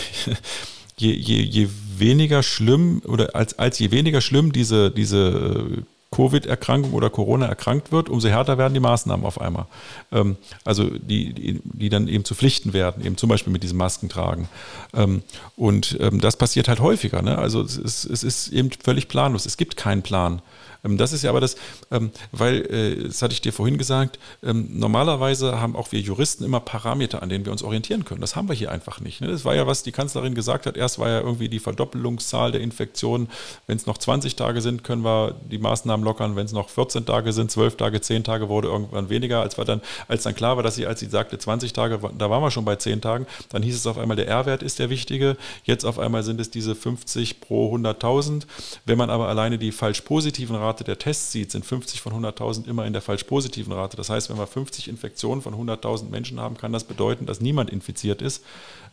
je, 0.97 1.12
je, 1.14 1.41
je 1.41 1.70
weniger 1.97 2.43
schlimm 2.43 3.01
oder 3.05 3.36
als, 3.36 3.57
als 3.57 3.80
je 3.80 3.91
weniger 3.91 4.22
schlimm 4.22 4.51
diese, 4.51 4.91
diese 4.91 5.78
äh, 5.78 5.82
Covid-Erkrankung 6.12 6.91
oder 6.93 7.09
Corona 7.09 7.45
erkrankt 7.45 7.91
wird, 7.91 8.09
umso 8.09 8.28
härter 8.28 8.57
werden 8.57 8.74
die 8.74 8.82
Maßnahmen 8.82 9.26
auf 9.26 9.39
einmal. 9.39 9.66
Ähm, 10.12 10.36
also 10.66 10.89
die, 10.89 11.34
die, 11.34 11.62
die, 11.64 11.89
dann 11.89 12.09
eben 12.09 12.26
zu 12.26 12.36
Pflichten 12.36 12.74
werden, 12.74 13.05
eben 13.05 13.16
zum 13.16 13.30
Beispiel 13.30 13.53
mit 13.53 13.64
diesen 13.64 13.78
Masken 13.78 14.09
tragen. 14.09 14.49
Ähm, 14.93 15.24
und 15.55 15.97
ähm, 16.01 16.20
das 16.20 16.36
passiert 16.36 16.68
halt 16.68 16.82
häufiger. 16.82 17.22
Ne? 17.22 17.38
Also 17.38 17.62
es 17.62 17.78
es 17.78 18.24
ist 18.24 18.49
eben 18.49 18.72
völlig 18.72 19.07
planlos. 19.07 19.45
Es 19.45 19.55
gibt 19.55 19.78
keinen 19.78 20.01
Plan. 20.01 20.41
Ähm, 20.84 20.98
das 20.98 21.14
ist 21.14 21.24
ja 21.24 21.30
aber 21.30 21.42
das, 21.42 21.56
ähm, 21.92 22.12
weil, 22.32 22.62
äh, 22.72 23.04
das 23.08 23.22
hatte 23.22 23.34
ich 23.34 23.42
dir 23.42 23.54
vorhin 23.54 23.78
gesagt, 23.78 24.20
ähm, 24.44 24.68
normalerweise 24.72 25.62
haben 25.62 25.76
auch 25.76 25.92
wir 25.92 26.00
Juristen 26.00 26.44
immer 26.44 26.60
Parameter, 26.60 27.22
an 27.22 27.30
denen 27.30 27.46
wir 27.46 27.52
uns 27.52 27.64
orientieren 27.64 28.06
können. 28.06 28.22
Das 28.22 28.36
haben 28.36 28.48
wir 28.48 28.56
hier 28.56 28.72
einfach 28.72 29.00
nicht. 29.00 29.22
Ne? 29.22 29.28
Das 29.28 29.46
war 29.46 29.56
ja, 29.56 29.68
was 29.68 29.84
die 29.84 29.92
Kanzlerin 29.92 30.36
gesagt 30.36 30.66
hat. 30.66 30.78
Erst 30.78 31.00
war 31.00 31.10
ja 31.10 31.20
irgendwie 31.20 31.50
die 31.50 31.60
Verdoppelungszahl 31.60 32.52
der 32.52 32.62
Infektionen. 32.62 33.30
Wenn 33.68 33.78
es 33.78 33.86
noch 33.86 33.98
20 33.98 34.36
Tage 34.36 34.62
sind, 34.62 34.84
können 34.84 35.04
wir 35.04 35.36
die 35.50 35.58
Maßnahmen 35.58 36.04
lockern. 36.04 36.36
Wenn 36.36 36.46
es 36.46 36.52
noch 36.52 36.70
14 36.70 37.06
Tage 37.06 37.34
sind, 37.34 37.52
12 37.52 37.78
Tage, 37.78 38.02
10 38.02 38.24
Tage 38.24 38.50
wurde 38.50 38.68
irgendwann 38.68 39.10
weniger. 39.10 39.42
Als, 39.42 39.58
wir 39.58 39.66
dann, 39.66 39.82
als 40.08 40.24
dann 40.24 40.36
klar 40.36 40.56
war, 40.56 40.64
dass 40.64 40.76
sie, 40.76 40.88
als 40.88 41.00
sie 41.00 41.08
sagte 41.08 41.38
20 41.38 41.74
Tage, 41.74 42.00
da 42.18 42.30
waren 42.30 42.42
wir 42.42 42.52
schon 42.52 42.66
bei 42.66 42.76
10 42.76 43.02
Tagen, 43.02 43.28
dann 43.50 43.64
hieß 43.64 43.76
es 43.76 43.88
auf 43.88 43.98
einmal, 43.98 44.18
der 44.18 44.28
R-Wert 44.28 44.64
ist 44.64 44.80
der 44.80 44.90
wichtige. 44.90 45.38
Jetzt 45.64 45.86
auf 45.86 46.00
einmal 46.00 46.24
sind 46.24 46.40
es 46.42 46.50
diese 46.50 46.76
50 46.76 47.42
pro 47.42 47.76
100.000. 47.76 48.44
Wenn 48.86 48.98
man 48.98 49.10
aber 49.10 49.28
alleine 49.28 49.58
die 49.58 49.72
falsch 49.72 50.02
positiven 50.02 50.56
Raten 50.56 50.71
Rate 50.72 50.86
der 50.86 50.98
Tests 50.98 51.34
sieht, 51.34 51.52
sind 51.52 51.66
50 51.66 52.00
von 52.00 52.14
100.000 52.14 52.66
immer 52.66 52.86
in 52.86 52.94
der 52.94 53.02
falsch 53.02 53.26
positiven 53.26 53.74
Rate. 53.74 53.98
Das 53.98 54.10
heißt, 54.10 54.30
wenn 54.30 54.38
wir 54.38 54.48
50 54.48 54.88
Infektionen 54.88 55.42
von 55.42 55.54
100.000 55.54 56.10
Menschen 56.10 56.40
haben, 56.40 56.56
kann 56.56 56.72
das 56.72 56.86
bedeuten, 56.86 57.26
dass 57.26 57.42
niemand 57.42 57.70
infiziert 57.70 58.22
ist, 58.22 58.42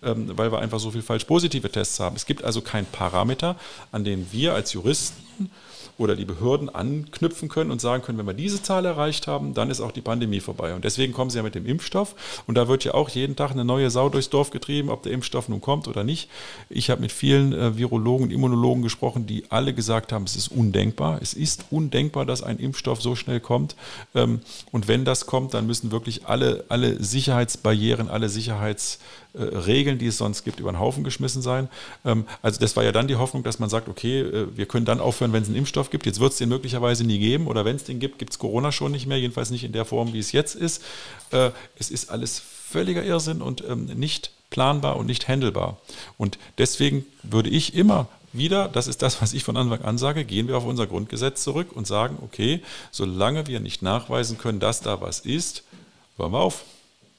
ähm, 0.02 0.36
weil 0.36 0.50
wir 0.50 0.58
einfach 0.58 0.80
so 0.80 0.90
viel 0.90 1.02
falsch 1.02 1.24
positive 1.24 1.70
Tests 1.70 2.00
haben. 2.00 2.16
Es 2.16 2.26
gibt 2.26 2.42
also 2.42 2.62
keinen 2.62 2.86
Parameter, 2.86 3.54
an 3.92 4.02
dem 4.02 4.26
wir 4.32 4.54
als 4.54 4.72
Juristen 4.72 5.50
oder 5.98 6.14
die 6.14 6.24
Behörden 6.24 6.68
anknüpfen 6.68 7.48
können 7.48 7.70
und 7.70 7.80
sagen 7.80 8.02
können, 8.02 8.18
wenn 8.18 8.26
wir 8.26 8.34
diese 8.34 8.62
Zahl 8.62 8.86
erreicht 8.86 9.26
haben, 9.26 9.52
dann 9.52 9.68
ist 9.68 9.80
auch 9.80 9.90
die 9.90 10.00
Pandemie 10.00 10.40
vorbei. 10.40 10.74
Und 10.74 10.84
deswegen 10.84 11.12
kommen 11.12 11.28
sie 11.28 11.38
ja 11.38 11.42
mit 11.42 11.56
dem 11.56 11.66
Impfstoff. 11.66 12.14
Und 12.46 12.54
da 12.54 12.68
wird 12.68 12.84
ja 12.84 12.94
auch 12.94 13.08
jeden 13.08 13.34
Tag 13.34 13.50
eine 13.50 13.64
neue 13.64 13.90
Sau 13.90 14.08
durchs 14.08 14.30
Dorf 14.30 14.50
getrieben, 14.50 14.90
ob 14.90 15.02
der 15.02 15.12
Impfstoff 15.12 15.48
nun 15.48 15.60
kommt 15.60 15.88
oder 15.88 16.04
nicht. 16.04 16.30
Ich 16.70 16.88
habe 16.88 17.00
mit 17.00 17.10
vielen 17.10 17.52
äh, 17.52 17.76
Virologen 17.76 18.30
Immunologen 18.30 18.82
gesprochen, 18.82 19.26
die 19.26 19.44
alle 19.50 19.74
gesagt 19.74 20.12
haben, 20.12 20.24
es 20.24 20.36
ist 20.36 20.48
undenkbar. 20.48 21.18
Es 21.20 21.34
ist 21.34 21.66
undenkbar, 21.70 22.24
dass 22.24 22.42
ein 22.42 22.58
Impfstoff 22.58 23.02
so 23.02 23.16
schnell 23.16 23.40
kommt. 23.40 23.74
Ähm, 24.14 24.40
und 24.70 24.86
wenn 24.86 25.04
das 25.04 25.26
kommt, 25.26 25.52
dann 25.54 25.66
müssen 25.66 25.90
wirklich 25.90 26.26
alle, 26.26 26.64
alle 26.68 27.02
Sicherheitsbarrieren, 27.02 28.08
alle 28.08 28.28
Sicherheits 28.28 29.00
äh, 29.34 29.42
Regeln, 29.42 29.98
die 29.98 30.06
es 30.06 30.18
sonst 30.18 30.44
gibt, 30.44 30.60
über 30.60 30.72
den 30.72 30.78
Haufen 30.78 31.04
geschmissen 31.04 31.42
sein. 31.42 31.68
Ähm, 32.04 32.24
also 32.42 32.58
das 32.60 32.76
war 32.76 32.84
ja 32.84 32.92
dann 32.92 33.08
die 33.08 33.16
Hoffnung, 33.16 33.42
dass 33.42 33.58
man 33.58 33.68
sagt, 33.68 33.88
okay, 33.88 34.20
äh, 34.20 34.56
wir 34.56 34.66
können 34.66 34.86
dann 34.86 35.00
aufhören, 35.00 35.32
wenn 35.32 35.42
es 35.42 35.48
einen 35.48 35.56
Impfstoff 35.56 35.90
gibt. 35.90 36.06
Jetzt 36.06 36.20
wird 36.20 36.32
es 36.32 36.38
den 36.38 36.48
möglicherweise 36.48 37.04
nie 37.04 37.18
geben 37.18 37.46
oder 37.46 37.64
wenn 37.64 37.76
es 37.76 37.84
den 37.84 37.98
gibt, 37.98 38.18
gibt 38.18 38.32
es 38.32 38.38
Corona 38.38 38.72
schon 38.72 38.92
nicht 38.92 39.06
mehr, 39.06 39.18
jedenfalls 39.18 39.50
nicht 39.50 39.64
in 39.64 39.72
der 39.72 39.84
Form, 39.84 40.12
wie 40.12 40.18
es 40.18 40.32
jetzt 40.32 40.54
ist. 40.54 40.82
Äh, 41.30 41.50
es 41.78 41.90
ist 41.90 42.10
alles 42.10 42.38
völliger 42.38 43.04
Irrsinn 43.04 43.42
und 43.42 43.64
ähm, 43.68 43.86
nicht 43.86 44.32
planbar 44.50 44.96
und 44.96 45.06
nicht 45.06 45.28
handelbar. 45.28 45.78
Und 46.16 46.38
deswegen 46.56 47.04
würde 47.22 47.50
ich 47.50 47.74
immer 47.74 48.08
wieder, 48.32 48.68
das 48.68 48.86
ist 48.88 49.02
das, 49.02 49.20
was 49.22 49.32
ich 49.32 49.44
von 49.44 49.56
Anfang 49.56 49.82
an 49.82 49.98
sage, 49.98 50.24
gehen 50.24 50.48
wir 50.48 50.56
auf 50.56 50.64
unser 50.64 50.86
Grundgesetz 50.86 51.42
zurück 51.42 51.68
und 51.74 51.86
sagen, 51.86 52.18
okay, 52.22 52.62
solange 52.90 53.46
wir 53.46 53.60
nicht 53.60 53.82
nachweisen 53.82 54.38
können, 54.38 54.60
dass 54.60 54.80
da 54.80 55.00
was 55.00 55.20
ist, 55.20 55.64
hören 56.16 56.32
wir 56.32 56.40
auf. 56.40 56.64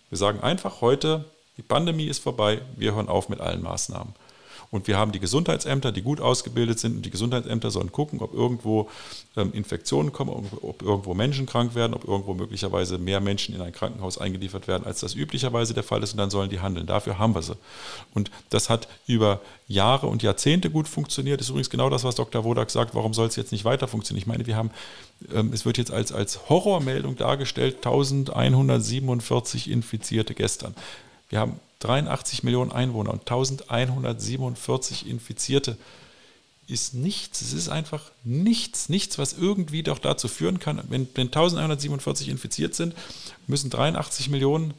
Wir 0.09 0.17
sagen 0.17 0.39
einfach 0.41 0.81
heute, 0.81 1.25
die 1.59 1.63
Pandemie 1.63 2.05
ist 2.05 2.23
vorbei, 2.23 2.61
wir 2.77 2.95
hören 2.95 3.09
auf 3.09 3.27
mit 3.27 3.41
allen 3.41 3.61
Maßnahmen. 3.61 4.13
Und 4.71 4.87
wir 4.87 4.97
haben 4.97 5.11
die 5.11 5.19
Gesundheitsämter, 5.19 5.91
die 5.91 6.01
gut 6.01 6.21
ausgebildet 6.21 6.79
sind. 6.79 6.95
Und 6.95 7.05
die 7.05 7.09
Gesundheitsämter 7.09 7.69
sollen 7.69 7.91
gucken, 7.91 8.21
ob 8.21 8.33
irgendwo 8.33 8.89
ähm, 9.35 9.51
Infektionen 9.51 10.13
kommen, 10.13 10.47
ob 10.61 10.81
irgendwo 10.81 11.13
Menschen 11.13 11.47
krank 11.47 11.75
werden, 11.75 11.93
ob 11.93 12.07
irgendwo 12.07 12.33
möglicherweise 12.33 12.97
mehr 12.97 13.19
Menschen 13.19 13.53
in 13.55 13.61
ein 13.61 13.73
Krankenhaus 13.73 14.17
eingeliefert 14.19 14.69
werden, 14.69 14.85
als 14.85 15.01
das 15.01 15.15
üblicherweise 15.15 15.73
der 15.73 15.83
Fall 15.83 16.01
ist. 16.01 16.13
Und 16.13 16.19
dann 16.19 16.29
sollen 16.29 16.49
die 16.49 16.61
handeln. 16.61 16.85
Dafür 16.85 17.19
haben 17.19 17.35
wir 17.35 17.41
sie. 17.41 17.57
Und 18.13 18.31
das 18.51 18.69
hat 18.69 18.87
über 19.05 19.41
Jahre 19.67 20.07
und 20.07 20.23
Jahrzehnte 20.23 20.69
gut 20.69 20.87
funktioniert. 20.87 21.41
Das 21.41 21.47
ist 21.47 21.51
übrigens 21.51 21.69
genau 21.69 21.89
das, 21.89 22.05
was 22.05 22.15
Dr. 22.15 22.45
Wodak 22.45 22.69
sagt. 22.69 22.95
Warum 22.95 23.13
soll 23.13 23.27
es 23.27 23.35
jetzt 23.35 23.51
nicht 23.51 23.65
weiter 23.65 23.89
funktionieren? 23.89 24.21
Ich 24.21 24.27
meine, 24.27 24.45
wir 24.45 24.55
haben, 24.55 24.69
ähm, 25.33 25.51
es 25.51 25.65
wird 25.65 25.77
jetzt 25.77 25.91
als, 25.91 26.11
als 26.11 26.47
Horrormeldung 26.47 27.17
dargestellt, 27.17 27.77
1147 27.77 29.69
Infizierte 29.69 30.35
gestern. 30.35 30.75
Wir 31.29 31.39
haben 31.39 31.59
83 31.79 32.43
Millionen 32.43 32.71
Einwohner 32.71 33.11
und 33.11 33.21
1147 33.21 35.07
Infizierte. 35.07 35.77
Ist 36.67 36.93
nichts. 36.93 37.41
Es 37.41 37.53
ist 37.53 37.69
einfach 37.69 38.11
nichts. 38.23 38.89
Nichts, 38.89 39.17
was 39.17 39.33
irgendwie 39.33 39.81
doch 39.81 39.99
dazu 39.99 40.27
führen 40.27 40.59
kann, 40.59 40.81
wenn, 40.89 41.07
wenn 41.15 41.27
1147 41.27 42.29
infiziert 42.29 42.75
sind, 42.75 42.93
müssen 43.47 43.69
83 43.69 44.29
Millionen 44.29 44.73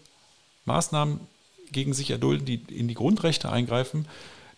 Maßnahmen 0.66 1.20
gegen 1.72 1.94
sich 1.94 2.10
erdulden, 2.10 2.44
die 2.44 2.62
in 2.68 2.86
die 2.88 2.94
Grundrechte 2.94 3.50
eingreifen. 3.50 4.06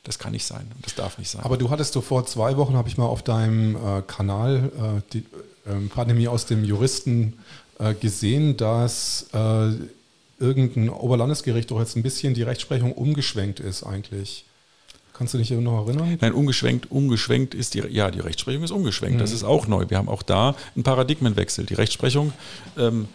Das 0.02 0.18
kann 0.18 0.32
nicht 0.32 0.44
sein. 0.44 0.70
Das 0.82 0.94
darf 0.94 1.18
nicht 1.18 1.30
sein. 1.30 1.44
Aber 1.44 1.56
du 1.56 1.70
hattest 1.70 1.94
du 1.94 2.00
vor 2.00 2.26
zwei 2.26 2.56
Wochen, 2.56 2.74
habe 2.74 2.88
ich 2.88 2.98
mal 2.98 3.06
auf 3.06 3.22
deinem 3.22 3.76
äh, 3.76 4.02
Kanal 4.02 4.72
äh, 4.76 5.12
die 5.12 5.18
äh, 5.64 5.88
Pandemie 5.88 6.26
aus 6.26 6.46
dem 6.46 6.64
Juristen 6.64 7.38
äh, 7.78 7.94
gesehen, 7.94 8.56
dass 8.56 9.28
äh, 9.32 9.70
irgendein 10.42 10.90
Oberlandesgericht 10.90 11.70
doch 11.70 11.78
jetzt 11.78 11.96
ein 11.96 12.02
bisschen 12.02 12.34
die 12.34 12.42
Rechtsprechung 12.42 12.92
umgeschwenkt 12.92 13.60
ist 13.60 13.84
eigentlich. 13.84 14.44
Kannst 15.14 15.34
du 15.34 15.38
dich 15.38 15.50
noch 15.50 15.86
erinnern? 15.86 16.18
Nein, 16.20 16.32
umgeschwenkt, 16.32 16.90
umgeschwenkt 16.90 17.54
ist 17.54 17.74
die, 17.74 17.82
ja, 17.90 18.10
die 18.10 18.20
Rechtsprechung 18.20 18.64
ist 18.64 18.70
umgeschwenkt. 18.70 19.16
Mhm. 19.16 19.20
Das 19.20 19.30
ist 19.30 19.44
auch 19.44 19.68
neu. 19.68 19.84
Wir 19.88 19.98
haben 19.98 20.08
auch 20.08 20.22
da 20.22 20.56
einen 20.74 20.82
Paradigmenwechsel. 20.82 21.64
Die 21.66 21.74
Rechtsprechung 21.74 22.32
ähm, 22.76 23.08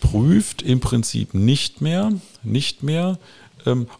prüft 0.00 0.62
im 0.62 0.80
Prinzip 0.80 1.34
nicht 1.34 1.80
mehr, 1.80 2.12
nicht 2.42 2.82
mehr, 2.82 3.18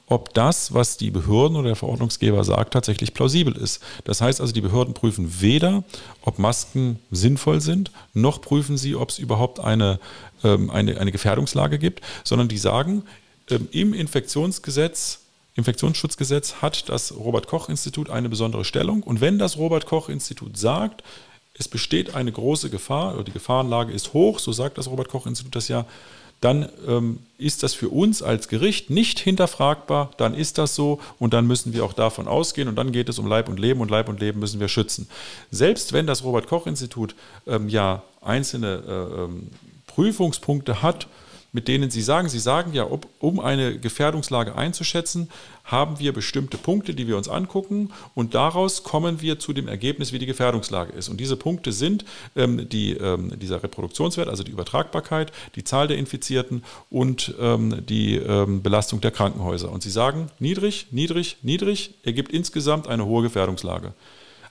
ob 0.06 0.34
das, 0.34 0.74
was 0.74 0.96
die 0.96 1.10
Behörden 1.10 1.56
oder 1.56 1.68
der 1.68 1.76
Verordnungsgeber 1.76 2.44
sagt, 2.44 2.72
tatsächlich 2.72 3.14
plausibel 3.14 3.56
ist. 3.56 3.82
Das 4.04 4.20
heißt 4.20 4.40
also, 4.40 4.52
die 4.52 4.60
Behörden 4.60 4.94
prüfen 4.94 5.40
weder, 5.40 5.84
ob 6.22 6.38
Masken 6.38 6.98
sinnvoll 7.10 7.60
sind, 7.60 7.90
noch 8.14 8.40
prüfen 8.40 8.76
sie, 8.76 8.96
ob 8.96 9.10
es 9.10 9.18
überhaupt 9.18 9.60
eine, 9.60 9.98
ähm, 10.44 10.70
eine, 10.70 10.98
eine 10.98 11.12
Gefährdungslage 11.12 11.78
gibt, 11.78 12.00
sondern 12.24 12.48
die 12.48 12.58
sagen, 12.58 13.04
ähm, 13.50 13.68
im 13.72 13.94
Infektionsgesetz 13.94 15.20
Infektionsschutzgesetz 15.54 16.62
hat 16.62 16.88
das 16.88 17.14
Robert 17.14 17.46
Koch 17.46 17.68
Institut 17.68 18.08
eine 18.08 18.30
besondere 18.30 18.64
Stellung. 18.64 19.02
Und 19.02 19.20
wenn 19.20 19.38
das 19.38 19.58
Robert 19.58 19.84
Koch 19.84 20.08
Institut 20.08 20.56
sagt, 20.56 21.02
es 21.54 21.68
besteht 21.68 22.14
eine 22.14 22.32
große 22.32 22.70
Gefahr 22.70 23.14
oder 23.14 23.24
die 23.24 23.32
Gefahrenlage 23.32 23.92
ist 23.92 24.14
hoch, 24.14 24.38
so 24.38 24.52
sagt 24.52 24.78
das 24.78 24.88
Robert 24.88 25.08
Koch 25.08 25.26
Institut 25.26 25.54
das 25.54 25.68
ja, 25.68 25.84
dann 26.42 26.68
ähm, 26.88 27.20
ist 27.38 27.62
das 27.62 27.72
für 27.72 27.88
uns 27.88 28.20
als 28.22 28.48
Gericht 28.48 28.90
nicht 28.90 29.20
hinterfragbar, 29.20 30.10
dann 30.16 30.34
ist 30.34 30.58
das 30.58 30.74
so 30.74 31.00
und 31.18 31.32
dann 31.32 31.46
müssen 31.46 31.72
wir 31.72 31.84
auch 31.84 31.92
davon 31.92 32.26
ausgehen 32.26 32.68
und 32.68 32.74
dann 32.76 32.90
geht 32.90 33.08
es 33.08 33.18
um 33.18 33.26
Leib 33.26 33.48
und 33.48 33.60
Leben 33.60 33.80
und 33.80 33.90
Leib 33.90 34.08
und 34.08 34.20
Leben 34.20 34.40
müssen 34.40 34.58
wir 34.58 34.68
schützen. 34.68 35.08
Selbst 35.52 35.92
wenn 35.92 36.06
das 36.06 36.24
Robert 36.24 36.48
Koch 36.48 36.66
Institut 36.66 37.14
ähm, 37.46 37.68
ja 37.68 38.02
einzelne 38.20 38.82
äh, 38.86 39.22
ähm, 39.22 39.50
Prüfungspunkte 39.86 40.82
hat, 40.82 41.06
mit 41.52 41.68
denen 41.68 41.90
Sie 41.90 42.02
sagen, 42.02 42.28
Sie 42.28 42.40
sagen 42.40 42.72
ja, 42.72 42.90
ob, 42.90 43.06
um 43.20 43.38
eine 43.38 43.78
Gefährdungslage 43.78 44.56
einzuschätzen, 44.56 45.28
haben 45.64 45.98
wir 45.98 46.12
bestimmte 46.12 46.58
Punkte, 46.58 46.94
die 46.94 47.06
wir 47.06 47.16
uns 47.16 47.28
angucken 47.28 47.90
und 48.14 48.34
daraus 48.34 48.82
kommen 48.82 49.20
wir 49.20 49.38
zu 49.38 49.52
dem 49.52 49.68
Ergebnis, 49.68 50.12
wie 50.12 50.18
die 50.18 50.26
Gefährdungslage 50.26 50.92
ist. 50.92 51.08
Und 51.08 51.20
diese 51.20 51.36
Punkte 51.36 51.72
sind 51.72 52.04
ähm, 52.36 52.68
die, 52.68 52.92
ähm, 52.92 53.38
dieser 53.38 53.62
Reproduktionswert, 53.62 54.28
also 54.28 54.42
die 54.42 54.52
Übertragbarkeit, 54.52 55.32
die 55.54 55.64
Zahl 55.64 55.88
der 55.88 55.98
Infizierten 55.98 56.64
und 56.90 57.34
ähm, 57.40 57.84
die 57.86 58.16
ähm, 58.16 58.62
Belastung 58.62 59.00
der 59.00 59.10
Krankenhäuser. 59.10 59.70
Und 59.70 59.82
Sie 59.82 59.90
sagen, 59.90 60.30
niedrig, 60.38 60.86
niedrig, 60.90 61.36
niedrig 61.42 61.94
ergibt 62.02 62.32
insgesamt 62.32 62.86
eine 62.88 63.06
hohe 63.06 63.22
Gefährdungslage. 63.22 63.94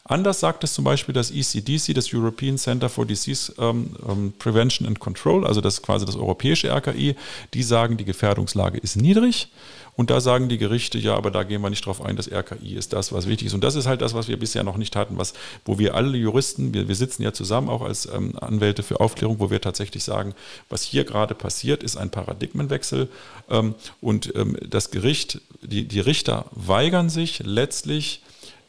Anders 0.04 0.40
sagt 0.40 0.64
es 0.64 0.74
zum 0.74 0.84
Beispiel 0.84 1.14
das 1.14 1.32
ECDC, 1.32 1.94
das 1.94 2.14
European 2.14 2.58
Center 2.58 2.90
for 2.90 3.06
Disease 3.06 3.54
um, 3.54 3.96
um 4.02 4.34
Prevention 4.40 4.88
and 4.88 5.00
Control, 5.00 5.46
also 5.46 5.62
das 5.62 5.82
quasi 5.82 6.06
das 6.06 6.16
europäische 6.16 6.70
RKI. 6.70 7.16
Die 7.54 7.64
sagen, 7.64 7.98
die 7.98 8.06
Gefährdungslage 8.06 8.80
ist 8.80 8.96
niedrig. 8.96 9.50
Und 9.96 10.10
da 10.10 10.22
sagen 10.22 10.48
die 10.50 10.58
Gerichte, 10.58 10.98
ja, 10.98 11.16
aber 11.16 11.32
da 11.32 11.44
gehen 11.44 11.62
wir 11.62 11.70
nicht 11.70 11.86
drauf 11.86 12.02
ein, 12.04 12.16
das 12.16 12.32
RKI 12.32 12.76
ist 12.76 12.94
das, 12.94 13.12
was 13.12 13.28
wichtig 13.28 13.48
ist. 13.48 13.54
Und 13.54 13.64
das 13.64 13.76
ist 13.76 13.88
halt 13.88 14.02
das, 14.02 14.14
was 14.14 14.28
wir 14.28 14.40
bisher 14.40 14.64
noch 14.64 14.78
nicht 14.78 14.96
hatten, 14.96 15.18
was, 15.18 15.34
wo 15.66 15.78
wir 15.78 15.96
alle 15.96 16.18
Juristen, 16.18 16.74
wir, 16.74 16.88
wir 16.88 16.96
sitzen 16.96 17.24
ja 17.24 17.34
zusammen 17.34 17.70
auch 17.70 17.82
als 17.82 18.08
ähm, 18.08 18.34
Anwälte 18.40 18.84
für 18.84 19.00
Aufklärung, 19.00 19.40
wo 19.40 19.52
wir 19.52 19.62
tatsächlich 19.62 20.04
sagen, 20.04 20.34
was 20.70 20.82
hier 20.82 21.04
gerade 21.04 21.36
passiert, 21.36 21.84
ist 21.84 21.98
ein 21.98 22.10
Paradigmenwechsel. 22.10 23.10
Ähm, 23.50 23.76
und 24.00 24.34
ähm, 24.36 24.58
das 24.68 24.92
Gericht, 24.92 25.42
die, 25.62 25.88
die 25.88 26.00
Richter 26.00 26.46
weigern 26.52 27.10
sich 27.10 27.44
letztlich, 27.46 28.22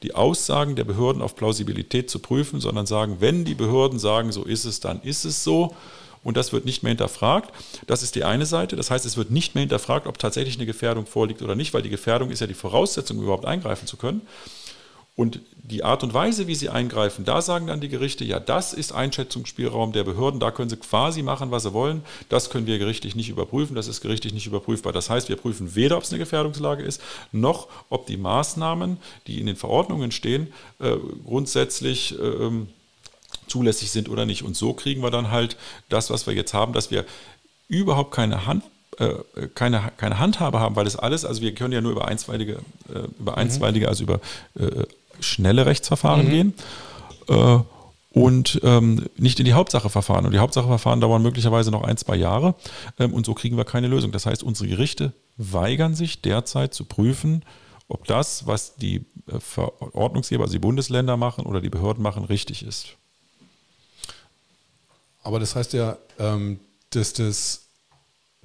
die 0.02 0.14
Aussagen 0.14 0.76
der 0.76 0.84
Behörden 0.84 1.22
auf 1.22 1.36
Plausibilität 1.36 2.10
zu 2.10 2.18
prüfen, 2.18 2.60
sondern 2.60 2.86
sagen, 2.86 3.16
wenn 3.20 3.44
die 3.44 3.54
Behörden 3.54 3.98
sagen, 3.98 4.32
so 4.32 4.44
ist 4.44 4.64
es, 4.64 4.80
dann 4.80 5.00
ist 5.02 5.24
es 5.24 5.44
so. 5.44 5.74
Und 6.24 6.36
das 6.36 6.52
wird 6.52 6.64
nicht 6.64 6.84
mehr 6.84 6.90
hinterfragt. 6.90 7.52
Das 7.88 8.02
ist 8.04 8.14
die 8.14 8.22
eine 8.22 8.46
Seite. 8.46 8.76
Das 8.76 8.90
heißt, 8.92 9.04
es 9.04 9.16
wird 9.16 9.30
nicht 9.30 9.54
mehr 9.54 9.62
hinterfragt, 9.62 10.06
ob 10.06 10.18
tatsächlich 10.18 10.56
eine 10.56 10.66
Gefährdung 10.66 11.06
vorliegt 11.06 11.42
oder 11.42 11.56
nicht, 11.56 11.74
weil 11.74 11.82
die 11.82 11.90
Gefährdung 11.90 12.30
ist 12.30 12.40
ja 12.40 12.46
die 12.46 12.54
Voraussetzung, 12.54 13.20
überhaupt 13.20 13.44
eingreifen 13.44 13.88
zu 13.88 13.96
können. 13.96 14.22
Und 15.14 15.40
die 15.62 15.84
Art 15.84 16.02
und 16.02 16.14
Weise, 16.14 16.46
wie 16.46 16.54
sie 16.54 16.70
eingreifen, 16.70 17.26
da 17.26 17.42
sagen 17.42 17.66
dann 17.66 17.80
die 17.80 17.90
Gerichte, 17.90 18.24
ja, 18.24 18.40
das 18.40 18.72
ist 18.72 18.92
Einschätzungsspielraum 18.92 19.92
der 19.92 20.04
Behörden, 20.04 20.40
da 20.40 20.50
können 20.50 20.70
sie 20.70 20.76
quasi 20.76 21.22
machen, 21.22 21.50
was 21.50 21.64
sie 21.64 21.74
wollen. 21.74 22.02
Das 22.30 22.48
können 22.48 22.66
wir 22.66 22.78
gerichtlich 22.78 23.14
nicht 23.14 23.28
überprüfen, 23.28 23.76
das 23.76 23.88
ist 23.88 24.00
gerichtlich 24.00 24.32
nicht 24.32 24.46
überprüfbar. 24.46 24.92
Das 24.92 25.10
heißt, 25.10 25.28
wir 25.28 25.36
prüfen 25.36 25.74
weder, 25.74 25.98
ob 25.98 26.04
es 26.04 26.10
eine 26.10 26.18
Gefährdungslage 26.18 26.82
ist, 26.82 27.02
noch 27.30 27.68
ob 27.90 28.06
die 28.06 28.16
Maßnahmen, 28.16 28.96
die 29.26 29.38
in 29.38 29.46
den 29.46 29.56
Verordnungen 29.56 30.12
stehen, 30.12 30.52
äh, 30.78 30.96
grundsätzlich 31.26 32.18
äh, 32.18 32.50
zulässig 33.48 33.90
sind 33.90 34.08
oder 34.08 34.24
nicht. 34.24 34.42
Und 34.42 34.56
so 34.56 34.72
kriegen 34.72 35.02
wir 35.02 35.10
dann 35.10 35.30
halt 35.30 35.58
das, 35.90 36.08
was 36.08 36.26
wir 36.26 36.34
jetzt 36.34 36.54
haben, 36.54 36.72
dass 36.72 36.90
wir 36.90 37.04
überhaupt 37.68 38.12
keine 38.12 38.46
Hand 38.46 38.64
äh, 38.98 39.48
keine, 39.54 39.90
keine 39.96 40.18
Handhabe 40.18 40.60
haben, 40.60 40.76
weil 40.76 40.84
das 40.84 40.96
alles, 40.96 41.24
also 41.24 41.40
wir 41.40 41.54
können 41.54 41.72
ja 41.72 41.80
nur 41.80 41.92
über 41.92 42.08
einstweilige, 42.08 42.58
äh, 42.92 43.08
über 43.18 43.32
mhm. 43.32 43.38
einstweilige, 43.38 43.88
also 43.88 44.04
über 44.04 44.20
äh, 44.58 44.84
schnelle 45.22 45.66
Rechtsverfahren 45.66 46.26
mhm. 46.26 46.30
gehen 46.30 46.54
äh, 47.28 47.58
und 48.10 48.60
ähm, 48.62 49.06
nicht 49.16 49.38
in 49.38 49.46
die 49.46 49.54
Hauptsache 49.54 49.88
verfahren. 49.88 50.26
Und 50.26 50.32
die 50.32 50.38
Hauptsacheverfahren 50.38 51.00
dauern 51.00 51.22
möglicherweise 51.22 51.70
noch 51.70 51.82
ein, 51.82 51.96
zwei 51.96 52.16
Jahre 52.16 52.54
ähm, 52.98 53.14
und 53.14 53.26
so 53.26 53.34
kriegen 53.34 53.56
wir 53.56 53.64
keine 53.64 53.88
Lösung. 53.88 54.12
Das 54.12 54.26
heißt, 54.26 54.42
unsere 54.42 54.68
Gerichte 54.68 55.12
weigern 55.36 55.94
sich 55.94 56.20
derzeit 56.20 56.74
zu 56.74 56.84
prüfen, 56.84 57.44
ob 57.88 58.06
das, 58.06 58.46
was 58.46 58.76
die 58.76 59.04
äh, 59.26 59.38
Verordnungsgeber, 59.38 60.44
also 60.44 60.52
die 60.52 60.58
Bundesländer 60.58 61.16
machen 61.16 61.46
oder 61.46 61.60
die 61.60 61.70
Behörden 61.70 62.02
machen, 62.02 62.24
richtig 62.24 62.64
ist. 62.64 62.96
Aber 65.22 65.38
das 65.38 65.54
heißt 65.54 65.72
ja, 65.72 65.98
ähm, 66.18 66.58
dass 66.90 67.12
das 67.12 67.61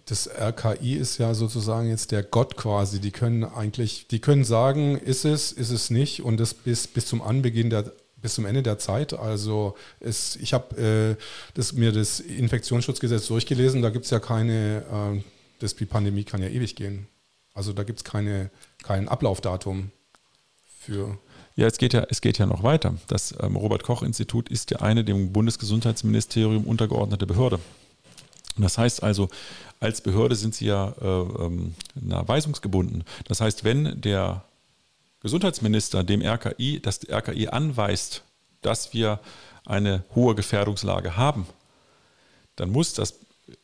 das 0.08 0.28
RKI 0.28 0.96
ist 0.96 1.18
ja 1.18 1.34
sozusagen 1.34 1.90
jetzt 1.90 2.12
der 2.12 2.24
Gott 2.24 2.56
quasi. 2.56 3.00
Die 3.00 3.12
können 3.12 3.44
eigentlich, 3.44 4.08
die 4.08 4.20
können 4.20 4.46
sagen, 4.46 4.98
ist 4.98 5.26
es, 5.26 5.52
ist 5.52 5.70
es 5.70 5.90
nicht 5.90 6.24
und 6.24 6.40
das 6.40 6.54
bis, 6.54 6.88
bis 6.88 7.06
zum 7.06 7.22
Anbeginn 7.22 7.70
der 7.70 7.92
bis 8.20 8.34
zum 8.34 8.46
Ende 8.46 8.64
der 8.64 8.80
Zeit. 8.80 9.14
Also 9.14 9.76
es, 10.00 10.36
ich 10.38 10.54
habe 10.54 11.18
äh, 11.56 11.64
mir 11.74 11.92
das 11.92 12.20
Infektionsschutzgesetz 12.20 13.28
durchgelesen, 13.28 13.82
da 13.82 13.90
gibt 13.90 14.06
es 14.06 14.12
ja 14.12 14.20
keine, 14.20 14.84
äh, 14.92 15.22
das, 15.60 15.76
die 15.76 15.86
Pandemie 15.86 16.24
kann 16.24 16.42
ja 16.42 16.50
ewig 16.50 16.76
gehen. 16.76 17.08
Also 17.54 17.74
da 17.74 17.84
gibt 17.84 18.00
es 18.00 18.04
keine, 18.04 18.50
kein 18.84 19.08
Ablaufdatum 19.08 19.92
für. 20.80 21.18
Ja, 21.56 21.68
es 21.68 21.78
geht 21.78 21.94
ja, 21.94 22.06
es 22.10 22.22
geht 22.22 22.38
ja 22.38 22.46
noch 22.46 22.64
weiter. 22.64 22.96
Das 23.08 23.36
ähm, 23.40 23.56
Robert-Koch-Institut 23.56 24.50
ist 24.50 24.72
ja 24.72 24.80
eine 24.80 25.04
dem 25.04 25.32
Bundesgesundheitsministerium 25.32 26.66
untergeordnete 26.66 27.26
Behörde. 27.26 27.60
Das 28.58 28.78
heißt 28.78 29.04
also, 29.04 29.30
als 29.80 30.02
Behörde 30.02 30.36
sind 30.36 30.56
sie 30.56 30.66
ja 30.66 30.94
äh, 31.02 31.06
ähm, 31.06 31.76
na, 31.96 32.28
weisungsgebunden. 32.28 33.04
Das 33.28 33.42
heißt, 33.42 33.64
wenn 33.64 34.02
der 34.02 34.44
Gesundheitsminister 35.22 36.04
dem 36.04 36.22
RKI, 36.22 36.80
das 36.82 37.00
RKI 37.10 37.48
anweist, 37.50 38.24
dass 38.62 38.94
wir 38.94 39.20
eine 39.66 40.04
hohe 40.16 40.36
Gefährdungslage 40.36 41.18
haben, 41.18 41.46
dann 42.56 42.72
muss 42.72 42.94
das 42.94 43.20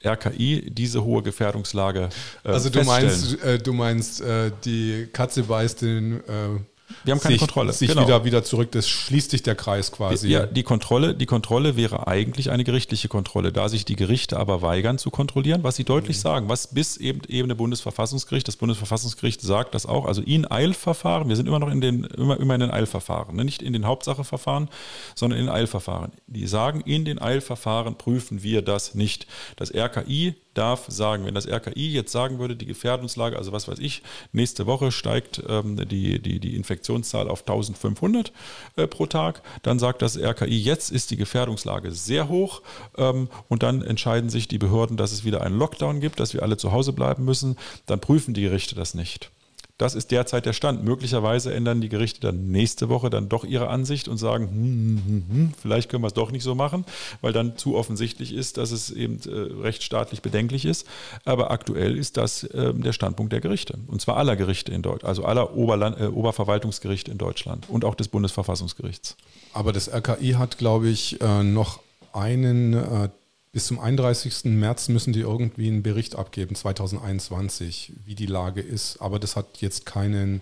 RKI 0.06 0.70
diese 0.70 1.04
hohe 1.04 1.24
Gefährdungslage 1.24 2.10
äh, 2.44 2.50
Also 2.50 2.70
du 2.70 2.84
meinst, 2.84 3.42
äh, 3.44 3.60
du 3.60 3.74
meinst, 3.74 4.22
äh, 4.22 4.52
die 4.64 5.08
Katze 5.12 5.44
beißt 5.44 5.82
den 5.82 6.22
äh, 6.28 6.60
wir 7.04 7.12
haben 7.12 7.20
keine 7.20 7.34
sich, 7.34 7.40
Kontrolle. 7.40 7.74
Sich 7.74 7.90
genau. 7.90 8.04
wieder, 8.04 8.26
wieder 8.26 8.44
zurück, 8.44 8.72
das 8.72 8.88
schließt 8.88 9.32
sich 9.32 9.44
der 9.44 9.56
Kreis 9.56 9.92
quasi. 9.92 10.30
Ja, 10.30 10.46
die 10.46 10.64
Kontrolle, 10.64 11.14
die 11.14 11.26
Kontrolle 11.26 11.76
wäre 11.76 12.08
eigentlich 12.08 12.52
eine 12.52 12.64
gerichtliche 12.64 13.08
Kontrolle, 13.08 13.52
da 13.52 13.70
sich 13.70 13.86
die 13.86 13.96
Gerichte 13.96 14.38
aber 14.38 14.62
weigern 14.62 14.98
zu 14.98 15.10
kontrollieren, 15.10 15.64
was 15.64 15.76
sie 15.76 15.84
deutlich 15.84 16.18
mhm. 16.18 16.22
sagen, 16.22 16.50
was 16.50 16.68
bis 16.68 16.98
eben 16.98 17.22
Ebene 17.28 17.56
Bundesverfassungsgericht, 17.56 18.48
das 18.48 18.56
Bundesverfassungsgericht 18.56 19.42
sagt 19.42 19.76
das 19.76 19.86
auch, 19.86 20.06
also 20.06 20.22
in 20.22 20.50
Eilverfahren, 20.50 21.30
wir 21.30 21.36
sind 21.36 21.48
immer 21.48 21.60
noch 21.60 21.70
in 21.70 21.82
den, 21.82 22.04
immer, 22.04 22.40
immer 22.40 22.56
in 22.56 22.62
den 22.62 22.72
Eilverfahren, 22.72 23.36
ne? 23.36 23.46
nicht 23.46 23.62
in 23.62 23.74
den 23.74 23.86
Hauptsacheverfahren, 23.86 24.70
sondern 25.16 25.40
in 25.40 25.46
den 25.48 25.54
Eilverfahren. 25.54 26.12
Die 26.28 26.48
sagen, 26.48 26.82
in 26.82 27.06
den 27.06 27.22
Eilverfahren 27.22 27.98
prüfen 27.98 28.44
wir 28.44 28.62
das 28.62 28.96
nicht. 28.96 29.28
Das 29.56 29.74
RKI 29.74 30.36
darf 30.54 30.86
sagen, 30.88 31.26
wenn 31.26 31.34
das 31.34 31.48
RKI 31.48 31.92
jetzt 31.92 32.12
sagen 32.12 32.40
würde, 32.40 32.56
die 32.56 32.66
Gefährdungslage, 32.66 33.38
also 33.38 33.52
was 33.52 33.68
weiß 33.68 33.80
ich, 33.80 34.04
nächste 34.32 34.66
Woche 34.66 34.92
steigt 34.92 35.42
ähm, 35.48 35.78
die, 35.88 36.20
die, 36.20 36.40
die 36.40 36.56
Infektionszahl 36.56 37.30
auf 37.30 37.42
1500 37.42 38.32
äh, 38.76 38.88
pro 38.88 39.06
Tag, 39.06 39.42
dann 39.64 39.80
sagt 39.80 40.02
das 40.02 40.18
RKI, 40.18 40.58
jetzt 40.58 40.92
ist 40.92 41.12
die 41.12 41.18
Gefährdungslage 41.18 41.92
sehr 41.92 42.30
hoch 42.30 42.62
ähm, 42.98 43.30
und 43.50 43.64
dann 43.64 43.82
entscheiden 43.82 44.30
sich 44.30 44.48
die 44.48 44.58
Behörden, 44.58 44.98
dass 44.98 45.12
es 45.12 45.24
wieder 45.24 45.42
einen 45.42 45.58
Lockdown 45.58 46.00
gibt, 46.00 46.20
dass 46.20 46.34
wir 46.34 46.44
alle 46.44 46.58
zu 46.58 46.72
Hause 46.72 46.94
bleiben 46.94 47.26
müssen, 47.26 47.58
dann 47.86 48.00
prüfen 48.00 48.34
die 48.34 48.44
Gerichte 48.44 48.76
das 48.76 48.94
nicht. 48.94 49.32
Das 49.80 49.96
ist 49.96 50.12
derzeit 50.12 50.46
der 50.46 50.54
Stand. 50.54 50.84
Möglicherweise 50.84 51.52
ändern 51.52 51.82
die 51.82 51.90
Gerichte 51.90 52.22
dann 52.22 52.52
nächste 52.52 52.90
Woche 52.90 53.10
dann 53.10 53.28
doch 53.28 53.44
ihre 53.44 53.70
Ansicht 53.70 54.08
und 54.08 54.18
sagen, 54.18 54.48
hm, 54.50 54.54
hm, 54.54 55.04
hm, 55.06 55.36
hm 55.36 55.54
vielleicht 55.60 55.90
können 55.90 56.04
wir 56.04 56.08
es 56.08 56.14
doch 56.14 56.32
nicht 56.32 56.44
so 56.44 56.54
machen, 56.54 56.86
weil 57.22 57.34
dann 57.34 57.58
zu 57.58 57.76
offensichtlich 57.76 58.34
ist, 58.34 58.58
dass 58.58 58.72
es 58.72 58.92
eben 58.92 59.20
äh, 59.26 59.62
rechtsstaatlich 59.62 60.22
bedenklich 60.22 60.66
ist. 60.66 60.86
Aber 61.26 61.50
aktuell 61.50 61.98
ist 61.98 62.18
das 62.18 62.44
äh, 62.44 62.72
der 62.74 62.94
Standpunkt 62.94 63.34
der 63.34 63.42
Gerichte. 63.42 63.80
Und 63.88 64.00
zwar 64.00 64.18
aller 64.18 64.36
Gerichte 64.36 64.72
in 64.72 64.84
Deutschland, 64.84 65.06
also 65.06 65.26
aller 65.26 65.56
Oberland, 65.56 66.00
äh, 66.00 66.06
Oberverwaltungsgerichte 66.06 67.10
in 67.10 67.18
Deutschland 67.18 67.68
und 67.68 67.84
auch 67.84 67.96
des 67.96 68.10
Bundesverfassungsgerichts. 68.10 69.18
Aber 69.54 69.74
das 69.74 69.92
RKI 69.92 70.34
hat, 70.34 70.60
glaube 70.60 70.90
ich, 70.90 71.20
äh, 71.20 71.44
noch 71.44 71.80
einen 72.14 72.74
äh, 72.74 73.10
bis 73.54 73.68
zum 73.68 73.80
31. 73.80 74.46
März 74.46 74.90
müssen 74.90 75.14
die 75.14 75.22
irgendwie 75.22 75.68
einen 75.68 75.84
Bericht 75.84 76.16
abgeben, 76.16 76.56
2021, 76.56 77.94
wie 78.04 78.16
die 78.16 78.26
Lage 78.26 78.62
ist. 78.62 78.98
Aber 79.00 79.20
das 79.20 79.36
hat 79.36 79.62
jetzt 79.62 79.86
keinen, 79.86 80.42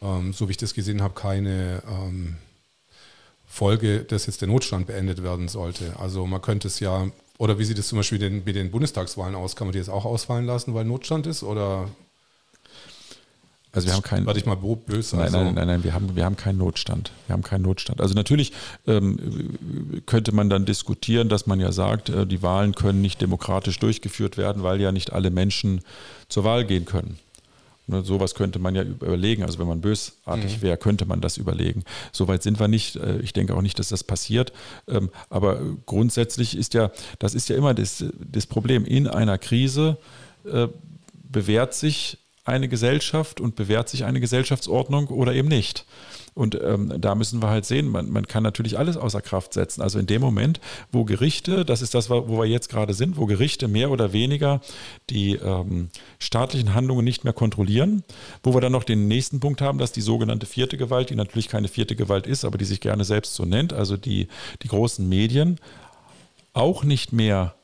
ähm, 0.00 0.32
so 0.32 0.48
wie 0.48 0.52
ich 0.52 0.56
das 0.56 0.72
gesehen 0.72 1.02
habe, 1.02 1.14
keine 1.14 1.82
ähm, 1.86 2.38
Folge, 3.46 4.04
dass 4.04 4.24
jetzt 4.24 4.40
der 4.40 4.48
Notstand 4.48 4.86
beendet 4.86 5.22
werden 5.22 5.48
sollte. 5.48 6.00
Also 6.00 6.26
man 6.26 6.40
könnte 6.40 6.68
es 6.68 6.80
ja, 6.80 7.08
oder 7.36 7.58
wie 7.58 7.64
sieht 7.64 7.78
es 7.78 7.88
zum 7.88 7.98
Beispiel 7.98 8.18
den, 8.18 8.42
mit 8.42 8.56
den 8.56 8.70
Bundestagswahlen 8.70 9.34
aus? 9.34 9.54
Kann 9.54 9.66
man 9.66 9.72
die 9.72 9.78
jetzt 9.78 9.90
auch 9.90 10.06
ausfallen 10.06 10.46
lassen, 10.46 10.72
weil 10.72 10.86
Notstand 10.86 11.26
ist? 11.26 11.42
Oder 11.42 11.90
also 13.72 13.86
wir 13.86 13.94
haben 13.94 14.02
keinen. 14.02 14.26
Warte 14.26 14.40
ich 14.40 14.46
mal 14.46 14.56
böse. 14.56 15.16
Nein, 15.16 15.26
also. 15.26 15.38
nein, 15.38 15.54
nein, 15.54 15.66
nein, 15.66 15.84
wir 15.84 15.94
haben, 15.94 16.16
wir 16.16 16.24
haben 16.24 16.36
keinen 16.36 16.58
Notstand. 16.58 17.12
Wir 17.26 17.34
haben 17.34 17.42
keinen 17.42 17.62
Notstand. 17.62 18.00
Also 18.00 18.14
natürlich 18.14 18.52
ähm, 18.86 20.02
könnte 20.06 20.32
man 20.32 20.50
dann 20.50 20.64
diskutieren, 20.64 21.28
dass 21.28 21.46
man 21.46 21.60
ja 21.60 21.70
sagt, 21.70 22.08
äh, 22.08 22.26
die 22.26 22.42
Wahlen 22.42 22.74
können 22.74 23.00
nicht 23.00 23.20
demokratisch 23.20 23.78
durchgeführt 23.78 24.36
werden, 24.36 24.62
weil 24.62 24.80
ja 24.80 24.90
nicht 24.90 25.12
alle 25.12 25.30
Menschen 25.30 25.82
zur 26.28 26.44
Wahl 26.44 26.64
gehen 26.64 26.84
können. 26.84 27.18
Ne, 27.90 28.02
sowas 28.02 28.34
könnte 28.34 28.58
man 28.58 28.74
ja 28.74 28.82
überlegen. 28.82 29.42
Also 29.42 29.58
wenn 29.58 29.66
man 29.66 29.80
bösartig 29.80 30.58
mhm. 30.58 30.62
wäre, 30.62 30.76
könnte 30.76 31.06
man 31.06 31.20
das 31.20 31.36
überlegen. 31.36 31.84
Soweit 32.12 32.42
sind 32.42 32.58
wir 32.58 32.68
nicht. 32.68 32.96
Äh, 32.96 33.18
ich 33.18 33.32
denke 33.32 33.54
auch 33.54 33.62
nicht, 33.62 33.78
dass 33.78 33.88
das 33.88 34.04
passiert. 34.04 34.52
Ähm, 34.88 35.10
aber 35.28 35.60
grundsätzlich 35.86 36.56
ist 36.56 36.74
ja, 36.74 36.90
das 37.18 37.34
ist 37.34 37.48
ja 37.48 37.56
immer 37.56 37.74
das, 37.74 38.04
das 38.18 38.46
Problem. 38.46 38.84
In 38.84 39.06
einer 39.06 39.38
Krise 39.38 39.96
äh, 40.44 40.68
bewährt 41.22 41.74
sich 41.74 42.18
eine 42.44 42.68
Gesellschaft 42.68 43.40
und 43.40 43.54
bewährt 43.54 43.88
sich 43.88 44.04
eine 44.04 44.20
Gesellschaftsordnung 44.20 45.08
oder 45.08 45.34
eben 45.34 45.48
nicht. 45.48 45.84
Und 46.34 46.58
ähm, 46.62 46.94
da 46.98 47.14
müssen 47.14 47.42
wir 47.42 47.48
halt 47.48 47.66
sehen, 47.66 47.88
man, 47.88 48.10
man 48.10 48.26
kann 48.26 48.42
natürlich 48.42 48.78
alles 48.78 48.96
außer 48.96 49.20
Kraft 49.20 49.52
setzen. 49.52 49.82
Also 49.82 49.98
in 49.98 50.06
dem 50.06 50.20
Moment, 50.20 50.60
wo 50.92 51.04
Gerichte, 51.04 51.64
das 51.64 51.82
ist 51.82 51.94
das, 51.94 52.08
wo 52.08 52.38
wir 52.38 52.46
jetzt 52.46 52.68
gerade 52.68 52.94
sind, 52.94 53.16
wo 53.16 53.26
Gerichte 53.26 53.68
mehr 53.68 53.90
oder 53.90 54.12
weniger 54.12 54.60
die 55.10 55.34
ähm, 55.34 55.90
staatlichen 56.18 56.74
Handlungen 56.74 57.04
nicht 57.04 57.24
mehr 57.24 57.32
kontrollieren, 57.32 58.04
wo 58.42 58.54
wir 58.54 58.60
dann 58.60 58.72
noch 58.72 58.84
den 58.84 59.08
nächsten 59.08 59.40
Punkt 59.40 59.60
haben, 59.60 59.78
dass 59.78 59.92
die 59.92 60.00
sogenannte 60.00 60.46
vierte 60.46 60.76
Gewalt, 60.76 61.10
die 61.10 61.16
natürlich 61.16 61.48
keine 61.48 61.68
vierte 61.68 61.96
Gewalt 61.96 62.26
ist, 62.26 62.44
aber 62.44 62.58
die 62.58 62.64
sich 62.64 62.80
gerne 62.80 63.04
selbst 63.04 63.34
so 63.34 63.44
nennt, 63.44 63.72
also 63.72 63.96
die, 63.96 64.28
die 64.62 64.68
großen 64.68 65.08
Medien, 65.08 65.58
auch 66.52 66.84
nicht 66.84 67.12
mehr 67.12 67.54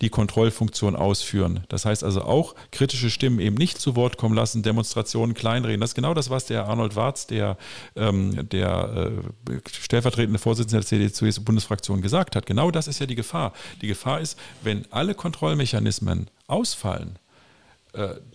die 0.00 0.08
Kontrollfunktion 0.08 0.96
ausführen. 0.96 1.64
Das 1.68 1.84
heißt 1.84 2.04
also 2.04 2.22
auch 2.22 2.54
kritische 2.70 3.10
Stimmen 3.10 3.38
eben 3.38 3.56
nicht 3.56 3.78
zu 3.78 3.96
Wort 3.96 4.16
kommen 4.16 4.34
lassen, 4.34 4.62
Demonstrationen 4.62 5.34
kleinreden. 5.34 5.80
Das 5.80 5.90
ist 5.90 5.94
genau 5.94 6.14
das, 6.14 6.30
was 6.30 6.46
der 6.46 6.66
Arnold 6.66 6.96
Warz, 6.96 7.26
der, 7.26 7.56
ähm, 7.96 8.48
der 8.48 9.12
äh, 9.48 9.60
stellvertretende 9.70 10.38
Vorsitzende 10.38 10.84
der 10.84 11.12
CDU-Bundesfraktion 11.12 12.02
gesagt 12.02 12.36
hat. 12.36 12.46
Genau 12.46 12.70
das 12.70 12.88
ist 12.88 12.98
ja 12.98 13.06
die 13.06 13.14
Gefahr. 13.14 13.52
Die 13.82 13.86
Gefahr 13.86 14.20
ist, 14.20 14.38
wenn 14.62 14.84
alle 14.90 15.14
Kontrollmechanismen 15.14 16.28
ausfallen, 16.46 17.18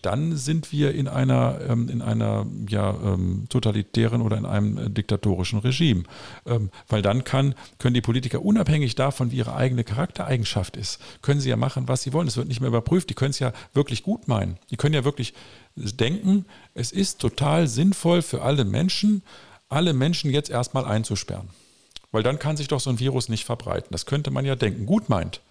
dann 0.02 0.38
sind 0.38 0.72
wir 0.72 0.94
in 0.94 1.08
einer, 1.08 1.60
ähm, 1.68 1.90
in 1.90 2.02
einer 2.02 2.46
ja, 2.70 2.92
ähm, 2.92 3.46
totalitären 3.50 4.22
oder 4.22 4.38
in 4.38 4.46
einem 4.46 4.78
äh, 4.78 4.90
diktatorischen 4.90 5.60
Regime. 5.60 6.04
Ähm, 6.46 6.70
weil 6.88 7.02
dann 7.02 7.24
kann, 7.24 7.56
können 7.78 7.94
die 7.94 8.02
Politiker 8.02 8.42
unabhängig 8.42 8.96
davon, 8.96 9.32
wie 9.32 9.38
ihre 9.38 9.56
eigene 9.56 9.84
Charaktereigenschaft 9.84 10.78
ist, 10.78 11.00
können 11.22 11.42
sie 11.42 11.50
ja 11.50 11.58
machen, 11.58 11.88
was 11.88 12.04
sie 12.04 12.14
wollen. 12.14 12.28
Es 12.28 12.38
wird 12.38 12.48
nicht 12.48 12.62
mehr 12.62 12.70
überprüft. 12.70 13.10
Die 13.10 13.16
können 13.16 13.32
es 13.32 13.40
ja 13.40 13.52
wirklich 13.74 14.04
gut 14.04 14.28
meinen. 14.28 14.58
Die 14.72 14.78
können 14.78 14.96
ja 14.96 15.04
wirklich 15.04 15.34
denken, 15.76 16.46
es 16.74 16.92
ist 16.92 17.20
total 17.20 17.68
sinnvoll 17.68 18.22
für 18.22 18.42
alle 18.42 18.64
Menschen, 18.64 19.24
alle 19.68 19.94
Menschen 19.94 20.32
jetzt 20.32 20.50
erstmal 20.50 20.86
einzusperren. 20.86 21.50
Weil 22.12 22.24
dann 22.24 22.40
kann 22.40 22.58
sich 22.58 22.68
doch 22.68 22.80
so 22.80 22.90
ein 22.90 23.00
Virus 23.00 23.30
nicht 23.30 23.46
verbreiten. 23.46 23.90
Das 23.92 24.06
könnte 24.06 24.32
man 24.32 24.46
ja 24.46 24.56
denken. 24.56 24.86
Gut 24.86 25.10
meint. 25.10 25.42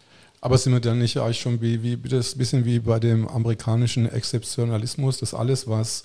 Aber 0.40 0.56
sind 0.56 0.72
wir 0.72 0.80
dann 0.80 0.98
nicht 0.98 1.16
eigentlich 1.18 1.40
schon 1.40 1.60
wie, 1.60 1.82
wie 1.82 1.96
das 2.08 2.36
bisschen 2.36 2.64
wie 2.64 2.78
bei 2.78 3.00
dem 3.00 3.26
amerikanischen 3.26 4.10
Exzeptionalismus, 4.10 5.18
dass 5.18 5.34
alles, 5.34 5.66
was 5.66 6.04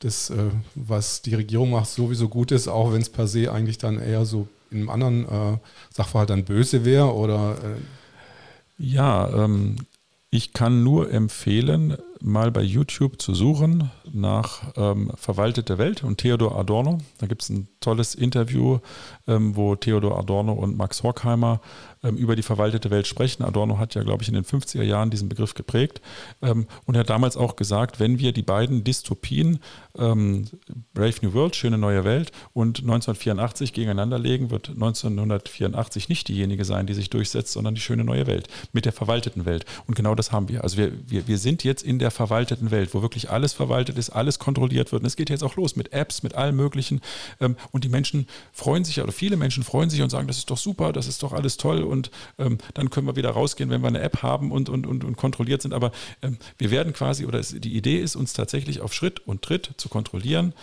das, 0.00 0.30
äh, 0.30 0.50
was 0.74 1.22
die 1.22 1.34
Regierung 1.34 1.70
macht, 1.70 1.88
sowieso 1.88 2.28
gut 2.28 2.52
ist, 2.52 2.68
auch 2.68 2.92
wenn 2.92 3.02
es 3.02 3.08
per 3.08 3.26
se 3.26 3.52
eigentlich 3.52 3.78
dann 3.78 3.98
eher 4.00 4.24
so 4.24 4.48
in 4.70 4.78
einem 4.78 4.90
anderen 4.90 5.24
äh, 5.24 5.58
Sachverhalt 5.90 6.30
dann 6.30 6.44
böse 6.44 6.84
wäre 6.84 7.14
äh? 7.62 7.80
Ja, 8.82 9.28
ähm, 9.44 9.76
ich 10.30 10.52
kann 10.52 10.82
nur 10.82 11.12
empfehlen, 11.12 11.96
mal 12.22 12.50
bei 12.50 12.62
YouTube 12.62 13.20
zu 13.20 13.34
suchen 13.34 13.90
nach 14.12 14.62
ähm, 14.76 15.12
Verwaltete 15.16 15.78
Welt 15.78 16.04
und 16.04 16.18
Theodor 16.18 16.58
Adorno. 16.58 16.98
Da 17.18 17.26
gibt 17.26 17.42
es 17.42 17.48
ein 17.48 17.68
tolles 17.80 18.14
Interview, 18.14 18.78
ähm, 19.26 19.56
wo 19.56 19.76
Theodor 19.76 20.18
Adorno 20.18 20.52
und 20.52 20.76
Max 20.76 21.02
Horkheimer 21.02 21.60
ähm, 22.02 22.16
über 22.16 22.36
die 22.36 22.42
verwaltete 22.42 22.90
Welt 22.90 23.06
sprechen. 23.06 23.42
Adorno 23.42 23.78
hat 23.78 23.94
ja, 23.94 24.02
glaube 24.02 24.22
ich, 24.22 24.28
in 24.28 24.34
den 24.34 24.44
50er 24.44 24.82
Jahren 24.82 25.10
diesen 25.10 25.28
Begriff 25.28 25.54
geprägt 25.54 26.00
ähm, 26.42 26.66
und 26.86 26.94
er 26.94 27.00
hat 27.00 27.10
damals 27.10 27.36
auch 27.36 27.56
gesagt, 27.56 28.00
wenn 28.00 28.18
wir 28.18 28.32
die 28.32 28.42
beiden 28.42 28.84
Dystopien 28.84 29.58
ähm, 29.98 30.46
Brave 30.94 31.14
New 31.22 31.34
World, 31.34 31.56
Schöne 31.56 31.78
neue 31.78 32.04
Welt 32.04 32.32
und 32.52 32.80
1984 32.80 33.72
gegeneinander 33.72 34.18
legen, 34.18 34.50
wird 34.50 34.68
1984 34.70 36.08
nicht 36.08 36.28
diejenige 36.28 36.64
sein, 36.64 36.86
die 36.86 36.94
sich 36.94 37.10
durchsetzt, 37.10 37.52
sondern 37.52 37.74
die 37.74 37.80
schöne 37.80 38.04
neue 38.04 38.26
Welt 38.26 38.48
mit 38.72 38.84
der 38.84 38.92
verwalteten 38.92 39.44
Welt. 39.44 39.64
Und 39.86 39.94
genau 39.94 40.14
das 40.14 40.32
haben 40.32 40.48
wir. 40.48 40.62
Also 40.62 40.76
wir, 40.76 40.92
wir, 41.06 41.28
wir 41.28 41.38
sind 41.38 41.64
jetzt 41.64 41.82
in 41.82 41.98
der 41.98 42.09
verwalteten 42.10 42.70
Welt, 42.70 42.94
wo 42.94 43.02
wirklich 43.02 43.30
alles 43.30 43.52
verwaltet 43.52 43.98
ist, 43.98 44.10
alles 44.10 44.38
kontrolliert 44.38 44.92
wird. 44.92 45.02
Und 45.02 45.06
es 45.06 45.16
geht 45.16 45.30
jetzt 45.30 45.42
auch 45.42 45.56
los 45.56 45.76
mit 45.76 45.92
Apps, 45.92 46.22
mit 46.22 46.34
allem 46.34 46.56
Möglichen. 46.56 47.00
Ähm, 47.40 47.56
und 47.70 47.84
die 47.84 47.88
Menschen 47.88 48.26
freuen 48.52 48.84
sich, 48.84 49.00
oder 49.00 49.12
viele 49.12 49.36
Menschen 49.36 49.62
freuen 49.62 49.90
sich 49.90 50.02
und 50.02 50.10
sagen, 50.10 50.26
das 50.26 50.38
ist 50.38 50.50
doch 50.50 50.58
super, 50.58 50.92
das 50.92 51.06
ist 51.06 51.22
doch 51.22 51.32
alles 51.32 51.56
toll 51.56 51.82
und 51.82 52.10
ähm, 52.38 52.58
dann 52.74 52.90
können 52.90 53.06
wir 53.06 53.16
wieder 53.16 53.30
rausgehen, 53.30 53.70
wenn 53.70 53.82
wir 53.82 53.88
eine 53.88 54.00
App 54.00 54.22
haben 54.22 54.52
und, 54.52 54.68
und, 54.68 54.86
und, 54.86 55.04
und 55.04 55.16
kontrolliert 55.16 55.62
sind. 55.62 55.74
Aber 55.74 55.92
ähm, 56.22 56.38
wir 56.58 56.70
werden 56.70 56.92
quasi, 56.92 57.26
oder 57.26 57.40
die 57.40 57.76
Idee 57.76 57.98
ist, 58.00 58.16
uns 58.16 58.32
tatsächlich 58.32 58.80
auf 58.80 58.92
Schritt 58.92 59.20
und 59.26 59.42
Tritt 59.42 59.72
zu 59.76 59.88
kontrollieren 59.88 60.54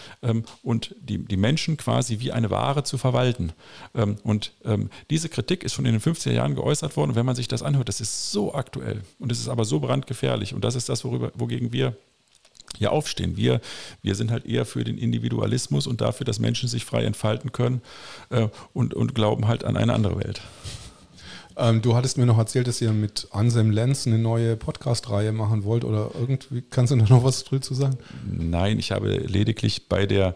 und 0.64 0.96
die, 1.00 1.18
die 1.20 1.38
Menschen 1.38 1.78
quasi 1.78 2.20
wie 2.20 2.32
eine 2.32 2.50
Ware 2.50 2.84
zu 2.84 2.98
verwalten. 2.98 3.54
Und 4.24 4.52
diese 5.10 5.30
Kritik 5.30 5.64
ist 5.64 5.74
schon 5.74 5.86
in 5.86 5.94
den 5.94 6.02
50er 6.02 6.32
Jahren 6.32 6.56
geäußert 6.56 6.98
worden. 6.98 7.12
Und 7.12 7.16
wenn 7.16 7.26
man 7.26 7.36
sich 7.36 7.48
das 7.48 7.64
anhört, 7.64 7.90
das 7.90 8.02
ist 8.02 8.32
so 8.32 8.54
aktuell 8.54 9.02
und 9.20 9.32
es 9.32 9.40
ist 9.40 9.48
aber 9.48 9.66
so 9.66 9.80
brandgefährlich. 9.80 10.54
Und 10.54 10.64
das 10.64 10.76
ist 10.76 10.90
das, 10.90 11.04
worüber, 11.04 11.32
wogegen 11.40 11.74
wir 11.74 11.96
hier 12.78 12.92
aufstehen. 12.92 13.38
Wir, 13.38 13.62
wir 14.02 14.16
sind 14.16 14.32
halt 14.32 14.46
eher 14.46 14.66
für 14.66 14.84
den 14.84 14.98
Individualismus 14.98 15.88
und 15.88 16.02
dafür, 16.02 16.26
dass 16.26 16.40
Menschen 16.40 16.68
sich 16.70 16.86
frei 16.86 17.04
entfalten 17.04 17.52
können 17.52 17.82
äh, 18.30 18.50
und, 18.74 18.94
und 18.94 19.16
glauben 19.16 19.48
halt 19.48 19.64
an 19.64 19.78
eine 19.78 19.94
andere 19.94 20.18
Welt. 20.20 20.42
Ähm, 21.58 21.82
du 21.82 21.96
hattest 21.96 22.18
mir 22.18 22.26
noch 22.26 22.38
erzählt, 22.38 22.68
dass 22.68 22.82
ihr 22.82 22.92
mit 22.92 23.28
Anselm 23.32 23.72
Lenz 23.72 24.06
eine 24.06 24.20
neue 24.20 24.56
Podcast-Reihe 24.56 25.32
machen 25.32 25.64
wollt 25.64 25.84
oder 25.84 26.12
irgendwie, 26.14 26.62
kannst 26.70 26.92
du 26.92 26.98
da 26.98 27.06
noch 27.06 27.24
was 27.24 27.44
drüber 27.44 27.64
sagen? 27.74 27.98
Nein, 28.32 28.78
ich 28.78 28.92
habe 28.92 29.10
lediglich 29.10 29.88
bei 29.88 30.06
der 30.06 30.36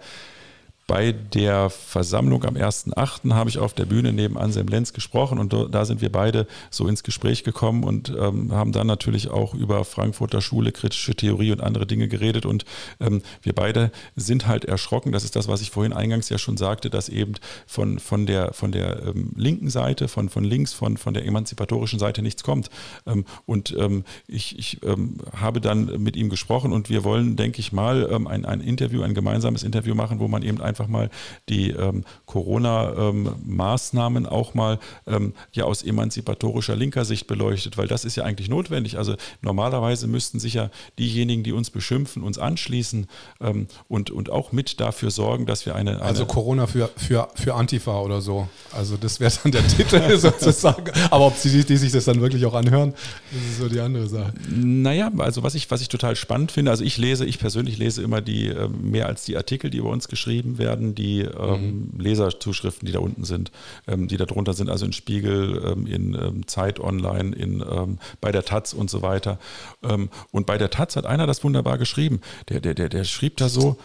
bei 0.92 1.14
der 1.14 1.70
Versammlung 1.70 2.44
am 2.44 2.56
1.8. 2.56 3.34
habe 3.34 3.50
ich 3.50 3.60
auf 3.60 3.74
der 3.74 3.86
Bühne 3.86 4.12
neben 4.12 4.38
Anselm 4.38 4.68
Lenz 4.68 4.92
gesprochen 4.92 5.40
und 5.40 5.56
da 5.74 5.86
sind 5.86 6.02
wir 6.02 6.12
beide 6.12 6.48
so 6.70 6.86
ins 6.86 7.04
Gespräch 7.04 7.46
gekommen 7.46 7.86
und 7.86 8.10
ähm, 8.10 8.52
haben 8.52 8.74
dann 8.74 8.88
natürlich 8.88 9.30
auch 9.30 9.54
über 9.54 9.86
Frankfurter 9.86 10.42
Schule, 10.42 10.74
kritische 10.74 11.16
Theorie 11.16 11.54
und 11.54 11.62
andere 11.62 11.88
Dinge 11.88 12.10
geredet 12.10 12.46
und 12.46 12.66
ähm, 13.00 13.22
wir 13.42 13.54
beide 13.54 13.90
sind 14.18 14.48
halt 14.48 14.66
erschrocken. 14.66 15.14
Das 15.14 15.24
ist 15.24 15.38
das, 15.38 15.48
was 15.48 15.62
ich 15.62 15.72
vorhin 15.72 15.94
eingangs 15.94 16.28
ja 16.28 16.38
schon 16.38 16.58
sagte, 16.58 16.90
dass 16.90 17.08
eben 17.08 17.36
von, 17.68 17.98
von 17.98 18.26
der, 18.26 18.52
von 18.52 18.74
der 18.74 19.02
ähm, 19.08 19.32
linken 19.38 19.70
Seite, 19.70 20.10
von, 20.10 20.28
von 20.28 20.44
links, 20.44 20.74
von, 20.74 20.98
von 20.98 21.14
der 21.14 21.26
emanzipatorischen 21.26 22.00
Seite 22.00 22.22
nichts 22.22 22.44
kommt. 22.44 22.70
Ähm, 23.08 23.24
und 23.46 23.74
ähm, 23.80 24.04
ich, 24.28 24.60
ich 24.60 24.84
ähm, 24.84 25.20
habe 25.34 25.62
dann 25.62 26.04
mit 26.04 26.18
ihm 26.18 26.30
gesprochen 26.30 26.74
und 26.74 26.90
wir 26.90 27.06
wollen, 27.06 27.38
denke 27.38 27.62
ich 27.62 27.72
mal, 27.72 28.14
ein, 28.28 28.44
ein 28.44 28.60
Interview, 28.60 29.04
ein 29.04 29.14
gemeinsames 29.14 29.64
Interview 29.64 29.96
machen, 29.96 30.20
wo 30.20 30.28
man 30.28 30.44
eben 30.44 30.60
einfach 30.60 30.81
einfach 30.82 30.92
mal 30.92 31.10
die 31.50 31.72
ähm, 31.72 32.04
Corona-Maßnahmen 32.26 34.24
ähm, 34.24 34.30
auch 34.30 34.54
mal 34.54 34.80
ähm, 35.08 35.34
ja 35.54 35.66
aus 35.66 35.84
emanzipatorischer 35.84 36.76
linker 36.76 37.06
Sicht 37.06 37.28
beleuchtet, 37.28 37.78
weil 37.78 37.88
das 37.88 38.06
ist 38.06 38.16
ja 38.16 38.24
eigentlich 38.24 38.50
notwendig. 38.50 38.98
Also 38.98 39.16
normalerweise 39.42 40.08
müssten 40.08 40.40
sich 40.40 40.56
ja 40.56 40.72
diejenigen, 40.98 41.44
die 41.44 41.52
uns 41.52 41.70
beschimpfen, 41.70 42.24
uns 42.24 42.38
anschließen 42.38 43.08
ähm, 43.42 43.68
und, 43.88 44.10
und 44.12 44.30
auch 44.30 44.52
mit 44.52 44.80
dafür 44.80 45.12
sorgen, 45.12 45.46
dass 45.46 45.66
wir 45.66 45.76
eine, 45.76 45.92
eine 45.92 46.02
Also 46.02 46.26
Corona 46.26 46.68
für, 46.68 46.90
für, 46.96 47.30
für 47.36 47.54
Antifa 47.54 48.00
oder 48.00 48.22
so. 48.22 48.48
Also 48.72 48.98
das 48.98 49.20
wäre 49.20 49.32
dann 49.44 49.52
der 49.52 49.68
Titel 49.68 50.18
sozusagen. 50.18 50.92
Aber 51.10 51.28
ob 51.28 51.36
sie 51.36 51.64
die 51.64 51.78
sich 51.78 51.92
das 51.92 52.06
dann 52.06 52.22
wirklich 52.22 52.46
auch 52.46 52.56
anhören, 52.56 52.94
das 53.32 53.42
ist 53.44 53.60
so 53.60 53.70
die 53.70 53.80
andere 53.80 54.08
Sache. 54.08 54.34
Naja, 54.50 55.12
also 55.20 55.44
was 55.44 55.54
ich, 55.56 55.70
was 55.70 55.82
ich 55.82 55.90
total 55.90 56.16
spannend 56.16 56.52
finde, 56.52 56.72
also 56.72 56.84
ich 56.84 56.98
lese, 56.98 57.26
ich 57.26 57.38
persönlich 57.40 57.78
lese 57.78 58.02
immer 58.02 58.22
die 58.22 58.54
mehr 58.82 59.08
als 59.08 59.26
die 59.26 59.38
Artikel, 59.38 59.70
die 59.70 59.78
über 59.78 59.90
uns 59.90 60.08
geschrieben 60.08 60.58
werden 60.58 60.71
werden 60.72 60.96
die 60.96 61.20
ähm, 61.22 61.90
mhm. 61.92 62.00
Leserzuschriften, 62.00 62.86
die 62.86 62.94
da 62.94 63.00
unten 63.00 63.26
sind, 63.26 63.52
ähm, 63.88 64.08
die 64.08 64.16
da 64.18 64.26
drunter 64.26 64.54
sind, 64.54 64.70
also 64.70 64.86
in 64.86 64.94
Spiegel, 64.94 65.62
ähm, 65.66 65.86
in 65.86 66.14
ähm, 66.16 66.48
Zeit 66.48 66.80
Online, 66.80 67.36
in, 67.36 67.62
ähm, 67.62 68.00
bei 68.22 68.32
der 68.32 68.46
Taz 68.46 68.72
und 68.72 68.90
so 68.90 69.02
weiter. 69.02 69.38
Ähm, 69.84 70.10
und 70.32 70.46
bei 70.46 70.58
der 70.58 70.70
Taz 70.70 70.96
hat 70.96 71.06
einer 71.06 71.28
das 71.28 71.44
wunderbar 71.44 71.78
geschrieben. 71.78 72.22
Der, 72.48 72.62
der, 72.62 72.74
der, 72.74 72.88
der 72.90 73.04
schrieb 73.04 73.38
da 73.38 73.50
so, 73.50 73.78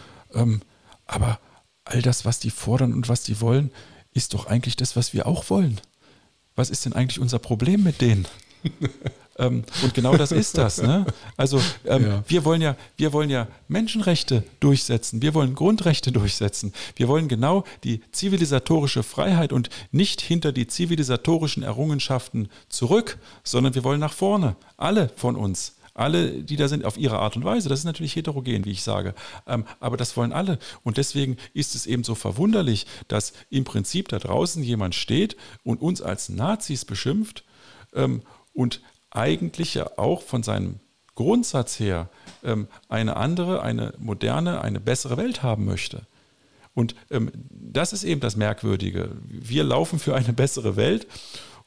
aber 1.05 1.39
all 1.85 2.01
das, 2.01 2.25
was 2.25 2.39
die 2.39 2.49
fordern 2.49 2.93
und 2.93 3.07
was 3.07 3.23
die 3.23 3.39
wollen, 3.39 3.71
ist 4.13 4.33
doch 4.33 4.45
eigentlich 4.47 4.75
das, 4.75 4.95
was 4.95 5.13
wir 5.13 5.25
auch 5.25 5.49
wollen. 5.49 5.79
Was 6.55 6.69
ist 6.69 6.85
denn 6.85 6.93
eigentlich 6.93 7.19
unser 7.19 7.39
Problem 7.39 7.83
mit 7.83 8.01
denen? 8.01 8.27
Ähm, 9.37 9.63
und 9.83 9.93
genau 9.93 10.17
das 10.17 10.31
ist 10.31 10.57
das. 10.57 10.81
Ne? 10.81 11.05
Also 11.35 11.61
ähm, 11.85 12.05
ja. 12.05 12.23
wir, 12.27 12.45
wollen 12.45 12.61
ja, 12.61 12.75
wir 12.95 13.13
wollen 13.13 13.29
ja 13.29 13.47
Menschenrechte 13.67 14.43
durchsetzen, 14.59 15.21
wir 15.21 15.33
wollen 15.33 15.55
Grundrechte 15.55 16.11
durchsetzen, 16.11 16.73
wir 16.95 17.07
wollen 17.07 17.27
genau 17.27 17.63
die 17.83 18.01
zivilisatorische 18.11 19.03
Freiheit 19.03 19.53
und 19.53 19.69
nicht 19.91 20.21
hinter 20.21 20.51
die 20.51 20.67
zivilisatorischen 20.67 21.63
Errungenschaften 21.63 22.49
zurück, 22.69 23.19
sondern 23.43 23.75
wir 23.75 23.83
wollen 23.83 23.99
nach 23.99 24.13
vorne, 24.13 24.55
alle 24.77 25.09
von 25.15 25.35
uns. 25.35 25.73
Alle, 25.93 26.43
die 26.43 26.57
da 26.57 26.67
sind, 26.67 26.85
auf 26.85 26.95
ihre 26.95 27.17
Art 27.17 27.37
und 27.37 27.43
Weise. 27.43 27.69
Das 27.69 27.79
ist 27.79 27.85
natürlich 27.85 28.15
heterogen, 28.15 28.65
wie 28.65 28.71
ich 28.71 28.83
sage. 28.83 29.15
Ähm, 29.47 29.65
aber 29.79 29.97
das 29.97 30.15
wollen 30.15 30.31
alle. 30.31 30.59
Und 30.83 30.97
deswegen 30.97 31.37
ist 31.55 31.73
es 31.73 31.87
eben 31.87 32.03
so 32.03 32.13
verwunderlich, 32.13 32.85
dass 33.07 33.33
im 33.49 33.63
Prinzip 33.63 34.07
da 34.07 34.19
draußen 34.19 34.61
jemand 34.61 34.93
steht 34.93 35.35
und 35.63 35.81
uns 35.81 36.03
als 36.03 36.29
Nazis 36.29 36.85
beschimpft 36.85 37.43
ähm, 37.95 38.21
und 38.57 38.81
eigentlich 39.11 39.75
ja 39.75 39.87
auch 39.97 40.23
von 40.23 40.41
seinem 40.41 40.79
Grundsatz 41.13 41.79
her 41.79 42.09
ähm, 42.43 42.67
eine 42.89 43.15
andere, 43.15 43.61
eine 43.61 43.93
moderne, 43.99 44.61
eine 44.61 44.79
bessere 44.79 45.15
Welt 45.15 45.43
haben 45.43 45.63
möchte. 45.65 46.07
Und 46.73 46.95
ähm, 47.11 47.31
das 47.49 47.93
ist 47.93 48.03
eben 48.03 48.19
das 48.19 48.35
Merkwürdige. 48.35 49.11
Wir 49.27 49.63
laufen 49.63 49.99
für 49.99 50.15
eine 50.15 50.33
bessere 50.33 50.75
Welt 50.75 51.07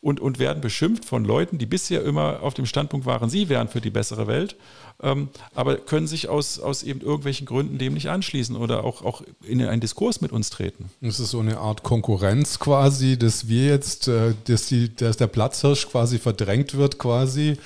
und, 0.03 0.19
und 0.19 0.39
werden 0.39 0.63
beschimpft 0.63 1.05
von 1.05 1.25
Leuten, 1.25 1.59
die 1.59 1.67
bisher 1.67 2.03
immer 2.03 2.43
auf 2.43 2.55
dem 2.55 2.65
Standpunkt 2.65 3.05
waren, 3.05 3.29
sie 3.29 3.49
wären 3.49 3.69
für 3.69 3.81
die 3.81 3.91
bessere 3.91 4.27
Welt, 4.27 4.57
ähm, 5.03 5.29
aber 5.55 5.77
können 5.77 6.07
sich 6.07 6.29
aus, 6.29 6.59
aus 6.59 6.83
eben 6.83 7.01
irgendwelchen 7.01 7.47
Gründen 7.47 7.77
dem 7.77 7.95
nicht 7.95 8.09
anschließen 8.09 8.57
oder 8.57 8.85
auch, 8.85 9.03
auch 9.03 9.23
in 9.43 9.63
einen 9.63 9.81
Diskurs 9.81 10.21
mit 10.21 10.33
uns 10.33 10.49
treten. 10.49 10.91
Das 11.03 11.21
ist 11.21 11.31
so 11.31 11.41
eine 11.41 11.59
Art 11.59 11.83
Konkurrenz 11.83 12.59
quasi, 12.59 13.19
dass 13.19 13.49
wir 13.49 13.67
jetzt, 13.67 14.09
äh, 14.09 14.35
dass, 14.45 14.67
die, 14.67 14.95
dass 14.95 15.19
der 15.19 15.27
Platzhirsch 15.27 15.89
quasi 15.89 16.19
verdrängt 16.19 16.75
wird 16.75 16.99
quasi, 16.99 17.59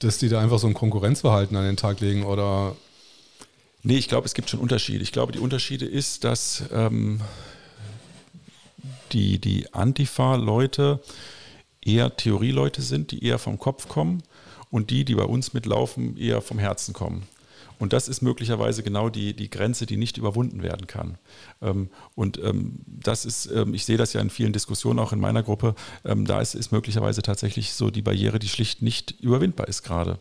dass 0.00 0.18
die 0.18 0.28
da 0.28 0.40
einfach 0.40 0.58
so 0.58 0.66
ein 0.66 0.74
Konkurrenzverhalten 0.74 1.56
an 1.56 1.64
den 1.64 1.76
Tag 1.76 2.00
legen 2.00 2.24
oder 2.24 2.76
Nee, 3.82 3.96
ich 3.96 4.08
glaube, 4.08 4.26
es 4.26 4.34
gibt 4.34 4.50
schon 4.50 4.60
Unterschiede. 4.60 5.02
Ich 5.02 5.10
glaube, 5.10 5.32
die 5.32 5.38
Unterschiede 5.38 5.86
ist, 5.86 6.24
dass 6.24 6.64
ähm, 6.70 7.22
die, 9.12 9.38
die 9.38 9.72
Antifa-Leute 9.72 11.00
eher 11.82 12.16
Theorieleute 12.16 12.82
sind, 12.82 13.10
die 13.10 13.24
eher 13.24 13.38
vom 13.38 13.58
Kopf 13.58 13.88
kommen 13.88 14.22
und 14.70 14.90
die, 14.90 15.04
die 15.04 15.14
bei 15.14 15.24
uns 15.24 15.52
mitlaufen, 15.52 16.16
eher 16.16 16.40
vom 16.40 16.58
Herzen 16.58 16.94
kommen. 16.94 17.24
Und 17.80 17.94
das 17.94 18.08
ist 18.08 18.20
möglicherweise 18.20 18.82
genau 18.82 19.08
die, 19.08 19.34
die 19.34 19.48
Grenze, 19.48 19.86
die 19.86 19.96
nicht 19.96 20.18
überwunden 20.18 20.62
werden 20.62 20.86
kann. 20.86 21.16
Ähm, 21.62 21.88
und 22.14 22.38
ähm, 22.38 22.80
das 22.86 23.24
ist, 23.24 23.46
ähm, 23.46 23.72
ich 23.72 23.86
sehe 23.86 23.96
das 23.96 24.12
ja 24.12 24.20
in 24.20 24.28
vielen 24.28 24.52
Diskussionen 24.52 24.98
auch 24.98 25.14
in 25.14 25.20
meiner 25.20 25.42
Gruppe, 25.42 25.74
da 26.04 26.40
ist, 26.40 26.54
ist 26.54 26.72
möglicherweise 26.72 27.22
tatsächlich 27.22 27.72
so 27.72 27.90
die 27.90 28.02
Barriere, 28.02 28.38
die 28.38 28.48
schlicht 28.48 28.82
nicht 28.82 29.12
überwindbar 29.20 29.66
ist 29.66 29.82
gerade. 29.82 30.20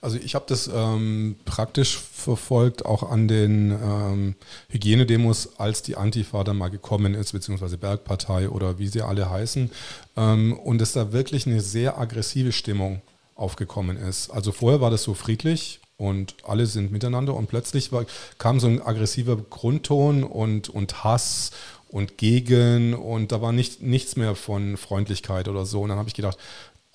Also 0.00 0.16
ich 0.16 0.34
habe 0.34 0.44
das 0.48 0.70
ähm, 0.72 1.36
praktisch 1.44 1.98
verfolgt, 1.98 2.84
auch 2.84 3.10
an 3.10 3.26
den 3.26 3.70
ähm, 3.70 4.34
Hygienedemos, 4.68 5.58
als 5.58 5.82
die 5.82 5.96
Antifa 5.96 6.44
dann 6.44 6.56
mal 6.56 6.68
gekommen 6.68 7.14
ist, 7.14 7.32
beziehungsweise 7.32 7.78
Bergpartei 7.78 8.48
oder 8.48 8.78
wie 8.78 8.88
sie 8.88 9.02
alle 9.02 9.28
heißen. 9.28 9.70
Ähm, 10.16 10.58
und 10.58 10.80
es 10.80 10.92
da 10.92 11.12
wirklich 11.12 11.46
eine 11.46 11.60
sehr 11.60 11.98
aggressive 11.98 12.52
Stimmung 12.52 13.02
aufgekommen 13.34 13.96
ist. 13.96 14.30
Also 14.30 14.52
vorher 14.52 14.80
war 14.80 14.90
das 14.90 15.02
so 15.02 15.14
friedlich 15.14 15.80
und 15.96 16.36
alle 16.44 16.66
sind 16.66 16.92
miteinander 16.92 17.34
und 17.34 17.48
plötzlich 17.48 17.90
war, 17.92 18.04
kam 18.38 18.60
so 18.60 18.68
ein 18.68 18.80
aggressiver 18.80 19.36
Grundton 19.36 20.22
und, 20.22 20.68
und 20.68 21.02
Hass 21.02 21.50
und 21.88 22.18
Gegen 22.18 22.94
und 22.94 23.32
da 23.32 23.40
war 23.40 23.52
nicht, 23.52 23.82
nichts 23.82 24.16
mehr 24.16 24.34
von 24.34 24.76
Freundlichkeit 24.76 25.48
oder 25.48 25.64
so. 25.64 25.80
Und 25.80 25.88
dann 25.88 25.98
habe 25.98 26.08
ich 26.08 26.14
gedacht, 26.14 26.38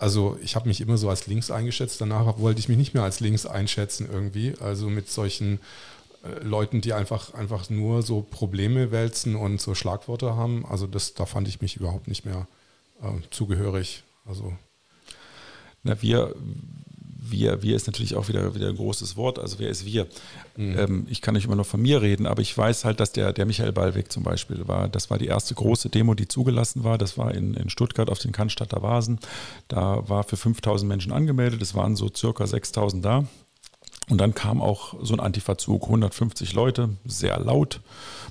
also 0.03 0.37
ich 0.41 0.57
habe 0.57 0.67
mich 0.67 0.81
immer 0.81 0.97
so 0.97 1.09
als 1.09 1.27
links 1.27 1.49
eingeschätzt, 1.49 2.01
danach 2.01 2.37
wollte 2.37 2.59
ich 2.59 2.67
mich 2.67 2.77
nicht 2.77 2.93
mehr 2.93 3.03
als 3.03 3.21
links 3.21 3.45
einschätzen 3.45 4.09
irgendwie. 4.11 4.53
Also 4.59 4.89
mit 4.89 5.09
solchen 5.09 5.61
äh, 6.25 6.43
Leuten, 6.43 6.81
die 6.81 6.91
einfach, 6.91 7.33
einfach 7.33 7.69
nur 7.69 8.01
so 8.01 8.19
Probleme 8.19 8.91
wälzen 8.91 9.37
und 9.37 9.61
so 9.61 9.75
Schlagworte 9.75 10.35
haben. 10.35 10.65
Also 10.65 10.87
das, 10.87 11.13
da 11.13 11.25
fand 11.25 11.47
ich 11.47 11.61
mich 11.61 11.77
überhaupt 11.77 12.09
nicht 12.09 12.25
mehr 12.25 12.47
äh, 13.01 13.13
zugehörig. 13.31 14.03
Also 14.25 14.51
Na, 15.83 16.01
wir, 16.01 16.35
wir, 17.29 17.61
wir 17.61 17.75
ist 17.75 17.87
natürlich 17.87 18.15
auch 18.15 18.27
wieder, 18.27 18.55
wieder 18.55 18.69
ein 18.69 18.75
großes 18.75 19.15
Wort. 19.15 19.39
Also 19.39 19.59
wer 19.59 19.69
ist 19.69 19.85
wir? 19.85 20.07
Mhm. 20.55 20.77
Ähm, 20.77 21.07
ich 21.09 21.21
kann 21.21 21.33
nicht 21.33 21.45
immer 21.45 21.55
nur 21.55 21.65
von 21.65 21.81
mir 21.81 22.01
reden, 22.01 22.27
aber 22.27 22.41
ich 22.41 22.57
weiß 22.57 22.85
halt, 22.85 22.99
dass 22.99 23.11
der, 23.11 23.33
der 23.33 23.45
Michael 23.45 23.71
Ballweg 23.71 24.11
zum 24.11 24.23
Beispiel 24.23 24.67
war, 24.67 24.89
das 24.89 25.09
war 25.09 25.17
die 25.17 25.27
erste 25.27 25.55
große 25.55 25.89
Demo, 25.89 26.13
die 26.13 26.27
zugelassen 26.27 26.83
war. 26.83 26.97
Das 26.97 27.17
war 27.17 27.33
in, 27.33 27.53
in 27.53 27.69
Stuttgart 27.69 28.09
auf 28.09 28.19
den 28.19 28.31
Cannstatter 28.31 28.81
Vasen. 28.81 29.19
Da 29.67 30.07
war 30.07 30.23
für 30.23 30.37
5000 30.37 30.87
Menschen 30.87 31.11
angemeldet. 31.11 31.61
Es 31.61 31.75
waren 31.75 31.95
so 31.95 32.09
circa 32.13 32.45
6000 32.45 33.03
da. 33.03 33.25
Und 34.09 34.19
dann 34.19 34.35
kam 34.35 34.61
auch 34.61 34.95
so 35.01 35.13
ein 35.13 35.21
Antifa-Zug, 35.21 35.83
150 35.83 36.53
Leute, 36.53 36.89
sehr 37.05 37.39
laut, 37.39 37.79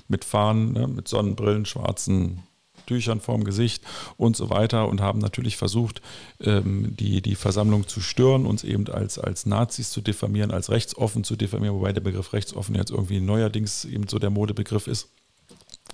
mit 0.07 0.23
Fahnen, 0.23 0.73
ne, 0.73 0.87
mit 0.87 1.07
Sonnenbrillen, 1.07 1.65
schwarzen 1.65 2.43
Tüchern 2.85 3.21
vorm 3.21 3.43
Gesicht 3.43 3.83
und 4.17 4.35
so 4.35 4.49
weiter 4.49 4.87
und 4.87 5.01
haben 5.01 5.19
natürlich 5.19 5.57
versucht, 5.57 6.01
ähm, 6.41 6.95
die, 6.95 7.21
die 7.21 7.35
Versammlung 7.35 7.87
zu 7.87 8.01
stören, 8.01 8.45
uns 8.45 8.63
eben 8.63 8.87
als, 8.89 9.19
als 9.19 9.45
Nazis 9.45 9.89
zu 9.89 10.01
diffamieren, 10.01 10.51
als 10.51 10.69
rechtsoffen 10.69 11.23
zu 11.23 11.35
diffamieren, 11.35 11.75
wobei 11.75 11.93
der 11.93 12.01
Begriff 12.01 12.33
rechtsoffen 12.33 12.75
jetzt 12.75 12.91
irgendwie 12.91 13.19
neuerdings 13.19 13.85
eben 13.85 14.07
so 14.07 14.19
der 14.19 14.29
Modebegriff 14.29 14.87
ist. 14.87 15.09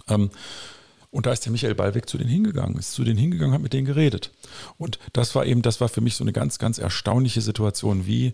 Ähm, 0.08 0.30
und 1.12 1.26
da 1.26 1.32
ist 1.32 1.46
der 1.46 1.52
Michael 1.52 1.76
Ballweg 1.76 2.08
zu 2.08 2.18
denen 2.18 2.30
hingegangen, 2.30 2.78
ist 2.78 2.94
zu 2.94 3.04
denen 3.04 3.18
hingegangen, 3.18 3.54
hat 3.54 3.62
mit 3.62 3.74
denen 3.74 3.86
geredet. 3.86 4.32
Und 4.78 5.00
das 5.14 5.34
war 5.34 5.46
eben, 5.46 5.64
das 5.64 5.82
war 5.82 5.90
für 5.90 6.02
mich 6.02 6.16
so 6.16 6.24
eine 6.24 6.34
ganz, 6.34 6.60
ganz 6.60 6.78
erstaunliche 6.78 7.42
Situation, 7.42 8.06
wie 8.06 8.34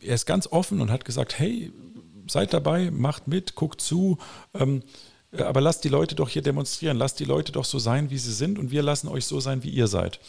er 0.00 0.14
ist 0.14 0.26
ganz 0.26 0.46
offen 0.48 0.80
und 0.80 0.90
hat 0.90 1.04
gesagt, 1.04 1.38
hey, 1.38 1.72
seid 2.26 2.52
dabei, 2.52 2.90
macht 2.90 3.28
mit, 3.28 3.54
guckt 3.54 3.80
zu. 3.80 4.18
Ähm, 4.54 4.78
äh, 4.78 5.13
aber 5.38 5.60
lasst 5.60 5.84
die 5.84 5.88
Leute 5.88 6.14
doch 6.14 6.28
hier 6.28 6.42
demonstrieren, 6.42 6.96
lasst 6.96 7.20
die 7.20 7.24
Leute 7.24 7.52
doch 7.52 7.64
so 7.64 7.78
sein, 7.78 8.10
wie 8.10 8.18
sie 8.18 8.32
sind 8.32 8.58
und 8.58 8.70
wir 8.70 8.82
lassen 8.82 9.08
euch 9.08 9.26
so 9.26 9.40
sein, 9.40 9.62
wie 9.62 9.70
ihr 9.70 9.86
seid. 9.86 10.20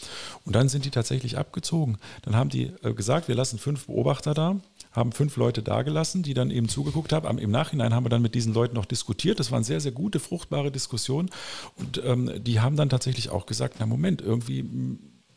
Und 0.46 0.56
dann 0.56 0.70
sind 0.70 0.86
die 0.86 0.92
tatsächlich 0.92 1.38
abgezogen. 1.38 1.98
Dann 2.24 2.36
haben 2.36 2.50
die 2.50 2.72
äh, 2.84 2.94
gesagt, 2.94 3.28
wir 3.28 3.36
lassen 3.36 3.60
fünf 3.60 3.88
Beobachter 3.88 4.34
da, 4.34 4.58
haben 4.92 5.12
fünf 5.12 5.38
Leute 5.38 5.62
dagelassen, 5.62 6.24
die 6.24 6.34
dann 6.34 6.52
eben 6.52 6.70
zugeguckt 6.70 7.14
haben. 7.14 7.38
Im 7.38 7.52
Nachhinein 7.52 7.94
haben 7.94 8.06
wir 8.06 8.10
dann 8.10 8.22
mit 8.22 8.36
diesen 8.36 8.54
Leuten 8.54 8.76
noch 8.76 8.86
diskutiert. 8.86 9.40
Das 9.40 9.52
waren 9.52 9.64
sehr, 9.64 9.82
sehr 9.82 9.92
gute, 9.92 10.20
fruchtbare 10.20 10.72
Diskussionen. 10.72 11.30
Und 11.76 12.02
ähm, 12.04 12.32
die 12.44 12.60
haben 12.60 12.76
dann 12.76 12.90
tatsächlich 12.90 13.30
auch 13.30 13.46
gesagt, 13.46 13.76
na 13.80 13.86
Moment, 13.86 14.22
irgendwie 14.22 14.66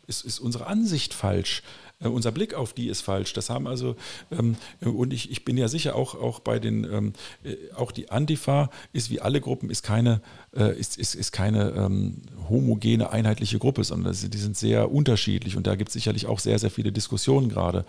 ist, 0.06 0.24
ist 0.24 0.38
unsere 0.38 0.66
Ansicht 0.66 1.12
falsch. 1.14 1.62
Äh, 2.00 2.08
unser 2.08 2.32
Blick 2.32 2.54
auf 2.54 2.72
die 2.72 2.88
ist 2.88 3.02
falsch. 3.02 3.32
Das 3.32 3.50
haben 3.50 3.66
also, 3.66 3.96
ähm, 4.30 4.56
und 4.80 5.12
ich, 5.12 5.30
ich 5.30 5.44
bin 5.44 5.56
ja 5.56 5.68
sicher 5.68 5.94
auch, 5.96 6.14
auch 6.14 6.40
bei 6.40 6.58
den, 6.58 6.84
ähm, 6.84 7.12
äh, 7.44 7.56
auch 7.74 7.92
die 7.92 8.10
Antifa 8.10 8.70
ist 8.92 9.10
wie 9.10 9.20
alle 9.20 9.40
Gruppen, 9.40 9.70
ist 9.70 9.82
keine, 9.82 10.20
äh, 10.56 10.78
ist, 10.78 10.98
ist, 10.98 11.14
ist 11.14 11.32
keine 11.32 11.70
ähm, 11.70 12.22
homogene, 12.48 13.10
einheitliche 13.10 13.58
Gruppe, 13.58 13.84
sondern 13.84 14.14
die 14.14 14.38
sind 14.38 14.56
sehr 14.56 14.90
unterschiedlich 14.90 15.56
und 15.56 15.66
da 15.66 15.74
gibt 15.74 15.88
es 15.88 15.94
sicherlich 15.94 16.26
auch 16.26 16.38
sehr, 16.38 16.58
sehr 16.58 16.70
viele 16.70 16.92
Diskussionen 16.92 17.48
gerade, 17.48 17.84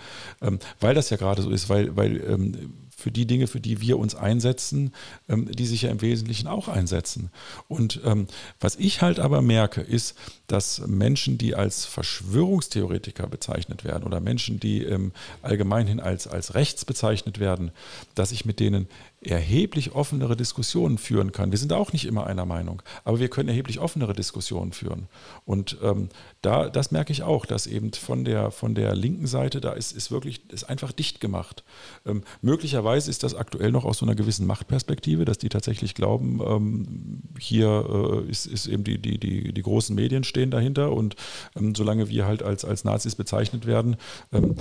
weil 0.80 0.94
das 0.94 1.10
ja 1.10 1.18
gerade 1.18 1.42
so 1.42 1.50
ist, 1.50 1.70
weil, 1.70 1.96
weil 1.96 2.70
für 3.00 3.12
die 3.12 3.26
Dinge, 3.26 3.48
für 3.48 3.60
die 3.60 3.82
wir 3.82 3.98
uns 3.98 4.14
einsetzen, 4.16 4.94
ähm, 5.28 5.50
die 5.52 5.66
sich 5.66 5.84
ja 5.84 5.90
im 5.90 6.02
Wesentlichen 6.02 6.48
auch 6.48 6.68
einsetzen. 6.68 7.32
Und 7.68 8.02
ähm, 8.06 8.28
was 8.60 8.76
ich 8.76 9.02
halt 9.02 9.20
aber 9.20 9.42
merke, 9.42 9.82
ist, 9.82 10.16
dass 10.48 10.86
Menschen, 10.86 11.38
die 11.38 11.56
als 11.56 11.86
Verschwörungstheoretiker 11.86 13.28
bezeichnet 13.28 13.84
werden 13.84 14.04
oder 14.04 14.20
Menschen, 14.20 14.60
die 14.60 14.84
im 14.84 15.12
Allgemeinhin 15.42 16.00
als, 16.00 16.28
als 16.28 16.56
rechts 16.56 16.86
bezeichnet 16.86 17.40
werden, 17.40 17.72
dass 18.16 18.32
ich 18.32 18.46
mit 18.46 18.60
denen 18.60 18.88
erheblich 19.22 19.96
offenere 19.96 20.38
Diskussionen 20.38 20.98
führen 20.98 21.32
kann. 21.32 21.52
Wir 21.52 21.58
sind 21.58 21.74
auch 21.74 21.92
nicht 21.92 22.06
immer 22.06 22.26
einer 22.26 22.46
Meinung, 22.46 22.82
aber 23.04 23.20
wir 23.20 23.28
können 23.30 23.50
erheblich 23.50 23.80
offenere 23.80 24.14
Diskussionen 24.14 24.72
führen. 24.72 25.08
Und 25.46 25.78
ähm, 25.84 26.10
da, 26.42 26.70
das 26.70 26.92
merke 26.92 27.12
ich 27.12 27.24
auch, 27.24 27.46
dass 27.46 27.68
eben 27.68 27.92
von 27.92 28.24
der, 28.24 28.52
von 28.52 28.76
der 28.76 28.96
linken 28.96 29.28
Seite, 29.28 29.60
da 29.60 29.74
ist, 29.74 29.92
ist 29.92 30.10
wirklich, 30.10 30.50
ist 30.52 30.64
einfach 30.70 30.94
dicht 30.94 31.20
gemacht. 31.20 31.64
Ähm, 32.06 32.24
möglicherweise 32.42 33.10
ist 33.10 33.24
das 33.24 33.36
aktuell 33.36 33.72
noch 33.72 33.84
aus 33.84 33.98
so 33.98 34.06
einer 34.06 34.16
gewissen 34.16 34.48
Machtperspektive, 34.48 35.26
dass 35.26 35.38
die 35.38 35.50
tatsächlich 35.50 35.96
glauben, 35.96 36.40
ähm, 36.46 37.22
hier 37.38 38.24
äh, 38.26 38.30
ist, 38.30 38.46
ist 38.46 38.68
eben 38.68 38.86
die, 38.86 39.00
die, 39.00 39.18
die, 39.18 39.54
die 39.54 39.62
großen 39.62 39.94
Medien 39.96 40.24
stehen 40.24 40.50
dahinter 40.50 40.94
und 40.94 41.18
ähm, 41.58 41.76
solange 41.76 42.08
wir 42.08 42.26
halt 42.26 42.42
als, 42.42 42.64
als 42.64 42.86
Nazis 42.86 43.16
bezeichnet 43.16 43.66
werden, 43.66 43.98
ähm, 44.32 44.56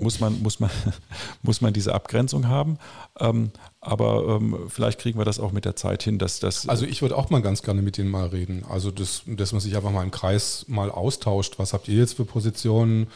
muss 0.00 0.20
man, 0.20 0.42
muss 0.42 0.60
man, 0.60 0.70
muss 1.42 1.60
man 1.60 1.72
diese 1.72 1.94
Abgrenzung 1.94 2.48
haben. 2.48 2.78
Ähm, 3.18 3.50
aber 3.80 4.38
ähm, 4.40 4.66
vielleicht 4.68 4.98
kriegen 4.98 5.18
wir 5.18 5.24
das 5.24 5.38
auch 5.38 5.52
mit 5.52 5.64
der 5.64 5.76
Zeit 5.76 6.02
hin, 6.02 6.18
dass 6.18 6.40
das. 6.40 6.68
Also 6.68 6.86
ich 6.86 7.02
würde 7.02 7.16
auch 7.16 7.30
mal 7.30 7.42
ganz 7.42 7.62
gerne 7.62 7.82
mit 7.82 7.98
denen 7.98 8.10
mal 8.10 8.26
reden. 8.26 8.64
Also 8.68 8.90
das, 8.90 9.22
dass 9.26 9.52
man 9.52 9.60
sich 9.60 9.76
einfach 9.76 9.90
mal 9.90 10.02
im 10.02 10.10
Kreis 10.10 10.64
mal 10.68 10.90
austauscht. 10.90 11.58
Was 11.58 11.72
habt 11.72 11.88
ihr 11.88 11.96
jetzt 11.96 12.14
für 12.14 12.24
Positionen? 12.24 13.06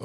Äh, 0.00 0.04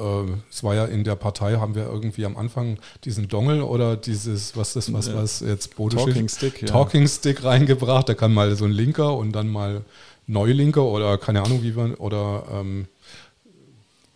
es 0.50 0.62
war 0.62 0.74
ja 0.74 0.84
in 0.84 1.04
der 1.04 1.16
Partei, 1.16 1.56
haben 1.56 1.74
wir 1.74 1.84
irgendwie 1.86 2.24
am 2.24 2.36
Anfang 2.36 2.78
diesen 3.04 3.28
Dongel 3.28 3.62
oder 3.62 3.96
dieses, 3.96 4.56
was 4.56 4.76
ist 4.76 4.92
was, 4.92 5.14
was 5.14 5.40
jetzt 5.40 5.76
Bode 5.76 5.96
Talking 5.96 6.28
Stick, 6.28 6.62
ja. 6.62 6.68
Talking 6.68 7.08
Stick 7.08 7.42
reingebracht. 7.44 8.08
Da 8.08 8.14
kann 8.14 8.32
mal 8.32 8.54
so 8.56 8.64
ein 8.64 8.72
Linker 8.72 9.16
und 9.16 9.32
dann 9.32 9.48
mal 9.48 9.82
Neulinker 10.26 10.84
oder 10.84 11.18
keine 11.18 11.42
Ahnung 11.42 11.62
wie 11.62 11.72
man 11.72 11.94
oder 11.94 12.44
ähm, 12.52 12.86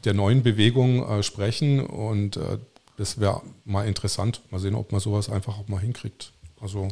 der 0.05 0.15
neuen 0.15 0.43
Bewegung 0.43 1.09
äh, 1.09 1.23
sprechen 1.23 1.81
und 1.81 2.37
äh, 2.37 2.59
das 2.97 3.19
wäre 3.19 3.43
mal 3.65 3.87
interessant. 3.87 4.43
Mal 4.51 4.61
sehen, 4.61 4.75
ob 4.75 4.93
man 4.93 5.01
sowas 5.01 5.29
einfach 5.29 5.59
auch 5.59 5.69
mal 5.69 5.81
hinkriegt. 5.81 6.33
Also 6.61 6.89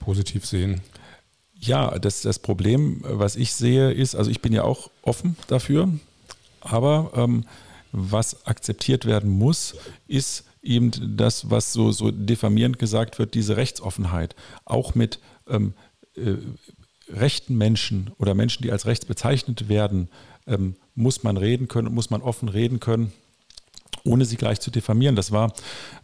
positiv 0.00 0.44
sehen. 0.44 0.80
Ja, 1.58 1.98
das, 1.98 2.22
das 2.22 2.38
Problem, 2.38 3.00
was 3.02 3.36
ich 3.36 3.54
sehe, 3.54 3.92
ist, 3.92 4.14
also 4.14 4.30
ich 4.30 4.42
bin 4.42 4.52
ja 4.52 4.64
auch 4.64 4.90
offen 5.02 5.36
dafür, 5.46 5.88
aber 6.60 7.12
ähm, 7.14 7.44
was 7.92 8.46
akzeptiert 8.46 9.06
werden 9.06 9.30
muss, 9.30 9.74
ist 10.06 10.44
eben 10.62 10.90
das, 11.16 11.48
was 11.50 11.72
so, 11.72 11.92
so 11.92 12.10
diffamierend 12.10 12.78
gesagt 12.78 13.18
wird, 13.18 13.34
diese 13.34 13.56
Rechtsoffenheit. 13.56 14.34
Auch 14.64 14.94
mit 14.94 15.20
ähm, 15.48 15.74
äh, 16.14 16.34
rechten 17.08 17.56
Menschen 17.56 18.10
oder 18.18 18.34
Menschen, 18.34 18.62
die 18.62 18.72
als 18.72 18.84
rechts 18.86 19.06
bezeichnet 19.06 19.68
werden, 19.68 20.08
ähm, 20.46 20.76
muss 20.96 21.22
man 21.22 21.36
reden 21.36 21.68
können 21.68 21.88
und 21.88 21.94
muss 21.94 22.10
man 22.10 22.22
offen 22.22 22.48
reden 22.48 22.80
können 22.80 23.12
ohne 24.04 24.24
sie 24.24 24.36
gleich 24.36 24.60
zu 24.60 24.70
diffamieren. 24.70 25.16
Das 25.16 25.32
war, 25.32 25.52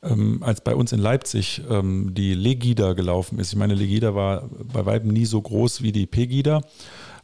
ähm, 0.02 0.42
als 0.42 0.60
bei 0.60 0.74
uns 0.74 0.92
in 0.92 0.98
Leipzig 0.98 1.62
ähm, 1.70 2.14
die 2.14 2.34
Legida 2.34 2.94
gelaufen 2.94 3.38
ist. 3.38 3.52
Ich 3.52 3.58
meine, 3.58 3.74
Legida 3.74 4.14
war 4.14 4.48
bei 4.72 4.84
weitem 4.86 5.10
nie 5.10 5.24
so 5.24 5.40
groß 5.40 5.82
wie 5.82 5.92
die 5.92 6.06
Pegida. 6.06 6.62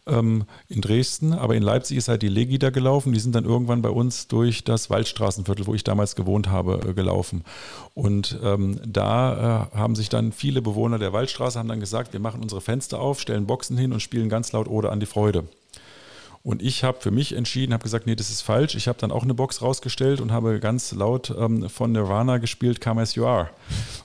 ähm, 0.07 0.45
in 0.69 0.81
Dresden, 0.81 1.35
aber 1.35 1.55
in 1.55 1.63
Leipzig 1.63 1.99
ist 1.99 2.09
halt 2.09 2.23
die 2.23 2.29
Legida 2.29 2.71
gelaufen. 2.71 3.13
Die 3.13 3.21
sind 3.21 3.35
dann 3.35 3.45
irgendwann 3.45 3.83
bei 3.83 3.91
uns 3.91 4.27
durch 4.27 4.65
das 4.65 4.89
Waldstraßenviertel, 4.89 5.67
wo 5.67 5.75
ich 5.75 5.85
damals 5.85 6.17
gewohnt 6.17 6.49
habe, 6.49 6.81
äh, 6.89 6.95
gelaufen. 6.95 7.45
Und 7.93 8.39
ähm, 8.43 8.81
da 8.87 9.69
äh, 9.73 9.77
haben 9.77 9.95
sich 9.95 10.09
dann 10.09 10.33
viele 10.33 10.63
Bewohner 10.63 10.99
der 10.99 11.13
Waldstraße 11.13 11.59
haben 11.59 11.69
dann 11.69 11.81
gesagt, 11.81 12.15
wir 12.15 12.21
machen 12.21 12.41
unsere 12.41 12.63
Fenster 12.63 13.01
auf, 13.01 13.21
stellen 13.21 13.47
Boxen 13.47 13.77
hin 13.77 13.93
und 13.93 14.01
spielen 14.01 14.29
ganz 14.31 14.53
laut 14.53 14.69
Ode 14.69 14.91
an 14.91 15.01
die 15.01 15.07
Freude. 15.07 15.45
Und 16.49 16.63
ich 16.63 16.83
habe 16.83 16.99
für 16.99 17.11
mich 17.11 17.35
entschieden, 17.35 17.75
habe 17.75 17.83
gesagt, 17.83 18.07
nee, 18.07 18.15
das 18.15 18.31
ist 18.31 18.41
falsch. 18.41 18.75
Ich 18.75 18.89
habe 18.89 18.99
dann 18.99 19.13
auch 19.13 19.23
eine 19.23 19.35
Box 19.35 19.61
rausgestellt 19.61 20.19
und 20.23 20.33
habe 20.33 20.61
ganz 20.61 20.93
laut 20.93 21.31
ähm, 21.39 21.69
von 21.69 21.93
Nirvana 21.93 22.39
gespielt, 22.39 22.81
Come 22.81 23.03
As 23.03 23.17
You 23.17 23.27
Are. 23.27 23.51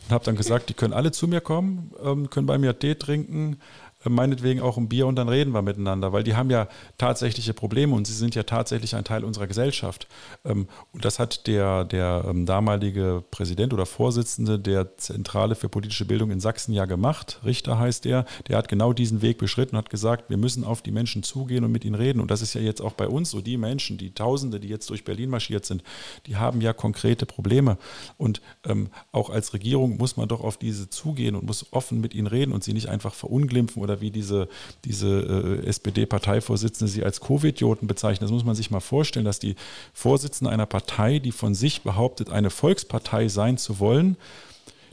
Und 0.03 0.11
habe 0.11 0.25
dann 0.25 0.35
gesagt, 0.35 0.67
die 0.67 0.73
können 0.73 0.91
alle 0.91 1.13
zu 1.13 1.29
mir 1.29 1.39
kommen, 1.39 1.93
ähm, 2.03 2.29
können 2.29 2.45
bei 2.45 2.57
mir 2.57 2.77
Tee 2.77 2.95
trinken, 2.95 3.61
meinetwegen 4.09 4.61
auch 4.61 4.77
ein 4.77 4.89
Bier 4.89 5.07
und 5.07 5.15
dann 5.15 5.29
reden 5.29 5.53
wir 5.53 5.61
miteinander, 5.61 6.13
weil 6.13 6.23
die 6.23 6.35
haben 6.35 6.49
ja 6.49 6.67
tatsächliche 6.97 7.53
Probleme 7.53 7.95
und 7.95 8.05
sie 8.05 8.13
sind 8.13 8.35
ja 8.35 8.43
tatsächlich 8.43 8.95
ein 8.95 9.03
Teil 9.03 9.23
unserer 9.23 9.47
Gesellschaft. 9.47 10.07
Ähm, 10.45 10.67
und 10.91 11.05
das 11.05 11.19
hat 11.19 11.47
der, 11.47 11.85
der 11.85 12.25
ähm, 12.27 12.45
damalige 12.45 13.23
Präsident 13.31 13.73
oder 13.73 13.85
Vorsitzende 13.85 14.59
der 14.59 14.97
Zentrale 14.97 15.55
für 15.55 15.69
politische 15.69 16.05
Bildung 16.05 16.31
in 16.31 16.39
Sachsen 16.39 16.73
ja 16.73 16.85
gemacht. 16.85 17.39
Richter 17.45 17.79
heißt 17.79 18.05
der. 18.05 18.25
Der 18.47 18.57
hat 18.57 18.67
genau 18.67 18.93
diesen 18.93 19.21
Weg 19.21 19.37
beschritten 19.37 19.75
und 19.75 19.83
hat 19.83 19.89
gesagt, 19.89 20.29
wir 20.29 20.37
müssen 20.37 20.63
auf 20.63 20.81
die 20.81 20.91
Menschen 20.91 21.23
zugehen 21.23 21.63
und 21.63 21.71
mit 21.71 21.85
ihnen 21.85 21.95
reden. 21.95 22.19
Und 22.19 22.31
das 22.31 22.41
ist 22.41 22.53
ja 22.53 22.61
jetzt 22.61 22.81
auch 22.81 22.93
bei 22.93 23.07
uns 23.07 23.31
so. 23.31 23.41
Die 23.41 23.57
Menschen, 23.57 23.97
die 23.97 24.13
Tausende, 24.13 24.59
die 24.59 24.67
jetzt 24.67 24.89
durch 24.89 25.03
Berlin 25.03 25.29
marschiert 25.29 25.65
sind, 25.65 25.83
die 26.27 26.35
haben 26.35 26.61
ja 26.61 26.73
konkrete 26.73 27.25
Probleme. 27.25 27.77
Und 28.17 28.41
ähm, 28.65 28.89
auch 29.11 29.29
als 29.29 29.53
Regierung 29.53 29.97
muss 29.97 30.17
man 30.17 30.27
doch 30.27 30.41
auf 30.41 30.57
diese 30.57 30.89
zugehen 30.89 31.35
und 31.35 31.45
muss 31.45 31.71
offen 31.71 32.01
mit 32.01 32.13
ihnen 32.13 32.27
reden 32.27 32.51
und 32.51 32.63
sie 32.63 32.73
nicht 32.73 32.89
einfach 32.89 33.13
verunglimpfen 33.13 33.81
oder 33.81 33.92
oder 33.93 34.01
wie 34.01 34.11
diese, 34.11 34.47
diese 34.85 35.61
äh, 35.63 35.67
SPD-Parteivorsitzende 35.67 36.91
sie 36.91 37.03
als 37.03 37.21
Covid-Idioten 37.21 37.87
bezeichnet. 37.87 38.23
Das 38.23 38.31
muss 38.31 38.43
man 38.43 38.55
sich 38.55 38.71
mal 38.71 38.79
vorstellen, 38.79 39.25
dass 39.25 39.39
die 39.39 39.55
Vorsitzende 39.93 40.51
einer 40.51 40.65
Partei, 40.65 41.19
die 41.19 41.31
von 41.31 41.53
sich 41.53 41.81
behauptet, 41.81 42.29
eine 42.29 42.49
Volkspartei 42.49 43.27
sein 43.27 43.57
zu 43.57 43.79
wollen, 43.79 44.17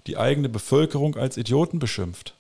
die 0.07 0.17
eigene 0.17 0.49
Bevölkerung 0.49 1.17
als 1.17 1.37
Idioten 1.37 1.79
beschimpft. 1.79 2.35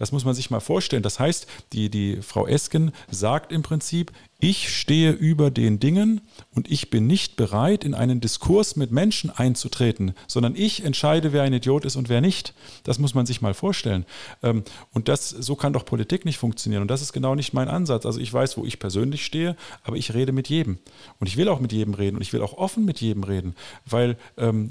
Das 0.00 0.12
muss 0.12 0.24
man 0.24 0.34
sich 0.34 0.50
mal 0.50 0.60
vorstellen. 0.60 1.02
Das 1.02 1.20
heißt, 1.20 1.46
die, 1.74 1.90
die 1.90 2.22
Frau 2.22 2.46
Esken 2.46 2.92
sagt 3.10 3.52
im 3.52 3.62
Prinzip, 3.62 4.12
ich 4.38 4.74
stehe 4.74 5.12
über 5.12 5.50
den 5.50 5.78
Dingen 5.78 6.22
und 6.54 6.70
ich 6.70 6.88
bin 6.88 7.06
nicht 7.06 7.36
bereit, 7.36 7.84
in 7.84 7.92
einen 7.92 8.22
Diskurs 8.22 8.76
mit 8.76 8.90
Menschen 8.90 9.28
einzutreten, 9.28 10.14
sondern 10.26 10.56
ich 10.56 10.82
entscheide, 10.82 11.34
wer 11.34 11.42
ein 11.42 11.52
Idiot 11.52 11.84
ist 11.84 11.96
und 11.96 12.08
wer 12.08 12.22
nicht. 12.22 12.54
Das 12.82 12.98
muss 12.98 13.14
man 13.14 13.26
sich 13.26 13.42
mal 13.42 13.52
vorstellen. 13.52 14.06
Ähm, 14.42 14.64
und 14.94 15.08
das, 15.08 15.28
so 15.28 15.54
kann 15.54 15.74
doch 15.74 15.84
Politik 15.84 16.24
nicht 16.24 16.38
funktionieren. 16.38 16.80
Und 16.80 16.90
das 16.90 17.02
ist 17.02 17.12
genau 17.12 17.34
nicht 17.34 17.52
mein 17.52 17.68
Ansatz. 17.68 18.06
Also 18.06 18.20
ich 18.20 18.32
weiß, 18.32 18.56
wo 18.56 18.64
ich 18.64 18.78
persönlich 18.78 19.26
stehe, 19.26 19.54
aber 19.84 19.96
ich 19.96 20.14
rede 20.14 20.32
mit 20.32 20.48
jedem. 20.48 20.78
Und 21.18 21.26
ich 21.26 21.36
will 21.36 21.48
auch 21.50 21.60
mit 21.60 21.72
jedem 21.72 21.92
reden 21.92 22.16
und 22.16 22.22
ich 22.22 22.32
will 22.32 22.40
auch 22.40 22.54
offen 22.54 22.86
mit 22.86 23.02
jedem 23.02 23.24
reden, 23.24 23.54
weil 23.84 24.16
ähm, 24.38 24.70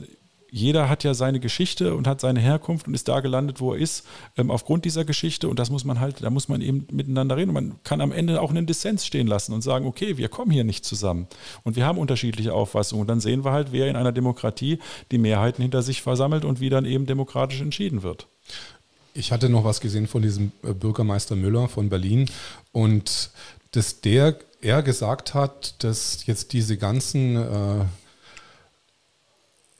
jeder 0.51 0.89
hat 0.89 1.03
ja 1.03 1.13
seine 1.13 1.39
Geschichte 1.39 1.95
und 1.95 2.07
hat 2.07 2.21
seine 2.21 2.39
Herkunft 2.39 2.87
und 2.87 2.93
ist 2.93 3.07
da 3.07 3.19
gelandet, 3.19 3.59
wo 3.59 3.73
er 3.73 3.79
ist, 3.79 4.05
ähm, 4.37 4.51
aufgrund 4.51 4.85
dieser 4.85 5.05
Geschichte. 5.05 5.47
Und 5.47 5.59
das 5.59 5.69
muss 5.69 5.85
man 5.85 5.99
halt, 5.99 6.23
da 6.23 6.29
muss 6.29 6.47
man 6.47 6.61
eben 6.61 6.87
miteinander 6.91 7.37
reden. 7.37 7.49
Und 7.49 7.53
man 7.53 7.83
kann 7.83 8.01
am 8.01 8.11
Ende 8.11 8.41
auch 8.41 8.49
einen 8.49 8.65
Dissens 8.65 9.05
stehen 9.05 9.27
lassen 9.27 9.53
und 9.53 9.61
sagen, 9.61 9.85
okay, 9.85 10.17
wir 10.17 10.29
kommen 10.29 10.51
hier 10.51 10.63
nicht 10.63 10.85
zusammen. 10.85 11.27
Und 11.63 11.75
wir 11.75 11.85
haben 11.85 11.97
unterschiedliche 11.97 12.53
Auffassungen. 12.53 13.01
Und 13.01 13.07
dann 13.07 13.19
sehen 13.19 13.45
wir 13.45 13.51
halt, 13.51 13.71
wer 13.71 13.87
in 13.87 13.95
einer 13.95 14.11
Demokratie 14.11 14.79
die 15.11 15.17
Mehrheiten 15.17 15.61
hinter 15.61 15.81
sich 15.81 16.01
versammelt 16.01 16.45
und 16.45 16.59
wie 16.59 16.69
dann 16.69 16.85
eben 16.85 17.05
demokratisch 17.05 17.61
entschieden 17.61 18.03
wird. 18.03 18.27
Ich 19.13 19.31
hatte 19.31 19.49
noch 19.49 19.63
was 19.63 19.81
gesehen 19.81 20.07
von 20.07 20.21
diesem 20.21 20.51
äh, 20.63 20.73
Bürgermeister 20.73 21.35
Müller 21.35 21.67
von 21.67 21.89
Berlin 21.89 22.29
und 22.71 23.31
dass 23.71 24.01
der 24.01 24.37
er 24.61 24.83
gesagt 24.83 25.33
hat, 25.33 25.83
dass 25.83 26.25
jetzt 26.25 26.53
diese 26.53 26.77
ganzen 26.77 27.35
äh, 27.35 27.85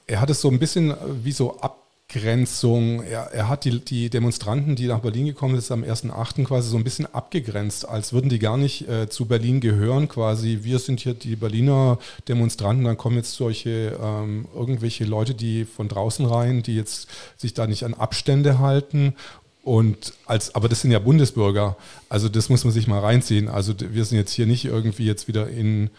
er 0.10 0.22
hat 0.22 0.30
es 0.30 0.42
so 0.42 0.50
ein 0.50 0.60
bisschen 0.60 0.92
äh, 0.92 0.96
wie 1.24 1.32
so 1.32 1.60
Abgrenzung. 1.60 3.04
Er, 3.04 3.32
er 3.32 3.48
hat 3.48 3.64
die, 3.66 3.80
die, 3.80 4.10
Demonstranten, 4.10 4.76
die 4.76 4.88
nach 4.88 5.00
Berlin 5.00 5.28
gekommen 5.28 5.60
sind, 5.60 5.72
am 5.72 5.84
1.8. 5.84 6.46
quasi 6.46 6.70
so 6.70 6.78
ein 6.78 6.84
bisschen 6.84 7.06
abgegrenzt, 7.14 7.88
als 7.88 8.12
würden 8.12 8.30
die 8.30 8.40
gar 8.40 8.58
nicht 8.58 8.90
äh, 8.90 9.08
zu 9.08 9.26
Berlin 9.26 9.60
gehören. 9.62 10.08
Quasi, 10.08 10.60
wir 10.64 10.80
sind 10.80 11.00
hier 11.00 11.14
die 11.14 11.36
Berliner 11.36 12.00
Demonstranten, 12.28 12.86
dann 12.86 12.98
kommen 12.98 13.18
jetzt 13.18 13.34
solche 13.34 13.98
ähm, 14.02 14.48
irgendwelche 14.56 15.06
Leute, 15.06 15.36
die 15.36 15.66
von 15.66 15.88
draußen 15.88 16.26
rein, 16.26 16.64
die 16.64 16.76
jetzt 16.76 17.08
sich 17.38 17.54
da 17.54 17.68
nicht 17.68 17.84
an 17.84 17.94
Abstände 17.94 18.58
halten 18.58 19.14
und 19.62 20.14
als, 20.26 20.56
aber 20.56 20.70
das 20.70 20.82
sind 20.82 20.90
ja 20.90 21.00
Bundesbürger, 21.00 21.78
also 22.08 22.30
das 22.30 22.50
muss 22.50 22.64
man 22.64 22.74
sich 22.74 22.88
mal 22.88 23.00
reinziehen. 23.00 23.48
Also 23.48 23.74
wir 23.78 24.06
sind 24.06 24.18
jetzt 24.18 24.32
hier 24.32 24.48
nicht 24.48 24.66
irgendwie 24.66 25.06
jetzt 25.06 25.28
wieder 25.28 25.48
in, 25.48 25.92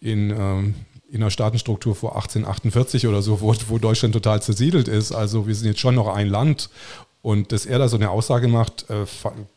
in 0.00 0.30
ähm, 0.30 0.74
in 1.10 1.20
der 1.20 1.30
Staatenstruktur 1.30 1.94
vor 1.94 2.16
1848 2.16 3.06
oder 3.06 3.22
so, 3.22 3.40
wo, 3.40 3.54
wo 3.68 3.78
Deutschland 3.78 4.12
total 4.12 4.42
zersiedelt 4.42 4.88
ist. 4.88 5.12
Also 5.12 5.46
wir 5.46 5.54
sind 5.54 5.68
jetzt 5.68 5.80
schon 5.80 5.94
noch 5.94 6.08
ein 6.08 6.28
Land. 6.28 6.70
Und 7.20 7.52
dass 7.52 7.66
er 7.66 7.78
da 7.78 7.88
so 7.88 7.96
eine 7.96 8.10
Aussage 8.10 8.48
macht, 8.48 8.88
äh, 8.90 9.04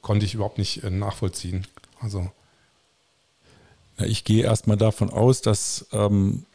konnte 0.02 0.26
ich 0.26 0.34
überhaupt 0.34 0.58
nicht 0.58 0.84
äh, 0.84 0.90
nachvollziehen. 0.90 1.68
Also. 2.00 2.32
Ich 3.98 4.24
gehe 4.24 4.44
erstmal 4.44 4.78
davon 4.78 5.12
aus, 5.12 5.42
dass 5.42 5.86
ähm, 5.92 6.46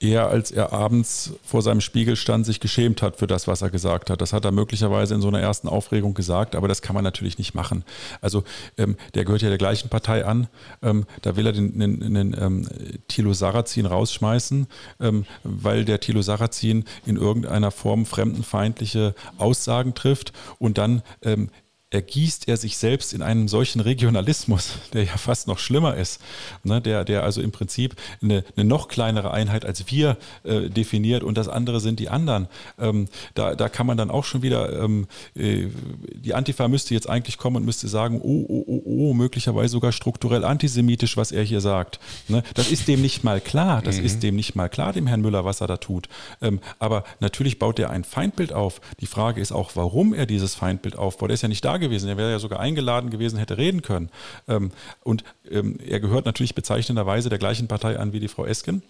er, 0.00 0.28
als 0.28 0.50
er 0.50 0.72
abends 0.72 1.32
vor 1.42 1.62
seinem 1.62 1.80
Spiegel 1.80 2.16
stand, 2.16 2.44
sich 2.44 2.60
geschämt 2.60 3.02
hat 3.02 3.16
für 3.16 3.26
das, 3.26 3.48
was 3.48 3.62
er 3.62 3.70
gesagt 3.70 4.10
hat. 4.10 4.20
Das 4.20 4.32
hat 4.32 4.44
er 4.44 4.52
möglicherweise 4.52 5.14
in 5.14 5.20
so 5.20 5.28
einer 5.28 5.40
ersten 5.40 5.68
Aufregung 5.68 6.14
gesagt, 6.14 6.54
aber 6.54 6.68
das 6.68 6.82
kann 6.82 6.94
man 6.94 7.04
natürlich 7.04 7.38
nicht 7.38 7.54
machen. 7.54 7.84
Also 8.20 8.44
ähm, 8.76 8.96
der 9.14 9.24
gehört 9.24 9.42
ja 9.42 9.48
der 9.48 9.58
gleichen 9.58 9.88
Partei 9.88 10.24
an. 10.24 10.48
Ähm, 10.82 11.06
da 11.22 11.36
will 11.36 11.46
er 11.46 11.52
den, 11.52 11.78
den, 11.78 12.14
den 12.14 12.36
ähm, 12.38 12.68
Thilo 13.08 13.32
Sarrazin 13.32 13.86
rausschmeißen, 13.86 14.66
ähm, 15.00 15.24
weil 15.44 15.84
der 15.84 16.00
Thilo 16.00 16.20
Sarrazin 16.20 16.84
in 17.06 17.16
irgendeiner 17.16 17.70
Form 17.70 18.04
fremdenfeindliche 18.04 19.14
Aussagen 19.38 19.94
trifft 19.94 20.32
und 20.58 20.78
dann 20.78 21.02
ähm, 21.22 21.48
ergießt 21.96 22.46
er 22.46 22.58
sich 22.58 22.76
selbst 22.76 23.14
in 23.14 23.22
einen 23.22 23.48
solchen 23.48 23.80
Regionalismus, 23.80 24.74
der 24.92 25.04
ja 25.04 25.16
fast 25.16 25.48
noch 25.48 25.58
schlimmer 25.58 25.96
ist, 25.96 26.20
ne, 26.62 26.82
der, 26.82 27.04
der 27.04 27.22
also 27.22 27.40
im 27.40 27.52
Prinzip 27.52 27.96
eine, 28.22 28.44
eine 28.54 28.66
noch 28.66 28.88
kleinere 28.88 29.30
Einheit 29.30 29.64
als 29.64 29.90
wir 29.90 30.18
äh, 30.44 30.68
definiert 30.68 31.22
und 31.24 31.38
das 31.38 31.48
andere 31.48 31.80
sind 31.80 31.98
die 31.98 32.10
anderen. 32.10 32.48
Ähm, 32.78 33.08
da, 33.34 33.54
da 33.54 33.70
kann 33.70 33.86
man 33.86 33.96
dann 33.96 34.10
auch 34.10 34.24
schon 34.24 34.42
wieder, 34.42 34.78
ähm, 34.84 35.06
äh, 35.34 35.68
die 36.14 36.34
Antifa 36.34 36.68
müsste 36.68 36.92
jetzt 36.92 37.08
eigentlich 37.08 37.38
kommen 37.38 37.56
und 37.56 37.64
müsste 37.64 37.88
sagen, 37.88 38.20
oh, 38.22 38.44
oh, 38.46 38.64
oh, 38.66 38.82
oh, 38.84 39.14
möglicherweise 39.14 39.72
sogar 39.72 39.92
strukturell 39.92 40.44
antisemitisch, 40.44 41.16
was 41.16 41.32
er 41.32 41.42
hier 41.42 41.62
sagt. 41.62 41.98
Ne, 42.28 42.42
das 42.54 42.70
ist 42.70 42.88
dem 42.88 43.00
nicht 43.00 43.24
mal 43.24 43.40
klar, 43.40 43.80
das 43.80 43.98
mhm. 43.98 44.04
ist 44.04 44.22
dem 44.22 44.36
nicht 44.36 44.54
mal 44.54 44.68
klar, 44.68 44.92
dem 44.92 45.06
Herrn 45.06 45.22
Müller, 45.22 45.46
was 45.46 45.62
er 45.62 45.66
da 45.66 45.78
tut. 45.78 46.10
Ähm, 46.42 46.60
aber 46.78 47.04
natürlich 47.20 47.58
baut 47.58 47.78
er 47.78 47.88
ein 47.88 48.04
Feindbild 48.04 48.52
auf. 48.52 48.82
Die 49.00 49.06
Frage 49.06 49.40
ist 49.40 49.52
auch, 49.52 49.76
warum 49.76 50.12
er 50.12 50.26
dieses 50.26 50.54
Feindbild 50.54 50.96
aufbaut. 50.96 51.30
Er 51.30 51.34
ist 51.34 51.42
ja 51.42 51.48
nicht 51.48 51.64
da 51.64 51.78
gewesen. 51.78 51.85
Er 52.08 52.16
wäre 52.16 52.30
ja 52.30 52.38
sogar 52.38 52.60
eingeladen 52.60 53.10
gewesen, 53.10 53.38
hätte 53.38 53.58
reden 53.58 53.82
können. 53.82 54.10
Ähm, 54.48 54.70
und 55.02 55.24
ähm, 55.50 55.78
er 55.86 56.00
gehört 56.00 56.26
natürlich 56.26 56.54
bezeichnenderweise 56.54 57.28
der 57.28 57.38
gleichen 57.38 57.68
Partei 57.68 57.98
an 57.98 58.12
wie 58.12 58.20
die 58.20 58.28
Frau 58.28 58.44
Esken. 58.44 58.82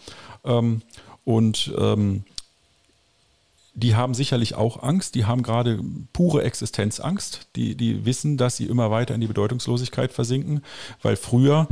Ähm, 0.44 0.82
und 1.24 1.72
die 3.76 3.94
haben 3.94 4.14
sicherlich 4.14 4.54
auch 4.54 4.82
Angst, 4.82 5.14
die 5.14 5.26
haben 5.26 5.42
gerade 5.42 5.78
pure 6.14 6.42
Existenzangst, 6.42 7.48
die, 7.56 7.74
die 7.74 8.06
wissen, 8.06 8.38
dass 8.38 8.56
sie 8.56 8.64
immer 8.64 8.90
weiter 8.90 9.14
in 9.14 9.20
die 9.20 9.26
Bedeutungslosigkeit 9.26 10.12
versinken, 10.12 10.62
weil 11.02 11.16
früher, 11.16 11.68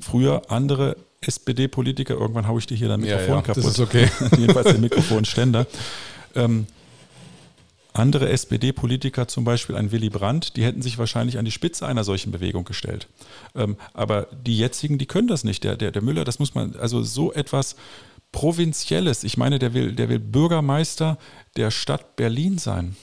früher 0.00 0.50
andere 0.50 0.96
SPD-Politiker, 1.20 2.14
irgendwann 2.14 2.48
haue 2.48 2.58
ich 2.58 2.66
dir 2.66 2.76
hier 2.76 2.88
dein 2.88 3.00
Mikrofon 3.00 3.28
ja, 3.28 3.34
ja, 3.34 3.42
kaputt. 3.42 3.64
Das 3.64 3.70
ist 3.70 3.80
okay. 3.80 4.08
Jedenfalls 4.38 4.72
den 4.72 4.80
Mikrofonständer. 4.80 5.66
Ähm, 6.34 6.66
andere 7.92 8.28
SPD-Politiker, 8.30 9.28
zum 9.28 9.44
Beispiel 9.44 9.76
ein 9.76 9.92
Willy 9.92 10.10
Brandt, 10.10 10.56
die 10.56 10.64
hätten 10.64 10.82
sich 10.82 10.98
wahrscheinlich 10.98 11.38
an 11.38 11.44
die 11.44 11.50
Spitze 11.50 11.86
einer 11.86 12.04
solchen 12.04 12.32
Bewegung 12.32 12.64
gestellt. 12.64 13.08
Ähm, 13.54 13.76
aber 13.92 14.28
die 14.32 14.56
jetzigen, 14.56 14.98
die 14.98 15.06
können 15.06 15.28
das 15.28 15.44
nicht. 15.44 15.64
Der, 15.64 15.76
der, 15.76 15.90
der 15.90 16.02
Müller, 16.02 16.24
das 16.24 16.38
muss 16.38 16.54
man, 16.54 16.74
also 16.76 17.02
so 17.02 17.32
etwas 17.32 17.76
Provinzielles, 18.32 19.24
ich 19.24 19.36
meine, 19.36 19.58
der 19.58 19.74
will, 19.74 19.92
der 19.92 20.08
will 20.08 20.18
Bürgermeister 20.18 21.18
der 21.56 21.70
Stadt 21.70 22.16
Berlin 22.16 22.58
sein 22.58 22.96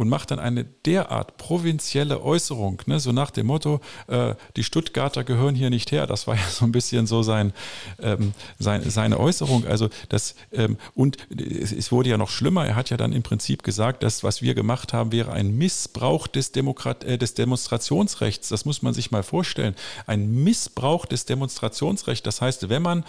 und 0.00 0.08
macht 0.08 0.30
dann 0.30 0.38
eine 0.38 0.64
derart 0.64 1.36
provinzielle 1.36 2.22
Äußerung, 2.22 2.80
ne, 2.86 2.98
so 3.00 3.12
nach 3.12 3.30
dem 3.30 3.48
Motto, 3.48 3.82
äh, 4.06 4.34
die 4.56 4.64
Stuttgarter 4.64 5.24
gehören 5.24 5.54
hier 5.54 5.68
nicht 5.68 5.92
her. 5.92 6.06
Das 6.06 6.26
war 6.26 6.36
ja 6.36 6.48
so 6.50 6.64
ein 6.64 6.72
bisschen 6.72 7.06
so 7.06 7.22
sein, 7.22 7.52
ähm, 8.00 8.32
sein 8.58 8.88
seine 8.88 9.20
Äußerung. 9.20 9.66
Also 9.66 9.90
das, 10.08 10.36
ähm, 10.52 10.78
und 10.94 11.18
es, 11.28 11.70
es, 11.70 11.92
wurde 11.92 12.08
ja 12.08 12.16
noch 12.16 12.30
schlimmer. 12.30 12.64
Er 12.64 12.76
hat 12.76 12.88
ja 12.88 12.96
dann 12.96 13.12
im 13.12 13.22
Prinzip 13.22 13.62
gesagt, 13.62 14.02
dass 14.02 14.24
was 14.24 14.40
wir 14.40 14.54
gemacht 14.54 14.94
haben, 14.94 15.12
wäre 15.12 15.32
ein 15.32 15.54
Missbrauch 15.54 16.28
des, 16.28 16.52
Demokrat 16.52 17.04
äh, 17.04 17.18
des 17.18 17.34
Demonstrationsrechts. 17.34 18.48
Das 18.48 18.64
muss 18.64 18.80
man 18.80 18.94
sich 18.94 19.10
mal 19.10 19.22
vorstellen. 19.22 19.74
Ein 20.06 20.32
Missbrauch 20.42 21.04
des 21.04 21.26
Demonstrationsrechts. 21.26 22.22
Das 22.22 22.40
heißt, 22.40 22.70
wenn 22.70 22.80
man 22.80 23.04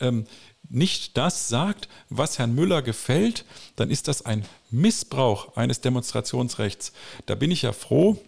ähm, 0.00 0.26
nicht 0.68 1.16
das 1.16 1.48
sagt, 1.48 1.88
was 2.10 2.38
Herrn 2.38 2.54
Müller 2.54 2.82
gefällt, 2.82 3.44
dann 3.76 3.90
ist 3.90 4.08
das 4.08 4.24
ein 4.24 4.44
Missbrauch 4.70 5.56
eines 5.56 5.80
Demonstrationsrechts. 5.80 6.92
Da 7.26 7.34
bin 7.34 7.50
ich 7.50 7.62
ja 7.62 7.72
froh, 7.72 8.18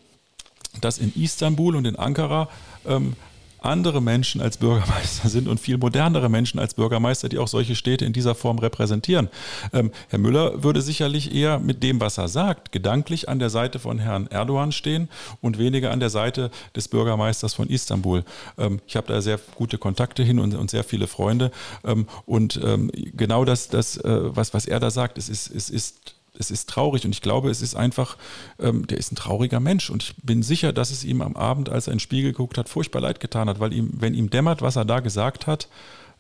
dass 0.81 0.99
in 0.99 1.13
Istanbul 1.15 1.77
und 1.77 1.87
in 1.87 1.97
Ankara 1.97 2.49
ähm, 2.87 3.17
andere 3.61 4.01
Menschen 4.01 4.41
als 4.41 4.57
Bürgermeister 4.57 5.29
sind 5.29 5.49
und 5.49 5.61
viel 5.61 5.79
modernere 5.79 6.29
Menschen 6.29 6.59
als 6.59 6.75
Bürgermeister, 6.75 7.29
die 7.29 7.39
auch 7.39 7.49
solche 7.49 7.75
Städte 7.75 8.05
in 8.05 8.13
dieser 8.13 8.35
Form 8.35 8.59
repräsentieren. 8.59 9.29
Ähm, 9.73 9.91
Herr 10.09 10.19
Müller 10.19 10.63
würde 10.63 10.83
sicherlich 10.83 11.35
eher 11.35 11.59
mit 11.59 11.83
dem, 11.83 12.01
was 12.01 12.19
er 12.19 12.29
sagt, 12.29 12.73
gedanklich 12.73 13.29
an 13.29 13.39
der 13.39 13.51
Seite 13.51 13.79
von 13.79 13.99
Herrn 13.99 14.27
Erdogan 14.29 14.73
stehen 14.73 15.09
und 15.41 15.59
weniger 15.59 15.91
an 15.91 16.01
der 16.01 16.11
Seite 16.11 16.51
des 16.77 16.89
Bürgermeisters 16.89 17.55
von 17.55 17.69
Istanbul. 17.69 18.25
Ähm, 18.57 18.81
ich 18.87 18.97
habe 18.97 19.07
da 19.07 19.21
sehr 19.21 19.39
gute 19.55 19.79
Kontakte 19.79 20.23
hin 20.23 20.39
und, 20.39 20.55
und 20.55 20.71
sehr 20.71 20.85
viele 20.85 21.07
Freunde. 21.07 21.51
Ähm, 21.85 22.07
und 22.27 22.61
ähm, 22.63 22.91
genau 22.95 23.45
das, 23.45 23.69
das 23.69 23.97
äh, 23.99 24.37
was, 24.37 24.55
was 24.55 24.67
er 24.67 24.81
da 24.81 24.91
sagt, 24.91 25.19
es 25.19 25.29
ist, 25.29 25.51
es 25.55 25.71
ist 25.71 26.18
es 26.39 26.51
ist 26.51 26.69
traurig 26.69 27.05
und 27.05 27.11
ich 27.11 27.21
glaube, 27.21 27.51
es 27.51 27.63
ist 27.63 27.75
einfach, 27.75 28.17
ähm, 28.59 28.87
der 28.87 28.99
ist 28.99 29.13
ein 29.13 29.17
trauriger 29.17 29.61
Mensch 29.61 29.91
und 29.91 30.03
ich 30.03 30.15
bin 30.23 30.43
sicher, 30.43 30.73
dass 30.73 30.91
es 30.91 31.05
ihm 31.05 31.21
am 31.21 31.37
Abend, 31.37 31.69
als 31.69 31.87
er 31.87 31.93
in 31.93 31.97
den 31.97 32.01
Spiegel 32.01 32.33
geguckt 32.33 32.59
hat, 32.59 32.69
furchtbar 32.69 33.01
leid 33.01 33.21
getan 33.21 33.49
hat, 33.49 33.61
weil 33.61 33.73
ihm, 33.73 33.91
wenn 33.93 34.15
ihm 34.15 34.31
dämmert, 34.31 34.63
was 34.63 34.77
er 34.77 34.85
da 34.85 35.01
gesagt 35.01 35.47
hat, 35.47 35.69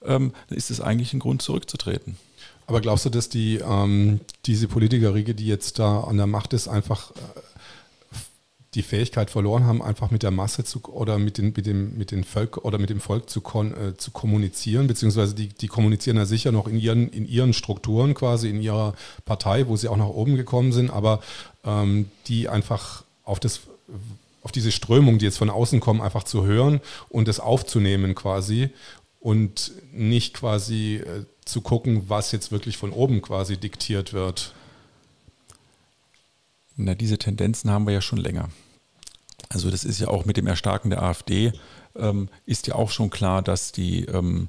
ähm, 0.05 0.33
ist 0.51 0.71
es 0.71 0.81
eigentlich 0.81 1.13
ein 1.13 1.21
Grund 1.21 1.43
zurückzutreten. 1.43 2.17
Aber 2.67 2.81
glaubst 2.81 3.07
du, 3.07 3.11
dass 3.11 3.29
die, 3.29 3.57
ähm, 3.57 4.21
diese 4.45 4.69
Politikerriege, 4.69 5.35
die 5.35 5.47
jetzt 5.47 5.79
da 5.79 6.01
an 6.01 6.19
der 6.19 6.27
Macht 6.27 6.53
ist, 6.53 6.69
einfach 6.69 7.13
äh, 7.13 7.15
die 8.75 8.83
Fähigkeit 8.83 9.31
verloren 9.31 9.65
haben, 9.65 9.83
einfach 9.83 10.11
mit 10.11 10.23
der 10.23 10.31
Masse 10.31 10.63
zu 10.63 10.81
oder 10.85 11.19
mit, 11.19 11.39
den, 11.39 11.53
mit, 11.57 11.67
dem, 11.67 11.97
mit 11.97 12.11
den 12.11 12.25
Volk 12.25 12.59
oder 12.59 12.79
mit 12.79 12.91
dem 12.91 13.01
Volk 13.01 13.31
zu, 13.31 13.41
kon, 13.41 13.73
äh, 13.73 13.97
zu 13.97 14.11
kommunizieren, 14.11 14.87
beziehungsweise 14.87 15.35
die, 15.35 15.49
die 15.49 15.69
kommunizieren 15.69 16.19
ja 16.19 16.27
sicher 16.27 16.53
noch 16.53 16.67
in 16.69 16.79
ihren, 16.79 17.09
in 17.09 17.27
ihren 17.27 17.55
Strukturen 17.55 18.15
quasi, 18.15 18.51
in 18.51 18.61
ihrer 18.61 18.95
Partei, 19.25 19.67
wo 19.69 19.77
sie 19.77 19.89
auch 19.89 19.97
nach 19.97 20.09
oben 20.09 20.37
gekommen 20.37 20.73
sind, 20.73 20.91
aber 20.91 21.21
ähm, 21.65 22.11
die 22.27 22.49
einfach 22.49 23.05
auf 23.25 23.41
das 23.41 23.61
auf 24.43 24.53
diese 24.53 24.73
Strömung, 24.73 25.19
die 25.19 25.25
jetzt 25.25 25.39
von 25.39 25.51
außen 25.51 25.81
kommen, 25.81 26.01
einfach 26.01 26.23
zu 26.23 26.47
hören 26.47 26.81
und 27.09 27.29
das 27.29 27.41
aufzunehmen 27.41 28.15
quasi 28.15 28.71
und 29.21 29.73
nicht 29.93 30.35
quasi 30.35 30.97
äh, 30.97 31.25
zu 31.45 31.61
gucken, 31.61 32.05
was 32.09 32.33
jetzt 32.33 32.53
wirklich 32.53 32.77
von 32.77 32.93
oben 32.93 33.21
quasi 33.21 33.57
diktiert 33.57 34.13
wird. 34.13 34.53
Na, 36.79 36.95
diese 36.95 37.19
Tendenzen 37.19 37.71
haben 37.71 37.87
wir 37.87 37.93
ja 37.93 38.01
schon 38.01 38.21
länger. 38.21 38.49
Also 39.49 39.71
das 39.71 39.85
ist 39.85 39.99
ja 39.99 40.09
auch 40.09 40.25
mit 40.25 40.37
dem 40.37 40.47
Erstarken 40.47 40.91
der 40.91 41.03
AfD, 41.03 41.53
ähm, 41.97 42.29
ist 42.47 42.69
ja 42.69 42.77
auch 42.77 42.91
schon 42.91 43.11
klar, 43.11 43.43
dass 43.43 43.73
die 43.73 44.05
ähm, 44.05 44.49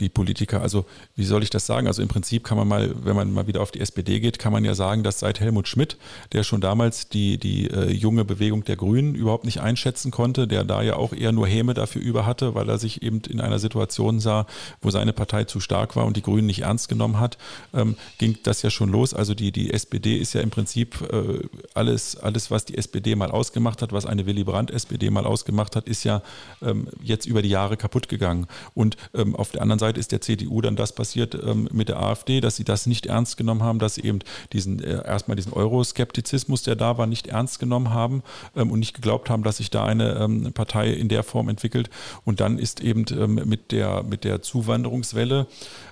die 0.00 0.08
Politiker, 0.08 0.62
also 0.62 0.84
wie 1.16 1.24
soll 1.24 1.42
ich 1.42 1.50
das 1.50 1.66
sagen? 1.66 1.88
Also 1.88 2.02
im 2.02 2.08
Prinzip 2.08 2.44
kann 2.44 2.56
man 2.56 2.68
mal, 2.68 2.94
wenn 3.02 3.16
man 3.16 3.32
mal 3.32 3.46
wieder 3.48 3.60
auf 3.60 3.72
die 3.72 3.80
SPD 3.80 4.20
geht, 4.20 4.38
kann 4.38 4.52
man 4.52 4.64
ja 4.64 4.74
sagen, 4.74 5.02
dass 5.02 5.18
seit 5.18 5.40
Helmut 5.40 5.66
Schmidt, 5.66 5.96
der 6.32 6.44
schon 6.44 6.60
damals 6.60 7.08
die, 7.08 7.38
die 7.38 7.68
äh, 7.68 7.90
junge 7.90 8.24
Bewegung 8.24 8.64
der 8.64 8.76
Grünen 8.76 9.14
überhaupt 9.14 9.44
nicht 9.44 9.60
einschätzen 9.60 10.10
konnte, 10.10 10.46
der 10.46 10.62
da 10.64 10.82
ja 10.82 10.96
auch 10.96 11.12
eher 11.12 11.32
nur 11.32 11.48
Häme 11.48 11.74
dafür 11.74 12.00
über 12.00 12.26
hatte, 12.26 12.54
weil 12.54 12.68
er 12.68 12.78
sich 12.78 13.02
eben 13.02 13.22
in 13.28 13.40
einer 13.40 13.58
Situation 13.58 14.20
sah, 14.20 14.46
wo 14.80 14.90
seine 14.90 15.12
Partei 15.12 15.44
zu 15.44 15.58
stark 15.58 15.96
war 15.96 16.06
und 16.06 16.16
die 16.16 16.22
Grünen 16.22 16.46
nicht 16.46 16.62
ernst 16.62 16.88
genommen 16.88 17.18
hat, 17.18 17.36
ähm, 17.74 17.96
ging 18.18 18.38
das 18.44 18.62
ja 18.62 18.70
schon 18.70 18.90
los. 18.90 19.14
Also 19.14 19.34
die, 19.34 19.50
die 19.50 19.72
SPD 19.72 20.16
ist 20.16 20.32
ja 20.32 20.42
im 20.42 20.50
Prinzip 20.50 21.00
äh, 21.12 21.44
alles, 21.74 22.16
alles, 22.16 22.52
was 22.52 22.64
die 22.64 22.78
SPD 22.78 23.16
mal 23.16 23.32
ausgemacht 23.32 23.82
hat, 23.82 23.92
was 23.92 24.06
eine 24.06 24.26
Willy 24.26 24.44
Brandt-SPD 24.44 25.10
mal 25.10 25.26
ausgemacht 25.26 25.74
hat, 25.74 25.88
ist 25.88 26.04
ja 26.04 26.22
ähm, 26.62 26.86
jetzt 27.02 27.26
über 27.26 27.42
die 27.42 27.48
Jahre 27.48 27.76
kaputt 27.76 28.08
gegangen. 28.08 28.46
Und 28.74 28.96
ähm, 29.14 29.34
auf 29.34 29.50
der 29.50 29.62
anderen 29.62 29.80
Seite 29.80 29.87
Seite 29.88 30.00
ist 30.00 30.12
der 30.12 30.20
CDU 30.20 30.60
dann 30.60 30.76
das 30.76 30.92
passiert 30.92 31.34
ähm, 31.34 31.68
mit 31.72 31.88
der 31.88 32.00
AfD, 32.00 32.40
dass 32.40 32.56
sie 32.56 32.64
das 32.64 32.86
nicht 32.86 33.06
ernst 33.06 33.36
genommen 33.36 33.62
haben, 33.62 33.78
dass 33.78 33.94
sie 33.94 34.02
eben 34.02 34.20
diesen 34.52 34.82
äh, 34.82 35.04
erstmal 35.04 35.36
diesen 35.36 35.52
Euroskeptizismus, 35.52 36.62
der 36.62 36.76
da 36.76 36.98
war, 36.98 37.06
nicht 37.06 37.28
ernst 37.28 37.58
genommen 37.58 37.90
haben 37.90 38.22
ähm, 38.54 38.70
und 38.70 38.80
nicht 38.80 38.94
geglaubt 38.94 39.30
haben, 39.30 39.42
dass 39.42 39.58
sich 39.58 39.70
da 39.70 39.84
eine 39.84 40.16
ähm, 40.16 40.52
Partei 40.52 40.90
in 40.92 41.08
der 41.08 41.22
Form 41.22 41.48
entwickelt. 41.48 41.88
Und 42.24 42.40
dann 42.40 42.58
ist 42.58 42.80
eben 42.80 43.06
ähm, 43.10 43.34
mit 43.46 43.72
der 43.72 44.02
mit 44.02 44.24
der 44.24 44.42
Zuwanderungswelle 44.42 45.46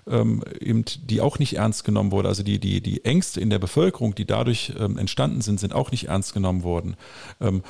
ähm, 0.07 0.45
eben, 0.61 0.85
die 1.05 1.21
auch 1.21 1.39
nicht 1.39 1.55
ernst 1.57 1.85
genommen 1.85 2.13
wurde. 2.13 2.29
Also 2.29 2.43
die, 2.43 2.59
die, 2.59 2.81
die 2.81 3.05
Ängste 3.05 3.41
in 3.41 3.51
der 3.51 3.59
Bevölkerung, 3.59 4.15
die 4.15 4.27
dadurch 4.27 4.73
entstanden 4.77 5.41
sind, 5.41 5.59
sind 5.59 5.73
auch 5.73 5.91
nicht 5.91 6.09
ernst 6.09 6.35
genommen 6.35 6.63
worden. 6.63 6.97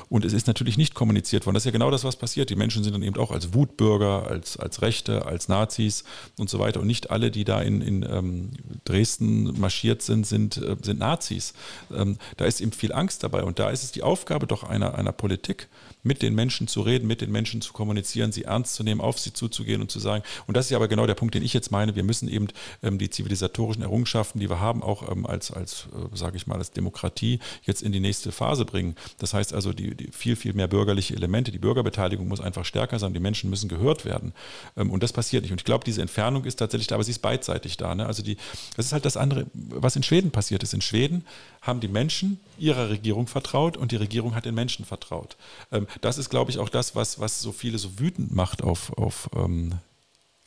Und 0.08 0.24
es 0.24 0.32
ist 0.32 0.46
natürlich 0.46 0.76
nicht 0.76 0.94
kommuniziert 0.94 1.46
worden. 1.46 1.54
Das 1.54 1.62
ist 1.62 1.66
ja 1.66 1.72
genau 1.72 1.90
das, 1.90 2.04
was 2.04 2.16
passiert. 2.16 2.50
Die 2.50 2.56
Menschen 2.56 2.84
sind 2.84 2.92
dann 2.94 3.02
eben 3.02 3.16
auch 3.16 3.30
als 3.30 3.54
Wutbürger, 3.54 4.26
als, 4.26 4.56
als 4.56 4.82
Rechte, 4.82 5.26
als 5.26 5.48
Nazis 5.48 6.04
und 6.38 6.50
so 6.50 6.58
weiter. 6.58 6.80
Und 6.80 6.86
nicht 6.86 7.10
alle, 7.10 7.30
die 7.30 7.44
da 7.44 7.60
in, 7.60 7.80
in 7.80 8.02
ähm, 8.02 8.50
Dresden 8.84 9.58
marschiert 9.58 10.02
sind, 10.02 10.26
sind, 10.26 10.56
äh, 10.58 10.76
sind 10.82 10.98
Nazis. 10.98 11.54
Ähm, 11.94 12.18
da 12.36 12.44
ist 12.44 12.60
eben 12.60 12.72
viel 12.72 12.92
Angst 12.92 13.22
dabei. 13.22 13.42
Und 13.42 13.58
da 13.58 13.70
ist 13.70 13.82
es 13.82 13.92
die 13.92 14.02
Aufgabe 14.02 14.46
doch 14.46 14.64
einer, 14.64 14.94
einer 14.96 15.12
Politik, 15.12 15.68
mit 16.06 16.22
den 16.22 16.34
Menschen 16.34 16.68
zu 16.68 16.80
reden, 16.80 17.06
mit 17.06 17.20
den 17.20 17.32
Menschen 17.32 17.60
zu 17.60 17.72
kommunizieren, 17.72 18.32
sie 18.32 18.44
ernst 18.44 18.74
zu 18.74 18.84
nehmen, 18.84 19.00
auf 19.00 19.18
sie 19.18 19.32
zuzugehen 19.32 19.80
und 19.80 19.90
zu 19.90 19.98
sagen, 19.98 20.22
und 20.46 20.56
das 20.56 20.66
ist 20.66 20.70
ja 20.70 20.78
aber 20.78 20.88
genau 20.88 21.06
der 21.06 21.14
Punkt, 21.14 21.34
den 21.34 21.42
ich 21.42 21.52
jetzt 21.52 21.70
meine, 21.70 21.96
wir 21.96 22.04
müssen 22.04 22.28
eben 22.28 22.48
ähm, 22.82 22.98
die 22.98 23.10
zivilisatorischen 23.10 23.82
Errungenschaften, 23.82 24.40
die 24.40 24.48
wir 24.48 24.60
haben, 24.60 24.82
auch 24.82 25.10
ähm, 25.10 25.26
als, 25.26 25.50
als 25.50 25.88
äh, 25.92 26.16
sage 26.16 26.36
ich 26.36 26.46
mal, 26.46 26.56
als 26.56 26.70
Demokratie 26.70 27.40
jetzt 27.64 27.82
in 27.82 27.92
die 27.92 28.00
nächste 28.00 28.30
Phase 28.30 28.64
bringen. 28.64 28.94
Das 29.18 29.34
heißt 29.34 29.52
also, 29.52 29.72
die, 29.72 29.94
die 29.94 30.10
viel, 30.12 30.36
viel 30.36 30.54
mehr 30.54 30.68
bürgerliche 30.68 31.14
Elemente, 31.14 31.50
die 31.50 31.58
Bürgerbeteiligung 31.58 32.28
muss 32.28 32.40
einfach 32.40 32.64
stärker 32.64 32.98
sein, 32.98 33.12
die 33.12 33.20
Menschen 33.20 33.50
müssen 33.50 33.68
gehört 33.68 34.04
werden. 34.04 34.32
Ähm, 34.76 34.90
und 34.90 35.02
das 35.02 35.12
passiert 35.12 35.42
nicht. 35.42 35.52
Und 35.52 35.60
ich 35.60 35.64
glaube, 35.64 35.84
diese 35.84 36.02
Entfernung 36.02 36.44
ist 36.44 36.56
tatsächlich 36.56 36.86
da, 36.86 36.94
aber 36.94 37.04
sie 37.04 37.10
ist 37.10 37.22
beidseitig 37.22 37.76
da. 37.76 37.94
Ne? 37.94 38.06
Also 38.06 38.22
die, 38.22 38.36
das 38.76 38.86
ist 38.86 38.92
halt 38.92 39.04
das 39.04 39.16
andere, 39.16 39.46
was 39.54 39.96
in 39.96 40.04
Schweden 40.04 40.30
passiert 40.30 40.62
ist. 40.62 40.72
In 40.72 40.80
Schweden 40.80 41.24
haben 41.66 41.80
die 41.80 41.88
Menschen 41.88 42.40
ihrer 42.58 42.88
Regierung 42.88 43.26
vertraut 43.26 43.76
und 43.76 43.92
die 43.92 43.96
Regierung 43.96 44.34
hat 44.34 44.44
den 44.44 44.54
Menschen 44.54 44.84
vertraut. 44.84 45.36
Ähm, 45.72 45.86
das 46.00 46.18
ist, 46.18 46.30
glaube 46.30 46.50
ich, 46.50 46.58
auch 46.58 46.68
das, 46.68 46.94
was, 46.94 47.18
was 47.20 47.40
so 47.40 47.52
viele 47.52 47.78
so 47.78 47.98
wütend 47.98 48.34
macht 48.34 48.62
auf, 48.62 48.92
auf 48.96 49.28
ähm, 49.34 49.74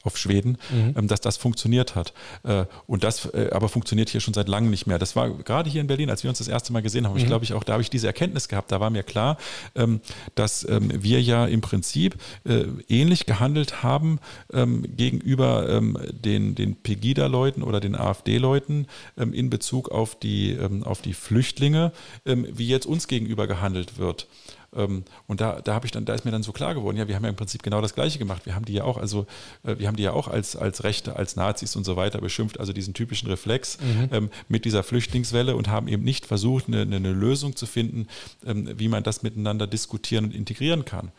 auf 0.03 0.17
Schweden, 0.17 0.57
mhm. 0.71 0.93
Ähm, 0.95 1.07
dass 1.07 1.19
das 1.19 1.35
funktioniert 1.35 1.95
hat. 1.95 2.13
Äh, 2.43 2.65
und 2.87 3.03
das 3.03 3.25
äh, 3.33 3.49
aber 3.51 3.67
funktioniert 3.67 4.09
hier 4.09 4.21
schon 4.21 4.33
seit 4.33 4.47
langem 4.47 4.69
nicht 4.69 4.87
mehr. 4.87 4.97
Das 4.97 5.15
war 5.15 5.29
gerade 5.29 5.69
hier 5.69 5.81
in 5.81 5.87
Berlin, 5.87 6.09
als 6.09 6.23
wir 6.23 6.29
uns 6.29 6.37
das 6.37 6.47
erste 6.47 6.71
Mal 6.71 6.81
gesehen 6.81 7.05
haben. 7.05 7.13
Mhm. 7.13 7.19
Ich 7.19 7.25
glaube, 7.25 7.43
ich 7.43 7.53
auch 7.53 7.63
da 7.63 7.73
habe 7.73 7.81
ich 7.81 7.89
diese 7.89 8.07
Erkenntnis 8.07 8.47
gehabt. 8.47 8.71
Da 8.71 8.79
war 8.79 8.89
mir 8.89 9.03
klar, 9.03 9.37
ähm, 9.75 9.99
dass 10.35 10.67
ähm, 10.67 11.03
wir 11.03 11.21
ja 11.21 11.45
im 11.45 11.59
Prinzip 11.59 12.15
äh, 12.45 12.63
ähnlich 12.87 13.25
gehandelt 13.25 13.83
haben 13.83 14.19
gegenüber 14.51 15.81
den, 16.11 16.55
den 16.55 16.75
Pegida-Leuten 16.75 17.63
oder 17.63 17.79
den 17.79 17.95
AfD-Leuten 17.95 18.87
in 19.15 19.49
Bezug 19.49 19.89
auf 19.89 20.17
die, 20.17 20.57
auf 20.83 21.01
die 21.01 21.13
Flüchtlinge, 21.13 21.91
wie 22.25 22.67
jetzt 22.67 22.85
uns 22.85 23.07
gegenüber 23.07 23.47
gehandelt 23.47 23.97
wird. 23.97 24.27
Ähm, 24.75 25.03
und 25.27 25.41
da, 25.41 25.61
da 25.61 25.73
habe 25.73 25.85
ich 25.85 25.91
dann, 25.91 26.05
da 26.05 26.13
ist 26.13 26.25
mir 26.25 26.31
dann 26.31 26.43
so 26.43 26.51
klar 26.51 26.73
geworden, 26.73 26.97
ja, 26.97 27.07
wir 27.07 27.15
haben 27.15 27.23
ja 27.23 27.29
im 27.29 27.35
Prinzip 27.35 27.63
genau 27.63 27.81
das 27.81 27.95
Gleiche 27.95 28.19
gemacht. 28.19 28.45
Wir 28.45 28.55
haben 28.55 28.65
die 28.65 28.73
ja 28.73 28.83
auch, 28.83 28.97
also 28.97 29.25
äh, 29.63 29.77
wir 29.77 29.87
haben 29.87 29.95
die 29.95 30.03
ja 30.03 30.13
auch 30.13 30.27
als, 30.27 30.55
als 30.55 30.83
Rechte, 30.83 31.15
als 31.15 31.35
Nazis 31.35 31.75
und 31.75 31.83
so 31.83 31.95
weiter 31.95 32.21
beschimpft, 32.21 32.59
also 32.59 32.73
diesen 32.73 32.93
typischen 32.93 33.29
Reflex 33.29 33.79
mhm. 33.79 34.09
ähm, 34.11 34.29
mit 34.47 34.65
dieser 34.65 34.83
Flüchtlingswelle 34.83 35.55
und 35.55 35.67
haben 35.67 35.87
eben 35.87 36.03
nicht 36.03 36.25
versucht, 36.25 36.67
eine, 36.67 36.81
eine 36.81 37.11
Lösung 37.11 37.55
zu 37.55 37.65
finden, 37.65 38.07
ähm, 38.45 38.69
wie 38.77 38.87
man 38.87 39.03
das 39.03 39.23
miteinander 39.23 39.67
diskutieren 39.67 40.25
und 40.25 40.35
integrieren 40.35 40.85
kann. 40.85 41.11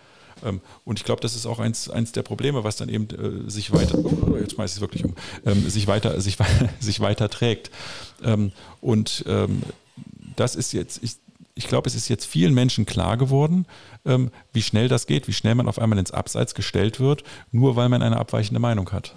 Ähm, 0.44 0.60
und 0.84 0.98
ich 0.98 1.04
glaube, 1.04 1.20
das 1.20 1.34
ist 1.34 1.46
auch 1.46 1.58
eins, 1.58 1.90
eins 1.90 2.12
der 2.12 2.22
Probleme, 2.22 2.64
was 2.64 2.76
dann 2.76 2.88
eben 2.88 3.08
äh, 3.10 3.50
sich 3.50 3.72
weiter, 3.72 3.98
oh, 3.98 4.36
jetzt 4.36 4.54
schmeiße 4.54 4.72
ich 4.72 4.76
es 4.76 4.80
wirklich 4.80 5.04
um, 5.04 5.14
ähm, 5.44 5.68
sich 5.68 5.86
weiter, 5.86 6.20
sich, 6.20 6.38
sich 6.80 7.00
weiter 7.00 7.28
trägt. 7.28 7.70
Und 8.82 9.24
das 10.36 10.54
ist 10.54 10.72
jetzt, 10.72 11.02
ich, 11.02 11.16
ich 11.60 11.68
glaube, 11.68 11.88
es 11.88 11.94
ist 11.94 12.08
jetzt 12.08 12.24
vielen 12.24 12.54
Menschen 12.54 12.86
klar 12.86 13.18
geworden, 13.18 13.66
ähm, 14.06 14.30
wie 14.50 14.62
schnell 14.62 14.88
das 14.88 15.06
geht, 15.06 15.28
wie 15.28 15.34
schnell 15.34 15.54
man 15.54 15.68
auf 15.68 15.78
einmal 15.78 15.98
ins 15.98 16.10
Abseits 16.10 16.54
gestellt 16.54 17.00
wird, 17.00 17.22
nur 17.52 17.76
weil 17.76 17.90
man 17.90 18.00
eine 18.00 18.16
abweichende 18.16 18.60
Meinung 18.60 18.90
hat. 18.92 19.14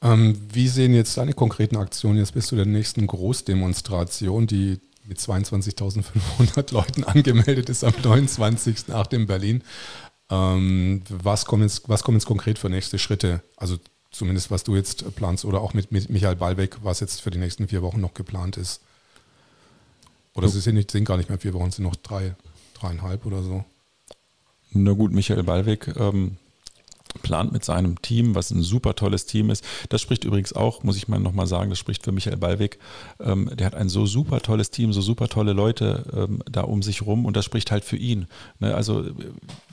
Ähm, 0.00 0.40
wie 0.52 0.68
sehen 0.68 0.94
jetzt 0.94 1.16
deine 1.16 1.32
konkreten 1.32 1.76
Aktionen 1.76 2.18
jetzt 2.18 2.32
bis 2.32 2.46
zu 2.46 2.54
der 2.54 2.64
nächsten 2.64 3.08
Großdemonstration, 3.08 4.46
die 4.46 4.78
mit 5.04 5.18
22.500 5.18 6.72
Leuten 6.72 7.02
angemeldet 7.02 7.68
ist 7.68 7.82
am 7.82 7.92
29.8. 7.92 9.14
in 9.14 9.26
Berlin? 9.26 9.64
Ähm, 10.30 11.02
was, 11.08 11.44
kommen 11.44 11.64
jetzt, 11.64 11.88
was 11.88 12.04
kommen 12.04 12.18
jetzt 12.18 12.26
konkret 12.26 12.60
für 12.60 12.70
nächste 12.70 13.00
Schritte? 13.00 13.42
Also 13.56 13.78
zumindest 14.12 14.52
was 14.52 14.62
du 14.62 14.76
jetzt 14.76 15.16
planst 15.16 15.44
oder 15.44 15.60
auch 15.60 15.74
mit, 15.74 15.90
mit 15.90 16.08
Michael 16.08 16.36
Ballbeck, 16.36 16.76
was 16.84 17.00
jetzt 17.00 17.20
für 17.20 17.32
die 17.32 17.38
nächsten 17.38 17.66
vier 17.66 17.82
Wochen 17.82 18.00
noch 18.00 18.14
geplant 18.14 18.56
ist. 18.56 18.80
Oder 20.34 20.46
es 20.46 20.54
sind, 20.54 20.74
nicht, 20.74 20.90
sind 20.90 21.04
gar 21.04 21.16
nicht 21.16 21.28
mehr 21.28 21.38
vier 21.38 21.54
Wochen, 21.54 21.68
es 21.68 21.76
sind 21.76 21.84
noch 21.84 21.96
drei, 21.96 22.34
dreieinhalb 22.74 23.26
oder 23.26 23.42
so. 23.42 23.64
Na 24.72 24.92
gut, 24.92 25.12
Michael 25.12 25.42
Ballweg 25.42 25.88
ähm, 25.96 26.36
plant 27.22 27.52
mit 27.52 27.64
seinem 27.64 28.00
Team, 28.02 28.34
was 28.34 28.50
ein 28.50 28.62
super 28.62 28.94
tolles 28.94 29.26
Team 29.26 29.50
ist. 29.50 29.64
Das 29.88 30.00
spricht 30.00 30.24
übrigens 30.24 30.52
auch, 30.52 30.82
muss 30.82 30.96
ich 30.96 31.08
mal 31.08 31.20
nochmal 31.20 31.46
sagen, 31.46 31.70
das 31.70 31.78
spricht 31.78 32.04
für 32.04 32.12
Michael 32.12 32.36
Ballweg. 32.36 32.78
Ähm, 33.20 33.50
der 33.54 33.66
hat 33.66 33.74
ein 33.74 33.88
so 33.88 34.06
super 34.06 34.40
tolles 34.40 34.70
Team, 34.70 34.92
so 34.92 35.00
super 35.00 35.28
tolle 35.28 35.52
Leute 35.52 36.04
ähm, 36.14 36.42
da 36.50 36.62
um 36.62 36.82
sich 36.82 37.02
rum 37.02 37.26
und 37.26 37.36
das 37.36 37.44
spricht 37.44 37.70
halt 37.70 37.84
für 37.84 37.96
ihn. 37.96 38.26
Ne? 38.58 38.74
Also 38.74 39.04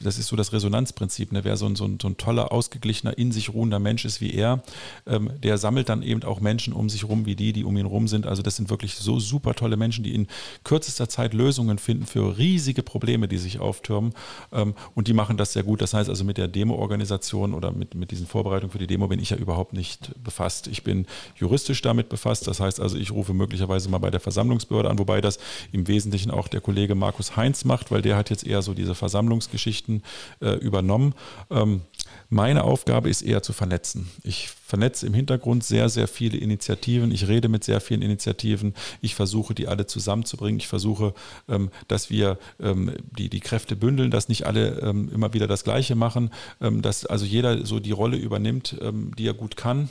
das 0.01 0.17
ist 0.17 0.27
so 0.27 0.35
das 0.35 0.53
Resonanzprinzip. 0.53 1.31
Ne? 1.31 1.43
Wer 1.43 1.57
so 1.57 1.65
ein, 1.65 1.75
so, 1.75 1.85
ein, 1.85 1.99
so 2.01 2.07
ein 2.07 2.17
toller, 2.17 2.51
ausgeglichener, 2.51 3.17
in 3.17 3.31
sich 3.31 3.53
ruhender 3.53 3.79
Mensch 3.79 4.05
ist 4.05 4.21
wie 4.21 4.33
er, 4.33 4.63
ähm, 5.05 5.31
der 5.43 5.57
sammelt 5.57 5.89
dann 5.89 6.01
eben 6.01 6.23
auch 6.23 6.39
Menschen 6.39 6.73
um 6.73 6.89
sich 6.89 7.07
rum 7.07 7.25
wie 7.25 7.35
die, 7.35 7.53
die 7.53 7.63
um 7.63 7.77
ihn 7.77 7.85
rum 7.85 8.07
sind. 8.07 8.25
Also 8.25 8.41
das 8.41 8.55
sind 8.55 8.69
wirklich 8.69 8.95
so 8.95 9.19
super 9.19 9.53
tolle 9.53 9.77
Menschen, 9.77 10.03
die 10.03 10.13
in 10.13 10.27
kürzester 10.63 11.09
Zeit 11.09 11.33
Lösungen 11.33 11.77
finden 11.77 12.05
für 12.05 12.37
riesige 12.37 12.83
Probleme, 12.83 13.27
die 13.27 13.37
sich 13.37 13.59
auftürmen 13.59 14.13
ähm, 14.51 14.73
und 14.95 15.07
die 15.07 15.13
machen 15.13 15.37
das 15.37 15.53
sehr 15.53 15.63
gut. 15.63 15.81
Das 15.81 15.93
heißt 15.93 16.09
also 16.09 16.23
mit 16.23 16.37
der 16.37 16.47
Demo-Organisation 16.47 17.26
Organisation 17.27 17.53
oder 17.53 17.71
mit, 17.71 17.95
mit 17.95 18.11
diesen 18.11 18.27
Vorbereitungen 18.27 18.71
für 18.71 18.77
die 18.77 18.87
Demo 18.87 19.07
bin 19.07 19.19
ich 19.19 19.31
ja 19.31 19.37
überhaupt 19.37 19.73
nicht 19.73 20.11
befasst. 20.23 20.67
Ich 20.67 20.83
bin 20.83 21.05
juristisch 21.35 21.81
damit 21.81 22.09
befasst. 22.09 22.47
Das 22.47 22.59
heißt 22.59 22.79
also, 22.79 22.97
ich 22.97 23.11
rufe 23.11 23.33
möglicherweise 23.33 23.89
mal 23.89 23.97
bei 23.99 24.09
der 24.09 24.19
Versammlungsbehörde 24.19 24.89
an, 24.89 24.99
wobei 24.99 25.21
das 25.21 25.39
im 25.71 25.87
Wesentlichen 25.87 26.31
auch 26.31 26.47
der 26.47 26.61
Kollege 26.61 26.95
Markus 26.95 27.35
Heinz 27.35 27.65
macht, 27.65 27.91
weil 27.91 28.01
der 28.01 28.15
hat 28.15 28.29
jetzt 28.29 28.45
eher 28.45 28.61
so 28.61 28.73
diese 28.73 28.95
Versammlungsgeschichten 28.95 30.03
äh, 30.41 30.55
übernommen. 30.55 31.13
Ähm, 31.49 31.81
meine 32.29 32.63
Aufgabe 32.63 33.09
ist 33.09 33.21
eher 33.21 33.41
zu 33.41 33.53
vernetzen. 33.53 34.09
Ich 34.23 34.49
vernetze 34.49 35.07
im 35.07 35.13
Hintergrund 35.13 35.63
sehr, 35.63 35.87
sehr 35.87 36.07
viele 36.07 36.37
Initiativen. 36.37 37.11
Ich 37.11 37.27
rede 37.27 37.47
mit 37.47 37.63
sehr 37.63 37.79
vielen 37.79 38.01
Initiativen. 38.01 38.73
Ich 39.01 39.15
versuche, 39.15 39.55
die 39.55 39.67
alle 39.67 39.85
zusammenzubringen. 39.85 40.59
Ich 40.59 40.67
versuche, 40.67 41.13
ähm, 41.47 41.69
dass 41.87 42.09
wir 42.09 42.37
ähm, 42.59 42.91
die, 43.17 43.29
die 43.29 43.39
Kräfte 43.39 43.77
bündeln, 43.77 44.11
dass 44.11 44.27
nicht 44.27 44.45
alle 44.45 44.79
ähm, 44.79 45.09
immer 45.13 45.33
wieder 45.33 45.47
das 45.47 45.63
Gleiche 45.63 45.95
machen, 45.95 46.31
dass 46.59 47.05
also 47.05 47.25
jeder 47.25 47.65
so 47.65 47.79
die 47.79 47.91
Rolle 47.91 48.17
übernimmt, 48.17 48.77
die 49.17 49.27
er 49.27 49.33
gut 49.33 49.57
kann 49.57 49.89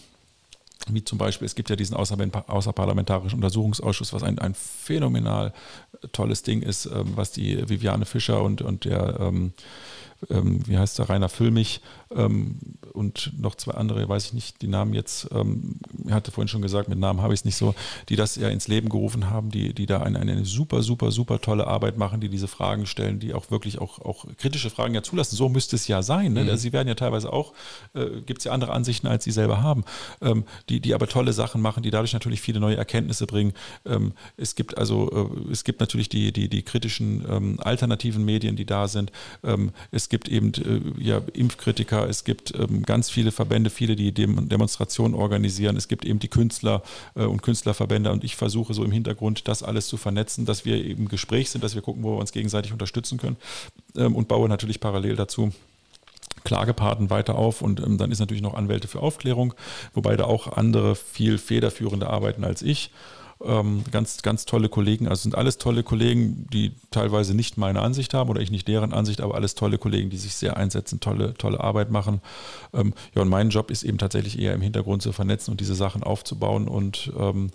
wie 0.88 1.02
zum 1.02 1.18
Beispiel, 1.18 1.46
es 1.46 1.54
gibt 1.56 1.68
ja 1.68 1.74
diesen 1.74 1.96
außerparlamentarischen 1.96 3.36
Untersuchungsausschuss, 3.36 4.12
was 4.12 4.22
ein, 4.22 4.38
ein 4.38 4.54
phänomenal 4.54 5.52
tolles 6.12 6.44
Ding 6.44 6.62
ist, 6.62 6.88
was 6.92 7.32
die 7.32 7.68
Viviane 7.68 8.04
Fischer 8.04 8.42
und, 8.42 8.62
und 8.62 8.84
der 8.84 9.18
ähm, 9.18 9.52
ähm, 10.30 10.66
wie 10.66 10.78
heißt 10.78 10.98
der, 10.98 11.08
Rainer 11.08 11.28
Füllmich 11.28 11.80
ähm, 12.14 12.58
und 12.92 13.32
noch 13.38 13.54
zwei 13.54 13.72
andere, 13.72 14.08
weiß 14.08 14.26
ich 14.26 14.32
nicht, 14.32 14.62
die 14.62 14.68
Namen 14.68 14.94
jetzt, 14.94 15.28
ähm, 15.32 15.80
hatte 16.10 16.30
vorhin 16.30 16.48
schon 16.48 16.62
gesagt, 16.62 16.88
mit 16.88 16.98
Namen 16.98 17.20
habe 17.20 17.34
ich 17.34 17.40
es 17.40 17.44
nicht 17.44 17.56
so, 17.56 17.74
die 18.08 18.16
das 18.16 18.36
ja 18.36 18.48
ins 18.48 18.68
Leben 18.68 18.88
gerufen 18.88 19.30
haben, 19.30 19.50
die, 19.50 19.74
die 19.74 19.86
da 19.86 20.02
eine, 20.02 20.18
eine 20.18 20.44
super, 20.44 20.82
super, 20.82 21.10
super 21.10 21.40
tolle 21.40 21.66
Arbeit 21.66 21.98
machen, 21.98 22.20
die 22.20 22.28
diese 22.28 22.48
Fragen 22.48 22.86
stellen, 22.86 23.18
die 23.18 23.34
auch 23.34 23.50
wirklich 23.50 23.78
auch, 23.78 23.98
auch 24.00 24.26
kritische 24.38 24.70
Fragen 24.70 24.94
ja 24.94 25.02
zulassen. 25.02 25.36
So 25.36 25.48
müsste 25.48 25.76
es 25.76 25.88
ja 25.88 26.02
sein. 26.02 26.32
Ne? 26.32 26.44
Mhm. 26.44 26.50
Also 26.50 26.62
sie 26.62 26.72
werden 26.72 26.88
ja 26.88 26.94
teilweise 26.94 27.32
auch, 27.32 27.52
äh, 27.94 28.20
gibt 28.24 28.38
es 28.38 28.44
ja 28.44 28.52
andere 28.52 28.72
Ansichten, 28.72 29.06
als 29.06 29.24
sie 29.24 29.32
selber 29.32 29.62
haben, 29.62 29.84
ähm, 30.20 30.44
die, 30.68 30.80
die 30.80 30.94
aber 30.94 31.08
tolle 31.08 31.32
Sachen 31.32 31.60
machen, 31.60 31.82
die 31.82 31.90
dadurch 31.90 32.12
natürlich 32.12 32.40
viele 32.40 32.60
neue 32.60 32.76
Erkenntnisse 32.76 33.26
bringen. 33.26 33.52
Ähm, 33.84 34.12
es 34.36 34.54
gibt 34.54 34.78
also, 34.78 35.30
äh, 35.46 35.52
es 35.52 35.64
gibt 35.64 35.80
natürlich 35.80 36.08
die, 36.08 36.32
die, 36.32 36.48
die 36.48 36.62
kritischen 36.62 37.24
ähm, 37.28 37.60
alternativen 37.60 38.24
Medien, 38.24 38.56
die 38.56 38.66
da 38.66 38.88
sind. 38.88 39.12
Ähm, 39.44 39.72
es 40.06 40.08
gibt 40.08 40.28
eben 40.28 40.52
äh, 40.54 41.02
ja, 41.02 41.20
Impfkritiker, 41.32 42.08
es 42.08 42.22
gibt 42.22 42.54
ähm, 42.54 42.84
ganz 42.84 43.10
viele 43.10 43.32
Verbände, 43.32 43.70
viele, 43.70 43.96
die 43.96 44.12
Dem 44.12 44.48
Demonstrationen 44.48 45.16
organisieren. 45.16 45.76
Es 45.76 45.88
gibt 45.88 46.04
eben 46.04 46.20
die 46.20 46.28
Künstler 46.28 46.84
äh, 47.16 47.24
und 47.24 47.42
Künstlerverbände 47.42 48.12
und 48.12 48.22
ich 48.22 48.36
versuche 48.36 48.72
so 48.72 48.84
im 48.84 48.92
Hintergrund 48.92 49.48
das 49.48 49.64
alles 49.64 49.88
zu 49.88 49.96
vernetzen, 49.96 50.46
dass 50.46 50.64
wir 50.64 50.84
im 50.84 51.08
Gespräch 51.08 51.50
sind, 51.50 51.64
dass 51.64 51.74
wir 51.74 51.82
gucken, 51.82 52.04
wo 52.04 52.12
wir 52.12 52.18
uns 52.20 52.30
gegenseitig 52.30 52.72
unterstützen 52.72 53.18
können 53.18 53.36
ähm, 53.96 54.14
und 54.14 54.28
baue 54.28 54.48
natürlich 54.48 54.78
parallel 54.78 55.16
dazu 55.16 55.50
Klagepaten 56.44 57.10
weiter 57.10 57.34
auf 57.34 57.60
und 57.60 57.80
ähm, 57.80 57.98
dann 57.98 58.12
ist 58.12 58.20
natürlich 58.20 58.44
noch 58.44 58.54
Anwälte 58.54 58.86
für 58.86 59.00
Aufklärung, 59.00 59.54
wobei 59.92 60.16
da 60.16 60.22
auch 60.26 60.56
andere 60.56 60.94
viel 60.94 61.36
federführende 61.38 62.08
arbeiten 62.08 62.44
als 62.44 62.62
ich. 62.62 62.92
Ähm, 63.44 63.84
ganz, 63.90 64.22
ganz 64.22 64.46
tolle 64.46 64.70
Kollegen. 64.70 65.08
Also 65.08 65.22
sind 65.22 65.34
alles 65.34 65.58
tolle 65.58 65.82
Kollegen, 65.82 66.46
die 66.52 66.72
teilweise 66.90 67.34
nicht 67.34 67.58
meine 67.58 67.82
Ansicht 67.82 68.14
haben 68.14 68.30
oder 68.30 68.40
ich 68.40 68.50
nicht 68.50 68.66
deren 68.66 68.94
Ansicht, 68.94 69.20
aber 69.20 69.34
alles 69.34 69.54
tolle 69.54 69.76
Kollegen, 69.76 70.08
die 70.08 70.16
sich 70.16 70.34
sehr 70.34 70.56
einsetzen, 70.56 71.00
tolle, 71.00 71.34
tolle 71.34 71.60
Arbeit 71.60 71.90
machen. 71.90 72.22
Ähm, 72.72 72.94
ja, 73.14 73.22
und 73.22 73.28
mein 73.28 73.50
Job 73.50 73.70
ist 73.70 73.82
eben 73.82 73.98
tatsächlich 73.98 74.38
eher 74.38 74.54
im 74.54 74.62
Hintergrund 74.62 75.02
zu 75.02 75.12
vernetzen 75.12 75.50
und 75.50 75.60
diese 75.60 75.74
Sachen 75.74 76.02
aufzubauen 76.02 76.66
und 76.66 77.12
ähm, 77.18 77.50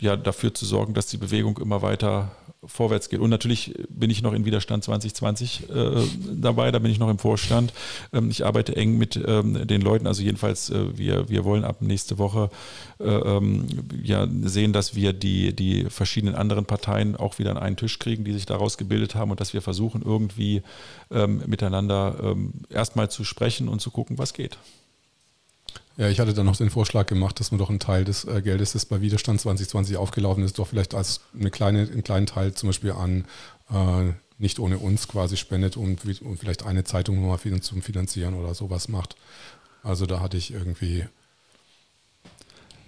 ja, 0.00 0.16
dafür 0.16 0.54
zu 0.54 0.64
sorgen, 0.64 0.94
dass 0.94 1.06
die 1.06 1.18
Bewegung 1.18 1.58
immer 1.58 1.82
weiter 1.82 2.30
vorwärts 2.64 3.08
geht. 3.08 3.20
Und 3.20 3.30
natürlich 3.30 3.74
bin 3.88 4.10
ich 4.10 4.22
noch 4.22 4.32
in 4.32 4.44
Widerstand 4.44 4.84
2020 4.84 5.70
äh, 5.70 6.02
dabei, 6.32 6.70
da 6.70 6.78
bin 6.78 6.90
ich 6.90 6.98
noch 6.98 7.08
im 7.08 7.18
Vorstand. 7.18 7.72
Ähm, 8.12 8.30
ich 8.30 8.44
arbeite 8.44 8.76
eng 8.76 8.98
mit 8.98 9.18
ähm, 9.26 9.66
den 9.66 9.80
Leuten, 9.80 10.06
also 10.06 10.22
jedenfalls, 10.22 10.70
äh, 10.70 10.96
wir, 10.96 11.28
wir 11.28 11.44
wollen 11.44 11.64
ab 11.64 11.80
nächste 11.80 12.18
Woche 12.18 12.50
äh, 12.98 13.04
ähm, 13.04 13.66
ja, 14.02 14.26
sehen, 14.42 14.72
dass 14.72 14.94
wir 14.94 15.12
die, 15.12 15.54
die 15.54 15.84
verschiedenen 15.88 16.34
anderen 16.34 16.66
Parteien 16.66 17.16
auch 17.16 17.38
wieder 17.38 17.50
an 17.50 17.58
einen 17.58 17.76
Tisch 17.76 17.98
kriegen, 17.98 18.24
die 18.24 18.32
sich 18.32 18.46
daraus 18.46 18.76
gebildet 18.76 19.14
haben 19.14 19.30
und 19.30 19.40
dass 19.40 19.54
wir 19.54 19.62
versuchen, 19.62 20.02
irgendwie 20.02 20.62
ähm, 21.10 21.42
miteinander 21.46 22.16
ähm, 22.22 22.52
erstmal 22.68 23.10
zu 23.10 23.24
sprechen 23.24 23.68
und 23.68 23.80
zu 23.80 23.90
gucken, 23.90 24.18
was 24.18 24.34
geht. 24.34 24.58
Ja, 26.00 26.08
ich 26.08 26.18
hatte 26.18 26.32
dann 26.32 26.46
noch 26.46 26.56
den 26.56 26.70
Vorschlag 26.70 27.04
gemacht, 27.04 27.40
dass 27.40 27.50
man 27.50 27.58
doch 27.58 27.68
einen 27.68 27.78
Teil 27.78 28.06
des 28.06 28.24
äh, 28.24 28.40
Geldes, 28.40 28.72
das 28.72 28.86
bei 28.86 29.02
Widerstand 29.02 29.38
2020 29.38 29.98
aufgelaufen 29.98 30.42
ist, 30.42 30.58
doch 30.58 30.66
vielleicht 30.66 30.94
als 30.94 31.20
eine 31.38 31.50
kleine, 31.50 31.80
einen 31.80 32.02
kleinen 32.02 32.24
Teil 32.24 32.54
zum 32.54 32.70
Beispiel 32.70 32.92
an 32.92 33.26
äh, 33.70 34.14
nicht 34.38 34.60
ohne 34.60 34.78
uns 34.78 35.08
quasi 35.08 35.36
spendet 35.36 35.76
und, 35.76 36.02
und 36.22 36.38
vielleicht 36.38 36.64
eine 36.64 36.84
Zeitung 36.84 37.20
nochmal 37.20 37.60
zum 37.60 37.82
Finanzieren 37.82 38.32
oder 38.32 38.54
sowas 38.54 38.88
macht. 38.88 39.14
Also 39.82 40.06
da 40.06 40.20
hatte 40.20 40.38
ich 40.38 40.54
irgendwie 40.54 41.04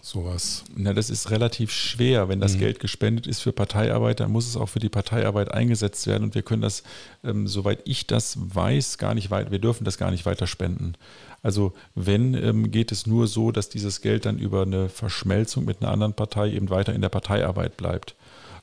sowas. 0.00 0.64
Na, 0.74 0.94
das 0.94 1.10
ist 1.10 1.30
relativ 1.30 1.70
schwer. 1.70 2.30
Wenn 2.30 2.40
das 2.40 2.54
mhm. 2.54 2.60
Geld 2.60 2.80
gespendet 2.80 3.26
ist 3.26 3.40
für 3.40 3.52
Parteiarbeit, 3.52 4.20
dann 4.20 4.32
muss 4.32 4.48
es 4.48 4.56
auch 4.56 4.70
für 4.70 4.80
die 4.80 4.88
Parteiarbeit 4.88 5.52
eingesetzt 5.52 6.06
werden. 6.06 6.24
Und 6.24 6.34
wir 6.34 6.42
können 6.42 6.62
das, 6.62 6.82
ähm, 7.24 7.46
soweit 7.46 7.80
ich 7.84 8.06
das 8.06 8.38
weiß, 8.40 8.96
gar 8.96 9.14
nicht 9.14 9.30
weiter, 9.30 9.50
wir 9.50 9.58
dürfen 9.58 9.84
das 9.84 9.98
gar 9.98 10.10
nicht 10.10 10.24
weiter 10.24 10.46
spenden. 10.46 10.94
Also 11.42 11.72
wenn, 11.94 12.34
ähm, 12.34 12.70
geht 12.70 12.92
es 12.92 13.06
nur 13.06 13.26
so, 13.26 13.50
dass 13.50 13.68
dieses 13.68 14.00
Geld 14.00 14.26
dann 14.26 14.38
über 14.38 14.62
eine 14.62 14.88
Verschmelzung 14.88 15.64
mit 15.64 15.82
einer 15.82 15.90
anderen 15.90 16.14
Partei 16.14 16.50
eben 16.50 16.70
weiter 16.70 16.94
in 16.94 17.02
der 17.02 17.08
Parteiarbeit 17.08 17.76
bleibt. 17.76 18.14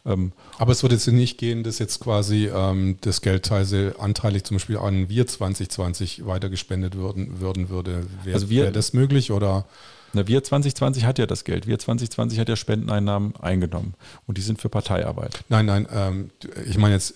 Ähm, 0.05 0.31
Aber 0.57 0.71
es 0.71 0.81
würde 0.81 0.95
jetzt 0.95 1.07
nicht 1.07 1.37
gehen, 1.37 1.63
dass 1.63 1.79
jetzt 1.79 1.99
quasi 1.99 2.49
ähm, 2.53 2.97
das 3.01 3.21
Geld 3.21 3.45
teilweise 3.45 3.95
anteilig 3.99 4.45
zum 4.45 4.55
Beispiel 4.55 4.77
an 4.77 5.09
Wir 5.09 5.27
2020 5.27 6.25
weitergespendet 6.25 6.95
würden, 6.95 7.41
würden 7.41 7.69
würde. 7.69 8.05
Wäre 8.23 8.35
also 8.35 8.49
wär 8.49 8.71
das 8.71 8.93
möglich 8.93 9.31
oder? 9.31 9.65
Na, 10.13 10.27
Wir 10.27 10.43
2020 10.43 11.05
hat 11.05 11.19
ja 11.19 11.25
das 11.25 11.43
Geld. 11.43 11.67
Wir 11.67 11.77
2020 11.77 12.39
hat 12.39 12.49
ja 12.49 12.55
Spendeneinnahmen 12.55 13.35
eingenommen 13.35 13.93
und 14.25 14.37
die 14.37 14.41
sind 14.41 14.61
für 14.61 14.69
Parteiarbeit. 14.69 15.43
Nein, 15.49 15.65
nein, 15.65 15.87
ähm, 15.93 16.31
ich 16.65 16.77
meine 16.77 16.95
jetzt 16.95 17.13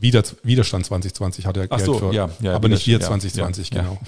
Widerstand 0.00 0.86
2020 0.86 1.46
hat 1.46 1.56
er 1.56 1.68
Geld 1.68 1.80
so, 1.80 1.94
für, 1.94 2.12
ja, 2.12 2.30
ja, 2.40 2.54
aber 2.54 2.68
nicht 2.68 2.86
wir 2.86 3.00
2020, 3.00 3.70
ja, 3.70 3.82
genau. 3.82 3.98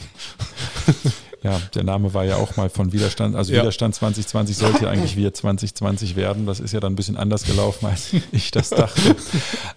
Ja, 1.42 1.58
der 1.74 1.84
Name 1.84 2.12
war 2.12 2.24
ja 2.24 2.36
auch 2.36 2.56
mal 2.56 2.68
von 2.68 2.92
Widerstand. 2.92 3.34
Also 3.34 3.52
ja. 3.52 3.62
Widerstand 3.62 3.94
2020 3.94 4.56
sollte 4.56 4.84
ja 4.84 4.90
eigentlich 4.90 5.16
wir 5.16 5.32
2020 5.32 6.14
werden. 6.14 6.44
Das 6.44 6.60
ist 6.60 6.72
ja 6.72 6.80
dann 6.80 6.92
ein 6.92 6.96
bisschen 6.96 7.16
anders 7.16 7.44
gelaufen, 7.44 7.86
als 7.86 8.12
ich 8.32 8.50
das 8.50 8.70
dachte. 8.70 9.16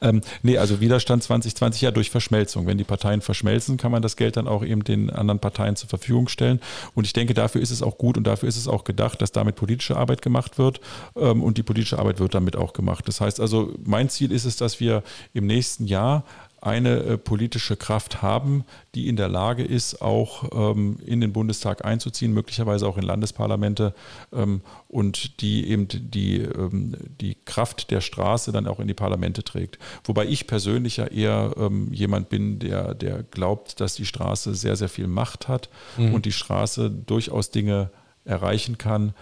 ähm, 0.01 0.21
nee, 0.41 0.57
also 0.57 0.81
Widerstand 0.81 1.23
2020 1.23 1.81
ja 1.81 1.91
durch 1.91 2.09
Verschmelzung. 2.09 2.67
Wenn 2.67 2.77
die 2.77 2.83
Parteien 2.83 3.21
verschmelzen, 3.21 3.77
kann 3.77 3.91
man 3.91 4.01
das 4.01 4.17
Geld 4.17 4.35
dann 4.35 4.47
auch 4.47 4.63
eben 4.63 4.83
den 4.83 5.09
anderen 5.09 5.39
Parteien 5.39 5.77
zur 5.77 5.87
Verfügung 5.87 6.27
stellen. 6.27 6.59
Und 6.95 7.05
ich 7.05 7.13
denke, 7.13 7.33
dafür 7.33 7.61
ist 7.61 7.71
es 7.71 7.81
auch 7.81 7.97
gut 7.97 8.17
und 8.17 8.25
dafür 8.25 8.49
ist 8.49 8.57
es 8.57 8.67
auch 8.67 8.83
gedacht, 8.83 9.21
dass 9.21 9.31
damit 9.31 9.55
politische 9.55 9.95
Arbeit 9.95 10.21
gemacht 10.21 10.57
wird. 10.57 10.81
Ähm, 11.15 11.41
und 11.41 11.57
die 11.57 11.63
politische 11.63 11.97
Arbeit 11.97 12.19
wird 12.19 12.35
damit 12.35 12.57
auch 12.57 12.73
gemacht. 12.73 13.07
Das 13.07 13.21
heißt 13.21 13.39
also, 13.39 13.73
mein 13.85 14.09
Ziel 14.09 14.33
ist 14.33 14.43
es, 14.43 14.57
dass 14.57 14.81
wir 14.81 15.01
im 15.33 15.47
nächsten 15.47 15.85
Jahr 15.85 16.25
eine 16.63 16.99
äh, 16.99 17.17
politische 17.17 17.75
Kraft 17.75 18.21
haben, 18.21 18.63
die 18.95 19.09
in 19.09 19.17
der 19.17 19.27
Lage 19.27 19.63
ist, 19.63 20.01
auch 20.01 20.49
ähm, 20.53 20.97
in 21.05 21.19
den 21.19 21.33
Bundestag 21.33 21.83
einzuziehen, 21.83 22.33
möglicherweise 22.33 22.87
auch 22.87 22.97
in 22.97 23.03
Landesparlamente 23.03 23.93
ähm, 24.31 24.61
und 24.87 25.41
die 25.41 25.67
eben 25.67 25.87
die, 25.89 26.37
ähm, 26.37 26.95
die 27.19 27.35
Kraft 27.43 27.91
der 27.91 27.99
Straße 27.99 28.53
dann 28.53 28.67
auch 28.67 28.79
in 28.79 28.87
die 28.87 28.93
Parlamente 28.93 29.43
trägt. 29.43 29.77
Wobei 30.05 30.25
ich 30.25 30.47
persönlich 30.47 30.97
ja 30.97 31.07
eher 31.07 31.53
jemand 31.91 32.29
bin, 32.29 32.59
der, 32.59 32.93
der 32.93 33.23
glaubt, 33.23 33.79
dass 33.79 33.95
die 33.95 34.05
Straße 34.05 34.55
sehr, 34.55 34.75
sehr 34.75 34.89
viel 34.89 35.07
Macht 35.07 35.47
hat 35.47 35.69
mhm. 35.97 36.13
und 36.13 36.25
die 36.25 36.31
Straße 36.31 36.89
durchaus 36.89 37.51
Dinge 37.51 37.89
erreichen 38.25 38.77
kann, 38.77 39.13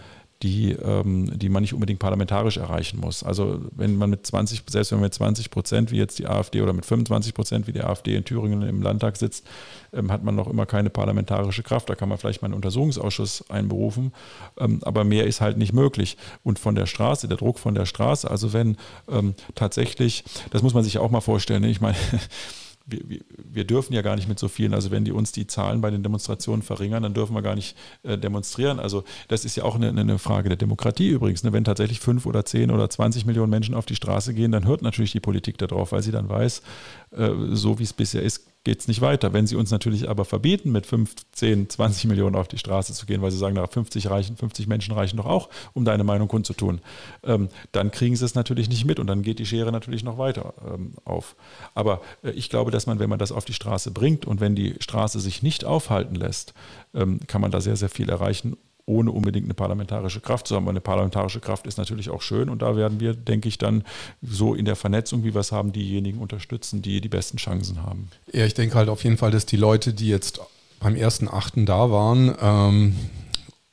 die, 0.42 0.72
ähm, 0.72 1.38
die 1.38 1.48
man 1.48 1.62
nicht 1.62 1.72
unbedingt 1.72 2.00
parlamentarisch 2.00 2.56
erreichen 2.56 2.98
muss. 2.98 3.22
Also 3.22 3.60
wenn 3.70 3.96
man 3.96 4.10
mit 4.10 4.26
20, 4.26 4.64
selbst 4.68 4.90
wenn 4.90 4.98
man 4.98 5.06
mit 5.06 5.14
20 5.14 5.50
Prozent 5.50 5.92
wie 5.92 5.98
jetzt 5.98 6.18
die 6.18 6.26
AfD 6.26 6.62
oder 6.62 6.72
mit 6.72 6.84
25 6.84 7.32
Prozent 7.32 7.66
wie 7.68 7.72
die 7.72 7.82
AfD 7.82 8.16
in 8.16 8.24
Thüringen 8.24 8.62
im 8.62 8.82
Landtag 8.82 9.16
sitzt, 9.16 9.46
ähm, 9.92 10.10
hat 10.10 10.24
man 10.24 10.34
noch 10.34 10.48
immer 10.48 10.66
keine 10.66 10.90
parlamentarische 10.90 11.62
Kraft. 11.62 11.88
Da 11.88 11.94
kann 11.94 12.08
man 12.08 12.18
vielleicht 12.18 12.42
mal 12.42 12.46
einen 12.46 12.54
Untersuchungsausschuss 12.54 13.50
einberufen, 13.50 14.12
ähm, 14.58 14.80
aber 14.82 15.04
mehr 15.04 15.26
ist 15.26 15.40
halt 15.40 15.58
nicht 15.58 15.72
möglich. 15.72 16.16
Und 16.42 16.58
von 16.58 16.74
der 16.74 16.86
Straße, 16.86 17.28
der 17.28 17.36
Druck 17.36 17.60
von 17.60 17.74
der 17.74 17.86
Straße, 17.86 18.28
also 18.28 18.52
wenn 18.52 18.76
ähm, 19.08 19.34
tatsächlich, 19.54 20.24
das 20.50 20.62
muss 20.62 20.74
man 20.74 20.82
sich 20.82 20.98
auch 20.98 21.10
mal 21.10 21.20
vorstellen, 21.20 21.62
ne? 21.62 21.70
ich 21.70 21.80
meine, 21.80 21.96
wir, 22.86 23.20
wir, 23.36 23.64
dürfen 23.64 23.92
ja 23.92 24.02
gar 24.02 24.16
nicht 24.16 24.28
mit 24.28 24.38
so 24.38 24.48
vielen, 24.48 24.74
also 24.74 24.90
wenn 24.90 25.04
die 25.04 25.12
uns 25.12 25.32
die 25.32 25.46
Zahlen 25.46 25.80
bei 25.80 25.90
den 25.90 26.02
Demonstrationen 26.02 26.62
verringern, 26.62 27.02
dann 27.02 27.14
dürfen 27.14 27.34
wir 27.34 27.42
gar 27.42 27.54
nicht 27.54 27.76
äh, 28.02 28.18
demonstrieren. 28.18 28.80
Also 28.80 29.04
das 29.28 29.44
ist 29.44 29.56
ja 29.56 29.64
auch 29.64 29.76
eine, 29.76 29.88
eine 29.88 30.18
Frage 30.18 30.48
der 30.48 30.56
Demokratie 30.56 31.08
übrigens. 31.08 31.42
Ne? 31.44 31.52
Wenn 31.52 31.64
tatsächlich 31.64 32.00
fünf 32.00 32.26
oder 32.26 32.44
zehn 32.44 32.70
oder 32.70 32.88
20 32.88 33.26
Millionen 33.26 33.50
Menschen 33.50 33.74
auf 33.74 33.86
die 33.86 33.96
Straße 33.96 34.34
gehen, 34.34 34.52
dann 34.52 34.66
hört 34.66 34.82
natürlich 34.82 35.12
die 35.12 35.20
Politik 35.20 35.58
darauf, 35.58 35.92
weil 35.92 36.02
sie 36.02 36.12
dann 36.12 36.28
weiß, 36.28 36.62
äh, 37.12 37.30
so 37.50 37.78
wie 37.78 37.84
es 37.84 37.92
bisher 37.92 38.22
ist, 38.22 38.51
geht 38.64 38.80
es 38.80 38.88
nicht 38.88 39.00
weiter. 39.00 39.32
Wenn 39.32 39.46
sie 39.46 39.56
uns 39.56 39.70
natürlich 39.70 40.08
aber 40.08 40.24
verbieten, 40.24 40.70
mit 40.70 40.86
15, 40.86 41.68
20 41.68 42.04
Millionen 42.06 42.36
auf 42.36 42.48
die 42.48 42.58
Straße 42.58 42.92
zu 42.92 43.06
gehen, 43.06 43.22
weil 43.22 43.30
sie 43.30 43.38
sagen, 43.38 43.56
na, 43.56 43.66
50 43.66 44.08
reichen, 44.08 44.36
50 44.36 44.66
Menschen 44.66 44.94
reichen 44.94 45.16
doch 45.16 45.26
auch, 45.26 45.48
um 45.74 45.84
deine 45.84 46.04
Meinung 46.04 46.28
kundzutun, 46.28 46.80
ähm, 47.24 47.48
dann 47.72 47.90
kriegen 47.90 48.14
sie 48.14 48.24
es 48.24 48.34
natürlich 48.34 48.68
nicht 48.68 48.84
mit 48.84 49.00
und 49.00 49.06
dann 49.06 49.22
geht 49.22 49.38
die 49.38 49.46
Schere 49.46 49.72
natürlich 49.72 50.04
noch 50.04 50.18
weiter 50.18 50.54
ähm, 50.66 50.94
auf. 51.04 51.34
Aber 51.74 52.02
äh, 52.22 52.30
ich 52.30 52.50
glaube, 52.50 52.70
dass 52.70 52.86
man, 52.86 52.98
wenn 52.98 53.10
man 53.10 53.18
das 53.18 53.32
auf 53.32 53.44
die 53.44 53.54
Straße 53.54 53.90
bringt 53.90 54.26
und 54.26 54.40
wenn 54.40 54.54
die 54.54 54.76
Straße 54.78 55.18
sich 55.18 55.42
nicht 55.42 55.64
aufhalten 55.64 56.14
lässt, 56.14 56.54
ähm, 56.94 57.20
kann 57.26 57.40
man 57.40 57.50
da 57.50 57.60
sehr, 57.60 57.76
sehr 57.76 57.88
viel 57.88 58.08
erreichen 58.08 58.56
ohne 58.86 59.10
unbedingt 59.12 59.46
eine 59.46 59.54
parlamentarische 59.54 60.20
Kraft 60.20 60.48
zu 60.48 60.56
haben. 60.56 60.68
Eine 60.68 60.80
parlamentarische 60.80 61.40
Kraft 61.40 61.66
ist 61.66 61.78
natürlich 61.78 62.10
auch 62.10 62.22
schön 62.22 62.48
und 62.48 62.62
da 62.62 62.76
werden 62.76 63.00
wir, 63.00 63.14
denke 63.14 63.48
ich, 63.48 63.58
dann 63.58 63.84
so 64.22 64.54
in 64.54 64.64
der 64.64 64.76
Vernetzung, 64.76 65.24
wie 65.24 65.34
wir 65.34 65.40
es 65.40 65.52
haben, 65.52 65.72
diejenigen 65.72 66.18
unterstützen, 66.18 66.82
die 66.82 67.00
die 67.00 67.08
besten 67.08 67.36
Chancen 67.36 67.82
haben. 67.82 68.08
Ja, 68.32 68.44
ich 68.44 68.54
denke 68.54 68.74
halt 68.74 68.88
auf 68.88 69.04
jeden 69.04 69.16
Fall, 69.16 69.30
dass 69.30 69.46
die 69.46 69.56
Leute, 69.56 69.92
die 69.92 70.08
jetzt 70.08 70.40
beim 70.80 70.96
ersten 70.96 71.28
Achten 71.28 71.64
da 71.64 71.90
waren 71.90 72.34
ähm, 72.40 72.96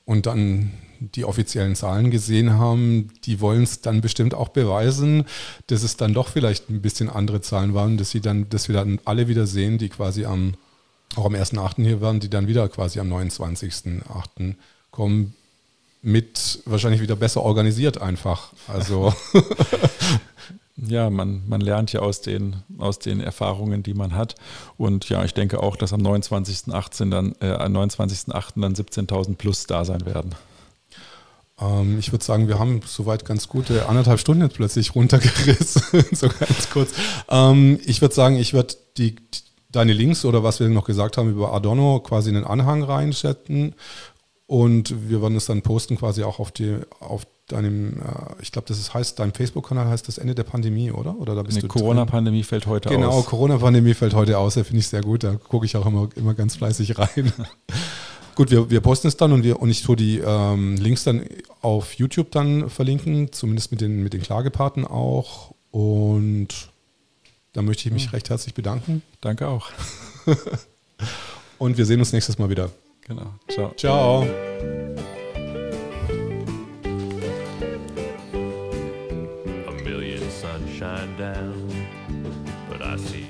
und 0.06 0.26
dann 0.26 0.72
die 1.00 1.24
offiziellen 1.24 1.76
Zahlen 1.76 2.12
gesehen 2.12 2.54
haben, 2.54 3.10
die 3.24 3.40
wollen 3.40 3.64
es 3.64 3.82
dann 3.82 4.02
bestimmt 4.02 4.34
auch 4.34 4.50
beweisen, 4.50 5.26
dass 5.68 5.84
es 5.84 5.98
dann 5.98 6.14
doch 6.14 6.28
vielleicht 6.28 6.70
ein 6.70 6.82
bisschen 6.82 7.10
andere 7.10 7.42
Zahlen 7.42 7.74
waren, 7.74 7.98
dass 7.98 8.12
sie 8.12 8.22
dann, 8.22 8.50
dass 8.50 8.68
wir 8.68 8.76
dann 8.76 9.00
alle 9.06 9.28
wieder 9.28 9.48
sehen, 9.48 9.78
die 9.78 9.90
quasi 9.90 10.26
am 10.26 10.56
auch 11.16 11.26
am 11.26 11.34
1.8. 11.34 11.84
hier 11.84 12.02
waren, 12.02 12.20
die 12.20 12.30
dann 12.30 12.48
wieder 12.48 12.70
quasi 12.70 13.00
am 13.00 13.12
29.8 13.12 14.56
kommen 15.00 15.34
mit 16.02 16.60
wahrscheinlich 16.66 17.00
wieder 17.00 17.16
besser 17.16 17.42
organisiert 17.42 18.02
einfach. 18.02 18.52
Also 18.68 19.14
ja, 20.76 21.10
man, 21.10 21.42
man 21.48 21.62
lernt 21.62 21.94
ja 21.94 22.02
aus 22.02 22.20
den, 22.20 22.58
aus 22.78 23.00
den 23.00 23.22
Erfahrungen, 23.22 23.82
die 23.82 23.94
man 23.94 24.14
hat. 24.14 24.36
Und 24.78 25.08
ja, 25.08 25.24
ich 25.24 25.34
denke 25.34 25.64
auch, 25.64 25.78
dass 25.78 25.94
am 25.94 26.02
29.8. 26.02 27.10
dann, 27.10 27.34
äh, 27.40 27.52
am 27.52 27.78
29.8. 27.78 28.60
dann 28.60 28.74
17.000 28.74 29.36
plus 29.36 29.68
da 29.68 29.86
sein 29.86 30.06
werden. 30.06 30.36
Ähm, 31.62 31.98
ich 31.98 32.12
würde 32.12 32.26
sagen, 32.26 32.50
wir 32.50 32.60
haben 32.60 32.82
soweit 32.86 33.24
ganz 33.24 33.48
gute 33.48 33.88
anderthalb 33.88 34.20
Stunden 34.20 34.44
jetzt 34.44 34.56
plötzlich 34.56 34.96
runtergerissen, 34.96 36.04
so 36.12 36.28
ganz 36.28 36.70
kurz. 36.72 36.92
Ähm, 37.30 37.80
ich 37.86 38.02
würde 38.02 38.16
sagen, 38.16 38.36
ich 38.36 38.52
würde 38.52 38.76
die, 38.98 39.16
deine 39.72 39.94
Links 39.94 40.26
oder 40.26 40.44
was 40.44 40.60
wir 40.60 40.68
noch 40.68 40.84
gesagt 40.84 41.18
haben 41.18 41.30
über 41.30 41.54
Adorno 41.54 42.02
quasi 42.02 42.30
in 42.30 42.36
den 42.36 42.44
Anhang 42.44 42.84
reinsetzen 42.84 43.76
und 44.50 45.08
wir 45.08 45.22
werden 45.22 45.38
es 45.38 45.46
dann 45.46 45.62
posten 45.62 45.96
quasi 45.96 46.24
auch 46.24 46.40
auf 46.40 46.50
die, 46.50 46.78
auf 47.02 47.28
deinem, 47.50 48.00
äh, 48.00 48.42
ich 48.42 48.52
glaube, 48.52 48.68
das 48.68 48.80
ist, 48.80 48.96
heißt, 48.96 49.20
dein 49.20 49.32
Facebook-Kanal 49.32 49.88
heißt 49.88 50.08
das 50.08 50.18
Ende 50.18 50.34
der 50.34 50.44
Pandemie, 50.44 50.90
oder? 50.92 51.16
Oder 51.20 51.36
da 51.36 51.44
bist 51.44 51.62
du 51.62 51.68
Corona-Pandemie 51.68 52.42
fällt 52.42 52.66
heute 52.66 52.90
genau, 52.90 53.10
aus. 53.10 53.16
Genau, 53.18 53.30
Corona-Pandemie 53.30 53.94
fällt 53.94 54.16
heute 54.16 54.40
aus, 54.40 54.56
da 54.56 54.64
finde 54.64 54.80
ich 54.80 54.88
sehr 54.88 55.04
gut. 55.04 55.24
Da 55.24 55.36
gucke 55.36 55.68
ich 55.68 55.78
auch 55.78 55.86
immer, 55.86 56.10
immer 56.16 56.34
ganz 56.34 56.56
fleißig 56.56 56.98
rein. 56.98 57.32
gut, 58.36 58.50
wir, 58.50 58.72
wir 58.72 58.82
posten 58.82 59.08
es 59.08 59.18
dann 59.18 59.34
und, 59.34 59.44
wir, 59.44 59.62
und 59.62 59.70
ich 59.70 59.84
tue 59.84 59.96
die 59.96 60.18
ähm, 60.18 60.78
Links 60.78 61.04
dann 61.04 61.26
auf 61.62 61.94
YouTube 61.94 62.32
dann 62.32 62.72
verlinken, 62.72 63.32
zumindest 63.32 63.70
mit 63.70 63.82
den, 63.82 64.02
mit 64.02 64.14
den 64.14 64.24
Klageparten 64.24 64.84
auch. 64.84 65.54
Und 65.70 66.72
da 67.54 67.62
möchte 67.62 67.88
ich 67.88 67.94
mich 67.94 68.06
ja. 68.06 68.12
recht 68.14 68.32
herzlich 68.32 68.56
bedanken. 68.56 69.04
Danke 69.22 69.48
auch. 69.48 69.70
und 71.60 71.78
wir 71.78 71.86
sehen 71.86 72.00
uns 72.00 72.14
nächstes 72.14 72.40
Mal 72.40 72.50
wieder. 72.50 72.72
Genau. 73.10 73.34
Ciao. 73.48 73.74
Ciao. 73.76 74.22
A 79.68 79.72
million 79.84 80.30
sunshine 80.30 81.18
down, 81.18 81.68
but 82.70 82.84
I 82.84 82.98
see. 83.00 83.26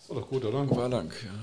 Das 0.00 0.08
war 0.10 0.16
doch 0.16 0.28
gut, 0.28 0.44
oder? 0.44 0.68
War 0.68 0.88
lang, 0.88 1.12
ja. 1.24 1.41